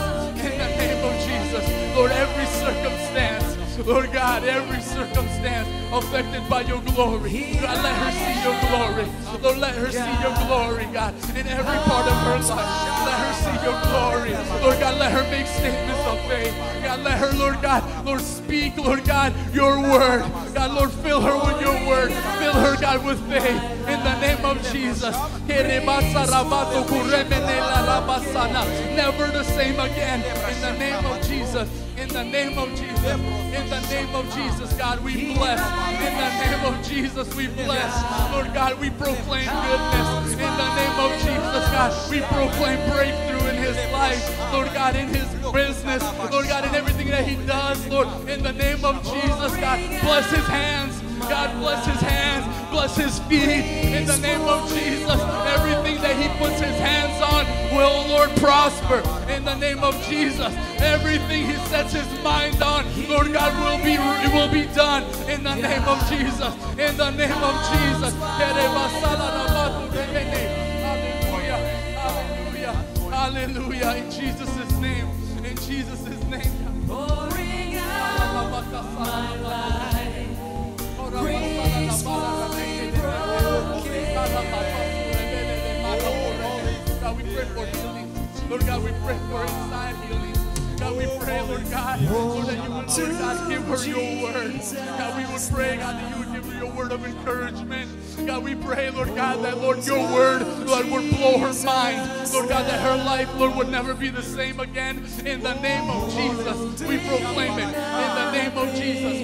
In 0.45 0.53
the 0.57 0.69
name 0.79 1.03
of 1.03 1.15
Jesus. 1.27 1.65
Lord, 1.95 2.11
every 2.11 2.45
circumstance. 2.63 3.48
Lord 3.85 4.11
God, 4.11 4.43
every 4.43 4.81
circumstance 4.81 5.67
affected 5.93 6.47
by 6.49 6.61
your 6.61 6.81
glory. 6.81 7.57
God, 7.61 7.83
let 7.83 7.95
her 7.95 8.11
see 8.11 8.35
your 8.43 8.57
glory. 8.69 9.07
Lord, 9.41 9.57
let 9.57 9.75
her 9.75 9.91
see 9.91 10.21
your 10.21 10.35
glory, 10.47 10.85
God, 10.91 11.13
in 11.35 11.47
every 11.47 11.77
part 11.87 12.05
of 12.07 12.17
her 12.27 12.39
life. 12.53 12.69
Let 13.05 13.17
her 13.23 13.33
see 13.39 13.57
your 13.65 13.79
glory. 13.87 14.33
Lord 14.61 14.79
God, 14.79 14.99
let 14.99 15.11
her 15.11 15.23
make 15.31 15.47
statements 15.47 16.05
of 16.05 16.19
faith. 16.27 16.53
God, 16.83 16.99
let 17.01 17.17
her, 17.19 17.31
Lord 17.33 17.61
God, 17.61 18.05
Lord, 18.05 18.21
speak, 18.21 18.77
Lord 18.77 19.05
God, 19.05 19.33
your 19.53 19.79
word. 19.79 20.23
God, 20.53 20.71
Lord, 20.71 20.91
fill 20.91 21.21
her 21.21 21.35
with 21.35 21.61
your 21.61 21.87
word. 21.87 22.11
Fill 22.39 22.53
her, 22.53 22.75
God, 22.79 23.05
with 23.05 23.19
faith. 23.29 23.61
In 23.87 24.03
the 24.03 24.19
name 24.19 24.45
of 24.45 24.61
Jesus. 24.71 25.15
Never 28.95 29.27
the 29.31 29.43
same 29.43 29.79
again. 29.79 30.19
In 30.53 30.61
the 30.61 30.73
name 30.77 31.05
of 31.05 31.27
Jesus. 31.27 31.88
In 31.99 32.07
the 32.07 32.23
name 32.23 32.57
of 32.57 32.69
Jesus. 32.69 33.03
In 33.03 33.69
the 33.69 33.81
name 33.89 34.15
of 34.15 34.33
Jesus, 34.33 34.71
God, 34.73 35.03
we 35.03 35.33
bless. 35.33 35.59
In 35.99 36.15
the 36.15 36.31
name 36.45 36.65
of 36.65 36.87
Jesus, 36.87 37.35
we 37.35 37.47
bless. 37.47 38.31
Lord 38.31 38.53
God, 38.53 38.79
we 38.79 38.89
proclaim 38.89 39.45
goodness. 39.45 40.31
In 40.31 40.39
the 40.39 40.75
name 40.75 40.99
of 40.99 41.11
Jesus, 41.19 41.63
God, 41.75 42.09
we 42.09 42.21
proclaim 42.21 42.79
breakthrough 42.89 43.49
in 43.49 43.55
his 43.57 43.75
life. 43.91 44.53
Lord 44.53 44.67
God, 44.73 44.95
in 44.95 45.09
his 45.09 45.27
business. 45.51 46.01
Lord 46.31 46.47
God, 46.47 46.63
in 46.63 46.73
everything 46.73 47.09
that 47.09 47.27
he 47.27 47.35
does. 47.45 47.85
Lord, 47.87 48.07
in 48.29 48.43
the 48.43 48.53
name 48.53 48.85
of 48.85 49.03
Jesus, 49.03 49.55
God, 49.57 49.79
bless 50.01 50.31
his 50.31 50.47
hands. 50.47 51.08
God 51.19 51.59
bless 51.59 51.85
his 51.85 51.99
hands, 52.01 52.45
bless 52.71 52.95
his 52.95 53.19
feet 53.27 53.49
in 53.49 54.05
the 54.05 54.17
name 54.17 54.41
of 54.41 54.69
Jesus. 54.69 55.19
Everything 55.55 56.01
that 56.01 56.15
he 56.15 56.27
puts 56.39 56.59
his 56.59 56.77
hands 56.79 57.21
on 57.21 57.45
will, 57.75 58.07
Lord, 58.07 58.29
prosper 58.37 59.03
in 59.29 59.43
the 59.45 59.55
name 59.55 59.83
of 59.83 59.95
Jesus, 60.07 60.53
everything 60.79 61.45
he 61.45 61.55
sets 61.67 61.93
his 61.93 62.23
mind 62.23 62.61
on, 62.61 62.85
Lord 63.07 63.31
God, 63.31 63.53
will 63.59 63.83
be 63.83 63.97
will 63.97 64.51
be 64.51 64.65
done. 64.73 65.03
In 65.29 65.43
the 65.43 65.55
name 65.55 65.83
of 65.83 65.99
Jesus. 66.09 66.53
In 66.77 66.97
the 66.97 67.11
name 67.11 67.31
of 67.31 67.55
Jesus. 67.71 68.13
Hallelujah. 71.39 71.57
Hallelujah. 71.95 72.73
Hallelujah. 73.11 73.95
In 73.95 74.11
Jesus' 74.11 74.71
name. 74.79 75.07
In 75.43 75.55
Jesus' 75.57 76.23
name. 76.29 76.87
Pouring 76.87 77.75
out 77.75 78.63
my 78.99 79.35
life, 79.41 79.98
Lord 81.09 81.31
God, 87.01 87.17
we 87.17 87.23
pray 87.33 87.45
for 87.45 87.65
healing. 87.65 88.09
Lord 88.49 88.65
God, 88.65 88.83
we 88.83 88.91
pray 89.03 89.17
for 89.29 89.41
inside 89.41 89.95
healing. 90.05 90.35
God, 90.77 90.97
we 90.97 91.05
pray, 91.19 91.41
Lord 91.41 91.69
God, 91.71 92.01
Lord, 92.01 92.47
that 92.47 92.63
you 92.63 92.71
would, 92.73 92.87
Lord 92.87 93.19
God, 93.19 93.49
give 93.49 93.63
her 93.63 93.85
your 93.87 94.23
word. 94.23 94.61
God, 94.97 95.17
we 95.17 95.23
would 95.33 95.41
pray, 95.51 95.77
God, 95.77 95.95
that 95.95 96.09
you 96.11 96.17
would 96.19 96.31
give 96.33 96.45
her 96.51 96.57
your 96.65 96.71
word 96.75 96.91
of 96.91 97.05
encouragement. 97.05 97.89
God, 98.25 98.43
we 98.43 98.55
pray, 98.55 98.89
Lord 98.91 99.15
God, 99.15 99.43
that, 99.43 99.57
Lord, 99.57 99.85
your 99.85 99.99
word, 100.13 100.41
Lord, 100.65 100.89
would 100.89 101.09
blow 101.11 101.37
her 101.37 101.53
mind. 101.65 102.31
Lord 102.33 102.49
God, 102.49 102.65
that 102.67 102.79
her 102.81 102.97
life, 103.03 103.29
Lord, 103.37 103.55
would 103.55 103.69
never 103.69 103.93
be 103.93 104.09
the 104.09 104.23
same 104.23 104.59
again. 104.59 105.05
In 105.25 105.41
the 105.41 105.53
name 105.61 105.89
of 105.89 106.13
Jesus, 106.13 106.81
we 106.81 106.97
proclaim 106.99 107.59
it. 107.59 107.67
In 107.67 108.15
the 108.15 108.31
name 108.31 108.57
of 108.57 108.73
Jesus. 108.75 109.19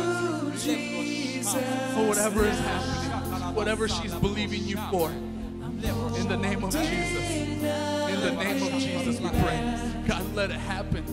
or 2.02 2.08
whatever 2.08 2.46
is 2.46 2.60
happening, 2.60 3.56
whatever 3.56 3.88
she's 3.88 4.14
believing 4.16 4.64
you 4.66 4.76
for, 4.92 5.10
in 5.10 6.28
the 6.28 6.38
name 6.38 6.64
of 6.64 6.72
Jesus, 6.72 7.32
in 7.32 7.62
the 7.62 8.32
name 8.32 8.64
of 8.64 8.72
Jesus, 8.82 9.20
we 9.20 9.30
pray. 9.30 9.80
God, 10.08 10.36
let 10.36 10.52
it 10.52 10.60
happen. 10.60 11.04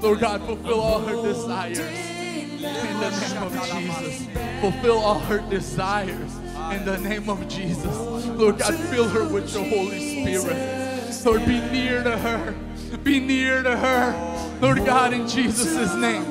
Lord 0.00 0.20
God, 0.20 0.42
fulfill 0.44 0.80
all 0.80 1.00
her 1.00 1.22
desires. 1.22 1.78
In 1.78 2.60
the 2.60 3.10
name 3.10 3.42
of 3.42 3.52
Jesus, 3.70 4.26
fulfill 4.60 4.98
all 4.98 5.18
her 5.20 5.38
desires. 5.50 6.36
In 6.72 6.84
the 6.84 6.98
name 6.98 7.30
of 7.30 7.48
Jesus, 7.48 7.96
Lord 8.26 8.58
God, 8.58 8.74
fill 8.74 9.08
her 9.08 9.26
with 9.28 9.54
your 9.54 9.64
Holy 9.64 10.24
Spirit. 10.24 11.24
Lord, 11.24 11.46
be 11.46 11.60
near 11.70 12.02
to 12.02 12.18
her. 12.18 12.54
Be 12.98 13.20
near 13.20 13.62
to 13.62 13.76
her. 13.76 14.58
Lord 14.60 14.84
God, 14.84 15.12
in 15.12 15.26
Jesus' 15.28 15.94
name. 15.94 16.24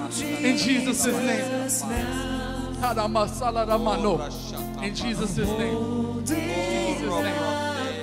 In 0.43 0.57
Jesus' 0.57 1.05
name. 1.05 1.69
In 4.83 4.95
Jesus' 4.95 5.37
name. 5.37 5.77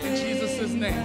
In 0.01 0.17
Jesus' 0.17 0.73
name. 0.73 1.05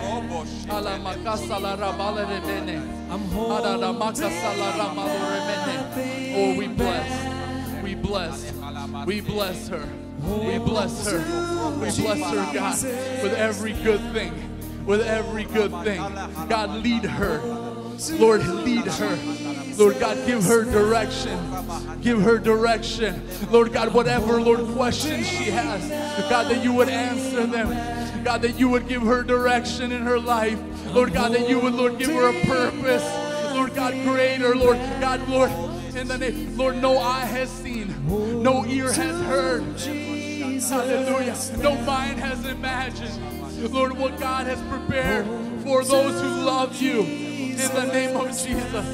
Oh, 6.34 6.56
we 6.58 6.68
bless. 6.68 7.84
We 7.84 7.96
bless. 7.96 8.54
We 9.06 9.22
bless 9.22 9.68
her. 9.68 9.88
We 10.22 10.58
bless 10.60 11.08
her. 11.10 11.20
We 11.80 11.92
bless 11.92 12.22
her, 12.34 12.54
God, 12.54 12.84
with 13.24 13.34
every 13.34 13.74
good 13.74 14.02
thing. 14.14 14.51
With 14.86 15.02
every 15.02 15.46
good 15.46 15.72
thing. 15.84 16.02
God, 16.50 16.84
lead 16.84 17.04
her. 17.04 17.40
Lord, 18.18 18.46
lead 18.48 18.86
her. 18.86 19.20
Lord 19.78 20.00
God, 20.00 20.26
give 20.26 20.44
her 20.44 20.64
direction. 20.64 21.40
Give 22.02 22.22
her 22.22 22.38
direction. 22.38 23.28
Lord 23.52 23.72
God, 23.74 23.94
whatever, 23.94 24.42
Lord, 24.42 24.62
questions 24.76 25.28
she 25.28 25.46
has, 25.46 25.90
God, 26.30 26.52
that 26.52 26.64
you 26.64 26.74
would 26.74 26.90
answer 26.90 27.46
them. 27.46 28.24
God, 28.24 28.42
that 28.42 28.60
you 28.60 28.70
would 28.70 28.88
give 28.88 29.02
her 29.04 29.24
direction 29.24 29.92
in 29.92 30.02
her 30.02 30.20
life. 30.20 30.60
Lord 30.94 31.14
God, 31.14 31.34
that 31.34 31.48
you 31.50 31.60
would, 31.60 31.74
Lord, 31.74 31.98
give 31.98 32.10
her 32.10 32.30
a 32.30 32.46
purpose. 32.46 33.04
Lord 33.54 33.74
God, 33.76 33.94
greater, 34.04 34.56
Lord 34.56 34.78
God, 35.00 35.28
Lord, 35.30 35.52
in 35.96 36.08
the 36.08 36.18
name, 36.18 36.58
Lord, 36.58 36.82
no 36.82 36.98
eye 36.98 37.26
has 37.26 37.50
seen, 37.50 37.94
no 38.42 38.66
ear 38.66 38.92
has 38.92 39.22
heard. 39.22 39.64
Hallelujah. 40.62 41.38
No 41.60 41.76
mind 41.82 42.20
has 42.20 42.46
imagined, 42.46 43.51
Lord, 43.68 43.98
what 43.98 44.20
God 44.20 44.48
has 44.48 44.62
prepared 44.70 45.26
for 45.64 45.84
those 45.84 46.20
who 46.22 46.28
love 46.44 46.82
you. 46.82 47.02
In 47.04 47.58
the 47.58 47.86
name 47.86 48.16
of 48.18 48.28
Jesus. 48.30 48.86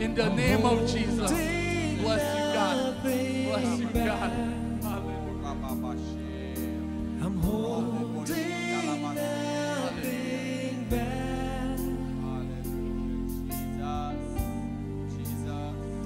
In 0.00 0.14
the 0.14 0.28
name 0.30 0.64
of 0.64 0.90
Jesus. 0.90 1.30
Bless 1.30 2.22
you, 2.34 2.44
God. 2.54 3.02
Bless 3.02 3.78
you, 3.78 3.88
God. 3.88 4.32
I'm 7.20 7.36
holding 7.40 8.34
everything 9.98 10.86
back. 10.88 11.78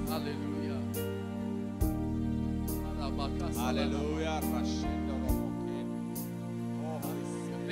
Hallelujah. 0.09 0.81
Hallelujah. 3.55 4.41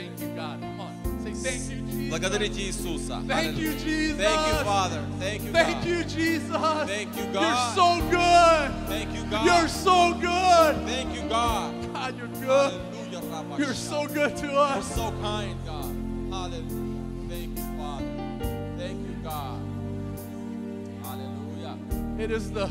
Thank 0.00 0.20
you, 0.20 0.28
God. 0.36 0.60
Come 0.60 0.80
on. 0.80 1.20
Say 1.22 1.32
thank 1.32 1.70
you, 1.70 1.82
Jesus. 1.86 2.10
Благодарите 2.10 2.60
Иисуса. 2.68 3.22
Thank 3.26 3.58
you, 3.58 3.70
Hallelujah. 3.70 3.84
Jesus. 3.84 4.16
Thank 4.16 4.46
you, 4.46 4.64
Father. 4.64 5.04
Thank 5.18 5.42
you, 5.44 5.52
Thank 5.52 5.76
God. 5.76 5.84
you, 5.86 6.04
Jesus. 6.04 6.86
Thank 6.86 7.16
you, 7.16 7.22
You're 7.24 7.32
God. 7.32 7.74
so 7.74 8.00
good. 8.10 8.88
Thank 8.88 9.14
you, 9.14 9.24
God. 9.30 9.44
You're 9.46 9.68
so 9.68 10.14
good. 10.14 10.86
Thank 10.86 11.14
you, 11.14 11.28
God. 11.28 11.92
God, 11.92 12.16
you're 12.18 12.28
good. 12.28 12.72
Hallelujah, 12.72 13.20
Rabba 13.32 13.56
You're 13.58 13.74
Shah. 13.74 13.74
so 13.74 14.06
good 14.06 14.36
to 14.36 14.46
You're 14.46 14.58
us. 14.58 14.94
so 14.94 15.10
kind, 15.20 15.56
God. 15.66 15.92
Hallelujah. 16.30 17.28
Thank 17.28 17.58
you, 17.58 17.64
Father. 17.78 18.06
Thank 18.78 18.98
you, 19.08 19.16
God. 19.24 19.60
Hallelujah. 21.02 21.76
It 22.18 22.30
is 22.30 22.50
the 22.52 22.70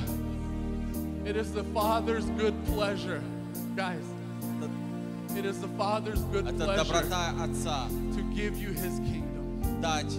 it 1.26 1.36
is 1.36 1.52
the 1.52 1.64
Father's 1.73 2.26
good 2.38 2.53
pleasure. 2.68 3.22
Guys, 3.76 4.03
it 5.40 5.45
is 5.45 5.60
the 5.60 5.68
Father's 5.77 6.22
good 6.32 6.45
Это 6.48 6.65
pleasure 6.65 6.84
доброта 6.84 7.34
Отца 7.44 7.88
to 8.15 8.22
give 8.36 8.57
you 8.57 8.69
his 8.69 8.99
kingdom. 8.99 9.82
дать 9.82 10.14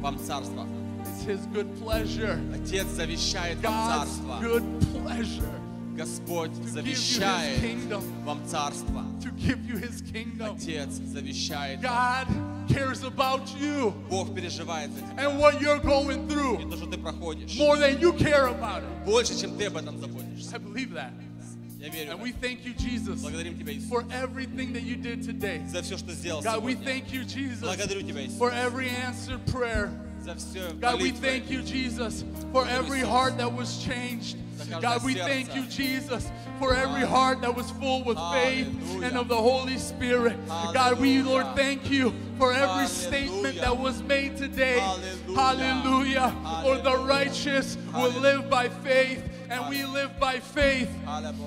вам 0.00 0.18
царство. 0.18 0.66
It's 1.02 1.22
his 1.24 1.46
good 1.52 1.68
pleasure. 1.80 2.38
Отец 2.54 2.86
завещает 2.88 3.58
вам 3.62 3.72
God's 3.72 4.08
царство. 4.08 4.38
good 4.40 4.80
pleasure 4.92 5.60
Господь 5.96 6.50
to 6.52 6.60
give 6.60 6.86
you 6.86 6.96
his 6.96 6.98
завещает 7.00 7.60
kingdom. 7.60 8.02
вам 8.24 8.40
царство. 8.46 9.04
To 9.22 9.30
give 9.32 9.58
you 9.66 9.76
his 9.78 10.02
kingdom. 10.02 10.56
Отец 10.56 10.90
завещает 11.12 11.80
вам. 11.82 11.92
God 11.92 12.26
cares 12.68 13.02
about 13.04 13.46
you 13.58 13.92
Бог 14.10 14.34
переживает 14.34 14.90
за 14.92 15.00
тебя. 15.00 15.26
and 15.28 15.38
what 15.38 15.60
you're 15.60 15.78
going 15.78 16.24
И 16.28 16.32
through 16.32 16.70
то, 16.70 16.76
что 16.76 16.86
ты 16.86 16.98
проходишь. 16.98 17.56
more 17.58 17.76
than 17.78 17.98
you 18.00 18.12
care 18.12 18.46
about 18.48 18.82
it. 18.82 19.04
Больше, 19.06 19.34
чем 19.40 19.56
ты 19.56 19.66
об 19.66 19.76
этом 19.76 19.98
заботишься. 19.98 20.56
I 20.56 20.58
believe 20.58 20.92
that. 20.92 21.12
And 22.11 22.21
we 22.21 22.31
thank 22.31 22.63
you, 22.65 22.73
Jesus, 22.73 23.23
for 23.89 24.03
everything 24.11 24.73
that 24.73 24.83
you 24.83 24.95
did 24.95 25.23
today. 25.23 25.61
God, 26.43 26.63
we 26.63 26.75
thank 26.75 27.11
you, 27.11 27.23
Jesus, 27.25 27.61
for 28.37 28.51
every 28.51 28.89
answered 28.89 29.45
prayer. 29.47 29.91
God, 30.79 31.01
we 31.01 31.09
thank 31.11 31.49
you, 31.49 31.63
Jesus, 31.63 32.23
for 32.51 32.67
every 32.67 32.99
heart 32.99 33.37
that 33.39 33.51
was 33.51 33.83
changed. 33.83 34.37
God, 34.79 35.03
we 35.03 35.15
thank 35.15 35.55
you, 35.55 35.65
Jesus, 35.65 36.31
for 36.59 36.75
every 36.75 37.01
heart 37.07 37.41
that 37.41 37.55
was 37.55 37.71
full 37.71 38.03
with 38.03 38.17
faith 38.31 38.67
and 39.03 39.17
of 39.17 39.27
the 39.27 39.35
Holy 39.35 39.79
Spirit. 39.79 40.37
God, 40.47 40.99
we, 40.99 41.23
Lord, 41.23 41.47
thank 41.55 41.89
you 41.89 42.13
for 42.37 42.53
every 42.53 42.85
statement 42.85 43.55
that 43.61 43.75
was 43.75 44.03
made 44.03 44.37
today. 44.37 44.77
Hallelujah. 45.35 46.29
For 46.63 46.77
the 46.77 46.97
righteous 46.97 47.75
will 47.95 48.11
live 48.21 48.47
by 48.51 48.69
faith 48.69 49.23
and 49.51 49.69
we 49.69 49.83
live 49.85 50.19
by 50.19 50.39
faith. 50.39 50.89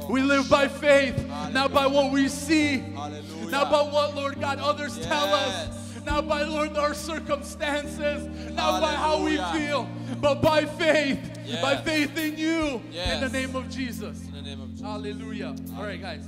We 0.08 0.20
live 0.20 0.48
by 0.48 0.68
faith, 0.68 1.26
not 1.52 1.72
by 1.72 1.86
what 1.86 2.12
we 2.12 2.28
see, 2.28 2.78
not 2.78 3.70
by 3.70 3.82
what, 3.82 4.14
Lord 4.14 4.40
God, 4.40 4.58
others 4.58 4.98
tell 4.98 5.32
us, 5.32 5.80
not 6.04 6.28
by, 6.28 6.42
Lord, 6.42 6.76
our 6.76 6.92
circumstances, 6.92 8.28
not 8.52 8.82
by 8.82 8.94
how 8.94 9.24
we 9.24 9.36
feel, 9.58 9.88
but 10.20 10.42
by 10.42 10.66
faith, 10.66 11.18
by 11.62 11.76
faith 11.78 12.16
in 12.18 12.36
you, 12.36 12.82
in 12.92 13.20
the 13.20 13.30
name 13.30 13.56
of 13.56 13.70
Jesus. 13.70 14.22
In 14.26 14.32
the 14.32 14.42
name 14.42 14.60
of 14.60 14.70
Jesus. 14.70 14.84
Hallelujah. 14.84 15.54
All 15.76 15.84
right, 15.84 16.00
guys. 16.00 16.26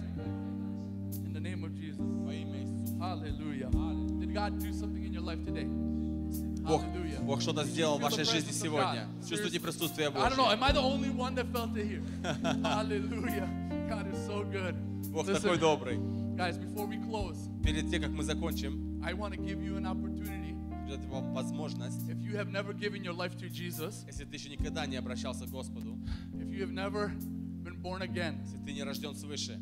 In 1.24 1.32
the 1.32 1.40
name 1.40 1.62
of 1.62 1.74
Jesus. 1.74 2.00
Hallelujah. 2.98 3.68
Did 4.18 4.32
God 4.32 4.58
do 4.58 4.72
something 4.72 5.04
in 5.04 5.12
your 5.12 5.22
life 5.22 5.44
today? 5.44 5.68
Бог. 6.66 6.82
Бог 7.22 7.40
что-то 7.40 7.64
сделал 7.64 7.98
в 7.98 8.02
вашей 8.02 8.24
жизни 8.24 8.52
сегодня. 8.52 9.09
Чувствуйте 9.28 9.60
присутствие. 9.60 10.10
Божье. 10.10 10.30
Бог 15.10 15.26
такой 15.26 15.59
добрый. 15.59 15.98
Перед 17.62 17.90
тем, 17.90 18.02
как 18.02 18.10
мы 18.10 18.22
закончим, 18.22 19.02
I 19.05 19.12
want 19.14 19.34
to 19.34 19.38
give 19.38 19.62
you 19.62 19.76
an 19.76 19.86
opportunity. 19.86 20.47
дать 20.88 21.05
вам 21.06 21.34
возможность, 21.34 22.09
If 22.09 22.20
you 22.20 22.36
have 22.36 22.51
never 22.51 22.72
given 22.72 23.02
your 23.02 23.12
life 23.12 23.36
to 23.38 23.48
Jesus, 23.48 24.05
если 24.06 24.24
ты 24.24 24.36
еще 24.36 24.48
никогда 24.51 24.86
не 24.86 24.97
обращался 24.97 25.47
к 25.47 25.51
Господу, 25.51 25.98
if 26.34 26.48
you 26.48 26.60
have 26.60 26.72
never 26.72 27.10
been 27.64 27.80
born 27.82 28.02
again, 28.02 28.40
если 28.44 28.59
ты 28.64 28.72
не 28.72 28.84
рожден 28.84 29.16
свыше, 29.16 29.60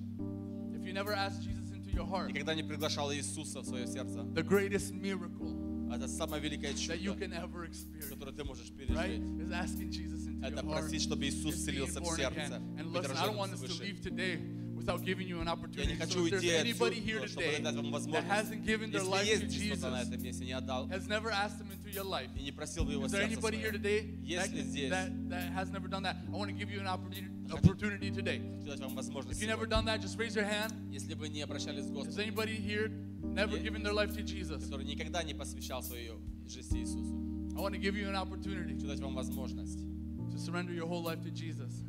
if 0.75 0.85
you 0.85 0.93
never 0.93 1.13
asked 1.15 1.43
Jesus 1.43 1.71
into 1.73 1.91
your 1.91 2.07
heart, 2.07 2.29
никогда 2.29 2.55
не 2.55 2.63
приглашал 2.63 3.13
Иисуса 3.13 3.61
в 3.61 3.65
свое 3.65 3.87
сердце, 3.87 4.21
the 4.35 4.43
greatest 4.43 4.93
miracle 4.93 5.64
это 5.94 6.08
самое 6.08 6.42
великое 6.42 6.72
that 6.74 6.98
you 7.00 7.14
чудо, 7.14 7.20
can 7.26 7.34
ever 7.34 7.66
experience, 7.66 8.10
которое 8.10 8.32
ты 8.32 8.44
можешь 8.44 8.70
right, 8.70 9.18
пережить. 9.20 9.42
is 9.42 9.52
asking 9.52 9.92
Jesus 9.92 10.28
into 10.28 10.46
Это 10.46 10.62
your 10.62 10.66
heart. 10.66 10.82
просить, 10.86 11.02
чтобы 11.02 11.26
Иисус 11.26 11.56
is 11.56 11.66
being 11.66 11.86
вселился 11.88 12.00
в 12.00 12.04
born 12.04 12.16
again. 12.20 12.34
сердце, 12.34 12.54
And 12.78 12.92
быть 12.92 13.02
listen, 13.04 13.18
I 13.18 13.26
don't 13.26 13.36
рожденным 13.36 13.38
want 13.38 13.54
us 13.54 13.62
to 13.62 13.68
свыше. 13.68 13.82
leave 13.84 14.02
today 14.02 14.40
without 14.76 15.04
giving 15.04 15.28
you 15.28 15.40
an 15.42 15.48
Я 15.48 15.54
opportunity. 15.54 15.94
не 15.94 15.96
So 15.96 16.06
хочу 16.06 16.26
if 16.26 16.32
there's 16.32 16.44
уйти 16.44 16.56
anybody 16.56 17.00
here 17.02 17.24
отсюда, 17.24 17.28
чтобы 17.28 17.44
today 17.44 17.62
дать 17.64 17.76
вам 17.76 17.86
that 17.86 17.92
возможность. 17.92 18.28
hasn't 18.30 18.66
given 18.66 18.92
their 18.92 19.02
Если 19.02 19.12
life 19.12 19.24
to 19.24 19.44
есть 19.46 19.50
здесь 19.50 19.72
кто-то 19.80 19.92
на 19.92 19.98
Jesus, 19.98 20.08
этом 20.14 20.24
месте, 20.24 20.46
не 20.46 20.52
отдал, 20.54 20.88
has 20.90 21.08
never 21.08 21.32
asked 21.32 21.60
him 21.60 21.68
into 21.72 21.90
your 21.92 22.06
life, 22.06 22.30
и 22.38 22.44
не 22.44 22.52
просил 22.52 22.86
бы 22.86 22.94
его 22.94 23.06
Is 23.06 23.12
there 23.12 23.22
сердце 23.28 23.34
anybody 23.36 23.58
here 23.58 23.72
свое. 23.72 23.80
today 23.80 24.02
that, 24.06 24.24
Есть 24.24 24.54
ли 24.54 24.62
здесь? 24.64 24.92
that, 24.92 25.30
that 25.30 25.52
has 25.54 25.70
never 25.72 25.88
done 25.90 26.04
that? 26.04 26.16
I 26.28 26.32
want 26.32 26.50
to 26.50 26.54
give 26.56 26.70
you 26.72 26.80
an 26.80 26.88
opportunity, 26.88 27.28
opportunity 27.52 28.12
today. 28.12 28.40
Хочу 28.60 28.70
дать 28.72 28.80
вам 28.80 28.96
возможность 28.96 29.40
If 29.40 29.44
you 29.44 29.48
never 29.48 29.66
сегодня. 29.66 29.78
done 29.78 29.86
that, 29.86 30.02
just 30.02 30.18
raise 30.18 30.36
your 30.36 30.46
hand. 30.46 30.74
Если 30.92 31.14
вы 31.16 31.30
не 31.30 31.42
обращались 31.42 31.86
к 31.86 31.90
Is 31.90 31.94
Господу, 31.94 32.22
anybody 32.22 32.56
here 32.56 32.90
never 33.34 33.56
Yeah. 33.58 33.64
given 33.64 33.84
their 33.84 33.94
life 33.94 34.14
to 34.16 34.24
Jesus? 34.24 34.64
который 34.66 34.86
никогда 34.86 35.24
не 35.24 35.34
посвящал 35.34 35.82
свою 35.84 36.20
жизнь 36.48 36.78
Иисусу, 36.78 37.16
I 37.58 37.62
want 37.62 37.74
to 37.74 37.80
give 37.80 37.96
you 37.96 38.08
an 38.08 38.16
opportunity 38.16 38.74
хочу 38.76 38.88
дать 38.88 39.00
вам 39.00 39.16
возможность. 39.16 39.80
to 40.32 40.38
surrender 40.38 40.72
your 40.74 40.88
whole 40.88 41.04
life 41.04 41.22
to 41.24 41.32
Jesus. 41.32 41.84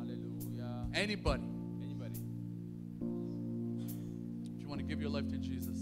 Аллилуйя. 0.00 0.88
Anybody, 0.94 1.44
Anybody? 1.82 2.20
if 4.44 4.60
you 4.60 4.68
want 4.68 4.78
to 4.80 4.86
give 4.86 5.00
your 5.00 5.10
life 5.10 5.28
to 5.28 5.36
Jesus 5.38 5.73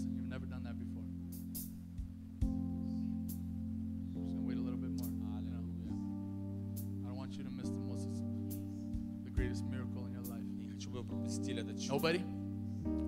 greatest 9.43 9.63
miracle 9.65 10.05
in 10.05 10.13
your 10.13 10.23
life. 10.23 10.43
Не 10.57 10.67
хочу, 10.67 10.89
чтобы 10.89 11.01
вы 11.01 11.03
пропустили 11.09 11.61
это 11.61 11.73
чудо. 11.79 11.95
Nobody? 11.95 12.21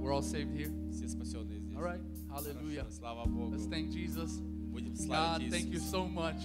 We're 0.02 0.12
all 0.14 0.22
saved 0.22 0.54
here. 0.56 0.72
Все 0.92 1.08
спасенные 1.08 1.60
здесь. 1.60 1.76
All 1.78 1.84
right. 1.84 2.02
Hallelujah. 2.30 2.82
Хорошо, 2.84 2.92
Слава 3.00 3.26
Богу. 3.28 3.56
Let's 3.56 3.68
thank 3.68 3.92
Jesus. 3.92 4.40
Будем 4.72 4.94
God, 4.94 4.98
славить 5.42 5.52
thank 5.52 5.68
you 5.70 5.80
Иисуса. 5.80 5.92
so 5.92 6.08
much. 6.08 6.36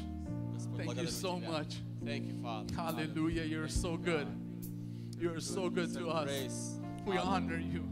Господь, 0.55 0.77
Thank 0.77 0.78
you 0.78 0.85
благодарю 0.86 1.09
so 1.11 1.39
Тебя. 1.39 1.48
much. 1.51 1.77
Thank 2.05 2.27
you, 2.27 2.35
Father. 2.43 2.74
Hallelujah. 2.74 3.44
You're 3.44 3.69
so 3.69 3.97
good. 3.97 4.27
You're 5.19 5.40
so 5.40 5.69
good 5.70 5.93
to 5.94 6.09
us. 6.09 6.24
Grace. 6.28 6.78
We 7.07 7.16
honor 7.19 7.57
you. 7.59 7.85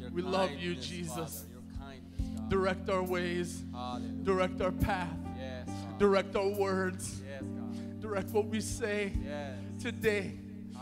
Your 0.00 0.10
We 0.10 0.22
love 0.22 0.50
you, 0.52 0.74
kindness, 0.74 0.86
Jesus. 0.86 1.14
Father, 1.14 1.46
Your 1.52 1.62
kindness, 1.78 2.38
God. 2.40 2.48
Direct 2.50 2.88
our 2.90 3.02
ways, 3.02 3.64
Hallelujah. 3.72 4.24
direct 4.24 4.60
our 4.60 4.72
path, 4.72 5.16
Yes, 5.36 5.66
Father. 5.68 5.98
direct 5.98 6.36
our 6.36 6.48
words, 6.50 7.20
Yes, 7.26 7.42
God. 7.42 8.00
direct 8.00 8.30
what 8.32 8.46
we 8.46 8.60
say 8.60 9.12
Yes. 9.24 9.58
today. 9.82 10.38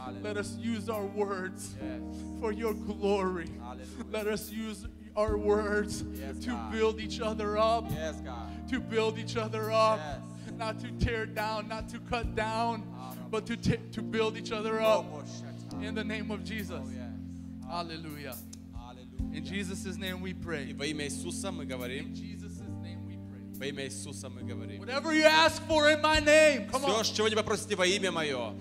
Hallelujah. 0.07 0.25
Let 0.25 0.37
us 0.37 0.57
use 0.59 0.89
our 0.89 1.05
words 1.07 1.75
Yes. 1.81 2.01
for 2.41 2.53
your 2.53 2.75
glory. 2.75 3.49
Hallelujah. 3.61 3.87
Let 4.11 4.27
us 4.27 4.51
use 4.51 4.87
our 5.17 5.37
words 5.37 6.03
Yes, 6.19 6.39
to 6.45 6.51
God. 6.51 6.73
build 6.73 7.01
each 7.01 7.21
other 7.21 7.59
up, 7.59 7.91
Yes, 7.91 8.17
God. 8.21 8.69
to 8.71 8.81
build 8.81 9.19
each 9.19 9.37
other 9.37 9.71
up, 9.71 9.99
Yes. 9.99 10.55
not 10.59 10.81
to 10.81 10.91
tear 10.93 11.27
down, 11.27 11.69
not 11.69 11.89
to 11.91 11.99
cut 12.01 12.35
down, 12.35 12.83
Hallelujah. 12.97 13.29
but 13.31 13.47
to, 13.47 13.57
ta- 13.57 13.83
to 13.93 14.03
build 14.03 14.37
each 14.37 14.51
other 14.53 14.81
up 14.81 15.05
Oh, 15.13 15.23
shut 15.25 15.83
in 15.83 15.95
the 15.95 16.05
name 16.05 16.31
of 16.31 16.43
Jesus. 16.45 16.81
Oh, 16.83 16.89
yes. 16.91 17.11
Hallelujah. 17.69 18.35
Hallelujah. 18.75 19.37
In 19.37 19.45
Jesus' 19.45 19.97
name 19.97 20.21
we 20.21 20.31
И 20.31 20.35
pray. 20.35 20.73
во 20.73 20.85
имя 20.87 21.05
Иисуса 21.07 21.51
мы 21.53 21.63
In 21.63 21.69
говорим, 21.69 22.15
Jesus' 22.15 22.61
name 22.83 23.05
we 23.07 23.17
pray. 23.17 23.59
во 23.59 23.67
имя 23.67 23.85
Иисуса 23.87 24.29
мы 24.31 24.43
говорим. 24.43 24.81
Whatever 24.81 25.13
you 25.15 25.25
ask 25.25 25.63
for 25.67 25.89
in 25.91 26.01
my 26.03 26.19
name, 26.21 26.67
come 26.71 26.83
Все, 26.83 26.99
on, 26.99 27.05
чего 27.05 27.29
не 27.29 27.37
попросите 27.37 27.77
во 27.77 27.87
имя 27.87 28.11
Мое, 28.11 28.53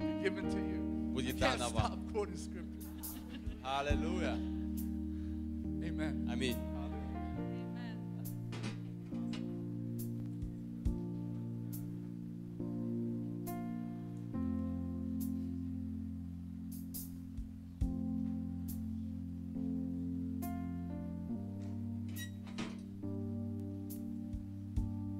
be 0.00 0.22
given 0.22 0.50
to 0.50 0.56
you. 0.56 0.65
будет 1.16 1.36
Can't 1.36 1.58
дано 1.58 1.68
stop 1.68 1.74
вам. 1.74 2.08
quoting 2.12 2.36
scripture. 2.36 2.86
Аллилуйя. 3.62 4.36
Amen. 5.84 6.28
Аминь. 6.30 6.56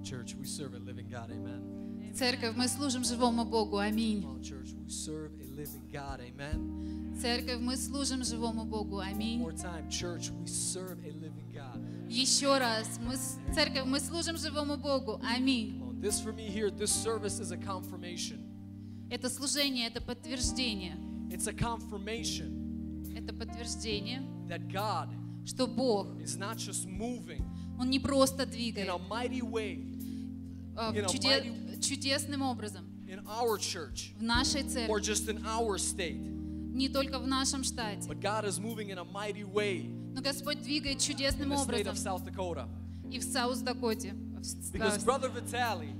Church, 0.02 0.34
we 0.38 0.46
serve 0.46 0.74
a 0.74 0.78
living 0.78 1.08
God, 1.08 1.30
amen. 1.30 2.12
Церковь, 2.14 2.54
мы 2.56 2.68
служим 2.68 3.04
живому 3.04 3.44
Богу. 3.44 3.78
Аминь. 3.78 4.22
We 4.87 4.93
serve 4.93 5.31
a 5.41 5.43
living 5.53 5.89
God, 5.91 6.21
amen. 6.21 7.13
Церковь, 7.21 7.59
мы 7.59 7.75
служим 7.75 8.23
живому 8.23 8.63
Богу. 8.63 8.97
One 9.01 9.11
Аминь. 9.15 9.39
more 9.41 9.51
time, 9.51 9.89
church, 9.89 10.31
we 10.31 10.47
serve 10.47 10.97
a 11.03 11.11
living 11.11 11.51
God. 11.53 11.81
Еще 12.09 12.57
раз. 12.57 12.97
Мы, 13.05 13.17
церковь, 13.53 13.83
мы 13.85 13.99
служим 13.99 14.37
живому 14.37 14.77
Богу. 14.77 15.19
Аминь. 15.23 15.77
Come 15.77 15.89
on, 15.89 15.99
this 16.01 16.21
for 16.21 16.31
me 16.31 16.47
here, 16.47 16.69
this 16.69 16.89
service 16.89 17.41
is 17.41 17.51
a 17.51 17.57
confirmation. 17.57 18.39
Это 19.09 19.29
служение, 19.29 19.87
это 19.89 19.99
подтверждение. 19.99 20.95
It's 21.29 21.47
a 21.47 21.53
confirmation 21.53 23.13
Это 23.13 23.33
подтверждение, 23.33 24.21
that 24.47 24.69
God 24.69 25.09
что 25.43 25.67
Бог, 25.67 26.07
is 26.21 26.37
not 26.37 26.55
just 26.57 26.87
moving 26.87 27.43
Он 27.77 27.89
не 27.89 27.99
просто 27.99 28.43
in 28.43 28.49
двигает 28.51 28.87
a 28.87 28.97
mighty 29.09 29.41
way 29.41 29.83
а, 30.77 30.93
in 30.93 31.03
a 31.03 31.07
чуде- 31.09 31.51
mighty- 31.51 31.81
чудесным 31.81 32.41
образом 32.41 32.85
in 33.07 33.19
our 33.27 33.57
church 33.57 34.13
в 34.19 34.23
нашей 34.23 34.61
or 34.63 34.99
церкви, 34.99 35.01
just 35.01 35.27
in 35.29 35.43
our 35.45 35.77
state, 35.77 36.19
не 36.73 36.89
только 36.89 37.19
в 37.19 37.27
нашем 37.27 37.63
штате. 37.63 38.07
but 38.07 38.19
God 38.19 38.45
is 38.45 38.59
moving 38.59 38.89
in 38.89 38.97
a 38.97 39.05
mighty 39.05 39.43
way 39.43 39.89
Но 40.13 40.21
Господь 40.21 40.61
двигает 40.61 40.97
in 40.97 40.99
чудесным 40.99 41.49
the 41.49 41.57
state 41.57 41.87
образом 41.87 41.93
of 41.93 41.97
South 41.97 42.23
Dakota. 42.25 42.67
и 43.11 43.19
в 43.19 43.23
Саус-Дакоте. 43.23 44.13
Because 44.73 44.97
а, 44.97 45.05
Brother 45.05 45.29
Vitali, 45.29 45.93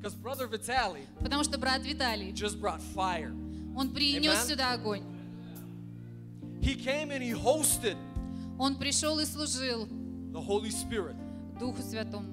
because 0.00 0.14
Brother 0.14 0.46
Vitali 0.48 1.06
Потому 1.20 1.44
что 1.44 1.58
брат 1.58 1.84
Виталий, 1.84 2.32
just 2.32 2.60
brought 2.60 2.80
fire. 2.94 3.32
он 3.76 3.90
принес 3.94 4.34
Amen. 4.34 4.48
сюда 4.48 4.72
огонь. 4.72 5.02
He 6.60 6.74
came 6.76 7.10
and 7.10 7.22
he 7.22 7.32
hosted 7.32 7.96
Он 8.58 8.76
пришел 8.76 9.18
и 9.18 9.24
служил 9.24 9.86
the 10.32 10.40
Holy 10.40 10.70
Spirit. 10.70 11.16
Духу 11.58 11.82
Святому. 11.82 12.28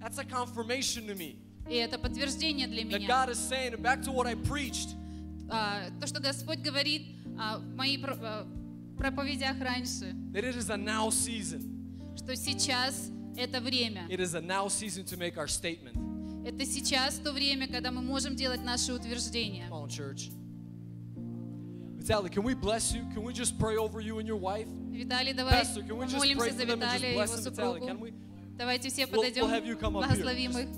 That's 0.00 0.18
a 0.18 0.24
confirmation 0.24 1.06
to 1.06 1.14
me 1.14 1.36
И 1.68 1.74
это 1.76 1.98
подтверждение 1.98 2.66
для 2.66 2.82
that 2.82 2.98
меня. 3.00 3.08
God 3.08 3.30
is 3.30 3.38
saying, 3.38 3.76
back 3.80 4.02
to 4.02 4.12
what 4.12 4.26
I 4.26 4.34
preached, 4.34 4.94
А, 5.48 5.90
то, 6.00 6.06
что 6.06 6.20
Господь 6.20 6.58
говорит 6.60 7.02
а, 7.38 7.58
в 7.58 7.74
моих 7.74 8.00
про- 8.02 8.16
а, 8.20 8.46
проповедях 8.98 9.58
раньше, 9.60 10.14
that 10.32 10.44
it 10.44 10.56
is 10.56 10.70
a 10.70 10.76
now 10.76 11.08
season. 11.10 11.62
что 12.16 12.34
сейчас 12.36 13.10
это 13.36 13.60
время. 13.60 14.06
It 14.08 14.20
is 14.20 14.34
a 14.34 14.40
now 14.40 14.68
season 14.68 15.04
to 15.04 15.16
make 15.18 15.36
our 15.36 15.48
statement. 15.48 15.94
Это 16.46 16.64
сейчас 16.66 17.14
то 17.16 17.32
время, 17.32 17.66
когда 17.68 17.90
мы 17.90 18.02
можем 18.02 18.36
делать 18.36 18.62
наши 18.62 18.92
утверждения. 18.92 19.66
Come 19.70 19.84
on, 19.84 19.88
church. 19.88 20.30
Vitaly, 21.98 22.28
can 22.30 22.42
we 22.44 22.54
bless 22.54 22.92
you? 22.94 23.02
Can 23.14 23.22
we 23.22 23.32
just 23.32 23.58
pray 23.58 23.76
over 23.78 24.00
you 24.00 24.18
and 24.18 24.26
your 24.28 24.36
wife? 24.36 24.68
Виталий, 24.92 25.32
давай 25.32 25.52
Pastor, 25.62 25.82
can 25.82 25.96
we 25.96 26.06
just 26.06 26.18
pray 26.20 26.50
за 26.50 26.62
for 26.62 26.66
them 26.66 26.70
and 26.72 26.82
just 26.82 27.00
Виталия 27.00 27.12
и 27.12 27.16
bless 27.16 27.30
его 27.30 27.50
them, 27.50 27.54
Vitaly? 27.54 27.80
Can 27.80 27.96
супругу. 27.96 28.04
we? 28.04 28.12
Давайте 28.58 28.90
все 28.90 29.04
We'll- 29.06 29.10
подойдем, 29.16 29.44
we'll 29.44 29.50
have 29.50 29.64
you 29.66 29.76
come 29.76 29.96
up 29.96 30.04
here. 30.04 30.08
благословим 30.08 30.50
их. 30.58 30.68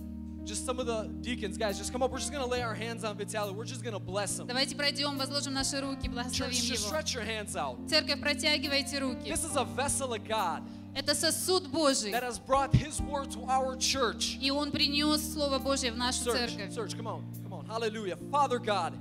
Just 0.45 0.65
some 0.65 0.79
of 0.79 0.87
the 0.87 1.07
deacons, 1.21 1.55
guys, 1.55 1.77
just 1.77 1.91
come 1.91 2.01
up. 2.01 2.11
We're 2.11 2.17
just 2.17 2.31
going 2.31 2.43
to 2.43 2.49
lay 2.49 2.63
our 2.63 2.73
hands 2.73 3.03
on 3.03 3.15
Vitaly. 3.15 3.53
We're 3.53 3.63
just 3.63 3.83
going 3.83 3.93
to 3.93 3.99
bless 3.99 4.39
him. 4.39 4.47
Давайте 4.47 4.75
пройдем, 4.75 5.17
возложим 5.17 5.53
наши 5.53 5.79
руки, 5.79 6.07
благословим 6.09 6.31
Church, 6.49 6.63
just 6.63 6.83
его. 6.83 6.87
stretch 6.89 7.13
your 7.13 7.23
hands 7.23 7.55
out. 7.55 7.77
Церковь, 7.87 8.19
протягивайте 8.19 8.99
руки. 8.99 9.29
This 9.29 9.45
is 9.45 9.55
a 9.55 9.63
vessel 9.63 10.13
of 10.13 10.27
God 10.27 10.63
Это 10.95 11.13
сосуд 11.13 11.67
Божий. 11.71 12.11
that 12.11 12.23
has 12.23 12.39
brought 12.39 12.73
His 12.73 12.99
word 13.01 13.29
to 13.31 13.45
our 13.47 13.75
church. 13.77 14.37
И 14.41 14.49
Он 14.51 14.71
принес 14.71 15.33
Слово 15.33 15.59
Божье 15.59 15.91
в 15.91 15.97
нашу 15.97 16.23
Search, 16.23 16.49
церковь. 16.57 16.73
search, 16.73 16.97
come 16.97 17.07
on, 17.07 17.23
come 17.43 17.53
on. 17.53 17.65
Hallelujah. 17.67 18.17
Father 18.31 18.57
God, 18.57 18.93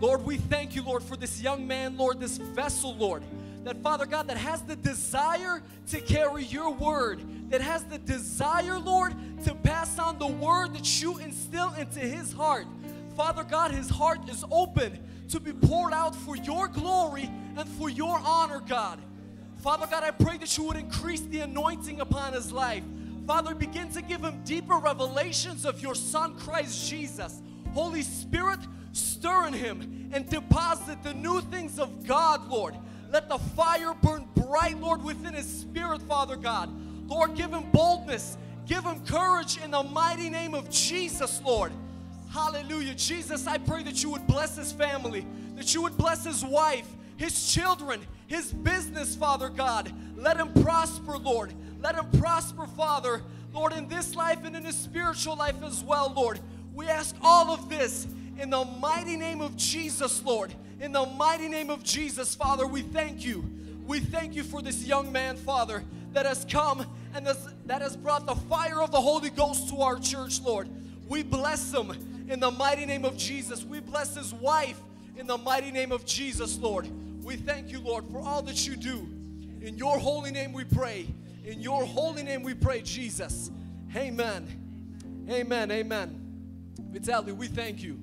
Lord, 0.00 0.24
we 0.24 0.36
thank 0.38 0.74
you, 0.76 0.82
Lord, 0.82 1.02
for 1.02 1.16
this 1.16 1.42
young 1.42 1.66
man, 1.66 1.96
Lord, 1.96 2.20
this 2.20 2.38
vessel, 2.38 2.94
Lord. 2.96 3.22
That 3.64 3.82
Father 3.82 4.06
God, 4.06 4.28
that 4.28 4.38
has 4.38 4.62
the 4.62 4.76
desire 4.76 5.60
to 5.88 6.00
carry 6.00 6.44
your 6.44 6.70
word, 6.72 7.20
that 7.49 7.61
has 7.61 7.83
the 7.85 7.97
desire, 7.97 8.79
Lord, 8.79 9.13
to 9.45 9.53
pass 9.55 9.99
on 9.99 10.17
the 10.17 10.27
word 10.27 10.73
that 10.73 11.01
you 11.01 11.17
instill 11.17 11.73
into 11.75 11.99
his 11.99 12.33
heart. 12.33 12.65
Father 13.15 13.43
God, 13.43 13.71
his 13.71 13.89
heart 13.89 14.29
is 14.29 14.43
open 14.51 14.99
to 15.29 15.39
be 15.39 15.53
poured 15.53 15.93
out 15.93 16.15
for 16.15 16.35
your 16.35 16.67
glory 16.67 17.29
and 17.57 17.67
for 17.69 17.89
your 17.89 18.17
honor, 18.19 18.61
God. 18.67 18.99
Father 19.57 19.87
God, 19.89 20.03
I 20.03 20.11
pray 20.11 20.37
that 20.37 20.57
you 20.57 20.65
would 20.65 20.77
increase 20.77 21.21
the 21.21 21.39
anointing 21.39 22.01
upon 22.01 22.33
his 22.33 22.51
life. 22.51 22.83
Father, 23.25 23.55
begin 23.55 23.89
to 23.93 24.01
give 24.01 24.21
him 24.21 24.43
deeper 24.43 24.75
revelations 24.75 25.65
of 25.65 25.81
your 25.81 25.95
Son, 25.95 26.35
Christ 26.37 26.89
Jesus. 26.89 27.41
Holy 27.73 28.03
Spirit, 28.03 28.59
stir 28.91 29.47
in 29.47 29.53
him 29.53 30.09
and 30.13 30.29
deposit 30.29 31.01
the 31.03 31.13
new 31.13 31.41
things 31.41 31.79
of 31.79 32.05
God, 32.05 32.47
Lord. 32.49 32.75
Let 33.11 33.27
the 33.29 33.37
fire 33.37 33.93
burn 34.01 34.27
bright, 34.35 34.79
Lord, 34.79 35.03
within 35.03 35.33
his 35.33 35.47
spirit, 35.47 36.01
Father 36.03 36.35
God. 36.35 36.69
Lord, 37.07 37.35
give 37.35 37.51
him 37.51 37.69
boldness, 37.71 38.37
give 38.65 38.83
him 38.83 39.05
courage 39.05 39.57
in 39.63 39.71
the 39.71 39.83
mighty 39.83 40.29
name 40.29 40.53
of 40.53 40.69
Jesus, 40.69 41.41
Lord. 41.43 41.71
Hallelujah. 42.31 42.95
Jesus, 42.95 43.47
I 43.47 43.57
pray 43.57 43.83
that 43.83 44.03
you 44.03 44.09
would 44.09 44.27
bless 44.27 44.57
his 44.57 44.71
family, 44.71 45.25
that 45.55 45.73
you 45.73 45.81
would 45.83 45.97
bless 45.97 46.25
his 46.25 46.43
wife, 46.43 46.87
his 47.17 47.53
children, 47.53 48.01
his 48.27 48.51
business, 48.51 49.15
Father 49.15 49.49
God. 49.49 49.91
Let 50.17 50.37
him 50.37 50.51
prosper, 50.61 51.17
Lord. 51.17 51.53
Let 51.81 51.95
him 51.95 52.05
prosper, 52.19 52.67
Father, 52.67 53.21
Lord, 53.53 53.71
in 53.73 53.87
this 53.87 54.15
life 54.15 54.43
and 54.43 54.55
in 54.55 54.65
his 54.65 54.75
spiritual 54.75 55.37
life 55.37 55.61
as 55.63 55.83
well, 55.83 56.11
Lord. 56.13 56.39
We 56.73 56.87
ask 56.87 57.15
all 57.21 57.51
of 57.51 57.69
this 57.69 58.07
in 58.37 58.49
the 58.49 58.65
mighty 58.65 59.15
name 59.15 59.39
of 59.39 59.55
Jesus, 59.55 60.23
Lord. 60.23 60.53
In 60.81 60.91
the 60.91 61.05
mighty 61.05 61.47
name 61.47 61.69
of 61.69 61.83
Jesus, 61.83 62.35
Father, 62.35 62.67
we 62.67 62.81
thank 62.81 63.23
you. 63.23 63.49
We 63.85 63.99
thank 63.99 64.35
you 64.35 64.43
for 64.43 64.61
this 64.61 64.83
young 64.85 65.11
man, 65.11 65.37
Father, 65.37 65.83
that 66.14 66.26
has 66.26 66.44
come 66.44 66.86
and 67.14 67.26
has, 67.26 67.48
that 67.66 67.82
has 67.82 67.96
brought 67.96 68.26
the 68.26 68.34
fire 68.34 68.80
of 68.80 68.90
the 68.90 69.00
Holy 69.00 69.30
Ghost 69.30 69.68
to 69.70 69.80
our 69.80 69.98
church, 69.98 70.40
Lord. 70.40 70.68
We 71.08 71.22
bless 71.22 71.72
him 71.72 71.90
in 72.28 72.40
the 72.40 72.50
mighty 72.50 72.86
name 72.86 73.04
of 73.04 73.16
Jesus. 73.16 73.64
We 73.64 73.80
bless 73.80 74.14
his 74.14 74.32
wife 74.32 74.80
in 75.16 75.26
the 75.26 75.38
mighty 75.38 75.70
name 75.70 75.92
of 75.92 76.04
Jesus, 76.04 76.58
Lord. 76.58 76.88
We 77.22 77.36
thank 77.36 77.70
you, 77.70 77.80
Lord, 77.80 78.04
for 78.10 78.20
all 78.20 78.42
that 78.42 78.66
you 78.66 78.76
do. 78.76 79.06
In 79.60 79.76
your 79.76 79.98
holy 79.98 80.30
name 80.30 80.52
we 80.52 80.64
pray. 80.64 81.06
In 81.44 81.60
your 81.60 81.84
holy 81.84 82.22
name 82.22 82.42
we 82.42 82.54
pray, 82.54 82.82
Jesus. 82.82 83.50
Amen. 83.94 85.26
Amen. 85.28 85.70
Amen. 85.70 86.20
Vitaly, 86.92 87.34
we 87.34 87.46
thank 87.46 87.82
you. 87.82 87.98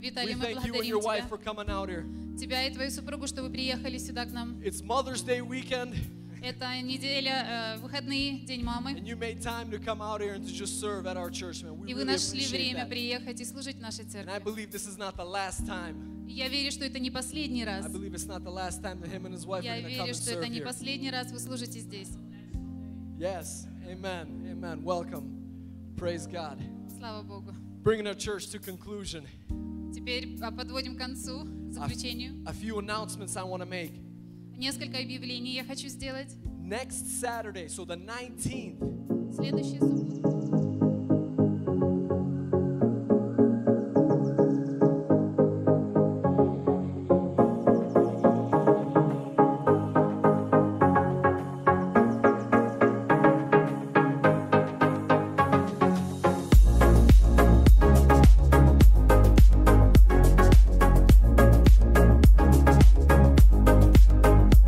We 0.00 0.10
Виталий, 0.10 0.34
мы 0.34 0.40
thank 0.40 0.66
you 0.66 0.74
and 0.74 0.84
your 0.84 1.00
благодарим 1.00 1.04
wife 1.04 1.24
тебя, 1.24 1.28
for 1.28 1.38
coming 1.38 1.70
out 1.70 1.88
here. 1.88 2.04
тебя 2.38 2.66
и 2.66 2.72
твою 2.72 2.90
супругу, 2.90 3.26
что 3.26 3.42
вы 3.42 3.50
приехали 3.50 3.98
сюда 3.98 4.24
к 4.26 4.32
нам. 4.32 4.60
It's 4.62 4.82
Mother's 4.82 5.22
Day 5.22 5.40
weekend, 5.40 5.94
Это 6.41 6.81
неделя, 6.81 7.75
э, 7.77 7.79
выходные, 7.79 8.45
День 8.45 8.63
мамы. 8.63 8.91
and 8.93 9.05
you 9.07 9.15
made 9.17 9.41
time 9.41 9.69
to 9.71 9.79
come 9.79 10.01
out 10.01 10.21
here 10.21 10.33
and 10.33 10.45
to 10.45 10.53
just 10.53 10.79
serve 10.79 11.05
at 11.07 11.17
our 11.17 11.29
church, 11.29 11.63
man. 11.63 11.77
We 11.79 11.89
И 11.89 11.93
вы 11.93 12.01
really 12.01 12.05
нашли 12.05 12.45
время 12.45 12.83
that. 12.85 12.89
приехать 12.89 13.41
и 13.41 13.45
служить 13.45 13.77
в 13.77 13.81
нашей 13.81 14.05
And 14.05 14.29
I 14.29 14.39
церкви. 14.39 14.43
believe 14.51 14.71
this 14.71 14.87
is 14.87 14.97
not 14.97 15.15
the 15.17 15.25
last 15.25 15.65
time. 15.65 16.27
И 16.27 16.33
Я 16.33 16.47
верю, 16.49 16.71
что 16.71 16.85
это 16.85 16.99
не 16.99 17.09
последний 17.09 17.63
раз. 17.65 17.85
I 17.85 17.89
believe 17.89 18.13
it's 18.13 18.27
not 18.27 18.43
the 18.43 18.51
last 18.51 18.81
time 18.83 18.99
that 19.01 19.09
him 19.11 19.25
and 19.25 19.33
his 19.33 19.45
wife 19.45 19.63
Я 19.63 19.75
are 19.77 19.81
come 19.81 19.89
верю, 19.89 20.11
and 20.11 20.15
что 20.15 20.31
это 20.31 20.47
не 20.47 20.59
here. 20.59 20.63
последний 20.65 21.09
раз 21.09 21.31
вы 21.31 21.39
служите 21.39 21.79
здесь. 21.79 22.09
Yes. 23.17 23.65
Amen. 23.87 24.27
Amen. 24.51 24.83
Welcome. 24.83 25.95
Praise 25.95 26.27
God. 26.27 26.59
Слава 26.99 27.23
Богу. 27.23 27.53
Bringing 27.83 28.05
our 28.07 28.13
church 28.15 28.49
to 28.51 28.59
conclusion. 28.59 29.23
Теперь 29.93 30.37
а, 30.41 30.51
подводим 30.51 30.95
к 30.95 30.99
концу, 30.99 31.47
заключению. 31.71 32.43
A 32.45 32.53
few 32.53 32.77
announcements 32.79 33.35
I 33.37 33.43
want 33.43 33.61
to 33.63 33.65
make. 33.65 33.93
Несколько 34.57 34.97
объявлений 34.97 35.53
я 35.53 35.63
хочу 35.63 35.87
сделать. 35.87 36.35
Next 36.59 37.21
Saturday, 37.21 37.67
so 37.67 37.85
the 37.85 37.95
19th, 37.95 39.35
Следующая 39.35 39.79
суббота. 39.79 40.56